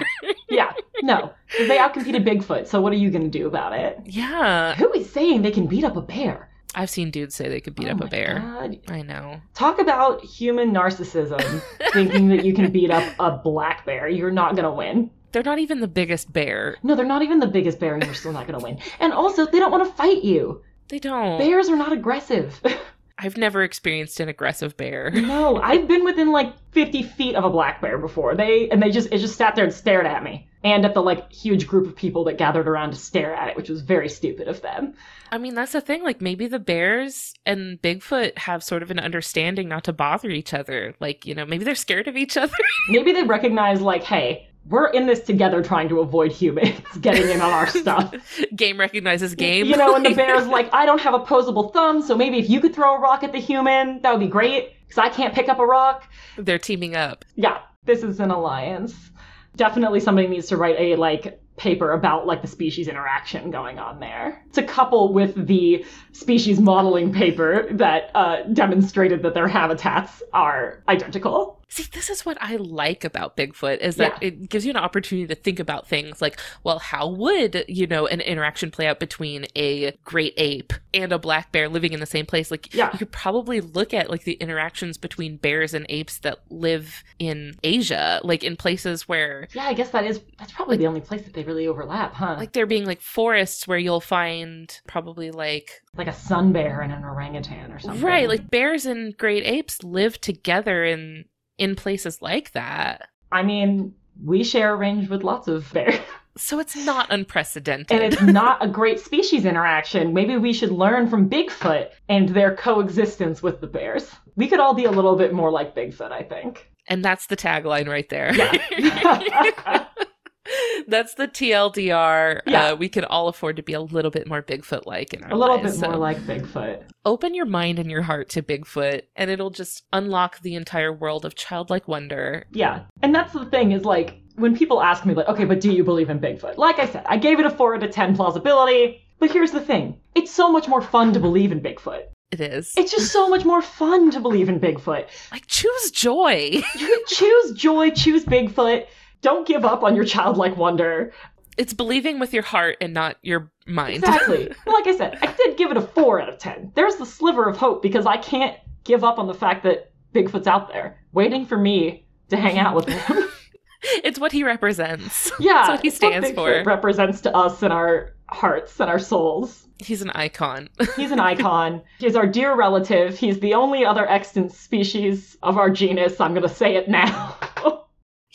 Yeah. 0.50 0.72
No. 1.04 1.32
They 1.60 1.78
outcompeted 1.78 2.26
Bigfoot, 2.28 2.66
so 2.68 2.82
what 2.82 2.92
are 2.94 2.98
you 2.98 3.12
going 3.12 3.30
to 3.30 3.40
do 3.40 3.46
about 3.48 3.74
it? 3.74 4.00
yeah, 4.06 4.74
Who 4.76 4.92
is 4.94 5.08
saying 5.10 5.42
they 5.44 5.52
can 5.52 5.68
beat 5.68 5.84
up 5.84 5.96
a 5.98 6.02
bear? 6.02 6.50
I've 6.78 6.90
seen 6.92 7.10
dudes 7.12 7.34
say 7.36 7.50
they 7.50 7.60
could 7.60 7.76
beat 7.76 7.88
Oh 7.88 7.92
up 7.94 8.02
a 8.02 8.08
bear. 8.08 8.40
God. 8.40 8.80
I 8.88 9.02
know. 9.02 9.42
Talk 9.56 9.80
about 9.80 10.24
human 10.24 10.72
narcissism, 10.72 11.42
thinking 11.92 12.28
that 12.30 12.46
you 12.46 12.54
can 12.54 12.72
beat 12.72 12.92
up 12.92 13.04
a 13.20 13.32
black 13.38 13.84
bear. 13.86 14.08
You're 14.08 14.30
not 14.32 14.52
going 14.56 14.64
to 14.66 14.72
win. 14.72 15.10
They're 15.32 15.42
not 15.44 15.60
even 15.60 15.80
the 15.82 15.88
biggest 15.88 16.32
bear. 16.32 16.78
No, 16.84 16.96
they're 16.96 17.06
not 17.06 17.24
even 17.24 17.40
the 17.40 17.48
biggest 17.48 17.80
bear, 17.80 17.96
and 17.96 18.04
you're 18.06 18.14
still 18.14 18.32
not 18.32 18.48
going 18.48 18.60
to 18.60 18.64
win. 18.64 18.80
And 19.00 19.12
also, 19.12 19.46
they 19.48 19.60
don't 19.60 19.72
want 19.72 19.86
to 19.90 19.94
fight 19.96 20.24
you. 20.24 20.62
They 20.88 21.00
don't. 21.00 21.40
Bears 21.40 21.68
are 21.68 21.76
not 21.76 21.92
aggressive. 21.92 22.62
I've 23.20 23.36
never 23.38 23.64
experienced 23.64 24.20
an 24.20 24.30
aggressive 24.30 24.78
bear. 24.78 25.10
no, 25.10 25.58
I've 25.58 25.88
been 25.88 26.04
within 26.04 26.32
like 26.32 26.54
50 26.74 27.02
feet 27.02 27.36
of 27.36 27.44
a 27.44 27.50
black 27.50 27.82
bear 27.82 27.98
before. 27.98 28.36
They 28.36 28.70
and 28.70 28.82
they 28.82 28.92
just 28.92 29.12
it 29.12 29.18
just 29.18 29.36
sat 29.38 29.56
there 29.56 29.66
and 29.66 29.74
stared 29.74 30.06
at 30.06 30.24
me, 30.24 30.47
and 30.64 30.86
at 30.86 30.94
the 30.94 31.02
like 31.02 31.32
huge 31.32 31.68
group 31.68 31.88
of 31.88 31.96
people 31.96 32.24
that 32.26 32.38
gathered 32.38 32.68
around 32.68 32.92
to 32.92 32.98
stare 32.98 33.34
at 33.34 33.50
it, 33.50 33.56
which 33.56 33.70
was 33.70 33.82
very 33.82 34.10
stupid 34.10 34.48
of 34.48 34.62
them. 34.62 34.94
I 35.32 35.38
mean, 35.38 35.56
that's 35.56 35.74
the 35.74 35.82
thing. 35.82 36.04
Like, 36.04 36.22
maybe 36.22 36.48
the 36.48 36.60
bears 36.60 37.34
and 37.46 37.82
Bigfoot 37.82 38.38
have 38.38 38.64
sort 38.64 38.82
of 38.82 38.92
an 38.92 39.00
understanding 39.00 39.68
not 39.68 39.84
to 39.86 39.94
bother 39.94 40.30
each 40.30 40.54
other. 40.54 40.96
Like, 41.00 41.26
you 41.26 41.36
know, 41.36 41.46
maybe 41.46 41.66
they're 41.66 41.76
scared 41.76 42.08
of 42.08 42.16
each 42.16 42.38
other. 42.38 42.54
Maybe 42.90 43.12
they 43.12 43.24
recognize 43.24 43.82
like, 43.82 44.04
hey, 44.04 44.48
we're 44.70 44.88
in 44.88 45.06
this 45.06 45.22
together, 45.22 45.62
trying 45.62 45.90
to 45.90 46.00
avoid 46.00 46.32
humans 46.32 46.80
getting 47.02 47.30
in 47.30 47.42
on 47.42 47.52
our 47.52 47.68
stuff. 47.68 48.14
game 48.56 48.80
recognizes 48.80 49.36
game. 49.36 49.68
You 49.68 49.78
know, 49.78 49.96
and 49.96 50.06
the 50.06 50.14
bear's 50.14 50.48
like, 50.48 50.74
I 50.74 50.86
don't 50.86 51.02
have 51.02 51.14
opposable 51.14 51.70
thumbs, 51.70 52.08
so 52.08 52.16
maybe 52.16 52.38
if 52.38 52.50
you 52.50 52.60
could 52.60 52.74
throw 52.74 52.96
a 52.96 53.00
rock 53.00 53.24
at 53.24 53.32
the 53.32 53.40
human, 53.40 54.02
that 54.02 54.12
would 54.12 54.20
be 54.20 54.28
great, 54.28 54.74
because 54.88 54.98
I 54.98 55.10
can't 55.10 55.34
pick 55.34 55.50
up 55.50 55.60
a 55.60 55.66
rock. 55.66 56.10
They're 56.38 56.60
teaming 56.60 56.96
up. 56.96 57.26
Yeah, 57.36 57.60
this 57.86 58.04
is 58.04 58.20
an 58.20 58.32
alliance. 58.32 59.12
Definitely 59.58 60.00
somebody 60.00 60.28
needs 60.28 60.48
to 60.48 60.58
write 60.58 60.80
a 60.80 60.96
like 60.96 61.42
paper 61.58 61.92
about 61.92 62.28
like 62.28 62.42
the 62.44 62.48
species 62.48 62.88
interaction 62.88 63.50
going 63.50 63.80
on 63.80 64.00
there 64.00 64.46
to 64.54 64.64
couple 64.64 65.12
with 65.12 65.48
the 65.48 65.84
species 66.12 66.60
modeling 66.60 67.12
paper 67.12 67.68
that 67.72 68.12
uh, 68.16 68.44
demonstrated 68.54 69.24
that 69.24 69.34
their 69.34 69.48
habitats 69.48 70.22
are 70.32 70.84
identical. 70.88 71.57
See, 71.70 71.86
this 71.94 72.10
is 72.10 72.26
what 72.26 72.38
I 72.42 72.56
like 72.56 73.04
about 73.04 73.36
Bigfoot 73.38 73.80
is 73.80 73.98
that 73.98 74.18
it 74.22 74.50
gives 74.50 74.66
you 74.66 74.72
an 74.72 74.78
opportunity 74.78 75.28
to 75.28 75.36
think 75.36 75.60
about 75.60 75.88
things 75.88 76.22
like, 76.22 76.40
well, 76.64 76.80
how 76.80 77.08
would, 77.10 77.66
you 77.68 77.86
know, 77.88 78.08
an 78.08 78.22
interaction 78.22 78.72
play 78.72 78.88
out 78.88 79.00
between 79.00 79.46
a 79.56 79.92
great 80.04 80.34
ape 80.38 80.74
and 80.94 81.12
a 81.12 81.20
black 81.20 81.52
bear 81.52 81.70
living 81.70 81.94
in 81.94 82.00
the 82.00 82.06
same 82.06 82.26
place? 82.26 82.50
Like, 82.50 82.74
Yeah. 82.74 82.90
you 82.94 82.98
could 83.00 83.12
probably 83.12 83.62
look 83.62 83.94
at 83.94 84.10
like 84.10 84.24
the 84.24 84.34
interactions 84.34 84.98
between 84.98 85.38
bears 85.38 85.74
and 85.74 85.86
apes 85.90 86.20
that 86.20 86.40
live 86.50 87.04
in 87.20 87.56
Asia, 87.64 88.22
like 88.24 88.44
in 88.44 88.56
places 88.56 89.08
where 89.08 89.48
Yeah, 89.54 89.66
I 89.66 89.74
guess 89.74 89.90
that 89.90 90.06
is 90.06 90.22
that's 90.40 90.54
probably 90.54 90.78
the 90.78 90.88
only 90.88 91.02
place 91.02 91.24
that 91.24 91.34
they 91.34 91.44
really 91.44 91.68
overlap, 91.68 92.14
huh? 92.14 92.30
Like 92.30 92.48
like 92.48 92.54
there 92.54 92.66
being 92.66 92.86
like 92.86 93.02
forests 93.02 93.68
where 93.68 93.78
you'll 93.78 94.00
find 94.00 94.80
probably 94.88 95.32
like 95.32 95.82
like 95.98 96.08
a 96.08 96.14
sun 96.14 96.54
bear 96.54 96.80
and 96.80 96.94
an 96.94 97.04
orangutan 97.04 97.74
or 97.74 97.80
something. 97.80 98.02
right 98.02 98.30
like 98.30 98.50
bears 98.50 98.86
and 98.86 99.18
great 99.18 99.44
apes 99.46 99.84
live 99.84 100.22
together 100.22 100.86
in 100.86 101.26
in 101.58 101.76
places 101.76 102.22
like 102.22 102.52
that 102.52 103.10
I 103.32 103.44
mean, 103.44 103.94
we 104.24 104.44
share 104.44 104.74
a 104.74 104.76
range 104.78 105.10
with 105.10 105.24
lots 105.24 105.48
of 105.48 105.72
bears. 105.74 106.00
so 106.38 106.60
it's 106.60 106.76
not 106.86 107.12
unprecedented 107.12 107.92
and 107.92 108.02
it's 108.14 108.22
not 108.22 108.64
a 108.64 108.68
great 108.68 109.00
species 109.00 109.44
interaction. 109.46 110.14
Maybe 110.14 110.38
we 110.38 110.54
should 110.54 110.72
learn 110.72 111.10
from 111.10 111.30
Bigfoot 111.30 111.90
and 112.10 112.30
their 112.30 112.56
coexistence 112.56 113.44
with 113.44 113.60
the 113.60 113.68
bears. 113.68 114.10
We 114.36 114.48
could 114.48 114.60
all 114.60 114.74
be 114.74 114.86
a 114.86 114.92
little 114.92 115.16
bit 115.16 115.34
more 115.34 115.52
like 115.52 115.76
Bigfoot, 115.76 116.12
I 116.12 116.24
think. 116.24 116.70
and 116.88 117.04
that's 117.04 117.28
the 117.28 117.36
tagline 117.36 117.88
right 117.88 118.08
there 118.10 118.34
Yeah. 118.34 119.86
that's 120.88 121.14
the 121.16 121.28
tldr 121.28 122.42
Yeah. 122.46 122.72
uh, 122.72 122.76
we 122.76 122.90
can 122.90 123.06
all 123.06 123.28
afford 123.28 123.56
to 123.58 123.64
be 123.64 123.74
a 123.74 123.82
little 123.82 124.12
bit 124.12 124.28
more 124.28 124.42
bigfoot 124.42 124.86
like 124.86 125.14
in 125.14 125.24
our 125.24 125.32
a 125.32 125.36
little 125.36 125.58
lives, 125.58 125.74
bit 125.74 125.80
so 125.80 125.88
more 125.90 125.98
like 125.98 126.18
Bigfoot. 126.20 126.84
open 127.06 127.34
your 127.34 127.46
mind 127.46 127.80
and 127.80 127.90
your 127.92 128.02
heart 128.02 128.30
to 128.30 128.42
bigfoot 128.42 129.04
and 129.16 129.30
it'll 129.32 129.50
just 129.50 129.84
unlock 129.94 130.42
the 130.42 130.56
entire 130.56 130.94
world 130.94 131.26
of 131.26 131.36
childlike 131.36 131.88
wonder 131.88 132.46
Yeah. 132.52 132.84
And 133.02 133.14
that's 133.14 133.34
the 133.34 133.46
thing 133.46 133.72
is 133.72 133.84
like 133.86 134.22
when 134.36 134.56
people 134.56 134.82
ask 134.82 135.06
me 135.06 135.14
like, 135.16 135.28
okay, 135.28 135.46
but 135.46 135.60
do 135.60 135.72
you 135.72 135.84
believe 135.84 136.12
in 136.12 136.20
Bigfoot? 136.20 136.58
Like 136.58 136.78
I 136.78 136.86
said, 136.86 137.04
I 137.08 137.18
gave 137.18 137.40
it 137.40 137.48
a 137.48 137.50
four 137.50 137.76
out 137.76 137.82
of 137.82 137.90
ten 137.90 138.16
plausibility. 138.16 139.02
But 139.18 139.32
here's 139.32 139.50
the 139.52 139.60
thing. 139.62 140.00
It's 140.14 140.30
so 140.32 140.52
much 140.52 140.68
more 140.68 140.80
fun 140.82 141.12
to 141.14 141.20
believe 141.20 141.52
in 141.52 141.60
Bigfoot. 141.60 142.04
it 142.32 142.40
is 142.40 142.72
It's 142.78 142.92
just 142.92 143.12
so 143.12 143.28
much 143.30 143.46
more 143.46 143.64
fun 143.64 144.12
to 144.12 144.20
believe 144.20 144.48
in 144.48 144.60
Bigfoot. 144.60 145.08
like 145.32 145.48
choose 145.48 145.90
joy 145.92 146.62
choose 147.08 147.52
joy, 147.54 147.90
choose 147.92 148.26
Bigfoot. 148.26 148.86
Don't 149.22 149.48
give 149.48 149.66
up 149.66 149.84
on 149.84 149.96
your 149.96 150.06
childlike 150.06 150.56
wonder. 150.58 151.12
it's 151.58 151.74
believing 151.74 152.20
with 152.20 152.34
your 152.34 152.44
heart 152.44 152.78
and 152.82 152.94
not 152.94 153.18
your 153.24 153.52
mind 153.66 153.98
Exactly. 153.98 154.48
like 154.66 154.88
I 154.88 154.96
said, 154.96 155.18
I 155.22 155.34
did 155.34 155.58
give 155.58 155.72
it 155.72 155.78
a 155.78 155.82
4 155.82 156.22
out 156.22 156.30
of 156.30 156.38
10. 156.38 156.72
There's 156.76 156.96
the 156.98 157.06
sliver 157.06 157.50
of 157.50 157.58
hope 157.58 157.82
because 157.82 158.06
I 158.06 158.18
can't 158.18 158.58
give 158.84 159.04
up 159.04 159.18
on 159.20 159.28
the 159.28 159.34
fact 159.34 159.64
that 159.64 159.92
Bigfoot's 160.14 160.48
out 160.48 160.70
there, 160.72 161.00
waiting 161.14 161.46
for 161.46 161.58
me 161.58 162.06
to 162.30 162.38
hang 162.38 162.58
out 162.58 162.76
with 162.76 162.88
him. 162.88 163.24
it's 164.04 164.20
what 164.20 164.32
he 164.32 164.44
represents. 164.44 165.32
Yeah, 165.40 165.54
That's 165.54 165.70
what 165.70 165.82
he 165.82 165.88
it's 165.90 166.02
what 166.02 166.14
Bigfoot 166.14 166.64
for. 166.64 166.64
Represents 166.64 167.22
to 167.22 167.36
us 167.36 167.62
in 167.64 167.72
our 167.72 168.14
hearts 168.30 168.80
and 168.80 168.90
our 168.90 169.00
souls. 169.00 169.68
He's 169.80 170.02
an 170.02 170.10
icon. 170.12 170.70
He's 170.96 171.12
an 171.12 171.20
icon. 171.20 171.84
He's 172.00 172.16
our 172.16 172.26
dear 172.26 172.56
relative. 172.56 173.18
He's 173.18 173.40
the 173.40 173.54
only 173.54 173.86
other 173.86 174.10
extant 174.10 174.52
species 174.52 175.38
of 175.44 175.58
our 175.58 175.70
genus. 175.70 176.20
I'm 176.20 176.34
going 176.34 176.48
to 176.48 176.54
say 176.54 176.76
it 176.76 176.90
now. 176.90 177.36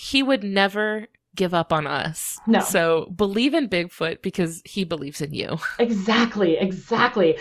He 0.02 0.20
would 0.20 0.42
never 0.42 1.06
give 1.36 1.54
up 1.54 1.72
on 1.72 1.86
us. 1.86 2.40
No. 2.48 2.58
So 2.58 3.06
believe 3.14 3.54
in 3.54 3.68
Bigfoot 3.68 4.20
because 4.20 4.60
he 4.64 4.82
believes 4.82 5.20
in 5.20 5.32
you. 5.32 5.58
exactly, 5.78 6.56
exactly. 6.58 7.38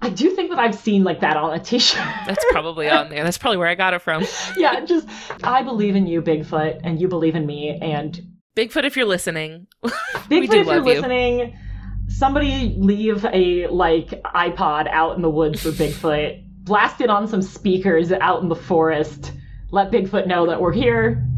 I 0.00 0.10
do 0.10 0.30
think 0.30 0.50
that 0.50 0.60
I've 0.60 0.76
seen 0.76 1.02
like 1.02 1.18
that 1.22 1.36
on 1.36 1.54
a 1.54 1.58
t-shirt. 1.58 2.06
That's 2.24 2.44
probably 2.52 2.88
on 2.88 3.08
there. 3.08 3.24
That's 3.24 3.36
probably 3.36 3.56
where 3.56 3.66
I 3.66 3.74
got 3.74 3.94
it 3.94 4.02
from. 4.02 4.24
yeah, 4.56 4.84
just 4.84 5.08
I 5.42 5.64
believe 5.64 5.96
in 5.96 6.06
you, 6.06 6.22
Bigfoot, 6.22 6.82
and 6.84 7.00
you 7.00 7.08
believe 7.08 7.34
in 7.34 7.44
me. 7.46 7.76
And 7.82 8.16
Bigfoot, 8.56 8.84
if 8.84 8.96
you're 8.96 9.04
listening, 9.04 9.66
Bigfoot, 9.84 10.44
if 10.44 10.52
you're 10.52 10.74
you. 10.76 10.80
listening, 10.82 11.58
somebody 12.06 12.76
leave 12.78 13.24
a 13.24 13.66
like 13.66 14.10
iPod 14.22 14.86
out 14.88 15.16
in 15.16 15.22
the 15.22 15.30
woods 15.30 15.60
for 15.60 15.70
Bigfoot. 15.70 16.44
Blast 16.62 17.00
it 17.00 17.10
on 17.10 17.26
some 17.26 17.42
speakers 17.42 18.12
out 18.12 18.40
in 18.40 18.48
the 18.48 18.54
forest. 18.54 19.32
Let 19.72 19.90
Bigfoot 19.90 20.28
know 20.28 20.46
that 20.46 20.60
we're 20.60 20.72
here 20.72 21.28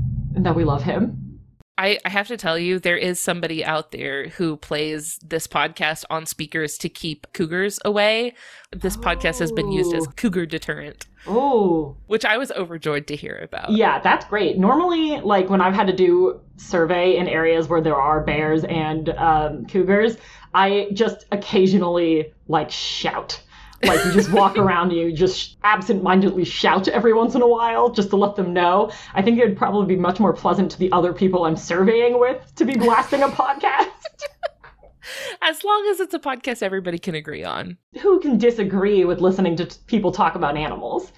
and 0.41 0.47
that 0.47 0.57
we 0.57 0.65
love 0.65 0.83
him. 0.83 1.39
I, 1.77 1.99
I 2.05 2.09
have 2.09 2.29
to 2.29 2.37
tell 2.39 2.59
you, 2.59 2.79
there 2.79 2.97
is 2.97 3.21
somebody 3.21 3.63
out 3.63 3.91
there 3.93 4.29
who 4.31 4.57
plays 4.57 5.19
this 5.23 5.47
podcast 5.47 6.05
on 6.09 6.25
speakers 6.25 6.79
to 6.79 6.89
keep 6.89 7.27
cougars 7.35 7.79
away. 7.85 8.35
This 8.73 8.97
podcast 8.97 9.39
has 9.41 9.53
been 9.53 9.71
used 9.71 9.95
as 9.95 10.07
Oh. 10.07 10.13
cougar 10.17 10.47
deterrent, 10.47 11.07
Oh, 11.27 11.97
which 12.07 12.25
I 12.25 12.39
was 12.39 12.51
overjoyed 12.53 13.07
to 13.09 13.17
hear 13.17 13.39
about. 13.43 13.71
yeah, 13.71 13.99
that's 13.99 14.25
great. 14.27 14.59
Normally, 14.59 15.21
like 15.21 15.49
when 15.51 15.61
I've 15.61 15.75
had 15.75 15.87
to 15.89 15.95
do 15.97 16.41
survey 16.57 17.17
in 17.19 17.29
areas 17.29 17.69
where 17.69 17.83
there 17.83 17.97
are 18.01 18.23
bears 18.25 18.65
and 18.65 19.11
um, 19.11 19.67
cougars, 19.67 20.17
I 20.55 20.89
just 20.95 21.27
occasionally 21.33 22.33
like 22.49 22.71
shout. 22.71 23.43
Like 23.83 24.05
you 24.05 24.13
just 24.13 24.31
walk 24.31 24.59
around, 24.59 24.91
and 24.91 24.99
you 24.99 25.13
just 25.13 25.57
absent-mindedly 25.65 26.45
shout 26.45 26.89
every 26.89 27.15
once 27.15 27.35
in 27.35 27.43
a 27.43 27.49
while 27.49 27.91
just 27.91 28.11
to 28.11 28.17
let 28.17 28.37
them 28.37 28.53
know. 28.53 28.91
I 29.15 29.23
think 29.23 29.39
it 29.39 29.49
would 29.49 29.57
probably 29.57 29.95
be 29.95 30.01
much 30.01 30.21
more 30.21 30.33
pleasant 30.33 30.71
to 30.73 30.79
the 30.79 30.93
other 30.93 31.13
people 31.13 31.45
I'm 31.45 31.57
surveying 31.57 32.19
with 32.19 32.55
to 32.57 32.65
be 32.65 32.77
blasting 32.77 33.23
a 33.23 33.29
podcast. 33.29 33.89
As 35.43 35.65
long 35.65 35.89
as 35.91 36.01
it's 36.01 36.15
a 36.15 36.19
podcast 36.19 36.63
everybody 36.63 36.99
can 36.99 37.15
agree 37.15 37.43
on. 37.43 37.79
Who 38.01 38.21
can 38.21 38.39
disagree 38.39 39.05
with 39.05 39.21
listening 39.21 39.57
to 39.57 39.65
t- 39.65 39.77
people 39.87 40.13
talk 40.13 40.35
about 40.35 40.57
animals? 40.57 41.11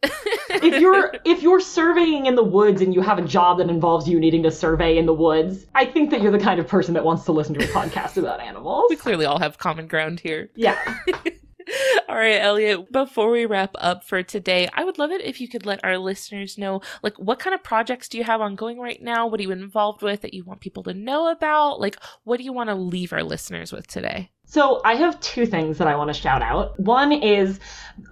if 0.50 0.80
you're 0.80 1.14
if 1.24 1.42
you're 1.42 1.60
surveying 1.60 2.26
in 2.26 2.34
the 2.34 2.44
woods 2.44 2.80
and 2.80 2.94
you 2.94 3.00
have 3.00 3.18
a 3.18 3.22
job 3.22 3.58
that 3.58 3.68
involves 3.68 4.08
you 4.08 4.20
needing 4.20 4.42
to 4.44 4.50
survey 4.50 4.96
in 4.96 5.06
the 5.06 5.14
woods, 5.14 5.66
I 5.74 5.84
think 5.84 6.10
that 6.10 6.22
you're 6.22 6.32
the 6.32 6.38
kind 6.38 6.60
of 6.60 6.68
person 6.68 6.94
that 6.94 7.04
wants 7.04 7.24
to 7.24 7.32
listen 7.32 7.54
to 7.54 7.64
a 7.64 7.68
podcast 7.68 8.16
about 8.16 8.40
animals. 8.40 8.86
We 8.88 8.96
clearly 8.96 9.26
all 9.26 9.38
have 9.38 9.58
common 9.58 9.88
ground 9.88 10.20
here. 10.20 10.50
Yeah. 10.54 10.78
All 12.08 12.16
right, 12.16 12.40
Elliot, 12.40 12.90
before 12.92 13.30
we 13.30 13.46
wrap 13.46 13.74
up 13.78 14.04
for 14.04 14.22
today, 14.22 14.68
I 14.74 14.84
would 14.84 14.98
love 14.98 15.10
it 15.10 15.22
if 15.22 15.40
you 15.40 15.48
could 15.48 15.66
let 15.66 15.84
our 15.84 15.98
listeners 15.98 16.58
know 16.58 16.80
like 17.02 17.18
what 17.18 17.38
kind 17.38 17.54
of 17.54 17.62
projects 17.62 18.08
do 18.08 18.18
you 18.18 18.24
have 18.24 18.40
ongoing 18.40 18.78
right 18.78 19.00
now? 19.00 19.26
What 19.26 19.40
are 19.40 19.42
you 19.42 19.50
involved 19.50 20.02
with 20.02 20.22
that 20.22 20.34
you 20.34 20.44
want 20.44 20.60
people 20.60 20.82
to 20.84 20.94
know 20.94 21.30
about? 21.30 21.80
Like 21.80 21.96
what 22.24 22.38
do 22.38 22.44
you 22.44 22.52
want 22.52 22.68
to 22.70 22.74
leave 22.74 23.12
our 23.12 23.22
listeners 23.22 23.72
with 23.72 23.86
today? 23.86 24.30
So 24.44 24.82
I 24.84 24.96
have 24.96 25.18
two 25.20 25.46
things 25.46 25.78
that 25.78 25.88
I 25.88 25.96
want 25.96 26.08
to 26.08 26.20
shout 26.20 26.42
out. 26.42 26.78
One 26.78 27.10
is 27.10 27.58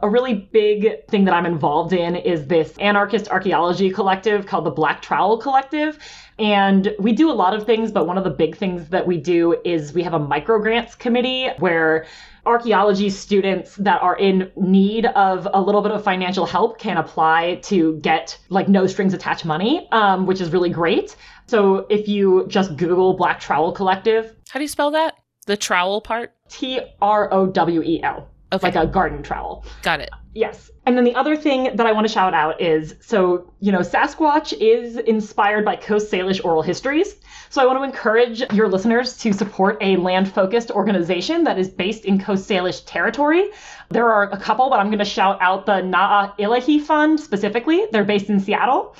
a 0.00 0.08
really 0.08 0.48
big 0.52 1.06
thing 1.08 1.24
that 1.26 1.34
I'm 1.34 1.44
involved 1.44 1.92
in 1.92 2.16
is 2.16 2.46
this 2.46 2.74
anarchist 2.78 3.28
archaeology 3.28 3.90
collective 3.90 4.46
called 4.46 4.64
the 4.64 4.70
Black 4.70 5.02
Trowel 5.02 5.36
Collective. 5.36 5.98
And 6.38 6.94
we 6.98 7.12
do 7.12 7.30
a 7.30 7.34
lot 7.34 7.52
of 7.52 7.66
things, 7.66 7.92
but 7.92 8.06
one 8.06 8.16
of 8.16 8.24
the 8.24 8.30
big 8.30 8.56
things 8.56 8.88
that 8.88 9.06
we 9.06 9.18
do 9.18 9.60
is 9.66 9.92
we 9.92 10.02
have 10.02 10.14
a 10.14 10.18
micro 10.18 10.58
grants 10.58 10.94
committee 10.94 11.48
where 11.58 12.06
archaeology 12.46 13.10
students 13.10 13.76
that 13.76 14.00
are 14.02 14.16
in 14.16 14.50
need 14.56 15.06
of 15.06 15.46
a 15.52 15.60
little 15.60 15.82
bit 15.82 15.92
of 15.92 16.02
financial 16.02 16.46
help 16.46 16.78
can 16.78 16.96
apply 16.96 17.56
to 17.64 17.98
get 17.98 18.38
like 18.48 18.68
no 18.68 18.86
strings 18.86 19.14
attached 19.14 19.44
money, 19.44 19.88
um, 19.92 20.26
which 20.26 20.40
is 20.40 20.50
really 20.50 20.70
great. 20.70 21.16
So 21.46 21.86
if 21.90 22.08
you 22.08 22.46
just 22.48 22.76
Google 22.76 23.14
Black 23.14 23.40
Trowel 23.40 23.72
Collective, 23.72 24.34
How 24.50 24.58
do 24.58 24.64
you 24.64 24.68
spell 24.68 24.90
that? 24.92 25.16
The 25.46 25.56
trowel 25.56 26.00
part? 26.00 26.32
T 26.48 26.80
R 27.00 27.32
O 27.32 27.46
W 27.46 27.82
E 27.82 28.02
L, 28.02 28.28
Okay. 28.52 28.66
like 28.66 28.76
a 28.76 28.86
garden 28.86 29.22
trowel. 29.22 29.64
Got 29.82 30.00
it. 30.00 30.10
Yes. 30.34 30.70
And 30.86 30.96
then 30.96 31.04
the 31.04 31.14
other 31.14 31.36
thing 31.36 31.74
that 31.76 31.86
I 31.86 31.92
want 31.92 32.06
to 32.06 32.12
shout 32.12 32.34
out 32.34 32.60
is 32.60 32.94
so, 33.00 33.52
you 33.60 33.72
know, 33.72 33.80
Sasquatch 33.80 34.52
is 34.60 34.96
inspired 34.96 35.64
by 35.64 35.76
Coast 35.76 36.10
Salish 36.10 36.44
oral 36.44 36.62
histories. 36.62 37.16
So 37.52 37.60
I 37.60 37.66
want 37.66 37.80
to 37.80 37.82
encourage 37.82 38.42
your 38.52 38.68
listeners 38.68 39.16
to 39.18 39.32
support 39.32 39.76
a 39.80 39.96
land 39.96 40.32
focused 40.32 40.70
organization 40.70 41.42
that 41.44 41.58
is 41.58 41.68
based 41.68 42.04
in 42.04 42.20
Coast 42.20 42.48
Salish 42.48 42.84
territory. 42.86 43.50
There 43.88 44.08
are 44.08 44.30
a 44.30 44.38
couple, 44.38 44.70
but 44.70 44.78
I'm 44.78 44.86
going 44.86 45.00
to 45.00 45.04
shout 45.04 45.38
out 45.40 45.66
the 45.66 45.82
Na'ah 45.82 46.38
Illahee 46.38 46.80
Fund 46.80 47.18
specifically. 47.18 47.86
They're 47.90 48.04
based 48.04 48.30
in 48.30 48.38
Seattle. 48.38 48.94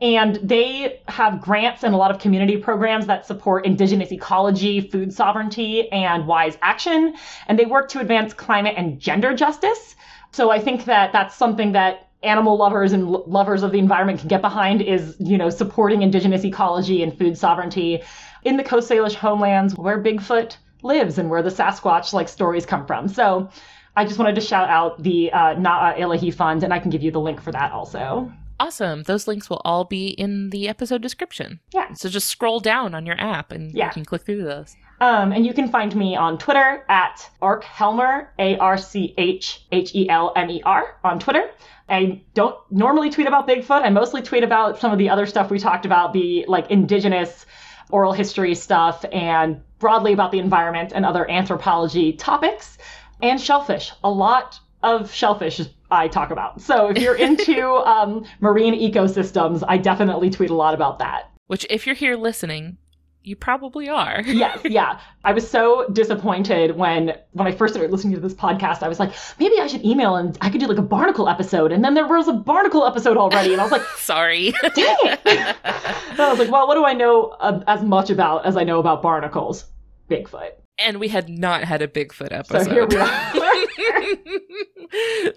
And 0.00 0.36
they 0.36 1.00
have 1.08 1.40
grants 1.40 1.82
and 1.82 1.94
a 1.94 1.96
lot 1.96 2.12
of 2.12 2.20
community 2.20 2.58
programs 2.58 3.08
that 3.08 3.26
support 3.26 3.66
indigenous 3.66 4.12
ecology, 4.12 4.82
food 4.82 5.12
sovereignty, 5.12 5.90
and 5.90 6.28
wise 6.28 6.56
action. 6.62 7.16
And 7.48 7.58
they 7.58 7.66
work 7.66 7.88
to 7.88 7.98
advance 7.98 8.32
climate 8.32 8.74
and 8.76 9.00
gender 9.00 9.34
justice. 9.34 9.96
So 10.30 10.50
I 10.50 10.60
think 10.60 10.84
that 10.84 11.12
that's 11.12 11.34
something 11.34 11.72
that 11.72 12.05
animal 12.26 12.56
lovers 12.56 12.92
and 12.92 13.08
lo- 13.08 13.24
lovers 13.26 13.62
of 13.62 13.72
the 13.72 13.78
environment 13.78 14.18
can 14.20 14.28
get 14.28 14.40
behind 14.42 14.82
is, 14.82 15.16
you 15.18 15.38
know, 15.38 15.48
supporting 15.50 16.02
indigenous 16.02 16.44
ecology 16.44 17.02
and 17.02 17.16
food 17.16 17.38
sovereignty 17.38 18.02
in 18.44 18.56
the 18.56 18.64
Coast 18.64 18.90
Salish 18.90 19.14
homelands 19.14 19.74
where 19.76 20.02
Bigfoot 20.02 20.56
lives 20.82 21.18
and 21.18 21.30
where 21.30 21.42
the 21.42 21.50
Sasquatch 21.50 22.12
like 22.12 22.28
stories 22.28 22.66
come 22.66 22.86
from. 22.86 23.08
So 23.08 23.48
I 23.96 24.04
just 24.04 24.18
wanted 24.18 24.34
to 24.34 24.40
shout 24.40 24.68
out 24.68 25.02
the 25.02 25.32
uh, 25.32 25.54
Na'ah 25.54 25.96
Illahee 25.98 26.34
Fund, 26.34 26.62
and 26.62 26.72
I 26.74 26.78
can 26.78 26.90
give 26.90 27.02
you 27.02 27.10
the 27.10 27.20
link 27.20 27.40
for 27.40 27.50
that 27.52 27.72
also. 27.72 28.30
Awesome. 28.60 29.02
Those 29.04 29.26
links 29.26 29.50
will 29.50 29.60
all 29.64 29.84
be 29.84 30.08
in 30.08 30.50
the 30.50 30.68
episode 30.68 31.02
description. 31.02 31.60
Yeah. 31.72 31.92
So 31.94 32.08
just 32.08 32.28
scroll 32.28 32.60
down 32.60 32.94
on 32.94 33.04
your 33.06 33.18
app 33.20 33.52
and 33.52 33.72
Yeah. 33.74 33.86
you 33.86 33.92
can 33.92 34.04
click 34.04 34.22
through 34.22 34.44
those. 34.44 34.76
Um, 35.00 35.32
and 35.32 35.44
you 35.44 35.52
can 35.52 35.68
find 35.68 35.94
me 35.94 36.16
on 36.16 36.38
Twitter 36.38 36.84
at 36.88 37.28
Archhelmer, 37.42 38.28
A 38.38 38.56
R 38.58 38.78
C 38.78 39.14
H 39.18 39.66
H 39.72 39.94
E 39.94 40.08
L 40.08 40.32
M 40.36 40.50
E 40.50 40.62
R, 40.64 40.96
on 41.04 41.18
Twitter. 41.18 41.50
I 41.88 42.22
don't 42.34 42.56
normally 42.70 43.10
tweet 43.10 43.28
about 43.28 43.46
Bigfoot. 43.46 43.82
I 43.82 43.90
mostly 43.90 44.22
tweet 44.22 44.42
about 44.42 44.78
some 44.78 44.92
of 44.92 44.98
the 44.98 45.10
other 45.10 45.26
stuff 45.26 45.50
we 45.50 45.58
talked 45.58 45.86
about, 45.86 46.12
the 46.12 46.44
like 46.48 46.70
indigenous 46.70 47.46
oral 47.90 48.12
history 48.12 48.54
stuff, 48.54 49.04
and 49.12 49.60
broadly 49.78 50.12
about 50.12 50.32
the 50.32 50.38
environment 50.38 50.92
and 50.94 51.04
other 51.04 51.30
anthropology 51.30 52.12
topics, 52.12 52.78
and 53.22 53.40
shellfish. 53.40 53.92
A 54.02 54.10
lot 54.10 54.58
of 54.82 55.12
shellfish 55.12 55.60
I 55.90 56.08
talk 56.08 56.30
about. 56.30 56.60
So 56.60 56.88
if 56.88 56.98
you're 56.98 57.14
into 57.16 57.66
um, 57.86 58.24
marine 58.40 58.74
ecosystems, 58.74 59.62
I 59.66 59.78
definitely 59.78 60.30
tweet 60.30 60.50
a 60.50 60.54
lot 60.54 60.74
about 60.74 60.98
that. 60.98 61.30
Which 61.46 61.66
if 61.70 61.86
you're 61.86 61.94
here 61.94 62.16
listening, 62.16 62.78
you 63.26 63.34
probably 63.36 63.88
are. 63.88 64.22
yes, 64.26 64.60
yeah. 64.64 65.00
I 65.24 65.32
was 65.32 65.48
so 65.50 65.86
disappointed 65.92 66.76
when 66.76 67.12
when 67.32 67.46
I 67.46 67.52
first 67.52 67.74
started 67.74 67.90
listening 67.90 68.14
to 68.14 68.20
this 68.20 68.32
podcast. 68.34 68.82
I 68.82 68.88
was 68.88 69.00
like, 69.00 69.12
maybe 69.40 69.58
I 69.60 69.66
should 69.66 69.84
email 69.84 70.14
and 70.16 70.38
I 70.40 70.48
could 70.48 70.60
do 70.60 70.66
like 70.68 70.78
a 70.78 70.82
barnacle 70.82 71.28
episode. 71.28 71.72
And 71.72 71.84
then 71.84 71.94
there 71.94 72.06
was 72.06 72.28
a 72.28 72.32
barnacle 72.32 72.86
episode 72.86 73.16
already, 73.16 73.52
and 73.52 73.60
I 73.60 73.64
was 73.64 73.72
like, 73.72 73.82
Sorry. 73.96 74.52
dang 74.62 74.96
it. 75.02 75.20
I 75.64 76.28
was 76.30 76.38
like, 76.38 76.50
well, 76.50 76.66
what 76.68 76.76
do 76.76 76.84
I 76.84 76.92
know 76.94 77.24
uh, 77.40 77.62
as 77.66 77.82
much 77.82 78.10
about 78.10 78.46
as 78.46 78.56
I 78.56 78.62
know 78.64 78.78
about 78.78 79.02
barnacles? 79.02 79.64
Bigfoot. 80.08 80.50
and 80.78 81.00
we 81.00 81.08
had 81.08 81.28
not 81.28 81.64
had 81.64 81.82
a 81.82 81.88
Bigfoot 81.88 82.30
episode. 82.30 82.64
So 82.66 82.70
here 82.70 82.86
we 82.86 82.96
are. 82.96 83.32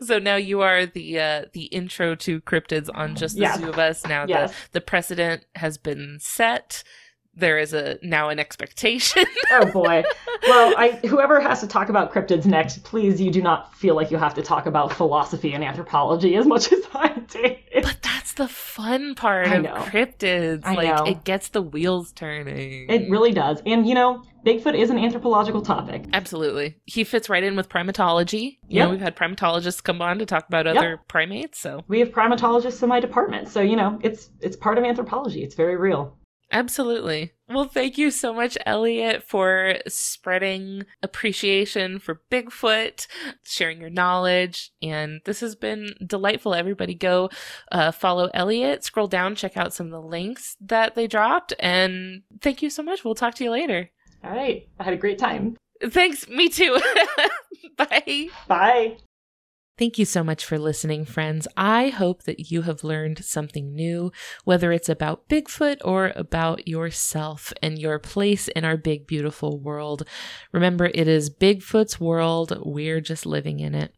so 0.05 0.19
now 0.19 0.35
you 0.35 0.61
are 0.61 0.85
the 0.85 1.19
uh, 1.19 1.45
the 1.53 1.63
intro 1.65 2.13
to 2.15 2.39
cryptids 2.41 2.89
on 2.93 3.15
just 3.15 3.35
the 3.35 3.41
Yes. 3.41 3.59
zoo 3.59 3.69
of 3.69 3.79
us. 3.79 4.05
Now 4.05 4.25
Yes. 4.27 4.51
the 4.71 4.79
the 4.79 4.81
precedent 4.81 5.45
has 5.55 5.77
been 5.79 6.17
set. 6.21 6.83
There 7.35 7.57
is 7.57 7.73
a 7.73 7.97
now 8.01 8.29
an 8.29 8.39
expectation. 8.39 9.23
oh 9.51 9.71
boy. 9.71 10.03
Well, 10.47 10.73
I 10.77 10.91
whoever 11.07 11.39
has 11.39 11.61
to 11.61 11.67
talk 11.67 11.89
about 11.89 12.11
cryptids 12.13 12.45
next, 12.45 12.83
please 12.83 13.21
you 13.21 13.31
do 13.31 13.41
not 13.41 13.73
feel 13.75 13.95
like 13.95 14.11
you 14.11 14.17
have 14.17 14.33
to 14.35 14.41
talk 14.41 14.65
about 14.65 14.91
philosophy 14.93 15.53
and 15.53 15.63
anthropology 15.63 16.35
as 16.35 16.45
much 16.45 16.71
as 16.73 16.83
I 16.93 17.09
did. 17.29 17.57
but 17.83 17.97
that's 18.01 18.33
the 18.33 18.47
fun 18.47 19.15
part 19.15 19.47
I 19.47 19.55
of 19.55 19.63
know. 19.63 19.73
cryptids. 19.75 20.61
I 20.65 20.73
like 20.75 20.97
know. 20.97 21.05
it 21.05 21.23
gets 21.23 21.49
the 21.49 21.61
wheels 21.61 22.11
turning. 22.11 22.89
It 22.89 23.09
really 23.09 23.31
does. 23.31 23.61
And 23.65 23.87
you 23.87 23.95
know, 23.95 24.23
Bigfoot 24.45 24.77
is 24.77 24.89
an 24.89 24.97
anthropological 24.97 25.61
topic. 25.61 26.05
Absolutely. 26.13 26.77
He 26.85 27.03
fits 27.03 27.29
right 27.29 27.43
in 27.43 27.55
with 27.55 27.69
primatology. 27.69 28.57
You 28.67 28.77
Yep. 28.79 28.85
know, 28.85 28.91
we've 28.91 29.01
had 29.01 29.15
primatologists 29.15 29.83
come 29.83 30.01
on 30.01 30.19
to 30.19 30.25
talk 30.25 30.47
about 30.47 30.65
Yep. 30.65 30.77
other 30.77 30.99
primates, 31.07 31.59
so 31.59 31.83
We 31.87 31.99
have 31.99 32.09
primatologists 32.09 32.81
in 32.83 32.89
my 32.89 32.99
department, 32.99 33.47
so 33.49 33.61
you 33.61 33.75
know, 33.75 33.99
it's 34.01 34.29
it's 34.41 34.57
part 34.57 34.77
of 34.77 34.83
anthropology. 34.83 35.43
It's 35.43 35.55
very 35.55 35.77
real. 35.77 36.17
Absolutely. 36.51 37.31
Well, 37.47 37.65
thank 37.65 37.97
you 37.97 38.11
so 38.11 38.33
much, 38.33 38.57
Elliot, 38.65 39.23
for 39.23 39.75
spreading 39.87 40.83
appreciation 41.01 41.99
for 41.99 42.21
Bigfoot, 42.31 43.07
sharing 43.43 43.79
your 43.79 43.89
knowledge. 43.89 44.71
And 44.81 45.21
this 45.25 45.41
has 45.41 45.55
been 45.55 45.93
delightful. 46.05 46.55
Everybody 46.55 46.95
go 46.95 47.29
uh, 47.71 47.91
follow 47.91 48.29
Elliot, 48.33 48.83
scroll 48.83 49.07
down, 49.07 49.35
check 49.35 49.57
out 49.57 49.73
some 49.73 49.87
of 49.87 49.91
the 49.91 50.01
links 50.01 50.55
that 50.61 50.95
they 50.95 51.07
dropped. 51.07 51.53
And 51.59 52.23
thank 52.41 52.61
you 52.61 52.69
so 52.69 52.83
much. 52.83 53.03
We'll 53.03 53.15
talk 53.15 53.35
to 53.35 53.43
you 53.43 53.51
later. 53.51 53.89
All 54.23 54.31
right. 54.31 54.67
I 54.79 54.83
had 54.83 54.93
a 54.93 54.97
great 54.97 55.19
time. 55.19 55.55
Thanks. 55.83 56.27
Me 56.27 56.49
too. 56.49 56.79
Bye. 57.77 58.27
Bye. 58.47 58.97
Thank 59.79 59.97
you 59.97 60.03
so 60.03 60.25
much 60.25 60.43
for 60.43 60.59
listening, 60.59 61.05
friends. 61.05 61.47
I 61.55 61.87
hope 61.87 62.23
that 62.23 62.51
you 62.51 62.63
have 62.63 62.83
learned 62.83 63.23
something 63.23 63.73
new, 63.73 64.11
whether 64.43 64.73
it's 64.73 64.89
about 64.89 65.29
Bigfoot 65.29 65.77
or 65.85 66.11
about 66.17 66.67
yourself 66.67 67.53
and 67.63 67.79
your 67.79 67.97
place 67.97 68.49
in 68.49 68.65
our 68.65 68.75
big, 68.75 69.07
beautiful 69.07 69.57
world. 69.57 70.03
Remember, 70.51 70.91
it 70.93 71.07
is 71.07 71.29
Bigfoot's 71.29 71.97
world. 71.97 72.61
We're 72.65 72.99
just 72.99 73.25
living 73.25 73.61
in 73.61 73.73
it. 73.73 73.95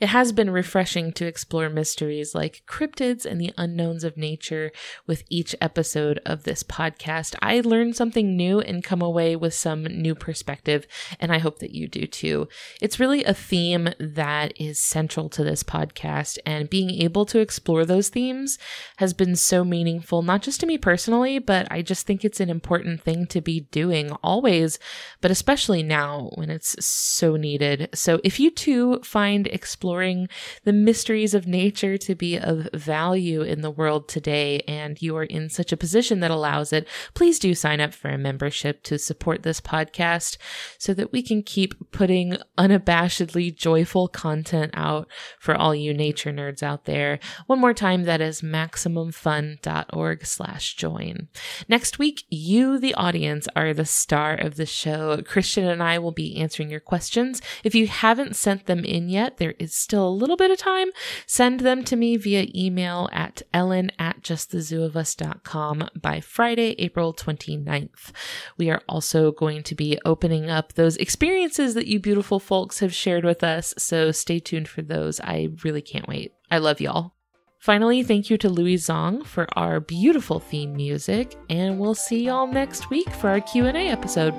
It 0.00 0.08
has 0.08 0.32
been 0.32 0.50
refreshing 0.50 1.12
to 1.12 1.26
explore 1.26 1.68
mysteries 1.68 2.34
like 2.34 2.62
cryptids 2.66 3.24
and 3.24 3.40
the 3.40 3.52
unknowns 3.58 4.04
of 4.04 4.16
nature 4.16 4.72
with 5.06 5.24
each 5.28 5.54
episode 5.60 6.20
of 6.26 6.44
this 6.44 6.62
podcast. 6.62 7.34
I 7.40 7.60
learn 7.60 7.92
something 7.92 8.36
new 8.36 8.60
and 8.60 8.84
come 8.84 9.02
away 9.02 9.36
with 9.36 9.54
some 9.54 9.84
new 9.84 10.14
perspective, 10.14 10.86
and 11.20 11.32
I 11.32 11.38
hope 11.38 11.58
that 11.58 11.74
you 11.74 11.88
do 11.88 12.06
too. 12.06 12.48
It's 12.80 13.00
really 13.00 13.24
a 13.24 13.34
theme 13.34 13.90
that 13.98 14.52
is 14.60 14.80
central 14.80 15.28
to 15.30 15.44
this 15.44 15.62
podcast, 15.62 16.38
and 16.46 16.70
being 16.70 16.90
able 16.90 17.26
to 17.26 17.40
explore 17.40 17.84
those 17.84 18.08
themes 18.08 18.58
has 18.96 19.12
been 19.12 19.36
so 19.36 19.64
meaningful, 19.64 20.22
not 20.22 20.42
just 20.42 20.60
to 20.60 20.66
me 20.66 20.78
personally, 20.78 21.38
but 21.38 21.66
I 21.70 21.82
just 21.82 22.06
think 22.06 22.24
it's 22.24 22.40
an 22.40 22.50
important 22.50 23.02
thing 23.02 23.26
to 23.26 23.40
be 23.40 23.60
doing 23.60 24.12
always, 24.22 24.78
but 25.20 25.30
especially 25.30 25.82
now 25.82 26.30
when 26.34 26.50
it's 26.50 26.84
so 26.84 27.36
needed. 27.36 27.88
So 27.94 28.20
if 28.24 28.40
you 28.40 28.50
too 28.50 29.00
find 29.02 29.46
exploring 29.66 30.28
the 30.62 30.72
mysteries 30.72 31.34
of 31.34 31.48
nature 31.48 31.98
to 31.98 32.14
be 32.14 32.36
of 32.38 32.68
value 32.72 33.42
in 33.42 33.62
the 33.62 33.70
world 33.70 34.06
today, 34.06 34.60
and 34.68 35.02
you 35.02 35.16
are 35.16 35.24
in 35.24 35.50
such 35.50 35.72
a 35.72 35.76
position 35.76 36.20
that 36.20 36.30
allows 36.30 36.72
it, 36.72 36.86
please 37.14 37.40
do 37.40 37.52
sign 37.52 37.80
up 37.80 37.92
for 37.92 38.08
a 38.08 38.16
membership 38.16 38.84
to 38.84 38.96
support 38.96 39.42
this 39.42 39.60
podcast 39.60 40.36
so 40.78 40.94
that 40.94 41.10
we 41.10 41.20
can 41.20 41.42
keep 41.42 41.90
putting 41.90 42.36
unabashedly 42.56 43.52
joyful 43.52 44.06
content 44.06 44.70
out 44.74 45.08
for 45.40 45.56
all 45.56 45.74
you 45.74 45.92
nature 45.92 46.30
nerds 46.30 46.62
out 46.62 46.84
there. 46.84 47.18
One 47.48 47.58
more 47.58 47.74
time, 47.74 48.04
that 48.04 48.20
is 48.20 48.42
maximumfun.org 48.42 50.24
slash 50.24 50.76
join. 50.76 51.26
Next 51.66 51.98
week, 51.98 52.22
you, 52.28 52.78
the 52.78 52.94
audience, 52.94 53.48
are 53.56 53.74
the 53.74 53.84
star 53.84 54.34
of 54.34 54.54
the 54.54 54.64
show. 54.64 55.20
Christian 55.26 55.64
and 55.64 55.82
I 55.82 55.98
will 55.98 56.12
be 56.12 56.36
answering 56.36 56.70
your 56.70 56.78
questions. 56.78 57.42
If 57.64 57.74
you 57.74 57.88
haven't 57.88 58.36
sent 58.36 58.66
them 58.66 58.84
in 58.84 59.08
yet, 59.08 59.38
there 59.38 59.55
is 59.58 59.74
still 59.74 60.08
a 60.08 60.10
little 60.10 60.36
bit 60.36 60.50
of 60.50 60.58
time, 60.58 60.88
send 61.26 61.60
them 61.60 61.84
to 61.84 61.96
me 61.96 62.16
via 62.16 62.46
email 62.54 63.08
at 63.12 63.42
ellen 63.52 63.90
at 63.98 64.22
justthezooofus.com 64.22 65.88
by 66.00 66.20
Friday, 66.20 66.74
April 66.78 67.14
29th. 67.14 68.12
We 68.58 68.70
are 68.70 68.82
also 68.88 69.32
going 69.32 69.62
to 69.64 69.74
be 69.74 69.98
opening 70.04 70.50
up 70.50 70.74
those 70.74 70.96
experiences 70.96 71.74
that 71.74 71.86
you 71.86 72.00
beautiful 72.00 72.40
folks 72.40 72.80
have 72.80 72.94
shared 72.94 73.24
with 73.24 73.42
us, 73.42 73.74
so 73.78 74.12
stay 74.12 74.38
tuned 74.38 74.68
for 74.68 74.82
those. 74.82 75.20
I 75.20 75.48
really 75.64 75.82
can't 75.82 76.08
wait. 76.08 76.32
I 76.50 76.58
love 76.58 76.80
y'all. 76.80 77.14
Finally, 77.58 78.02
thank 78.04 78.30
you 78.30 78.38
to 78.38 78.48
Louis 78.48 78.76
Zong 78.76 79.26
for 79.26 79.46
our 79.58 79.80
beautiful 79.80 80.38
theme 80.38 80.76
music, 80.76 81.36
and 81.50 81.80
we'll 81.80 81.94
see 81.94 82.24
y'all 82.24 82.46
next 82.46 82.90
week 82.90 83.10
for 83.10 83.28
our 83.28 83.40
Q&A 83.40 83.88
episode. 83.88 84.34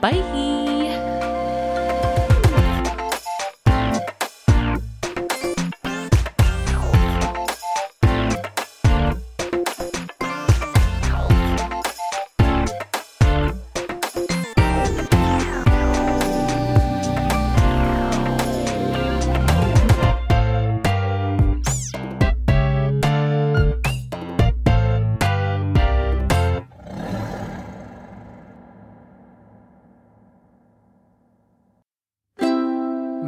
Bye. 0.00 1.15